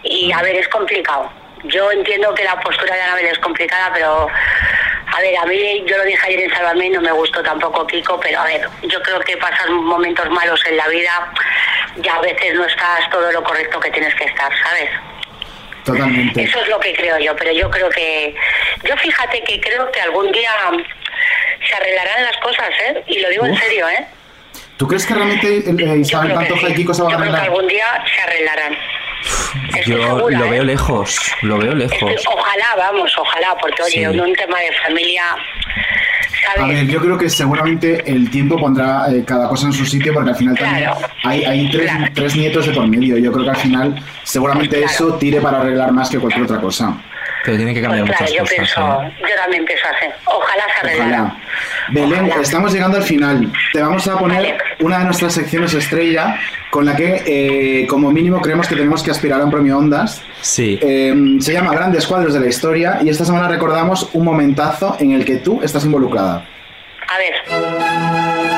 Y 0.03 0.31
a 0.31 0.41
ver, 0.41 0.55
es 0.55 0.67
complicado. 0.69 1.31
Yo 1.65 1.91
entiendo 1.91 2.33
que 2.33 2.43
la 2.43 2.59
postura 2.61 2.95
de 2.95 3.01
Anabel 3.01 3.25
es 3.25 3.39
complicada, 3.39 3.91
pero 3.93 4.29
a 5.11 5.21
ver, 5.21 5.37
a 5.37 5.45
mí, 5.45 5.83
yo 5.85 5.97
lo 5.97 6.03
dije 6.03 6.27
ayer 6.27 6.41
en 6.41 6.55
Sálvame, 6.55 6.89
no 6.89 7.01
me 7.01 7.11
gustó 7.11 7.41
tampoco 7.41 7.85
Kiko, 7.87 8.19
pero 8.19 8.39
a 8.39 8.45
ver, 8.45 8.69
yo 8.83 9.01
creo 9.01 9.19
que 9.21 9.35
pasan 9.37 9.73
momentos 9.73 10.29
malos 10.29 10.63
en 10.67 10.77
la 10.77 10.87
vida 10.87 11.31
y 12.01 12.07
a 12.07 12.19
veces 12.19 12.53
no 12.53 12.65
estás 12.65 13.09
todo 13.09 13.31
lo 13.31 13.43
correcto 13.43 13.79
que 13.79 13.89
tienes 13.91 14.13
que 14.15 14.25
estar, 14.25 14.51
¿sabes? 14.63 14.89
Totalmente. 15.93 16.43
Eso 16.43 16.61
es 16.61 16.67
lo 16.69 16.79
que 16.79 16.93
creo 16.93 17.17
yo, 17.19 17.35
pero 17.35 17.51
yo 17.51 17.69
creo 17.69 17.89
que. 17.89 18.35
Yo 18.83 18.95
fíjate 18.97 19.41
que 19.43 19.59
creo 19.59 19.91
que 19.91 20.01
algún 20.01 20.31
día 20.31 20.51
se 21.67 21.75
arreglarán 21.75 22.23
las 22.23 22.37
cosas, 22.37 22.69
¿eh? 22.87 23.03
Y 23.07 23.19
lo 23.19 23.29
digo 23.29 23.45
en 23.45 23.55
serio, 23.57 23.87
¿eh? 23.89 24.05
¿Tú 24.77 24.87
crees 24.87 25.05
que 25.05 25.13
realmente 25.13 25.57
eh, 25.57 25.63
Yo 25.75 25.95
Isabel 25.95 26.33
Pantoja 26.33 26.67
sí. 26.67 26.73
y 26.73 26.75
Kiko 26.75 26.93
se 26.93 27.01
van 27.01 27.11
Yo 27.11 27.17
a 27.17 27.19
creo 27.19 27.31
que 27.31 27.37
arreglar? 27.37 27.53
algún 27.57 27.67
día 27.67 28.03
se 28.15 28.21
arreglarán. 28.21 28.77
Estoy 29.75 29.95
Yo 29.95 30.01
segura, 30.17 30.39
lo 30.39 30.45
¿eh? 30.45 30.49
veo 30.51 30.63
lejos, 30.63 31.19
lo 31.41 31.57
veo 31.57 31.73
lejos. 31.73 31.93
Estoy- 32.11 32.15
ojalá, 32.33 32.65
vamos, 32.77 33.11
ojalá, 33.17 33.55
porque 33.59 33.81
oye, 33.83 33.91
Sí. 34.11 34.19
un 34.19 34.33
tema 34.33 34.59
de 34.59 34.71
familia, 34.85 35.23
A 36.57 36.65
ver, 36.65 36.87
yo 36.87 36.99
creo 37.01 37.17
que 37.17 37.29
seguramente 37.29 38.09
el 38.09 38.29
tiempo 38.31 38.57
pondrá 38.57 39.05
eh, 39.11 39.23
cada 39.25 39.47
cosa 39.49 39.67
en 39.67 39.73
su 39.73 39.85
sitio 39.85 40.13
porque 40.13 40.29
al 40.31 40.35
final 40.35 40.57
también 40.57 40.89
hay, 41.23 41.43
hay 41.43 41.69
tres, 41.69 41.91
Claro. 41.91 42.05
tres 42.15 42.35
nietos 42.35 42.65
de 42.65 42.71
por 42.73 42.87
medio. 42.87 43.17
Yo 43.17 43.31
creo 43.31 43.43
que 43.43 43.51
al 43.51 43.55
final 43.57 44.03
seguramente 44.23 44.77
Claro. 44.77 44.91
eso 44.91 45.13
tire 45.15 45.41
para 45.41 45.59
arreglar 45.59 45.91
más 45.91 46.09
que 46.09 46.17
cualquier 46.17 46.45
otra 46.45 46.59
cosa. 46.61 46.95
Pero 47.45 47.57
tiene 47.57 47.73
que 47.73 47.79
Pues 47.79 47.89
cambiar 47.89 48.05
claro, 48.07 48.21
muchas 48.23 48.33
yo 48.35 48.41
cosas. 48.41 48.55
pienso, 48.55 49.01
¿eh? 49.03 49.13
yo 49.29 49.35
también 49.41 49.65
pienso 49.65 49.85
así. 49.87 50.05
Ojalá 50.25 50.63
se 50.73 50.79
arreglara. 50.87 51.35
Belén, 51.91 52.25
Ojalá. 52.25 52.41
estamos 52.41 52.73
llegando 52.73 52.97
al 52.97 53.03
final. 53.03 53.51
Te 53.73 53.81
vamos 53.81 54.07
a 54.07 54.17
poner 54.19 54.37
Vale. 54.43 54.57
una 54.81 54.99
de 54.99 55.05
nuestras 55.05 55.33
secciones 55.33 55.73
estrella 55.73 56.37
con 56.69 56.85
la 56.85 56.95
que 56.95 57.23
eh, 57.25 57.87
como 57.87 58.11
mínimo 58.11 58.41
creemos 58.41 58.67
que 58.67 58.75
tenemos 58.75 59.01
que 59.01 59.11
aspirar 59.11 59.41
a 59.41 59.45
un 59.45 59.51
premio 59.51 59.77
Ondas. 59.77 60.21
Sí. 60.41 60.77
Eh, 60.81 61.13
se 61.39 61.53
llama 61.53 61.71
Grandes 61.73 62.05
Cuadros 62.07 62.33
de 62.33 62.39
la 62.41 62.47
Historia 62.47 62.99
y 63.01 63.09
esta 63.09 63.25
semana 63.25 63.47
recordamos 63.47 64.09
un 64.13 64.25
momentazo 64.25 64.97
en 64.99 65.13
el 65.13 65.25
que 65.25 65.37
tú 65.37 65.61
estás 65.63 65.85
involucrada. 65.85 66.45
A 67.07 67.17
ver, 67.17 68.49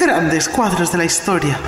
Grandes 0.00 0.48
cuadros 0.48 0.92
de 0.92 0.98
la 0.98 1.04
historia. 1.04 1.58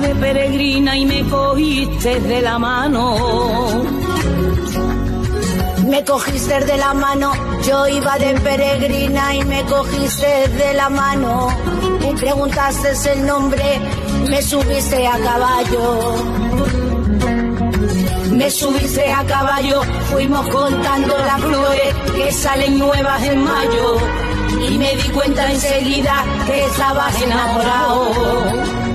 De 0.00 0.14
peregrina 0.14 0.96
y 0.96 1.06
me 1.06 1.22
cogiste 1.28 2.20
de 2.20 2.42
la 2.42 2.58
mano. 2.58 3.16
Me 5.86 6.04
cogiste 6.04 6.60
de 6.60 6.76
la 6.76 6.92
mano, 6.92 7.32
yo 7.66 7.88
iba 7.88 8.18
de 8.18 8.34
peregrina 8.40 9.34
y 9.34 9.44
me 9.44 9.62
cogiste 9.64 10.48
de 10.48 10.74
la 10.74 10.90
mano. 10.90 11.48
Me 12.00 12.12
preguntaste 12.14 13.12
el 13.12 13.26
nombre, 13.26 13.80
me 14.28 14.42
subiste 14.42 15.06
a 15.06 15.18
caballo. 15.18 16.14
Me 18.32 18.50
subiste 18.50 19.10
a 19.10 19.24
caballo, 19.24 19.82
fuimos 20.10 20.46
contando 20.48 21.16
las 21.16 21.40
flores 21.40 21.94
que 22.14 22.32
salen 22.32 22.78
nuevas 22.78 23.22
en 23.22 23.42
mayo. 23.42 23.96
Y 24.68 24.78
me 24.78 24.94
di 24.96 25.08
cuenta 25.10 25.50
enseguida 25.50 26.24
que 26.46 26.64
estabas 26.64 27.22
enamorado. 27.22 28.85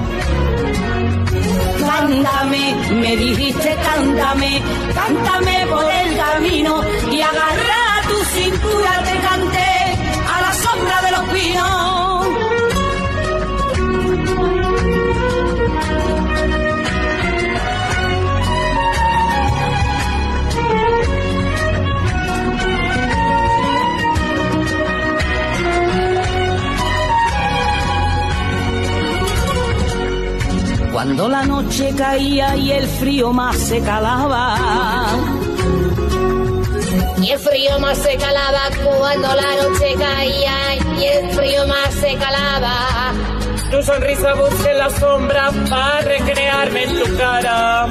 Cántame, 2.02 2.76
me 2.94 3.16
dijiste 3.16 3.78
cántame, 3.84 4.60
cántame 4.96 5.68
por 5.68 5.86
el 5.86 6.18
camino 6.18 6.82
y 7.12 7.22
agarra 7.22 8.02
tu 8.08 8.26
cintura 8.34 9.04
te 9.04 9.20
canté 9.20 9.72
a 10.28 10.42
la 10.42 10.52
sombra 10.52 11.02
de 11.04 11.12
los 11.12 11.30
pinos. 11.30 11.91
Cuando 31.04 31.28
la 31.30 31.42
noche 31.46 31.92
caía 31.98 32.56
y 32.56 32.74
el 32.74 32.88
frío 32.88 33.34
más 33.34 33.58
se 33.58 33.82
calaba. 33.82 34.56
Y 37.24 37.32
el 37.32 37.40
frío 37.40 37.80
más 37.80 37.98
se 37.98 38.16
calaba 38.18 38.60
cuando 38.84 39.28
la 39.30 39.64
noche 39.64 39.96
caía 39.98 40.76
y 41.00 41.04
el 41.06 41.32
frío 41.32 41.66
más 41.66 41.92
se 41.96 42.16
calaba. 42.18 43.14
Tu 43.72 43.82
sonrisa 43.82 44.36
busqué 44.36 44.74
la 44.76 44.90
sombra 44.92 45.50
para 45.72 46.02
recrearme 46.02 46.84
en 46.84 47.04
tu 47.04 47.18
cara. 47.18 47.88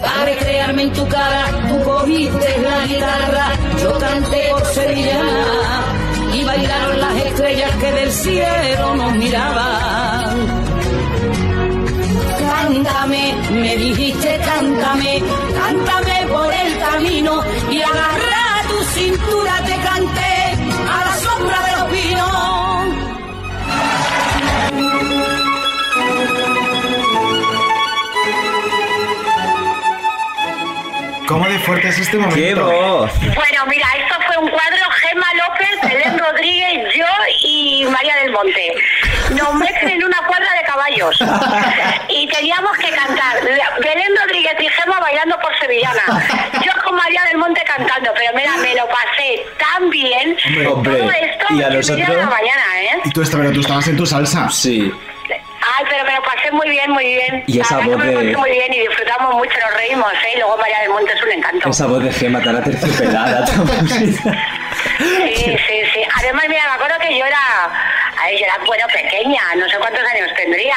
Para 0.00 0.24
recrearme 0.26 0.82
en 0.84 0.92
tu 0.92 1.08
cara, 1.08 1.46
tú 1.68 1.82
cogiste 1.82 2.58
la 2.62 2.86
guitarra, 2.86 3.48
yo 3.82 3.98
canté 3.98 4.48
por 4.52 4.64
sevillana. 4.66 5.44
y 6.34 6.44
bailaron 6.44 7.00
las 7.00 7.16
estrellas 7.16 7.70
que 7.80 7.90
del 7.90 8.12
cielo 8.12 8.94
nos 8.94 9.12
miraban. 9.16 10.65
Cántame, 12.86 13.34
me 13.50 13.76
dijiste 13.76 14.38
cántame, 14.44 15.20
cántame 15.58 16.26
por 16.28 16.54
el 16.54 16.78
camino 16.78 17.42
y 17.68 17.82
agarra 17.82 18.62
tu 18.68 18.84
cintura 18.84 19.60
te 19.66 19.74
canté 19.82 20.54
a 20.88 21.04
la 21.04 21.14
sombra 21.16 21.58
de 21.62 21.72
los 21.72 21.84
pinos. 21.90 22.36
¿Cómo 31.26 31.48
de 31.48 31.58
fuerte 31.58 31.88
es 31.88 31.98
este 31.98 32.18
momento? 32.18 32.36
¡Qué 32.36 32.54
voz! 32.54 33.10
Bueno, 33.34 33.66
mira, 33.68 33.88
esto 33.98 34.14
fue 34.28 34.38
un 34.38 34.48
cuadro 34.48 34.90
Gema 34.90 35.26
López, 35.34 35.80
Belén 35.82 36.18
Rodríguez, 36.18 36.94
yo 36.94 37.06
y 37.42 37.84
María 37.90 38.14
del 38.22 38.30
Monte. 38.30 38.74
Nos 39.34 39.54
meten 39.54 39.88
en 39.88 40.04
una 40.04 40.18
cuadra 40.24 40.46
de 40.54 40.55
caballos 40.76 41.16
y 42.08 42.26
teníamos 42.28 42.76
que 42.78 42.90
cantar. 42.90 43.36
Belén 43.82 44.12
Rodríguez 44.22 44.54
y 44.60 44.68
Gema 44.68 45.00
bailando 45.00 45.38
por 45.40 45.56
sevillana. 45.58 46.02
Yo 46.64 46.72
con 46.84 46.94
María 46.96 47.22
del 47.28 47.38
Monte 47.38 47.62
cantando, 47.66 48.10
pero 48.14 48.32
mira, 48.34 48.56
me 48.58 48.74
lo 48.74 48.86
pasé 48.88 49.44
tan 49.58 49.88
bien. 49.90 50.36
Hombre, 50.68 50.96
Todo 50.98 51.10
esto 51.10 51.46
¿y 51.50 51.62
a 51.62 51.70
nosotros? 51.70 52.06
de 52.08 52.16
la 52.16 52.26
mañana, 52.26 52.80
¿eh? 52.82 53.00
Y 53.04 53.10
tú, 53.10 53.22
esta- 53.22 53.38
pero 53.38 53.52
tú 53.52 53.60
estabas 53.60 53.86
en 53.88 53.96
tu 53.96 54.06
salsa. 54.06 54.48
Sí. 54.50 54.90
Ay, 55.78 55.84
pero 55.90 56.04
me 56.04 56.14
lo 56.14 56.22
pasé 56.22 56.50
muy 56.52 56.68
bien, 56.70 56.90
muy 56.92 57.04
bien. 57.04 57.42
Y 57.46 57.60
esa 57.60 57.78
voz 57.78 57.98
me 57.98 58.06
de- 58.06 58.14
pasé 58.14 58.36
muy 58.36 58.50
bien 58.50 58.72
y 58.72 58.80
disfrutamos 58.80 59.34
mucho, 59.34 59.52
nos 59.64 59.74
reímos, 59.76 60.12
¿eh? 60.12 60.32
Y 60.34 60.38
luego 60.38 60.56
María 60.58 60.78
del 60.80 60.90
Monte 60.90 61.12
es 61.12 61.22
un 61.22 61.32
encanto. 61.32 61.68
Esa 61.70 61.86
voz 61.86 62.04
de 62.04 62.12
Gema 62.12 62.40
tan 62.42 62.56
aterciopelada. 62.56 63.44
tan. 63.46 63.88
Sí, 63.88 65.56
sí, 65.66 65.78
sí. 65.92 66.00
Además, 66.36 66.48
mira, 66.48 66.64
me 66.68 66.74
acuerdo 66.74 66.98
que 67.00 67.18
yo 67.18 67.24
era, 67.24 67.38
a 68.20 68.26
ver, 68.26 68.38
yo 68.38 68.44
era, 68.44 68.58
bueno, 68.66 68.86
pequeña, 68.92 69.40
no 69.56 69.66
sé 69.68 69.78
cuántos 69.78 70.00
años 70.04 70.28
tendría, 70.36 70.76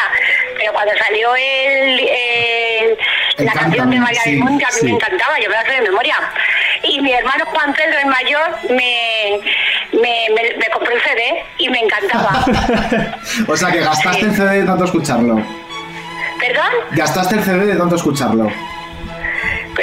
pero 0.57 0.71
cuando 0.71 0.93
salió 0.97 1.35
el, 1.35 1.99
el- 1.99 2.97
la 3.45 3.51
canción 3.53 3.89
de 3.89 3.99
María 3.99 4.21
sí, 4.23 4.31
del 4.31 4.39
Monte, 4.39 4.63
a 4.65 4.67
mí 4.69 4.73
sí. 4.79 4.85
me 4.85 4.91
encantaba, 4.91 5.37
yo 5.39 5.49
me 5.49 5.55
la 5.55 5.63
sé 5.63 5.71
de 5.73 5.81
memoria. 5.81 6.15
Y 6.83 7.01
mi 7.01 7.11
hermano 7.13 7.45
Juan 7.47 7.73
Pedro, 7.73 7.99
el 7.99 8.05
mayor, 8.07 8.57
me, 8.69 9.39
me, 9.93 10.27
me, 10.33 10.55
me 10.57 10.65
compró 10.71 10.93
el 10.93 11.01
CD 11.01 11.43
y 11.57 11.69
me 11.69 11.79
encantaba. 11.79 12.45
O 13.47 13.55
sea, 13.57 13.71
que 13.71 13.79
gastaste 13.81 14.25
el 14.25 14.35
CD 14.35 14.59
de 14.61 14.65
tanto 14.65 14.85
escucharlo. 14.85 15.35
¿Perdón? 16.39 16.71
Gastaste 16.91 17.35
el 17.35 17.43
CD 17.43 17.65
de 17.65 17.75
tanto 17.75 17.95
escucharlo. 17.95 18.49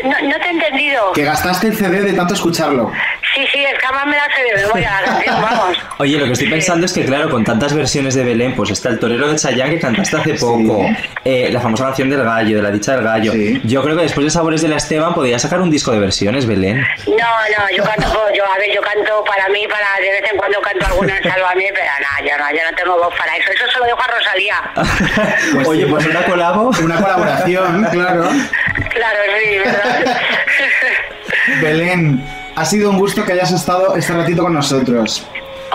No, 0.05 0.11
no 0.29 0.37
te 0.41 0.47
he 0.47 0.51
entendido. 0.51 1.13
Que 1.13 1.25
gastaste 1.25 1.69
el 1.69 1.77
CD 1.77 2.01
de 2.03 2.13
tanto 2.13 2.35
escucharlo. 2.35 2.93
Sí, 3.37 3.47
sí, 3.53 3.63
es 3.63 3.79
que 3.79 3.85
además 3.85 4.07
me 4.07 4.17
la 4.17 4.25
sé 4.35 4.43
de 4.43 4.63
memoria 4.63 4.99
la 5.03 5.07
canción, 5.09 5.43
vamos. 5.43 5.77
Oye, 5.99 6.19
lo 6.19 6.25
que 6.25 6.33
estoy 6.33 6.49
pensando 6.49 6.87
es 6.87 6.93
que, 6.95 7.05
claro, 7.05 7.29
con 7.29 7.45
tantas 7.45 7.75
versiones 7.75 8.15
de 8.15 8.25
Belén, 8.25 8.55
pues 8.57 8.71
está 8.71 8.89
el 8.89 8.99
torero 8.99 9.29
de 9.29 9.37
Chayanne 9.37 9.75
que 9.75 9.81
cantaste 9.81 10.17
hace 10.17 10.35
poco, 10.35 10.87
eh, 11.23 11.51
la 11.53 11.61
famosa 11.61 11.85
canción 11.85 12.09
del 12.09 12.25
gallo, 12.25 12.57
de 12.57 12.63
la 12.63 12.71
dicha 12.71 12.93
del 12.93 13.05
gallo. 13.05 13.35
Yo 13.65 13.83
creo 13.83 13.95
que 13.95 14.05
después 14.05 14.25
de 14.25 14.31
Sabores 14.31 14.63
de 14.63 14.69
la 14.69 14.77
Esteban 14.77 15.13
podría 15.13 15.39
sacar 15.39 15.61
un 15.61 15.71
disco 15.71 15.93
de 15.93 15.99
versiones, 15.99 16.47
Belén. 16.47 16.81
No, 17.07 17.15
no, 17.15 17.77
yo 17.77 17.85
canto, 17.85 18.09
yo, 18.35 18.43
a 18.47 18.57
ver, 18.57 18.75
yo 18.75 18.81
canto 18.81 19.23
para 19.25 19.51
mí, 19.51 19.67
para 19.69 20.01
de 20.01 20.13
vez 20.13 20.33
en 20.33 20.39
cuando 20.39 20.59
canto 20.63 20.87
alguna 20.87 21.19
en 21.19 21.23
Sálvame, 21.23 21.69
pero 21.75 21.91
nada, 22.01 22.19
yo 22.21 22.39
no, 22.39 22.51
yo 22.57 22.71
no 22.71 22.77
tengo 22.77 22.97
voz 23.05 23.15
para 23.19 23.37
eso, 23.37 23.53
eso 23.53 23.71
se 23.71 23.79
lo 23.79 23.85
dejo 23.85 24.01
a 24.01 24.07
Rosalía. 24.07 25.67
Oye, 25.69 25.87
pues 25.87 26.07
una 26.07 26.25
colabo. 26.25 26.71
Una 26.83 26.97
colaboración, 27.03 27.85
claro. 27.93 28.31
Claro, 28.95 29.21
sí, 29.39 29.59
¿verdad? 29.59 30.21
Belén, 31.61 32.25
ha 32.57 32.65
sido 32.65 32.91
un 32.91 32.99
gusto 32.99 33.25
que 33.25 33.33
hayas 33.33 33.53
estado 33.53 33.95
este 33.97 34.13
ratito 34.15 34.43
con 34.43 34.55
nosotros. 34.55 35.25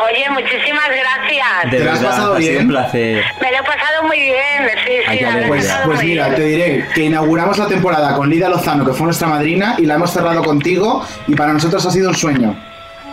Oye, 0.09 0.25
muchísimas 0.29 0.87
gracias. 0.89 1.71
De 1.71 1.77
¿Te 1.77 1.83
lo 1.83 1.91
has 1.91 1.99
verdad, 1.99 2.09
pasado 2.15 2.33
ha 2.33 2.37
sido 2.37 2.51
bien? 2.51 2.61
un 2.63 2.67
placer. 2.69 3.23
Me 3.41 3.51
lo 3.51 3.57
he 3.57 3.63
pasado 3.63 4.03
muy 4.07 4.19
bien, 4.19 4.69
sí, 4.85 4.93
sí, 5.19 5.25
me 5.25 5.47
Pues, 5.47 5.73
pues 5.85 6.03
mira, 6.03 6.25
bien. 6.29 6.35
te 6.37 6.43
diré 6.45 6.87
que 6.93 7.01
inauguramos 7.03 7.57
la 7.57 7.67
temporada 7.67 8.15
con 8.15 8.29
Lidia 8.29 8.49
Lozano, 8.49 8.85
que 8.85 8.93
fue 8.93 9.05
nuestra 9.05 9.27
madrina, 9.27 9.75
y 9.77 9.85
la 9.85 9.95
hemos 9.95 10.11
cerrado 10.11 10.43
contigo, 10.43 11.05
y 11.27 11.35
para 11.35 11.53
nosotros 11.53 11.85
ha 11.85 11.91
sido 11.91 12.09
un 12.09 12.15
sueño. 12.15 12.55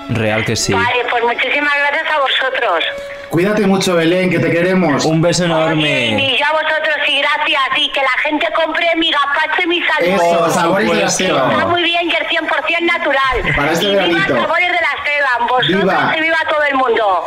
Real 0.08 0.44
que 0.44 0.56
sí. 0.56 0.72
Vale, 0.72 1.04
pues 1.10 1.22
muchísimas 1.22 1.72
gracias 1.76 2.10
a 2.10 2.18
vosotros. 2.20 2.84
Cuídate 3.28 3.66
mucho, 3.66 3.94
Belén, 3.94 4.30
que 4.30 4.38
te 4.38 4.50
queremos. 4.50 5.04
Un 5.04 5.20
beso 5.20 5.44
Oye, 5.44 5.52
enorme. 5.52 6.08
y 6.18 6.38
yo 6.38 6.46
a 6.46 6.52
vosotros 6.52 6.96
y 7.06 7.18
gracias, 7.20 7.60
y 7.76 7.92
que 7.92 8.00
la 8.00 8.22
gente 8.22 8.46
compre 8.54 8.86
mi 8.96 9.10
gazpacho 9.10 9.62
y 9.64 9.66
mi 9.66 9.82
salud. 9.82 10.08
Eso, 10.08 10.50
sabores 10.50 10.88
de 10.90 10.94
la 10.96 11.06
Esteban. 11.06 11.50
Está 11.52 11.66
muy 11.66 11.82
bien 11.82 12.08
y 12.08 12.12
es 12.12 12.20
100% 12.20 12.80
natural. 12.86 13.54
Para 13.54 13.72
este 13.72 13.84
y 13.84 13.90
veranito. 13.94 14.18
viva 14.34 14.40
sabores 14.40 14.68
de 14.68 14.78
la 14.80 14.92
Esteban, 15.04 15.46
vosotros 15.46 15.80
Viva. 15.82 16.14
y 16.16 16.20
viva 16.22 16.38
todo 16.48 16.62
el 16.64 16.74
mundo. 16.74 17.24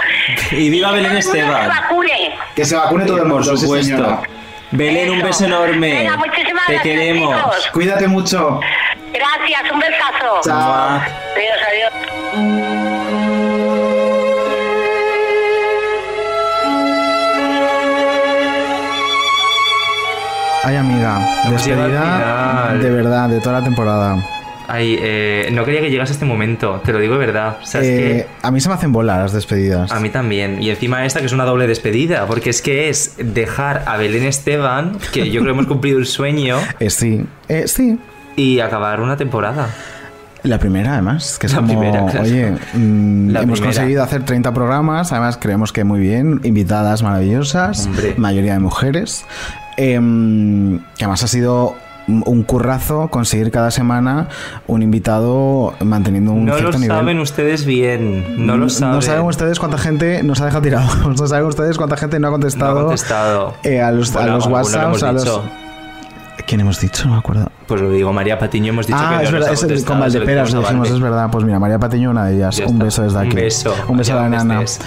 Y 0.51 0.69
viva 0.71 0.91
Belén 0.91 1.17
Esteban. 1.17 1.61
se 1.61 1.67
vacune. 1.67 2.35
Que 2.55 2.65
se 2.65 2.75
vacune 2.75 3.05
todo 3.05 3.17
el 3.17 3.25
mundo, 3.25 3.47
Por 3.47 3.57
sí, 3.57 3.63
supuesto. 3.65 3.95
señora. 3.95 4.19
Belén, 4.71 5.09
un 5.09 5.17
Eso. 5.17 5.25
beso 5.27 5.45
enorme. 5.45 5.91
Venga, 5.93 6.17
muchísimas 6.17 6.65
Te 6.65 6.73
gracias, 6.73 6.95
queremos. 6.95 7.69
Cuídate 7.73 8.07
mucho. 8.07 8.59
Gracias, 9.11 9.71
un 9.71 9.79
besazo. 9.79 10.41
Chao. 10.43 11.01
Adiós, 11.35 11.59
adiós. 11.67 13.01
Ay, 20.63 20.75
amiga, 20.75 21.19
despedida 21.49 22.75
de 22.79 22.89
verdad, 22.91 23.29
de 23.29 23.39
toda 23.39 23.59
la 23.59 23.63
temporada. 23.63 24.17
Ay, 24.73 24.97
eh, 25.01 25.49
no 25.51 25.65
quería 25.65 25.81
que 25.81 25.89
llegase 25.91 26.13
este 26.13 26.23
momento, 26.25 26.81
te 26.85 26.93
lo 26.93 26.99
digo 26.99 27.13
de 27.15 27.19
verdad. 27.25 27.57
O 27.61 27.65
sea, 27.65 27.81
es 27.81 27.87
Eh, 27.87 28.27
a 28.41 28.51
mí 28.51 28.61
se 28.61 28.69
me 28.69 28.75
hacen 28.75 28.93
bola 28.93 29.17
las 29.19 29.33
despedidas. 29.33 29.91
a 29.91 29.99
mí 29.99 30.09
también. 30.09 30.63
Y 30.63 30.69
encima 30.69 31.05
esta 31.05 31.19
que 31.19 31.25
es 31.25 31.33
una 31.33 31.43
doble 31.45 31.67
despedida, 31.67 32.25
porque 32.25 32.49
es 32.51 32.61
que 32.61 32.87
es 32.89 33.15
dejar 33.17 33.83
a 33.85 33.97
Belén 33.97 34.23
Esteban, 34.23 34.97
que 35.11 35.29
yo 35.29 35.41
creo 35.41 35.53
que 35.53 35.59
hemos 35.59 35.67
cumplido 35.67 35.99
el 35.99 36.05
sueño, 36.05 36.57
Eh, 36.79 36.89
sí, 36.89 37.25
eh, 37.49 37.67
sí. 37.67 37.99
y 38.37 38.59
acabar 38.61 39.01
una 39.01 39.17
temporada. 39.17 39.67
La 40.43 40.57
primera, 40.57 40.93
además, 40.93 41.37
que 41.37 41.45
es 41.47 41.53
La 41.53 41.59
como, 41.59 41.67
primera, 41.79 42.05
claro. 42.05 42.21
oye, 42.21 42.51
mm, 42.73 43.29
hemos 43.29 43.43
primera. 43.59 43.61
conseguido 43.65 44.03
hacer 44.03 44.23
30 44.25 44.53
programas, 44.53 45.11
además 45.11 45.37
creemos 45.39 45.71
que 45.71 45.83
muy 45.83 45.99
bien, 45.99 46.39
invitadas 46.43 47.03
maravillosas, 47.03 47.85
Hombre. 47.85 48.15
mayoría 48.17 48.53
de 48.53 48.59
mujeres, 48.59 49.23
em, 49.77 50.79
que 50.97 51.03
además 51.03 51.23
ha 51.23 51.27
sido 51.27 51.75
un 52.07 52.23
un 52.25 52.43
currazo 52.43 53.09
conseguir 53.09 53.51
cada 53.51 53.71
semana 53.71 54.27
un 54.67 54.81
invitado 54.81 55.73
manteniendo 55.79 56.31
un 56.31 56.45
No 56.45 56.53
lo 56.53 56.57
cierto 56.59 56.79
nivel. 56.79 56.97
saben 56.97 57.19
ustedes 57.19 57.65
bien, 57.65 58.45
no 58.45 58.57
lo 58.57 58.69
saben. 58.69 58.95
No 58.95 59.01
saben 59.01 59.23
ustedes 59.25 59.59
cuánta 59.59 59.77
gente 59.77 60.23
nos 60.23 60.41
ha 60.41 60.45
dejado 60.45 60.63
tirados. 60.63 60.97
No 61.21 61.27
saben 61.27 61.45
ustedes 61.45 61.77
cuánta 61.77 61.97
gente 61.97 62.19
no 62.19 62.27
ha 62.27 62.29
No 62.31 62.33
contestado, 62.35 62.79
ha 62.79 62.83
contestado. 62.83 63.53
eh, 63.63 63.81
a 63.81 63.91
los, 63.91 64.15
a 64.15 64.19
Bueno, 64.19 64.35
los 64.35 64.45
lo 64.47 64.53
WhatsApps, 64.53 65.03
a 65.03 65.11
los... 65.11 65.23
dicho. 65.23 65.43
¿Quién 66.47 66.61
hemos 66.61 66.79
dicho? 66.81 67.05
No 67.07 67.13
me 67.13 67.19
acuerdo. 67.19 67.49
Pues 67.67 67.79
lo 67.81 67.91
digo, 67.91 68.11
María 68.11 68.37
Patiño 68.39 68.69
hemos 68.69 68.87
dicho 68.87 68.97
que 68.99 69.05
ah, 69.05 69.11
no 69.11 69.17
es 69.21 69.23
nos 69.23 69.31
verdad, 69.33 69.49
ha 69.49 69.53
es 69.53 69.83
con 69.85 69.95
lo 69.97 70.01
Valdeperas, 70.01 70.47
dijimos 70.53 70.89
lo 70.89 70.95
es 70.95 71.01
verdad. 71.01 71.29
Pues 71.31 71.45
mira, 71.45 71.59
María 71.59 71.79
Patiño, 71.79 72.09
una 72.09 72.25
de 72.25 72.35
ellas. 72.35 72.57
Ya 72.57 72.65
un 72.65 72.71
está. 72.73 72.83
beso 72.85 73.03
desde 73.03 73.17
Un 73.19 73.27
aquí. 73.27 73.35
beso, 73.35 73.73
Un 73.87 73.97
beso 73.97 74.13
a 74.13 74.15
la 74.23 74.29
nana. 74.29 74.61
estés. 74.63 74.85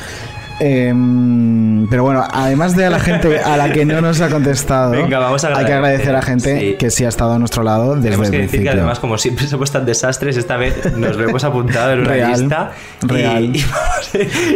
Em, 0.61 1.87
pero 1.89 2.03
bueno, 2.05 2.23
además 2.31 2.77
de 2.77 2.85
a 2.87 2.91
la 2.91 3.01
gente 3.01 3.39
a 3.41 3.57
la 3.57 3.73
que 3.73 3.85
no 3.85 4.01
nos 4.01 4.21
ha 4.21 4.29
contestado, 4.29 4.93
Venga, 4.93 5.19
vamos 5.19 5.45
a 5.45 5.57
hay 5.57 5.65
que 5.67 5.73
agradecer 5.73 6.15
a 6.15 6.23
gente 6.23 6.59
sí. 6.61 6.77
que 6.79 6.91
sí 6.91 7.05
ha 7.05 7.09
estado 7.09 7.33
a 7.33 7.39
nuestro 7.39 7.63
lado 7.63 7.95
desde 7.97 8.05
Tenemos 8.11 8.27
el 8.29 8.33
que 8.33 8.39
decir 8.43 8.63
que 8.63 8.71
además, 8.71 8.99
como 9.01 9.19
siempre 9.19 9.47
somos 9.47 9.71
tan 9.71 9.85
desastres, 9.85 10.37
esta 10.37 10.57
vez 10.57 10.97
nos 10.97 11.17
lo 11.17 11.29
hemos 11.29 11.45
apuntado 11.45 11.93
en 11.93 12.01
una 12.01 12.09
Real, 12.11 12.31
lista 12.41 12.73
y- 13.03 13.07
real. 13.07 13.45
Y, 13.57 13.63
vamos, 13.63 14.11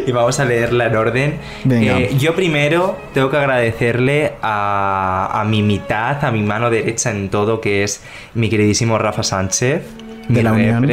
y 0.07 0.13
vamos 0.13 0.41
a 0.41 0.45
leerla 0.45 0.87
en 0.87 0.97
orden. 0.97 1.35
Venga. 1.65 1.99
Eh, 1.99 2.17
yo 2.19 2.35
primero 2.35 2.97
tengo 3.15 3.31
que 3.31 3.37
agradecerle 3.37 4.33
a, 4.43 5.31
a 5.41 5.45
mi 5.45 5.63
mitad, 5.63 6.25
a 6.25 6.31
mi 6.31 6.43
mano 6.43 6.71
derecha 6.71 7.11
en 7.11 7.29
todo, 7.29 7.61
que 7.61 7.83
es 7.85 8.03
mi 8.35 8.49
queridísimo 8.49 8.99
Rafa 8.99 9.23
Sánchez. 9.23 9.83
De 10.29 10.35
mi 10.35 10.43
la 10.43 10.53
Unión. 10.53 10.87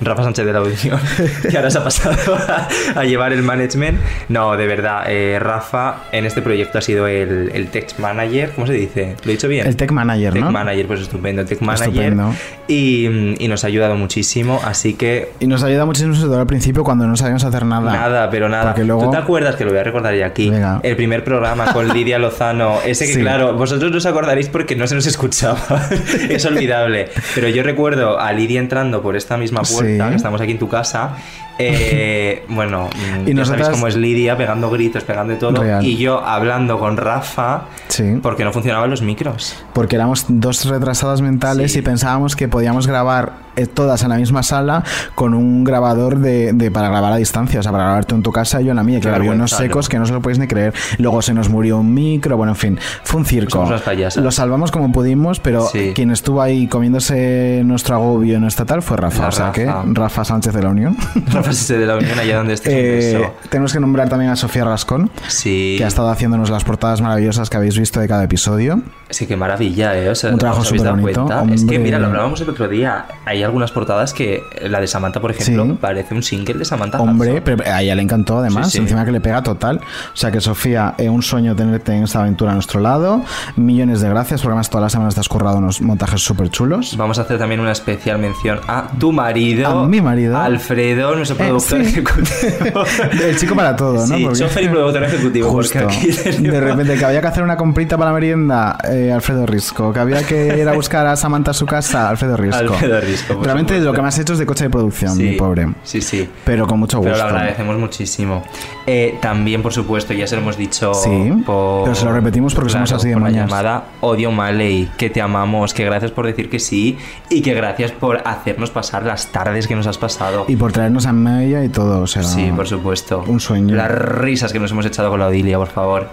Rafa 0.00 0.22
Sánchez 0.24 0.44
de 0.46 0.52
la 0.52 0.60
Unión, 0.62 0.98
que 1.50 1.56
ahora 1.56 1.70
se 1.70 1.78
ha 1.78 1.84
pasado 1.84 2.34
a, 2.34 2.68
a 3.00 3.04
llevar 3.04 3.32
el 3.32 3.42
management. 3.42 3.98
No, 4.28 4.56
de 4.56 4.66
verdad, 4.66 5.04
eh, 5.08 5.38
Rafa 5.38 6.04
en 6.12 6.26
este 6.26 6.42
proyecto 6.42 6.78
ha 6.78 6.82
sido 6.82 7.06
el, 7.06 7.50
el 7.54 7.68
tech 7.68 7.98
manager, 7.98 8.50
¿cómo 8.54 8.66
se 8.66 8.74
dice? 8.74 9.16
¿Lo 9.24 9.30
he 9.30 9.34
dicho 9.34 9.48
bien? 9.48 9.66
El 9.66 9.76
tech 9.76 9.90
manager, 9.92 10.32
Tech 10.32 10.42
¿no? 10.42 10.50
manager, 10.52 10.86
pues 10.86 11.00
estupendo, 11.00 11.42
el 11.42 11.48
tech 11.48 11.60
manager. 11.60 11.88
Estupendo. 11.88 12.34
Y, 12.68 13.34
y 13.42 13.48
nos 13.48 13.64
ha 13.64 13.68
ayudado 13.68 13.94
muchísimo, 13.96 14.60
así 14.64 14.94
que 14.94 15.32
Y 15.40 15.46
nos 15.46 15.62
ayuda 15.62 15.84
muchísimo 15.86 16.14
sobre 16.14 16.28
todo 16.28 16.40
al 16.40 16.46
principio 16.46 16.84
cuando 16.84 17.06
no 17.06 17.16
sabíamos 17.16 17.44
hacer 17.44 17.64
nada. 17.64 17.92
nada, 17.92 18.30
pero 18.30 18.48
nada. 18.48 18.64
Porque 18.72 18.84
luego- 18.84 19.04
¿Tú 19.04 19.10
te 19.12 19.16
acuerdas 19.18 19.56
que 19.56 19.64
lo 19.64 19.70
voy 19.70 19.78
a 19.80 19.84
recordar 19.84 20.14
ya 20.16 20.26
aquí? 20.26 20.50
Venga. 20.50 20.80
El 20.82 20.96
primer 20.96 21.24
programa 21.24 21.72
con 21.72 21.88
Lidia 21.88 22.18
Lozano, 22.18 22.78
ese 22.86 23.06
que 23.06 23.14
Sí. 23.14 23.20
claro, 23.20 23.54
vosotros 23.54 23.90
no 23.92 23.98
os 23.98 24.06
acordaréis 24.06 24.48
porque 24.48 24.76
no 24.76 24.86
se 24.86 24.94
nos 24.94 25.06
escuchaba. 25.06 25.58
es 26.28 26.44
olvidable. 26.44 27.08
Pero 27.34 27.48
yo 27.48 27.62
recuerdo 27.62 28.18
a 28.20 28.32
Lidia 28.32 28.60
entrando 28.60 29.00
por 29.02 29.16
esta 29.16 29.36
misma 29.36 29.62
puerta, 29.62 29.85
Sí. 29.85 29.85
Que 29.86 30.16
estamos 30.16 30.40
aquí 30.40 30.52
en 30.52 30.58
tu 30.58 30.68
casa, 30.68 31.16
Eh, 31.58 32.44
bueno, 32.48 32.88
Y 33.24 33.28
ya 33.28 33.34
nosotras- 33.34 33.66
sabéis 33.66 33.68
cómo 33.78 33.86
es 33.88 33.96
Lidia, 33.96 34.36
pegando 34.36 34.70
gritos, 34.70 35.04
pegando 35.04 35.32
de 35.32 35.38
todo. 35.38 35.62
Real. 35.62 35.84
Y 35.84 35.96
yo 35.96 36.20
hablando 36.24 36.78
con 36.78 36.96
Rafa, 36.96 37.62
Sí. 37.88 38.18
porque 38.22 38.44
no 38.44 38.52
funcionaban 38.52 38.90
los 38.90 39.02
micros. 39.02 39.56
Porque 39.72 39.96
éramos 39.96 40.26
dos 40.28 40.64
retrasadas 40.66 41.20
mentales 41.22 41.74
y 41.76 41.82
pensábamos 41.82 42.36
que 42.36 42.48
podíamos 42.48 42.86
grabar 42.86 43.46
eh, 43.58 43.66
todas 43.66 44.02
en 44.02 44.10
la 44.10 44.16
misma 44.16 44.42
sala 44.42 44.84
con 45.14 45.32
un 45.32 45.64
grabador 45.64 46.18
de, 46.18 46.52
de- 46.52 46.70
para 46.70 46.90
grabar 46.90 47.10
a 47.14 47.16
distancia, 47.16 47.58
o 47.60 47.62
sea, 47.62 47.72
para 47.72 47.84
grabar 47.84 48.04
tú 48.04 48.14
en 48.14 48.22
tu 48.22 48.30
casa 48.30 48.60
y 48.60 48.66
yo 48.66 48.72
en 48.72 48.76
la 48.76 48.82
mía, 48.82 49.00
que 49.00 49.08
había 49.08 49.30
unos 49.30 49.52
secos 49.52 49.88
que 49.88 49.98
no 49.98 50.04
se 50.04 50.12
lo 50.12 50.20
podéis 50.20 50.38
ni 50.38 50.46
creer. 50.46 50.74
Luego 50.98 51.22
se 51.22 51.32
nos 51.32 51.48
murió 51.48 51.78
un 51.78 51.94
micro, 51.94 52.36
bueno, 52.36 52.52
en 52.52 52.56
fin, 52.56 52.78
fue 53.02 53.20
un 53.20 53.24
circo. 53.24 53.66
Payasas. 53.82 54.22
Lo 54.22 54.30
salvamos 54.30 54.70
como 54.70 54.92
pudimos, 54.92 55.40
pero 55.40 55.66
Sí. 55.68 55.92
quien 55.94 56.10
estuvo 56.10 56.42
ahí 56.42 56.66
comiéndose 56.66 57.62
nuestro 57.64 57.94
agobio, 57.94 58.38
nuestra 58.40 58.66
tal, 58.66 58.82
fue 58.82 58.98
Rafa. 58.98 59.22
La 59.22 59.28
o 59.28 59.32
sea 59.32 59.52
que 59.52 59.64
Rafa. 59.64 59.84
Rafa 59.86 60.24
Sánchez 60.26 60.52
de 60.52 60.62
la 60.62 60.68
Unión. 60.68 60.94
De 61.46 61.86
la 61.86 61.96
Unión, 61.96 62.18
allá 62.18 62.36
donde 62.38 62.54
estés. 62.54 62.72
Eh, 63.14 63.30
tenemos 63.48 63.72
que 63.72 63.80
nombrar 63.80 64.08
también 64.08 64.30
a 64.30 64.36
Sofía 64.36 64.64
Rascón, 64.64 65.10
Sí. 65.28 65.76
que 65.78 65.84
ha 65.84 65.88
estado 65.88 66.08
haciéndonos 66.10 66.50
las 66.50 66.64
portadas 66.64 67.00
maravillosas 67.00 67.48
que 67.50 67.56
habéis 67.56 67.78
visto 67.78 68.00
de 68.00 68.08
cada 68.08 68.24
episodio. 68.24 68.82
Sí, 69.10 69.26
qué 69.26 69.36
maravilla, 69.36 69.96
¿eh? 69.96 70.10
O 70.10 70.14
sea, 70.14 70.30
Un 70.32 70.38
trabajo 70.38 70.62
¿os 70.62 70.68
habéis 70.68 70.82
dado 70.82 70.96
superbonito, 70.96 71.26
cuenta? 71.38 71.54
Es 71.54 71.64
que, 71.64 71.78
mira, 71.78 71.98
lo 72.00 72.06
hablábamos 72.06 72.40
el 72.40 72.50
otro 72.50 72.66
día. 72.68 73.06
Hay 73.24 73.42
algunas 73.44 73.70
portadas 73.70 74.12
que 74.12 74.42
la 74.62 74.80
de 74.80 74.86
Samantha, 74.88 75.20
por 75.20 75.30
ejemplo, 75.30 75.64
Sí. 75.64 75.78
parece 75.80 76.14
un 76.14 76.22
single 76.22 76.54
de 76.54 76.64
Samantha. 76.64 76.98
Hombre, 76.98 77.30
Hudson. 77.30 77.42
pero 77.44 77.62
a 77.72 77.82
ella 77.82 77.94
le 77.94 78.02
encantó 78.02 78.38
además, 78.38 78.70
Sí, 78.72 78.78
encima 78.78 79.04
que 79.04 79.12
le 79.12 79.20
pega 79.20 79.42
total. 79.42 79.80
O 80.12 80.16
sea 80.16 80.30
que 80.32 80.40
Sofía, 80.40 80.94
eh, 80.98 81.08
un 81.08 81.22
sueño 81.22 81.54
tenerte 81.54 81.92
en 81.94 82.02
esta 82.04 82.20
aventura 82.20 82.50
a 82.50 82.54
nuestro 82.54 82.80
lado. 82.80 83.22
Millones 83.56 84.00
de 84.00 84.08
gracias, 84.08 84.40
porque 84.40 84.52
además 84.52 84.70
todas 84.70 84.82
las 84.82 84.92
semanas 84.92 85.14
te 85.14 85.20
has 85.20 85.28
currado 85.28 85.58
unos 85.58 85.80
montajes 85.80 86.20
súper 86.22 86.50
chulos. 86.50 86.96
Vamos 86.96 87.18
a 87.18 87.22
hacer 87.22 87.38
también 87.38 87.60
una 87.60 87.72
especial 87.72 88.18
mención 88.18 88.58
a 88.66 88.88
tu 88.98 89.12
marido. 89.12 89.68
A 89.68 89.86
mi 89.88 90.00
marido. 90.00 90.36
Alfredo, 90.38 91.14
nuestro 91.14 91.35
Eh, 91.38 91.48
productor 91.48 91.82
sí. 91.84 91.88
ejecutivo. 91.90 92.84
El 93.24 93.36
chico 93.38 93.54
para 93.54 93.76
todo, 93.76 93.94
¿no? 94.06 94.16
Sí, 94.16 94.22
Porque- 94.24 94.38
chofer 94.38 94.64
y 94.64 94.68
productor 94.68 95.04
ejecutivo. 95.04 95.50
Justo. 95.50 95.78
Aquí 95.80 96.10
De 96.38 96.60
repente 96.60 96.96
que 96.96 97.04
había 97.04 97.20
que 97.20 97.26
hacer 97.26 97.42
una 97.42 97.56
comprita 97.56 97.96
para 97.96 98.10
la 98.10 98.14
merienda, 98.14 98.78
eh, 98.90 99.12
Alfredo 99.12 99.46
Risco. 99.46 99.92
Que 99.92 99.98
había 100.00 100.22
que 100.24 100.58
ir 100.58 100.68
a 100.68 100.72
buscar 100.72 101.06
a 101.06 101.16
Samantha 101.16 101.50
a 101.52 101.54
su 101.54 101.66
casa, 101.66 102.08
Alfredo 102.08 102.36
Risco. 102.36 102.58
Alfredo 102.58 103.00
Risco, 103.00 103.34
Realmente 103.42 103.74
supuesto. 103.74 103.84
lo 103.84 103.92
que 103.92 104.02
más 104.02 104.14
has 104.14 104.20
hecho 104.20 104.32
es 104.34 104.38
de 104.38 104.46
coche 104.46 104.64
de 104.64 104.70
producción, 104.70 105.16
Sí, 105.16 105.22
mi 105.22 105.36
pobre. 105.36 105.68
Sí, 105.82 106.00
sí. 106.00 106.28
Pero 106.44 106.66
con 106.66 106.78
mucho 106.78 106.98
gusto. 106.98 107.12
Pero 107.12 107.24
lo 107.24 107.30
agradecemos 107.36 107.76
muchísimo. 107.78 108.44
Eh, 108.86 109.18
también, 109.20 109.62
por 109.62 109.72
supuesto, 109.72 110.12
ya 110.14 110.26
se 110.26 110.36
lo 110.36 110.42
hemos 110.42 110.56
dicho 110.56 110.94
Sí, 110.94 111.32
por, 111.44 111.84
pero 111.84 111.94
se 111.94 112.04
lo 112.04 112.12
repetimos 112.12 112.54
porque 112.54 112.70
somos 112.70 112.92
así 112.92 113.08
de 113.08 113.16
llamada 113.32 113.84
Odio 114.00 114.30
Maley, 114.30 114.90
que 114.96 115.10
te 115.10 115.20
amamos, 115.20 115.74
que 115.74 115.84
gracias 115.84 116.10
por 116.12 116.26
decir 116.26 116.48
que 116.48 116.58
sí 116.60 116.96
y 117.28 117.42
que 117.42 117.54
gracias 117.54 117.92
por 117.92 118.22
hacernos 118.24 118.70
pasar 118.70 119.04
las 119.04 119.26
tardes 119.32 119.66
que 119.66 119.74
nos 119.74 119.86
has 119.86 119.98
pasado. 119.98 120.44
Y 120.48 120.56
por 120.56 120.72
traernos 120.72 121.06
a 121.06 121.12
Maya 121.26 121.64
y 121.64 121.68
todo, 121.68 122.02
o 122.02 122.06
sea. 122.06 122.22
Sí, 122.22 122.52
por 122.54 122.66
supuesto. 122.66 123.24
Un 123.26 123.40
sueño. 123.40 123.74
Las 123.74 123.90
risas 123.90 124.52
que 124.52 124.58
nos 124.58 124.70
hemos 124.70 124.86
echado 124.86 125.10
con 125.10 125.20
la 125.20 125.26
Odilia, 125.26 125.58
por 125.58 125.68
favor. 125.68 126.08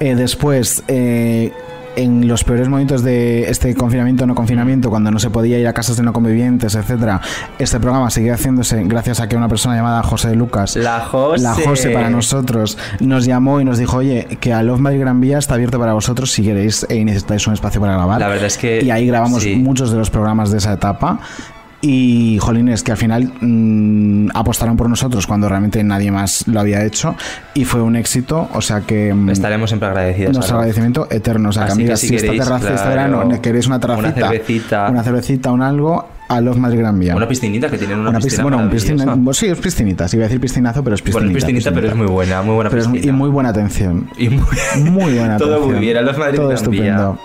Eh, 0.00 0.14
después, 0.14 0.82
eh, 0.88 1.52
en 1.96 2.26
los 2.26 2.44
peores 2.44 2.68
momentos 2.68 3.02
de 3.02 3.48
este 3.48 3.74
confinamiento 3.74 4.26
no 4.26 4.34
confinamiento, 4.34 4.90
cuando 4.90 5.10
no 5.10 5.18
se 5.18 5.30
podía 5.30 5.58
ir 5.58 5.66
a 5.66 5.72
casas 5.72 5.96
de 5.96 6.02
no 6.02 6.12
convivientes, 6.12 6.74
etcétera, 6.74 7.20
este 7.58 7.78
programa 7.78 8.10
sigue 8.10 8.32
haciéndose 8.32 8.82
gracias 8.84 9.20
a 9.20 9.28
que 9.28 9.36
una 9.36 9.48
persona 9.48 9.76
llamada 9.76 10.02
José 10.02 10.28
de 10.28 10.36
Lucas, 10.36 10.76
La 10.76 11.00
José. 11.00 11.42
la 11.42 11.54
José 11.54 11.90
para 11.90 12.10
nosotros, 12.10 12.78
nos 13.00 13.24
llamó 13.24 13.60
y 13.60 13.64
nos 13.64 13.78
dijo, 13.78 13.98
oye, 13.98 14.26
que 14.40 14.52
a 14.52 14.62
Love 14.62 14.80
My 14.80 14.98
Gran 14.98 15.20
Vía 15.20 15.38
está 15.38 15.54
abierto 15.54 15.78
para 15.78 15.92
vosotros 15.92 16.32
si 16.32 16.42
queréis 16.42 16.86
y 16.88 17.04
necesitáis 17.04 17.46
un 17.46 17.54
espacio 17.54 17.80
para 17.80 17.94
grabar. 17.94 18.20
La 18.20 18.28
verdad 18.28 18.46
es 18.46 18.58
que. 18.58 18.82
Y 18.82 18.90
ahí 18.90 19.06
grabamos 19.06 19.42
sí. 19.42 19.56
muchos 19.56 19.90
de 19.90 19.98
los 19.98 20.10
programas 20.10 20.50
de 20.50 20.58
esa 20.58 20.72
etapa. 20.72 21.20
Y, 21.86 22.38
jolines, 22.40 22.82
que 22.82 22.92
al 22.92 22.96
final 22.96 23.30
mm, 23.40 24.30
apostaron 24.32 24.74
por 24.76 24.88
nosotros 24.88 25.26
cuando 25.26 25.48
realmente 25.50 25.84
nadie 25.84 26.10
más 26.10 26.48
lo 26.48 26.60
había 26.60 26.82
hecho. 26.84 27.14
Y 27.52 27.64
fue 27.66 27.82
un 27.82 27.94
éxito. 27.96 28.48
O 28.54 28.62
sea 28.62 28.80
que. 28.80 29.12
mm, 29.12 29.28
Estaremos 29.30 29.68
siempre 29.68 29.88
agradecidos. 29.88 30.32
nuestro 30.32 30.54
Love. 30.54 30.60
agradecimiento 30.62 31.06
eterno. 31.10 31.50
O 31.50 31.52
sea, 31.52 31.64
que 31.66 31.72
Así 31.72 31.76
que 31.78 31.82
amigas, 31.82 32.00
si 32.00 32.08
si 32.08 32.14
esta 32.16 32.26
queréis, 32.28 32.42
terraza 32.44 32.68
este 32.74 32.82
claro, 32.88 33.18
verano 33.18 33.42
queréis 33.42 33.66
una 33.66 33.80
terracita, 33.80 34.08
una 34.08 34.26
cervecita. 34.28 34.88
una 34.90 35.02
cervecita, 35.02 35.52
un 35.52 35.62
algo, 35.62 36.08
a 36.28 36.40
Love 36.40 36.56
Madrid 36.56 36.78
Gran 36.78 36.98
Vía. 36.98 37.16
Una 37.16 37.28
piscinita 37.28 37.68
que 37.68 37.76
tienen 37.76 37.98
una, 37.98 38.10
Una 38.10 38.20
piscina. 38.20 38.42
bueno, 38.44 38.58
un 38.58 38.70
piscina, 38.70 39.16
sí, 39.32 39.46
es 39.46 39.58
piscinita. 39.58 40.08
Sí, 40.08 40.16
iba 40.16 40.24
a 40.24 40.28
decir 40.28 40.40
piscinazo, 40.40 40.82
pero 40.82 40.94
es 40.94 41.02
piscinita. 41.02 41.24
Bueno, 41.26 41.36
es 41.38 41.44
piscinita, 41.44 41.70
pero 41.72 41.88
es 41.88 41.94
muy 41.94 42.06
buena, 42.06 42.40
muy 42.40 42.54
buena 42.54 42.70
Pero 42.70 42.82
piscina. 42.90 43.06
y 43.06 43.12
muy 43.12 43.28
buena 43.28 43.50
atención. 43.50 44.08
Y 44.16 44.30
muy, 44.30 44.46
Muy 44.90 45.14
buena 45.18 45.36
Todo 45.36 45.52
atención. 45.56 45.72
muy 45.74 45.80
bien, 45.84 45.96
a 45.98 46.00
los 46.00 46.16
Madrid 46.16 46.36
Todo 46.36 46.46
Gran 46.48 46.56
estupendo. 46.58 47.12
Vía. 47.12 47.20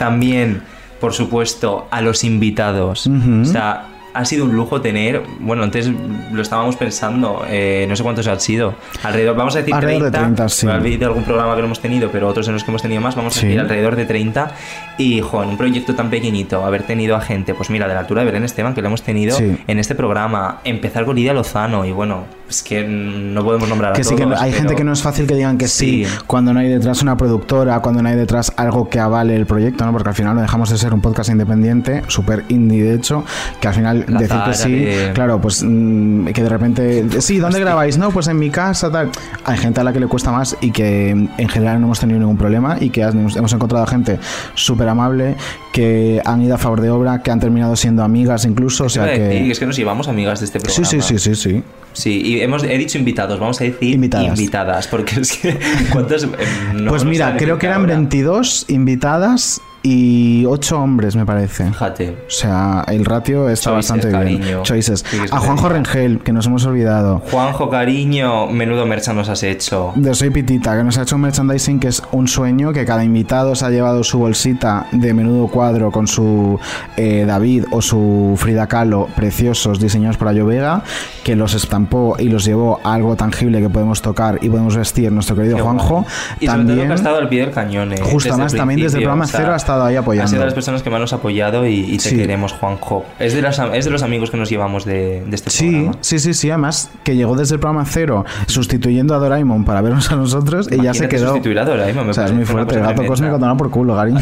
También, 0.00 0.62
por 1.00 1.12
supuesto, 1.12 1.86
a 1.92 2.00
los 2.02 2.24
invitados. 2.24 3.06
Ujú. 3.06 3.42
O 3.42 3.44
sea, 3.44 3.86
ha 4.12 4.24
sido 4.24 4.44
un 4.44 4.54
lujo 4.56 4.80
tener. 4.80 5.22
Bueno, 5.40 5.62
antes 5.62 5.90
lo 6.32 6.42
estábamos 6.42 6.76
pensando, 6.76 7.44
eh, 7.48 7.86
no 7.88 7.96
sé 7.96 8.02
cuántos 8.02 8.26
han 8.26 8.40
sido. 8.40 8.74
Alrededor, 9.02 9.36
vamos 9.36 9.54
a 9.56 9.58
decir 9.58 9.74
Alrededor 9.74 10.04
de 10.04 10.10
30. 10.10 10.18
30, 10.36 10.48
sí. 10.48 10.66
Ha 10.68 10.74
habido 10.74 11.06
algún 11.08 11.24
programa 11.24 11.54
que 11.54 11.60
no 11.60 11.66
hemos 11.66 11.80
tenido, 11.80 12.10
pero 12.10 12.28
otros 12.28 12.46
en 12.48 12.54
los 12.54 12.64
que 12.64 12.70
hemos 12.70 12.82
tenido 12.82 13.00
más, 13.00 13.14
vamos 13.16 13.36
a 13.36 13.40
Sí. 13.40 13.46
decir 13.46 13.60
alrededor 13.60 13.96
de 13.96 14.06
30. 14.06 14.52
Y, 14.98 15.20
jo, 15.20 15.42
en 15.42 15.50
un 15.50 15.56
proyecto 15.56 15.94
tan 15.94 16.10
pequeñito, 16.10 16.64
haber 16.64 16.82
tenido 16.82 17.16
a 17.16 17.20
gente, 17.20 17.54
pues 17.54 17.70
mira, 17.70 17.86
de 17.88 17.94
la 17.94 18.00
altura 18.00 18.20
de 18.22 18.26
Belén 18.26 18.44
Esteban, 18.44 18.74
que 18.74 18.80
lo 18.82 18.88
hemos 18.88 19.02
tenido 19.02 19.36
Sí. 19.36 19.56
en 19.66 19.78
este 19.78 19.94
programa, 19.94 20.60
empezar 20.64 21.04
con 21.04 21.16
Lidia 21.16 21.32
Lozano, 21.32 21.84
y 21.84 21.92
bueno, 21.92 22.24
es 22.50 22.62
que 22.62 22.84
no 22.84 23.42
podemos 23.44 23.68
nombrar 23.68 23.92
a 23.92 23.94
Que 23.96 24.04
sí, 24.04 24.14
que 24.16 24.24
todos, 24.24 24.40
hay 24.40 24.52
gente 24.52 24.74
que 24.74 24.84
no 24.84 24.92
es 24.92 25.02
fácil 25.02 25.26
que 25.26 25.34
digan 25.34 25.56
que 25.56 25.68
sí. 25.68 26.04
Sí. 26.04 26.06
cuando 26.26 26.52
no 26.52 26.60
hay 26.60 26.68
detrás 26.68 27.00
una 27.02 27.16
productora, 27.16 27.80
cuando 27.80 28.02
no 28.02 28.08
hay 28.08 28.16
detrás 28.16 28.52
algo 28.56 28.88
que 28.88 28.98
avale 29.00 29.34
el 29.36 29.46
proyecto, 29.46 29.86
¿no? 29.86 29.92
Porque 29.92 30.08
al 30.10 30.14
final 30.14 30.34
no 30.34 30.42
dejamos 30.42 30.68
de 30.70 30.76
ser 30.78 30.92
un 30.92 31.00
podcast 31.00 31.30
independiente, 31.30 32.02
súper 32.08 32.44
indie 32.48 32.82
de 32.82 32.94
hecho, 32.94 33.24
que 33.60 33.68
al 33.68 33.74
final 33.74 34.04
La 34.08 34.20
decir 34.20 34.36
que 34.44 34.54
sí, 34.54 34.72
de- 34.72 35.12
claro, 35.14 35.40
pues 35.40 35.62
mm, 35.66 36.26
que 36.26 36.42
de 36.42 36.48
repente, 36.48 37.20
sí, 37.22 37.38
¿dónde 37.38 37.60
grabáis? 37.60 37.96
No, 37.98 38.10
pues 38.10 38.26
en 38.28 38.38
mi 38.38 38.50
casa, 38.50 38.90
tal. 38.90 39.10
Hay 39.44 39.56
gente 39.58 39.80
a 39.80 39.84
la 39.84 39.92
que 39.92 40.00
le 40.00 40.06
cuesta 40.06 40.30
más 40.32 40.56
y 40.60 40.70
que 40.72 41.10
en 41.10 41.48
general 41.48 41.80
no 41.80 41.86
hemos 41.86 42.00
tenido 42.00 42.18
ningún 42.18 42.36
problema 42.36 42.76
y 42.80 42.90
que 42.90 43.02
hemos 43.02 43.52
encontrado 43.52 43.86
gente 43.86 44.18
súper 44.54 44.88
amable, 44.88 45.36
que 45.72 46.20
han 46.24 46.42
ido 46.42 46.54
a 46.54 46.58
favor 46.58 46.80
de 46.80 46.90
obra, 46.90 47.22
que 47.22 47.30
han 47.30 47.40
terminado 47.40 47.76
siendo 47.76 48.02
amigas 48.02 48.44
incluso, 48.44 48.84
o 48.84 48.88
sea 48.88 49.04
que... 49.06 49.50
es 49.50 49.58
que 49.58 49.66
nos 49.66 49.76
llevamos 49.76 50.08
amigas 50.08 50.40
de 50.40 50.46
este 50.46 50.60
programa. 50.60 50.86
sí, 50.88 51.00
sí, 51.00 51.18
sí, 51.18 51.34
sí. 51.34 51.50
Sí, 51.50 51.62
y 52.06 52.40
hemos, 52.40 52.62
he 52.64 52.78
dicho 52.78 52.98
invitados, 52.98 53.38
vamos 53.40 53.60
a 53.60 53.64
decir 53.64 53.94
Invitadas. 53.94 54.28
invitadas, 54.38 54.86
porque 54.88 55.20
es 55.20 55.32
que 55.36 55.58
¿cuántas? 55.92 56.24
eh, 56.24 56.28
no- 56.74 56.90
pues 56.90 57.04
mira, 57.04 57.36
creo 57.36 57.58
que 57.58 57.66
eran 57.66 57.80
ahora. 57.80 57.94
22 57.96 58.66
invitadas 58.68 59.60
y 59.82 60.44
8 60.46 60.78
hombres, 60.78 61.16
me 61.16 61.24
parece. 61.24 61.66
Fíjate. 61.66 62.10
O 62.26 62.30
sea, 62.30 62.84
el 62.88 63.04
ratio 63.04 63.48
está 63.48 63.70
Choices, 63.70 63.90
bastante 63.90 64.08
bien. 64.08 64.40
cariño. 64.40 64.62
Choices. 64.62 65.04
Es 65.24 65.32
A 65.32 65.38
Juanjo 65.38 65.68
Rengel, 65.70 66.20
que 66.20 66.32
nos 66.32 66.46
hemos 66.46 66.64
olvidado. 66.66 67.22
Juanjo, 67.30 67.70
cariño, 67.70 68.46
menudo 68.48 68.84
mercha 68.86 69.12
nos 69.12 69.28
has 69.28 69.42
hecho. 69.42 69.92
De 69.96 70.14
Soy 70.14 70.30
Pitita, 70.30 70.76
que 70.76 70.84
nos 70.84 70.98
ha 70.98 71.02
hecho 71.02 71.16
un 71.16 71.22
merchandising 71.22 71.80
que 71.80 71.88
es 71.88 72.02
un 72.12 72.28
sueño, 72.28 72.72
que 72.72 72.84
cada 72.84 73.04
invitado 73.04 73.54
se 73.54 73.64
ha 73.64 73.70
llevado 73.70 74.04
su 74.04 74.18
bolsita 74.18 74.86
de 74.92 75.14
menudo 75.14 75.46
cuadro 75.48 75.90
con 75.90 76.06
su 76.06 76.58
eh, 76.96 77.24
David 77.26 77.64
o 77.70 77.80
su 77.80 78.34
Frida 78.36 78.66
Kahlo, 78.66 79.08
preciosos, 79.16 79.80
diseñados 79.80 80.16
por 80.18 80.28
Ayo 80.28 80.44
Vega, 80.46 80.82
que 81.24 81.36
los 81.36 81.54
estampó 81.54 82.16
y 82.18 82.28
los 82.28 82.44
llevó 82.44 82.80
a 82.84 82.92
algo 82.94 83.16
tangible 83.16 83.60
que 83.60 83.70
podemos 83.70 84.02
tocar 84.02 84.38
y 84.42 84.48
podemos 84.50 84.76
vestir 84.76 85.10
nuestro 85.12 85.36
querido 85.36 85.56
Qué 85.56 85.62
Juanjo. 85.62 85.88
guay. 86.02 86.04
Y 86.40 86.46
sobre 86.46 86.58
todo 86.58 86.66
También, 86.68 86.86
que 86.88 86.92
ha 86.92 86.96
estado 86.96 87.16
al 87.18 87.28
pie 87.28 87.40
del 87.40 87.50
cañón. 87.50 87.92
eh, 87.92 87.96
Justo, 88.02 88.16
desde 88.18 88.30
además, 88.32 88.54
también 88.54 88.80
desde 88.80 88.98
el 88.98 89.04
programa 89.04 89.24
o 89.24 89.28
sea, 89.28 89.40
cero 89.40 89.52
ha 89.52 89.56
estado 89.70 89.84
ahí 89.84 89.96
apoyando. 89.96 90.24
Ha 90.26 90.28
sido 90.28 90.40
de 90.40 90.46
las 90.46 90.54
personas 90.54 90.82
que 90.82 90.90
más 90.90 91.00
nos 91.00 91.12
ha 91.12 91.16
apoyado 91.16 91.66
y, 91.66 91.74
y 91.80 91.96
te 91.98 92.10
Sí. 92.10 92.16
queremos, 92.16 92.52
Juanjo. 92.52 93.04
Es 93.18 93.34
de, 93.34 93.42
las, 93.42 93.58
es 93.72 93.84
de 93.84 93.90
los 93.90 94.02
amigos 94.02 94.30
que 94.30 94.36
nos 94.36 94.48
llevamos 94.50 94.84
de, 94.84 95.22
de 95.26 95.34
este 95.36 95.50
Sí, 95.50 95.70
programa. 95.70 95.92
sí, 96.00 96.18
sí, 96.18 96.34
sí. 96.34 96.50
Además, 96.50 96.90
que 97.04 97.16
llegó 97.16 97.36
desde 97.36 97.54
el 97.54 97.60
programa 97.60 97.84
cero 97.86 98.24
sustituyendo 98.46 99.14
a 99.14 99.18
Doraemon 99.18 99.64
para 99.64 99.80
vernos 99.80 100.10
a 100.10 100.16
nosotros 100.16 100.68
y 100.70 100.82
ya 100.82 100.94
se 100.94 101.08
quedó. 101.08 101.28
sustituir 101.28 101.58
a 101.58 101.64
Doraemon, 101.64 102.04
me 102.04 102.10
o 102.10 102.14
sea, 102.14 102.24
es 102.26 102.32
muy 102.32 102.44
fuerte. 102.44 102.74
El 102.76 102.82
gato 102.82 103.04
cósmico 103.06 103.38
toma 103.38 103.56
por 103.56 103.70
culo, 103.70 103.94
cariño. 103.96 104.20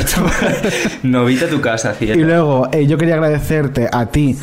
Novita 1.03 1.47
tu 1.49 1.61
casa, 1.61 1.95
y 2.01 2.05
cielo. 2.07 2.27
luego, 2.27 2.69
eh, 2.73 2.87
yo 2.87 2.99
quería 2.99 3.15
agradecerte 3.15 3.89
a 3.91 4.07
ti 4.07 4.37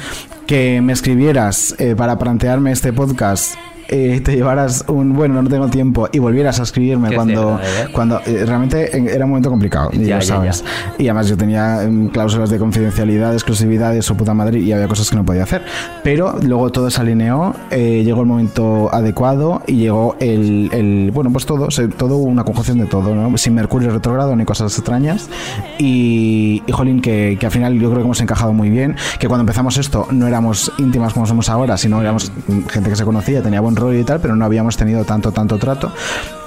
que 0.48 0.82
me 0.82 0.94
escribieras 0.94 1.76
eh, 1.80 1.96
para 1.98 2.18
plantearme 2.18 2.72
este 2.72 2.94
podcast. 2.94 3.56
Eh, 3.88 4.22
te 4.24 4.36
llevaras 4.36 4.84
un 4.88 5.14
bueno 5.14 5.42
no 5.42 5.50
tengo 5.50 5.68
tiempo 5.68 6.08
y 6.12 6.20
volvieras 6.20 6.60
a 6.60 6.64
escribirme 6.64 7.14
cuando 7.16 7.58
cerda, 7.60 7.84
¿eh? 7.84 7.88
cuando 7.92 8.20
eh, 8.26 8.44
realmente 8.46 8.98
eh, 8.98 9.06
era 9.14 9.26
un 9.26 9.32
momento 9.32 9.50
complicado 9.50 9.90
y 9.94 10.06
Ya, 10.06 10.16
lo 10.16 10.22
ya, 10.22 10.28
sabes 10.28 10.64
y 10.98 11.08
además 11.08 11.28
yo 11.28 11.38
tenía 11.38 11.84
em, 11.84 12.10
cláusulas 12.10 12.50
de 12.50 12.58
confidencialidad 12.58 13.34
exclusividad 13.34 13.94
de 13.94 14.02
su 14.02 14.16
puta 14.18 14.34
madre 14.34 14.60
y 14.60 14.72
había 14.72 14.88
cosas 14.88 15.10
que 15.10 15.16
no 15.16 15.24
podía 15.26 15.44
hacer 15.44 15.64
pero 16.04 16.36
luego 16.42 16.72
todo 16.72 16.90
se 16.90 17.00
alineó 17.02 17.54
eh, 17.72 18.02
llegó 18.04 18.22
el 18.22 18.28
momento 18.28 18.94
adecuado 18.94 19.62
y 19.68 19.76
llegó 19.76 20.16
el, 20.20 20.70
el- 20.74 21.12
bueno 21.14 21.32
pues 21.32 21.46
todo 21.46 21.70
se- 21.72 21.88
todo 21.88 22.18
una 22.18 22.44
conjunción 22.44 22.78
de 22.80 22.86
todo 22.86 23.14
¿no? 23.14 23.38
sin 23.38 23.54
mercurio 23.56 23.92
retrogrado 23.92 24.36
ni 24.36 24.46
cosas 24.46 24.76
extrañas 24.78 25.30
y, 25.78 26.64
y 26.66 26.72
jolín 26.72 27.02
que, 27.02 27.38
que 27.40 27.46
al 27.46 27.52
final 27.52 27.74
yo 27.76 27.90
creo 27.90 28.00
que 28.02 28.06
hemos 28.06 28.22
encajado 28.22 28.54
muy 28.54 28.70
bien 28.70 28.96
que 29.20 29.28
cuando 29.28 29.42
empezamos 29.42 29.78
esto 29.78 30.08
no 30.12 30.28
éramos 30.28 30.72
íntimas 30.78 31.14
como 31.14 31.26
somos 31.26 31.50
ahora 31.50 31.78
sino 31.78 32.02
éramos 32.02 32.32
mm, 32.48 32.68
gente 32.68 32.90
que 32.90 32.96
se 32.96 33.04
conocía 33.06 33.42
tenía 33.42 33.60
buen 33.62 33.75
rollo 33.76 34.00
y 34.00 34.04
tal 34.04 34.20
pero 34.20 34.36
no 34.36 34.46
habíamos 34.46 34.78
tenido 34.78 35.04
tanto 35.04 35.32
tanto 35.32 35.58
trato 35.58 35.92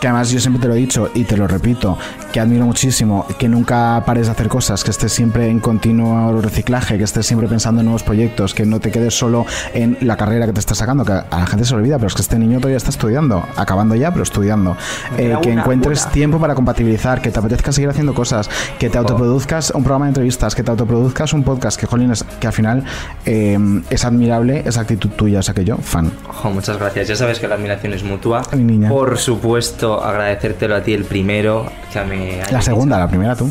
que 0.01 0.07
además 0.07 0.31
yo 0.31 0.41
siempre 0.41 0.61
te 0.61 0.69
lo 0.69 0.75
he 0.75 0.79
dicho 0.79 1.11
y 1.15 1.25
te 1.25 1.37
lo 1.37 1.47
repito, 1.47 1.99
que 2.33 2.41
admiro 2.41 2.65
muchísimo, 2.65 3.27
que 3.39 3.49
nunca 3.49 4.03
pares 4.07 4.27
de 4.27 4.33
hacer 4.33 4.49
cosas, 4.49 4.85
que 4.85 4.91
estés 4.91 5.13
siempre 5.13 5.49
en 5.49 5.61
continuo 5.61 6.41
reciclaje, 6.41 6.99
que 6.99 7.05
estés 7.05 7.27
siempre 7.27 7.49
pensando 7.49 7.81
en 7.81 7.87
nuevos 7.87 8.03
proyectos, 8.03 8.55
que 8.55 8.65
no 8.65 8.81
te 8.81 8.91
quedes 8.91 9.15
solo 9.15 9.47
en 9.75 9.97
la 10.01 10.17
carrera 10.17 10.47
que 10.47 10.53
te 10.53 10.61
estás 10.61 10.79
sacando, 10.79 11.05
que 11.05 11.13
a 11.13 11.27
la 11.31 11.47
gente 11.47 11.65
se 11.65 11.75
olvida, 11.75 11.97
pero 11.97 12.09
es 12.09 12.15
que 12.15 12.23
este 12.23 12.39
niño 12.39 12.59
todavía 12.59 12.77
está 12.77 12.91
estudiando, 12.91 13.45
acabando 13.57 13.95
ya, 13.95 14.11
pero 14.11 14.23
estudiando. 14.23 14.77
Eh, 15.17 15.37
que 15.43 15.53
una, 15.53 15.63
encuentres 15.63 16.03
una. 16.03 16.13
tiempo 16.13 16.39
para 16.39 16.55
compatibilizar, 16.55 17.21
que 17.21 17.31
te 17.31 17.39
apetezca 17.39 17.73
seguir 17.73 17.91
haciendo 17.91 18.15
cosas, 18.15 18.51
que 18.79 18.91
te 18.91 18.99
autoproduzcas 18.99 19.71
un 19.71 19.83
programa 19.83 20.07
de 20.07 20.11
entrevistas, 20.11 20.55
que 20.55 20.63
te 20.63 20.71
autoproduzcas 20.71 21.33
un 21.33 21.43
podcast, 21.43 21.79
que 21.79 21.87
jolines, 21.87 22.25
que 22.41 22.47
al 22.47 22.53
final 22.53 22.85
eh, 23.25 23.59
es 23.91 24.05
admirable 24.05 24.63
esa 24.67 24.83
actitud 24.83 25.11
tuya, 25.11 25.41
o 25.41 25.43
sea 25.43 25.55
que 25.55 25.65
yo, 25.65 25.77
fan. 25.79 26.11
Ojo, 26.29 26.51
muchas 26.51 26.79
gracias. 26.79 27.09
Ya 27.09 27.17
sabes 27.17 27.39
que 27.39 27.49
la 27.49 27.55
admiración 27.55 27.93
es 27.93 28.03
mutua. 28.03 28.43
Mi 28.53 28.65
niña. 28.65 28.89
Por 28.89 29.19
supuesto, 29.19 29.88
agradecértelo 29.95 30.77
a 30.77 30.83
ti 30.83 30.93
el 30.95 31.05
primero. 31.05 31.71
Que 31.93 32.05
me 32.05 32.41
La 32.51 32.61
segunda, 32.63 32.99
la 32.99 33.09
primera 33.09 33.35
tú. 33.37 33.51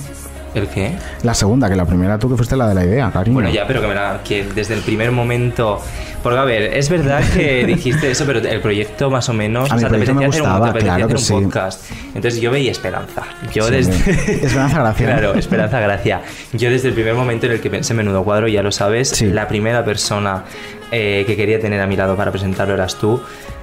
¿El 0.56 0.68
qué? 0.70 0.94
La 1.24 1.34
segunda, 1.36 1.70
que 1.70 1.76
la 1.76 1.86
primera 1.86 2.18
tú 2.18 2.30
que 2.30 2.36
fuiste 2.36 2.56
la 2.56 2.68
de 2.68 2.74
la 2.74 2.84
idea, 2.84 3.12
cariño. 3.12 3.36
Bueno, 3.36 3.50
ya, 3.50 3.68
pero 3.68 3.80
que, 3.82 3.88
me 3.88 3.94
la- 3.94 4.22
que 4.24 4.44
desde 4.44 4.74
el 4.74 4.82
primer 4.82 5.12
momento. 5.12 5.80
Porque, 6.24 6.40
a 6.40 6.46
ver, 6.46 6.64
es 6.74 6.90
verdad 6.90 7.22
que 7.36 7.66
dijiste 7.68 8.10
eso, 8.10 8.26
pero 8.26 8.40
el 8.40 8.60
proyecto 8.60 9.10
más 9.12 9.30
o 9.30 9.34
menos. 9.34 9.70
A 9.72 9.76
mi 9.76 9.84
te 9.84 9.88
proyecto 9.90 10.14
me 10.16 10.26
apetecía 10.26 10.30
hacer 10.30 10.62
un- 10.64 10.74
te 10.74 10.80
claro 10.80 11.06
hacer 11.06 11.16
un 11.18 11.22
sí. 11.22 11.34
podcast. 11.34 11.92
Entonces 12.16 12.42
yo 12.42 12.50
veía 12.50 12.72
esperanza. 12.72 13.24
Yo 13.54 13.66
Sí, 13.66 13.72
desde. 13.72 13.94
Esperanza 14.46 14.80
Gracia. 14.80 15.06
Claro, 15.08 15.36
Esperanza 15.36 15.80
Gracia. 15.80 16.22
Yo 16.54 16.70
desde 16.72 16.88
el 16.88 16.94
primer 16.96 17.14
momento 17.14 17.46
en 17.46 17.52
el 17.52 17.62
que 17.62 17.70
pensé 17.70 17.94
en 17.94 17.98
Menudo 17.98 18.24
Cuadro, 18.24 18.48
ya 18.48 18.64
lo 18.64 18.72
sabes, 18.72 19.22
la 19.22 19.48
primera 19.48 19.86
persona 19.86 20.44
eh, 20.92 21.24
que 21.28 21.36
quería 21.36 21.60
tener 21.60 21.82
a 21.82 21.88
mi 21.88 21.96
lado 21.98 22.16
para 22.16 22.32
presentarlo 22.32 22.74
eras 22.74 22.96
tú. 22.96 23.22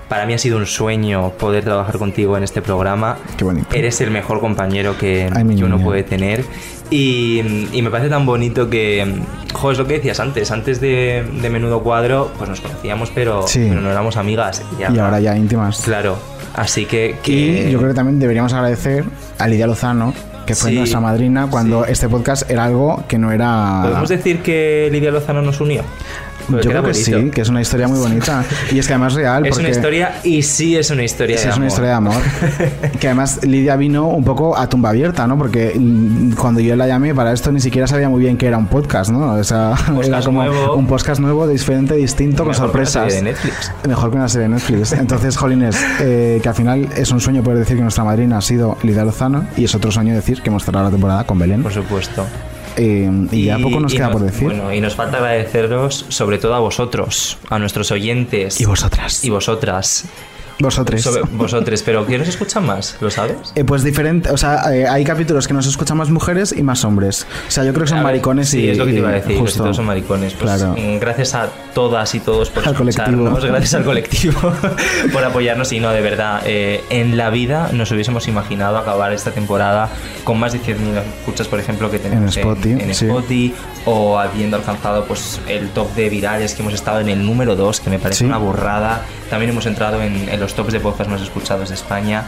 Para 0.09 0.27
mí 0.27 0.35
ha 0.35 0.39
sido 0.39 0.59
un 0.59 0.67
sueño 0.67 1.31
poder 1.39 1.65
trabajar 1.65 1.99
contigo 1.99 2.37
en 2.37 2.45
este 2.45 2.61
programa. 2.63 3.17
Qué 3.37 3.45
bonito. 3.45 3.75
Eres 3.75 4.01
el 4.01 4.11
mejor 4.11 4.41
compañero 4.41 4.97
que, 4.99 5.31
Ay, 5.35 5.45
mi 5.45 5.57
que 5.57 5.65
uno 5.65 5.79
puede 5.79 6.03
tener. 6.03 6.45
Y, 6.91 7.69
y 7.73 7.83
me 7.83 7.91
parece 7.91 8.11
tan 8.11 8.27
bonito 8.27 8.69
que, 8.69 9.21
jo, 9.55 9.73
es 9.73 9.79
lo 9.79 9.87
que 9.87 9.95
decías 9.95 10.21
antes, 10.21 10.51
antes 10.51 10.81
de, 10.81 11.25
de 11.41 11.51
Menudo 11.51 11.83
Cuadro, 11.83 12.31
pues 12.37 12.51
nos 12.51 12.61
conocíamos, 12.61 13.11
pero, 13.15 13.47
Sí. 13.49 13.67
pero 13.69 13.81
no 13.81 13.91
éramos 13.91 14.17
amigas. 14.19 14.63
y 14.79 14.99
ahora 14.99 15.19
ya 15.21 15.37
íntimas. 15.37 15.81
Claro, 15.81 16.19
así 16.55 16.85
que... 16.85 17.17
que 17.23 17.33
Y 17.33 17.71
yo 17.73 17.79
creo 17.79 17.91
que 17.91 17.97
también 17.97 18.21
deberíamos 18.21 18.53
agradecer 18.53 19.05
a 19.39 19.49
Lidia 19.49 19.67
Lozano, 19.67 20.13
que 20.47 20.55
fue 20.55 20.71
Sí, 20.71 20.77
nuestra 20.77 21.01
madrina 21.01 21.49
cuando 21.51 21.87
este 21.87 22.07
podcast 22.09 22.49
era 22.51 22.65
algo 22.65 23.03
que 23.09 23.17
no 23.19 23.33
era. 23.33 23.81
¿Podemos 23.85 24.11
decir 24.11 24.43
que 24.43 24.91
Lidia 24.93 25.11
Lozano 25.11 25.41
nos 25.41 25.61
unió? 25.63 25.83
Yo 26.49 26.59
creo 26.59 26.83
que 26.83 26.93
bonito. 26.93 26.95
sí, 27.25 27.31
que 27.31 27.41
es 27.43 27.49
una 27.49 27.61
historia 27.61 27.89
muy 27.89 27.99
bonita. 27.99 28.45
Y 28.73 28.79
es 28.79 28.87
que 28.87 28.95
además 28.95 29.13
es 29.13 29.19
real. 29.19 29.47
Es 29.47 29.51
porque 29.51 29.67
una 29.67 29.71
historia 29.71 30.15
y 30.25 30.43
sí 30.43 30.77
es 30.77 30.91
una 30.91 31.05
historia 31.05 31.39
Sí, 31.39 31.45
de 31.45 31.51
es 31.51 31.57
una 31.57 31.67
historia 31.67 31.91
de 31.91 31.97
amor. 31.97 32.15
que 33.01 33.07
además 33.07 33.41
Lidia 33.45 33.77
vino 33.77 34.09
un 34.09 34.25
poco 34.25 34.57
a 34.57 34.69
tumba 34.69 34.91
abierta, 34.91 35.27
¿no? 35.27 35.39
Porque 35.39 35.75
mm, 35.79 36.33
cuando 36.33 36.61
yo 36.61 36.75
la 36.77 36.87
llamé 36.87 37.15
para 37.15 37.33
esto 37.33 37.53
ni 37.53 37.61
siquiera 37.61 37.87
sabía 37.87 38.09
muy 38.09 38.21
bien 38.21 38.37
que 38.37 38.47
era 38.47 38.59
un 38.59 38.67
podcast, 38.67 39.11
¿no? 39.11 39.35
O 39.35 39.45
sea, 39.45 39.75
era 40.03 40.21
como 40.23 40.45
nuevo. 40.45 40.75
un 40.77 40.87
podcast 40.87 41.21
nuevo, 41.21 41.47
diferente, 41.47 41.95
distinto, 41.95 42.39
con 42.45 42.49
Mejor 42.49 42.71
que 42.73 42.77
una 42.79 42.87
sorpresas. 42.87 43.13
serie 43.13 43.17
de 43.17 43.23
Netflix. 43.33 43.73
Mejor 43.89 44.11
que 44.11 44.17
una 44.17 44.29
serie 44.29 44.49
de 44.49 44.55
Netflix. 44.55 44.93
Entonces, 44.93 45.37
Jolines, 45.37 45.77
eh, 46.01 46.41
que 46.43 46.49
al 46.49 46.55
final 46.55 46.89
es 46.97 47.11
un 47.13 47.21
sueño 47.21 47.43
poder 47.43 47.59
decir 47.59 47.77
que 47.77 47.83
nuestra 47.83 48.05
madrina 48.05 48.39
ha 48.39 48.43
sido 48.43 48.77
Lidia 48.83 49.05
Lozano 49.05 49.47
y 49.57 49.65
es 49.65 49.75
otro 49.75 49.91
sueño 49.91 50.15
decir 50.15 50.43
que 50.43 50.51
cerrado 50.65 50.87
la 50.87 50.91
temporada 50.91 51.25
con 51.25 51.39
Belén. 51.39 51.63
Por 51.63 51.73
supuesto. 51.73 52.25
Eh, 52.77 53.11
y, 53.31 53.45
ya 53.45 53.59
poco 53.59 53.81
nos 53.81 53.93
queda 53.93 54.11
por 54.11 54.23
decir. 54.23 54.45
Bueno, 54.45 54.73
y 54.73 54.81
nos 54.81 54.95
falta 54.95 55.19
agradeceros 55.19 56.07
sobre 56.09 56.39
todo 56.39 56.55
a 56.55 56.61
vosotros, 56.61 57.39
a 57.49 57.59
nuestros 57.59 57.91
oyentes. 57.91 58.61
Y 58.61 58.65
vosotras. 58.65 59.25
Y 59.25 59.31
vosotras. 59.31 60.07
Vosotros. 60.59 61.03
Sobre- 61.03 61.23
vosotros, 61.33 61.83
pero 61.83 62.07
¿quién 62.07 62.21
nos 62.21 62.29
escucha 62.29 62.61
más? 62.61 62.97
¿Lo 63.01 63.11
sabes? 63.11 63.53
Eh, 63.57 63.65
pues 63.65 63.83
diferente, 63.83 64.31
o 64.31 64.37
sea, 64.37 64.73
eh, 64.75 64.87
hay 64.87 65.05
capítulos 65.05 65.49
que 65.49 65.55
nos 65.55 65.67
escuchan 65.67 65.97
más 65.97 66.11
mujeres 66.11 66.55
y 66.57 66.63
más 66.63 66.85
hombres. 66.85 67.27
O 67.49 67.51
sea, 67.51 67.65
yo 67.65 67.73
creo 67.73 67.85
que 67.85 67.89
son 67.91 67.99
ver, 67.99 68.05
maricones 68.05 68.49
sí, 68.51 68.61
y. 68.61 68.69
es 68.71 68.79
lo 68.79 68.87
que 68.87 68.93
te 68.93 68.99
iba 68.99 69.09
a 69.09 69.13
decir, 69.13 69.37
justo. 69.39 69.63
todos 69.63 69.77
son 69.77 69.87
maricones. 69.87 70.33
Pues, 70.35 70.45
Claro. 70.57 70.75
mm, 70.79 70.99
Gracias 71.01 71.35
a 71.35 71.49
todas 71.75 72.15
y 72.15 72.21
todos 72.21 72.51
por 72.51 72.67
Al 72.69 72.75
colectivo. 72.75 73.31
gracias 73.43 73.75
al 73.75 73.85
colectivo 73.85 74.41
por 75.13 75.25
apoyarnos 75.25 75.73
y 75.73 75.81
no, 75.81 75.91
de 75.91 76.01
verdad, 76.01 76.43
eh, 76.47 76.83
en 76.91 77.17
la 77.17 77.31
vida 77.31 77.71
nos 77.73 77.91
hubiésemos 77.91 78.29
imaginado 78.29 78.79
acabar 78.79 79.13
esta 79.13 79.33
temporada 79.33 79.89
con 80.23 80.39
más 80.39 80.53
de 80.53 80.61
100.000 80.61 81.03
escuchas, 81.21 81.49
por 81.49 81.59
ejemplo, 81.59 81.91
que 81.91 81.99
tenemos 81.99 82.37
En 82.37 82.43
Spotify, 82.43 82.71
en, 82.83 82.95
sí. 82.95 83.07
Spotify, 83.07 83.55
o 83.87 84.19
habiendo 84.19 84.57
alcanzado 84.57 85.05
pues 85.05 85.41
el 85.49 85.69
top 85.71 85.93
de 85.95 86.09
virales 86.09 86.55
que 86.55 86.63
hemos 86.63 86.75
estado 86.75 87.01
en 87.01 87.09
el 87.09 87.25
número 87.27 87.57
2, 87.57 87.81
que 87.81 87.91
me 87.91 87.99
parece 87.99 88.21
Sí. 88.21 88.25
una 88.25 88.39
burrada. 88.39 89.03
También 89.35 89.51
hemos 89.51 89.67
entrado 89.67 90.01
en, 90.01 90.39
los 90.39 90.55
tops 90.55 90.73
de 90.73 90.79
podcast 90.79 91.11
más 91.11 91.21
escuchados 91.21 91.71
de 91.71 91.75
España. 91.75 92.23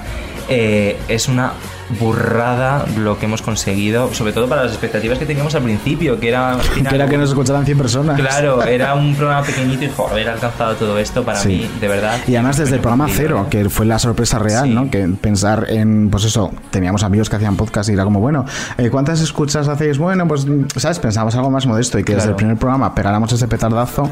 Eh, 0.48 0.96
es 1.06 1.28
una 1.28 1.52
burrada 2.00 2.84
lo 2.98 3.18
que 3.18 3.26
hemos 3.26 3.42
conseguido, 3.42 4.12
sobre 4.12 4.32
todo 4.32 4.48
para 4.48 4.62
las 4.64 4.72
expectativas 4.72 5.18
que 5.18 5.26
teníamos 5.26 5.54
al 5.54 5.62
principio, 5.62 6.18
que 6.18 6.28
era... 6.28 6.56
final 6.58 6.90
Que 6.90 6.94
era 6.96 7.08
que 7.08 7.18
nos 7.18 7.30
escucharan 7.30 7.64
100 7.64 7.78
personas. 7.78 8.20
Claro, 8.20 8.62
era 8.62 8.94
un 8.94 9.14
programa 9.14 9.42
pequeñito 9.46 9.84
y 9.84 9.90
jo, 9.94 10.08
haber 10.08 10.28
alcanzado 10.28 10.74
todo 10.74 10.98
esto 10.98 11.24
para 11.24 11.38
Sí. 11.38 11.48
mí, 11.48 11.70
de 11.80 11.88
verdad. 11.88 12.18
Y 12.26 12.34
además 12.34 12.56
desde 12.58 12.74
el 12.76 12.80
programa 12.80 13.06
cero, 13.10 13.46
que 13.50 13.68
fue 13.70 13.86
la 13.86 13.98
sorpresa 13.98 14.38
real, 14.38 14.74
¿no? 14.74 14.90
Que 14.90 15.06
pensar 15.20 15.66
en, 15.68 16.08
pues 16.10 16.24
eso, 16.24 16.50
teníamos 16.70 17.02
amigos 17.02 17.28
que 17.30 17.36
hacían 17.36 17.56
podcast 17.56 17.88
y 17.88 17.92
era 17.92 18.04
como, 18.04 18.20
bueno, 18.20 18.44
eh, 18.78 18.90
¿cuántas 18.90 19.20
escuchas 19.20 19.68
hacéis? 19.68 19.98
Bueno, 19.98 20.26
pues, 20.26 20.46
¿sabes? 20.76 20.98
Pensábamos 20.98 21.34
algo 21.34 21.50
más 21.50 21.66
modesto 21.66 21.98
y 21.98 22.04
que 22.04 22.12
desde 22.12 22.26
Claro. 22.26 22.30
el 22.32 22.36
primer 22.36 22.56
programa 22.56 22.94
pegáramos 22.94 23.32
ese 23.32 23.46
petardazo 23.48 24.10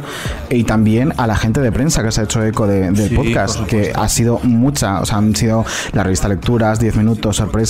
y 0.51 0.65
también 0.65 1.13
a 1.17 1.27
la 1.27 1.37
gente 1.37 1.61
de 1.61 1.73
prensa 1.73 2.03
que 2.03 2.13
se 2.13 2.21
ha 2.21 2.25
hecho 2.25 2.43
eco 2.45 2.67
de- 2.67 2.91
del 2.93 3.09
Sí, 3.09 3.15
podcast, 3.15 3.61
que 3.67 3.93
ha 3.95 4.09
sido 4.09 4.39
mucha, 4.43 5.01
o 5.01 5.05
sea, 5.07 5.19
han 5.19 5.35
sido 5.35 5.65
la 5.93 6.03
revista 6.03 6.29
Lecturas, 6.29 6.79
10 6.79 6.97
minutos, 6.97 7.37
sorpresa, 7.37 7.64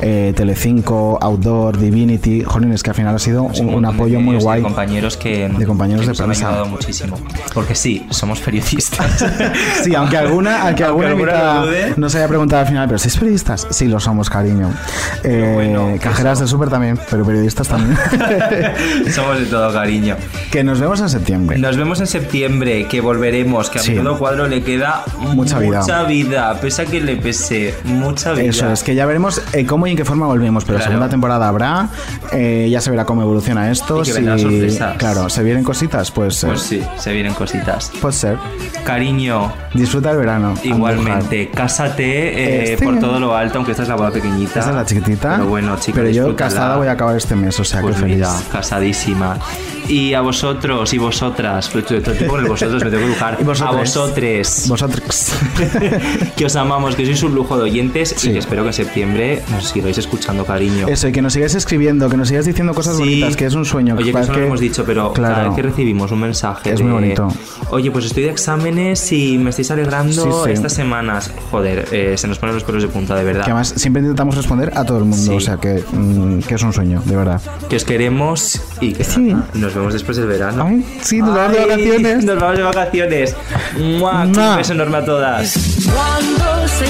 eh, 0.00 0.32
Telecinco, 0.36 1.18
Outdoor, 1.20 1.78
Divinity, 1.78 2.42
jolines, 2.44 2.82
que 2.82 2.90
al 2.90 2.96
final 2.96 3.14
ha 3.14 3.18
sido 3.18 3.44
un, 3.44 3.74
un 3.74 3.84
apoyo 3.84 4.20
muy 4.20 4.36
guay. 4.36 4.60
De 4.60 4.64
compañeros 4.66 5.16
que, 5.16 5.48
De 5.48 5.66
compañeros 5.66 6.00
que 6.02 6.06
de 6.06 6.12
nos 6.12 6.20
han 6.20 6.26
prensa. 6.26 6.48
ayudado 6.48 6.66
muchísimo. 6.66 7.16
Porque 7.54 7.74
sí, 7.74 8.06
somos 8.10 8.40
periodistas. 8.40 9.24
Sí, 9.82 9.94
aunque 9.94 10.16
alguna, 10.16 10.62
aunque 10.66 10.84
alguna 10.84 11.08
alguna 11.08 11.60
dude. 11.64 11.94
no 11.96 12.08
se 12.10 12.18
haya 12.18 12.28
preguntado 12.28 12.62
al 12.62 12.68
final, 12.68 12.86
pero 12.86 12.98
¿sois 12.98 13.16
periodistas? 13.16 13.66
Sí, 13.70 13.86
lo 13.86 14.00
somos, 14.00 14.28
cariño. 14.28 14.70
Eh, 15.24 15.98
cajeras 16.02 16.40
de 16.40 16.46
súper 16.46 16.68
también, 16.68 16.98
pero 17.10 17.24
periodistas 17.24 17.68
también. 17.68 17.96
somos 19.14 19.38
de 19.38 19.46
todo 19.46 19.72
cariño. 19.72 20.16
que 20.50 20.64
nos 20.64 20.80
vemos 20.80 21.00
en 21.00 21.08
septiembre. 21.08 21.58
Nos 21.58 21.76
vemos 21.76 22.00
en 22.00 22.06
septiembre, 22.06 22.86
que 22.88 23.00
volveremos, 23.00 23.70
que 23.70 23.78
a 23.78 23.82
Sí. 23.82 23.92
menudo 23.92 24.18
cuadro 24.18 24.46
le 24.48 24.62
queda 24.62 25.04
Mucha 25.18 25.58
vida. 25.58 25.80
Mucha 25.80 26.02
vida, 26.04 26.58
pese 26.60 26.82
a 26.82 26.84
que 26.86 27.00
le 27.00 27.16
pese, 27.16 27.74
mucha 27.84 28.32
vida. 28.32 28.44
Eso 28.50 28.70
es, 28.72 28.82
que 28.82 28.94
ya 28.94 29.06
veremos 29.06 29.27
eh, 29.52 29.66
cómo 29.66 29.86
y 29.86 29.90
en 29.92 29.96
qué 29.96 30.04
forma 30.04 30.26
volvemos, 30.26 30.64
pero 30.64 30.78
Claro. 30.78 30.90
segunda 30.92 31.08
temporada 31.08 31.48
habrá, 31.48 31.88
eh, 32.32 32.68
ya 32.70 32.80
se 32.80 32.90
verá 32.90 33.04
cómo 33.04 33.22
evoluciona 33.22 33.70
esto. 33.70 34.00
Y 34.02 34.04
que 34.06 34.12
vendrán. 34.14 34.96
Claro, 34.98 35.28
¿se 35.28 35.42
vienen 35.42 35.64
cositas? 35.64 36.10
Pues, 36.10 36.42
eh, 36.44 36.46
Pues 36.48 36.60
sí, 36.62 36.82
se 36.96 37.12
vienen 37.12 37.34
cositas. 37.34 37.90
puede 38.00 38.14
ser. 38.14 38.38
Cariño, 38.84 39.52
Disfruta 39.74 40.10
el 40.12 40.16
verano. 40.18 40.54
igualmente, 40.62 41.50
cásate 41.50 42.04
eh, 42.04 42.72
Este- 42.74 42.84
por 42.84 42.98
todo 42.98 43.20
lo 43.20 43.36
alto, 43.36 43.58
aunque 43.58 43.72
esta 43.72 43.82
es 43.82 43.88
la 43.88 43.96
boda 43.96 44.10
pequeñita. 44.10 44.60
Esta 44.60 44.70
es 44.70 44.76
la 44.76 44.84
chiquitita. 44.86 45.32
Pero 45.36 45.46
bueno, 45.48 45.76
chicos, 45.76 46.00
Pero 46.00 46.10
yo 46.10 46.36
casada 46.36 46.76
voy 46.76 46.86
a 46.88 46.92
acabar 46.92 47.16
este 47.16 47.34
mes, 47.36 47.58
o 47.60 47.64
sea, 47.64 47.80
Pues 47.82 47.96
que 47.96 48.02
feliz. 48.02 48.26
casadísima. 48.50 49.38
Y 49.88 50.12
a 50.12 50.20
vosotros 50.20 50.92
y 50.92 50.98
vosotras, 50.98 51.70
pues 51.70 51.86
todo 51.86 51.96
el 51.96 52.02
tiempo 52.02 52.26
con 52.28 52.40
el 52.44 52.46
vosotros 52.50 52.84
me 52.84 52.90
tengo 52.90 53.06
que 53.06 53.12
vosotros. 53.44 53.62
A 53.74 53.78
vosotros. 53.78 54.64
Vosotros. 54.68 55.32
que 56.36 56.44
os 56.44 56.56
amamos, 56.56 56.94
que 56.94 57.04
sois 57.06 57.22
un 57.22 57.34
lujo 57.34 57.56
de 57.56 57.62
oyentes 57.64 58.14
y 58.24 58.32
que 58.32 58.38
espero 58.38 58.62
que 58.64 58.68
en 58.68 58.74
septiembre 58.74 59.17
nos 59.50 59.68
sigáis 59.68 59.98
escuchando, 59.98 60.44
cariño. 60.44 60.86
Eso, 60.88 61.08
y 61.08 61.12
que 61.12 61.22
nos 61.22 61.32
sigáis 61.32 61.54
escribiendo, 61.54 62.08
que 62.08 62.16
nos 62.16 62.28
sigáis 62.28 62.46
diciendo 62.46 62.72
cosas 62.74 62.96
Sí. 62.96 63.02
bonitas, 63.02 63.36
que 63.36 63.46
es 63.46 63.54
un 63.54 63.64
sueño. 63.64 63.94
Oye, 63.96 64.12
que 64.12 64.18
eso 64.20 64.32
no 64.32 64.38
lo 64.38 64.44
hemos 64.46 64.60
dicho, 64.60 64.84
pero 64.84 65.12
Claro. 65.12 65.34
cada 65.34 65.46
vez 65.48 65.56
que 65.56 65.62
recibimos 65.62 66.10
un 66.12 66.20
mensaje 66.20 66.72
Es 66.72 66.78
de, 66.78 66.84
muy 66.84 66.92
bonito. 66.92 67.28
Oye, 67.70 67.90
pues 67.90 68.04
estoy 68.06 68.24
de 68.24 68.30
exámenes 68.30 69.10
y 69.12 69.38
me 69.38 69.50
estáis 69.50 69.70
alegrando 69.70 70.24
Sí, 70.24 70.30
sí. 70.44 70.50
estas 70.52 70.72
semanas. 70.72 71.30
Joder, 71.50 71.86
eh, 71.92 72.14
se 72.16 72.28
nos 72.28 72.38
ponen 72.38 72.54
los 72.54 72.64
pelos 72.64 72.82
de 72.82 72.88
punta, 72.88 73.14
de 73.14 73.24
verdad. 73.24 73.44
Que 73.44 73.50
además 73.50 73.74
siempre 73.76 74.00
intentamos 74.02 74.36
responder 74.36 74.72
a 74.76 74.84
todo 74.84 74.98
el 74.98 75.04
mundo, 75.04 75.16
Sí. 75.32 75.36
o 75.36 75.40
sea 75.40 75.56
que, 75.56 75.82
mm, 75.92 76.40
que 76.40 76.54
es 76.54 76.62
un 76.62 76.72
sueño, 76.72 77.02
de 77.04 77.16
verdad. 77.16 77.40
Que 77.68 77.76
os 77.76 77.84
queremos 77.84 78.60
y 78.80 78.92
que 78.92 79.04
nada, 79.18 79.46
nos 79.54 79.74
vemos 79.74 79.92
después 79.92 80.16
del 80.16 80.26
verano. 80.26 80.64
Ay, 80.68 80.84
sí, 81.02 81.18
nos 81.18 81.34
vamos 81.34 81.52
de 81.52 81.60
vacaciones. 81.66 82.24
Nos 82.24 82.40
vamos 82.40 82.56
de 82.56 82.62
vacaciones. 82.62 83.36
¡Mua! 83.98 84.22
Un 84.24 84.56
beso 84.56 84.72
enorme 84.72 84.98
a 84.98 85.04
todas. 85.04 85.54
Quando 85.84 86.68
sei 86.68 86.88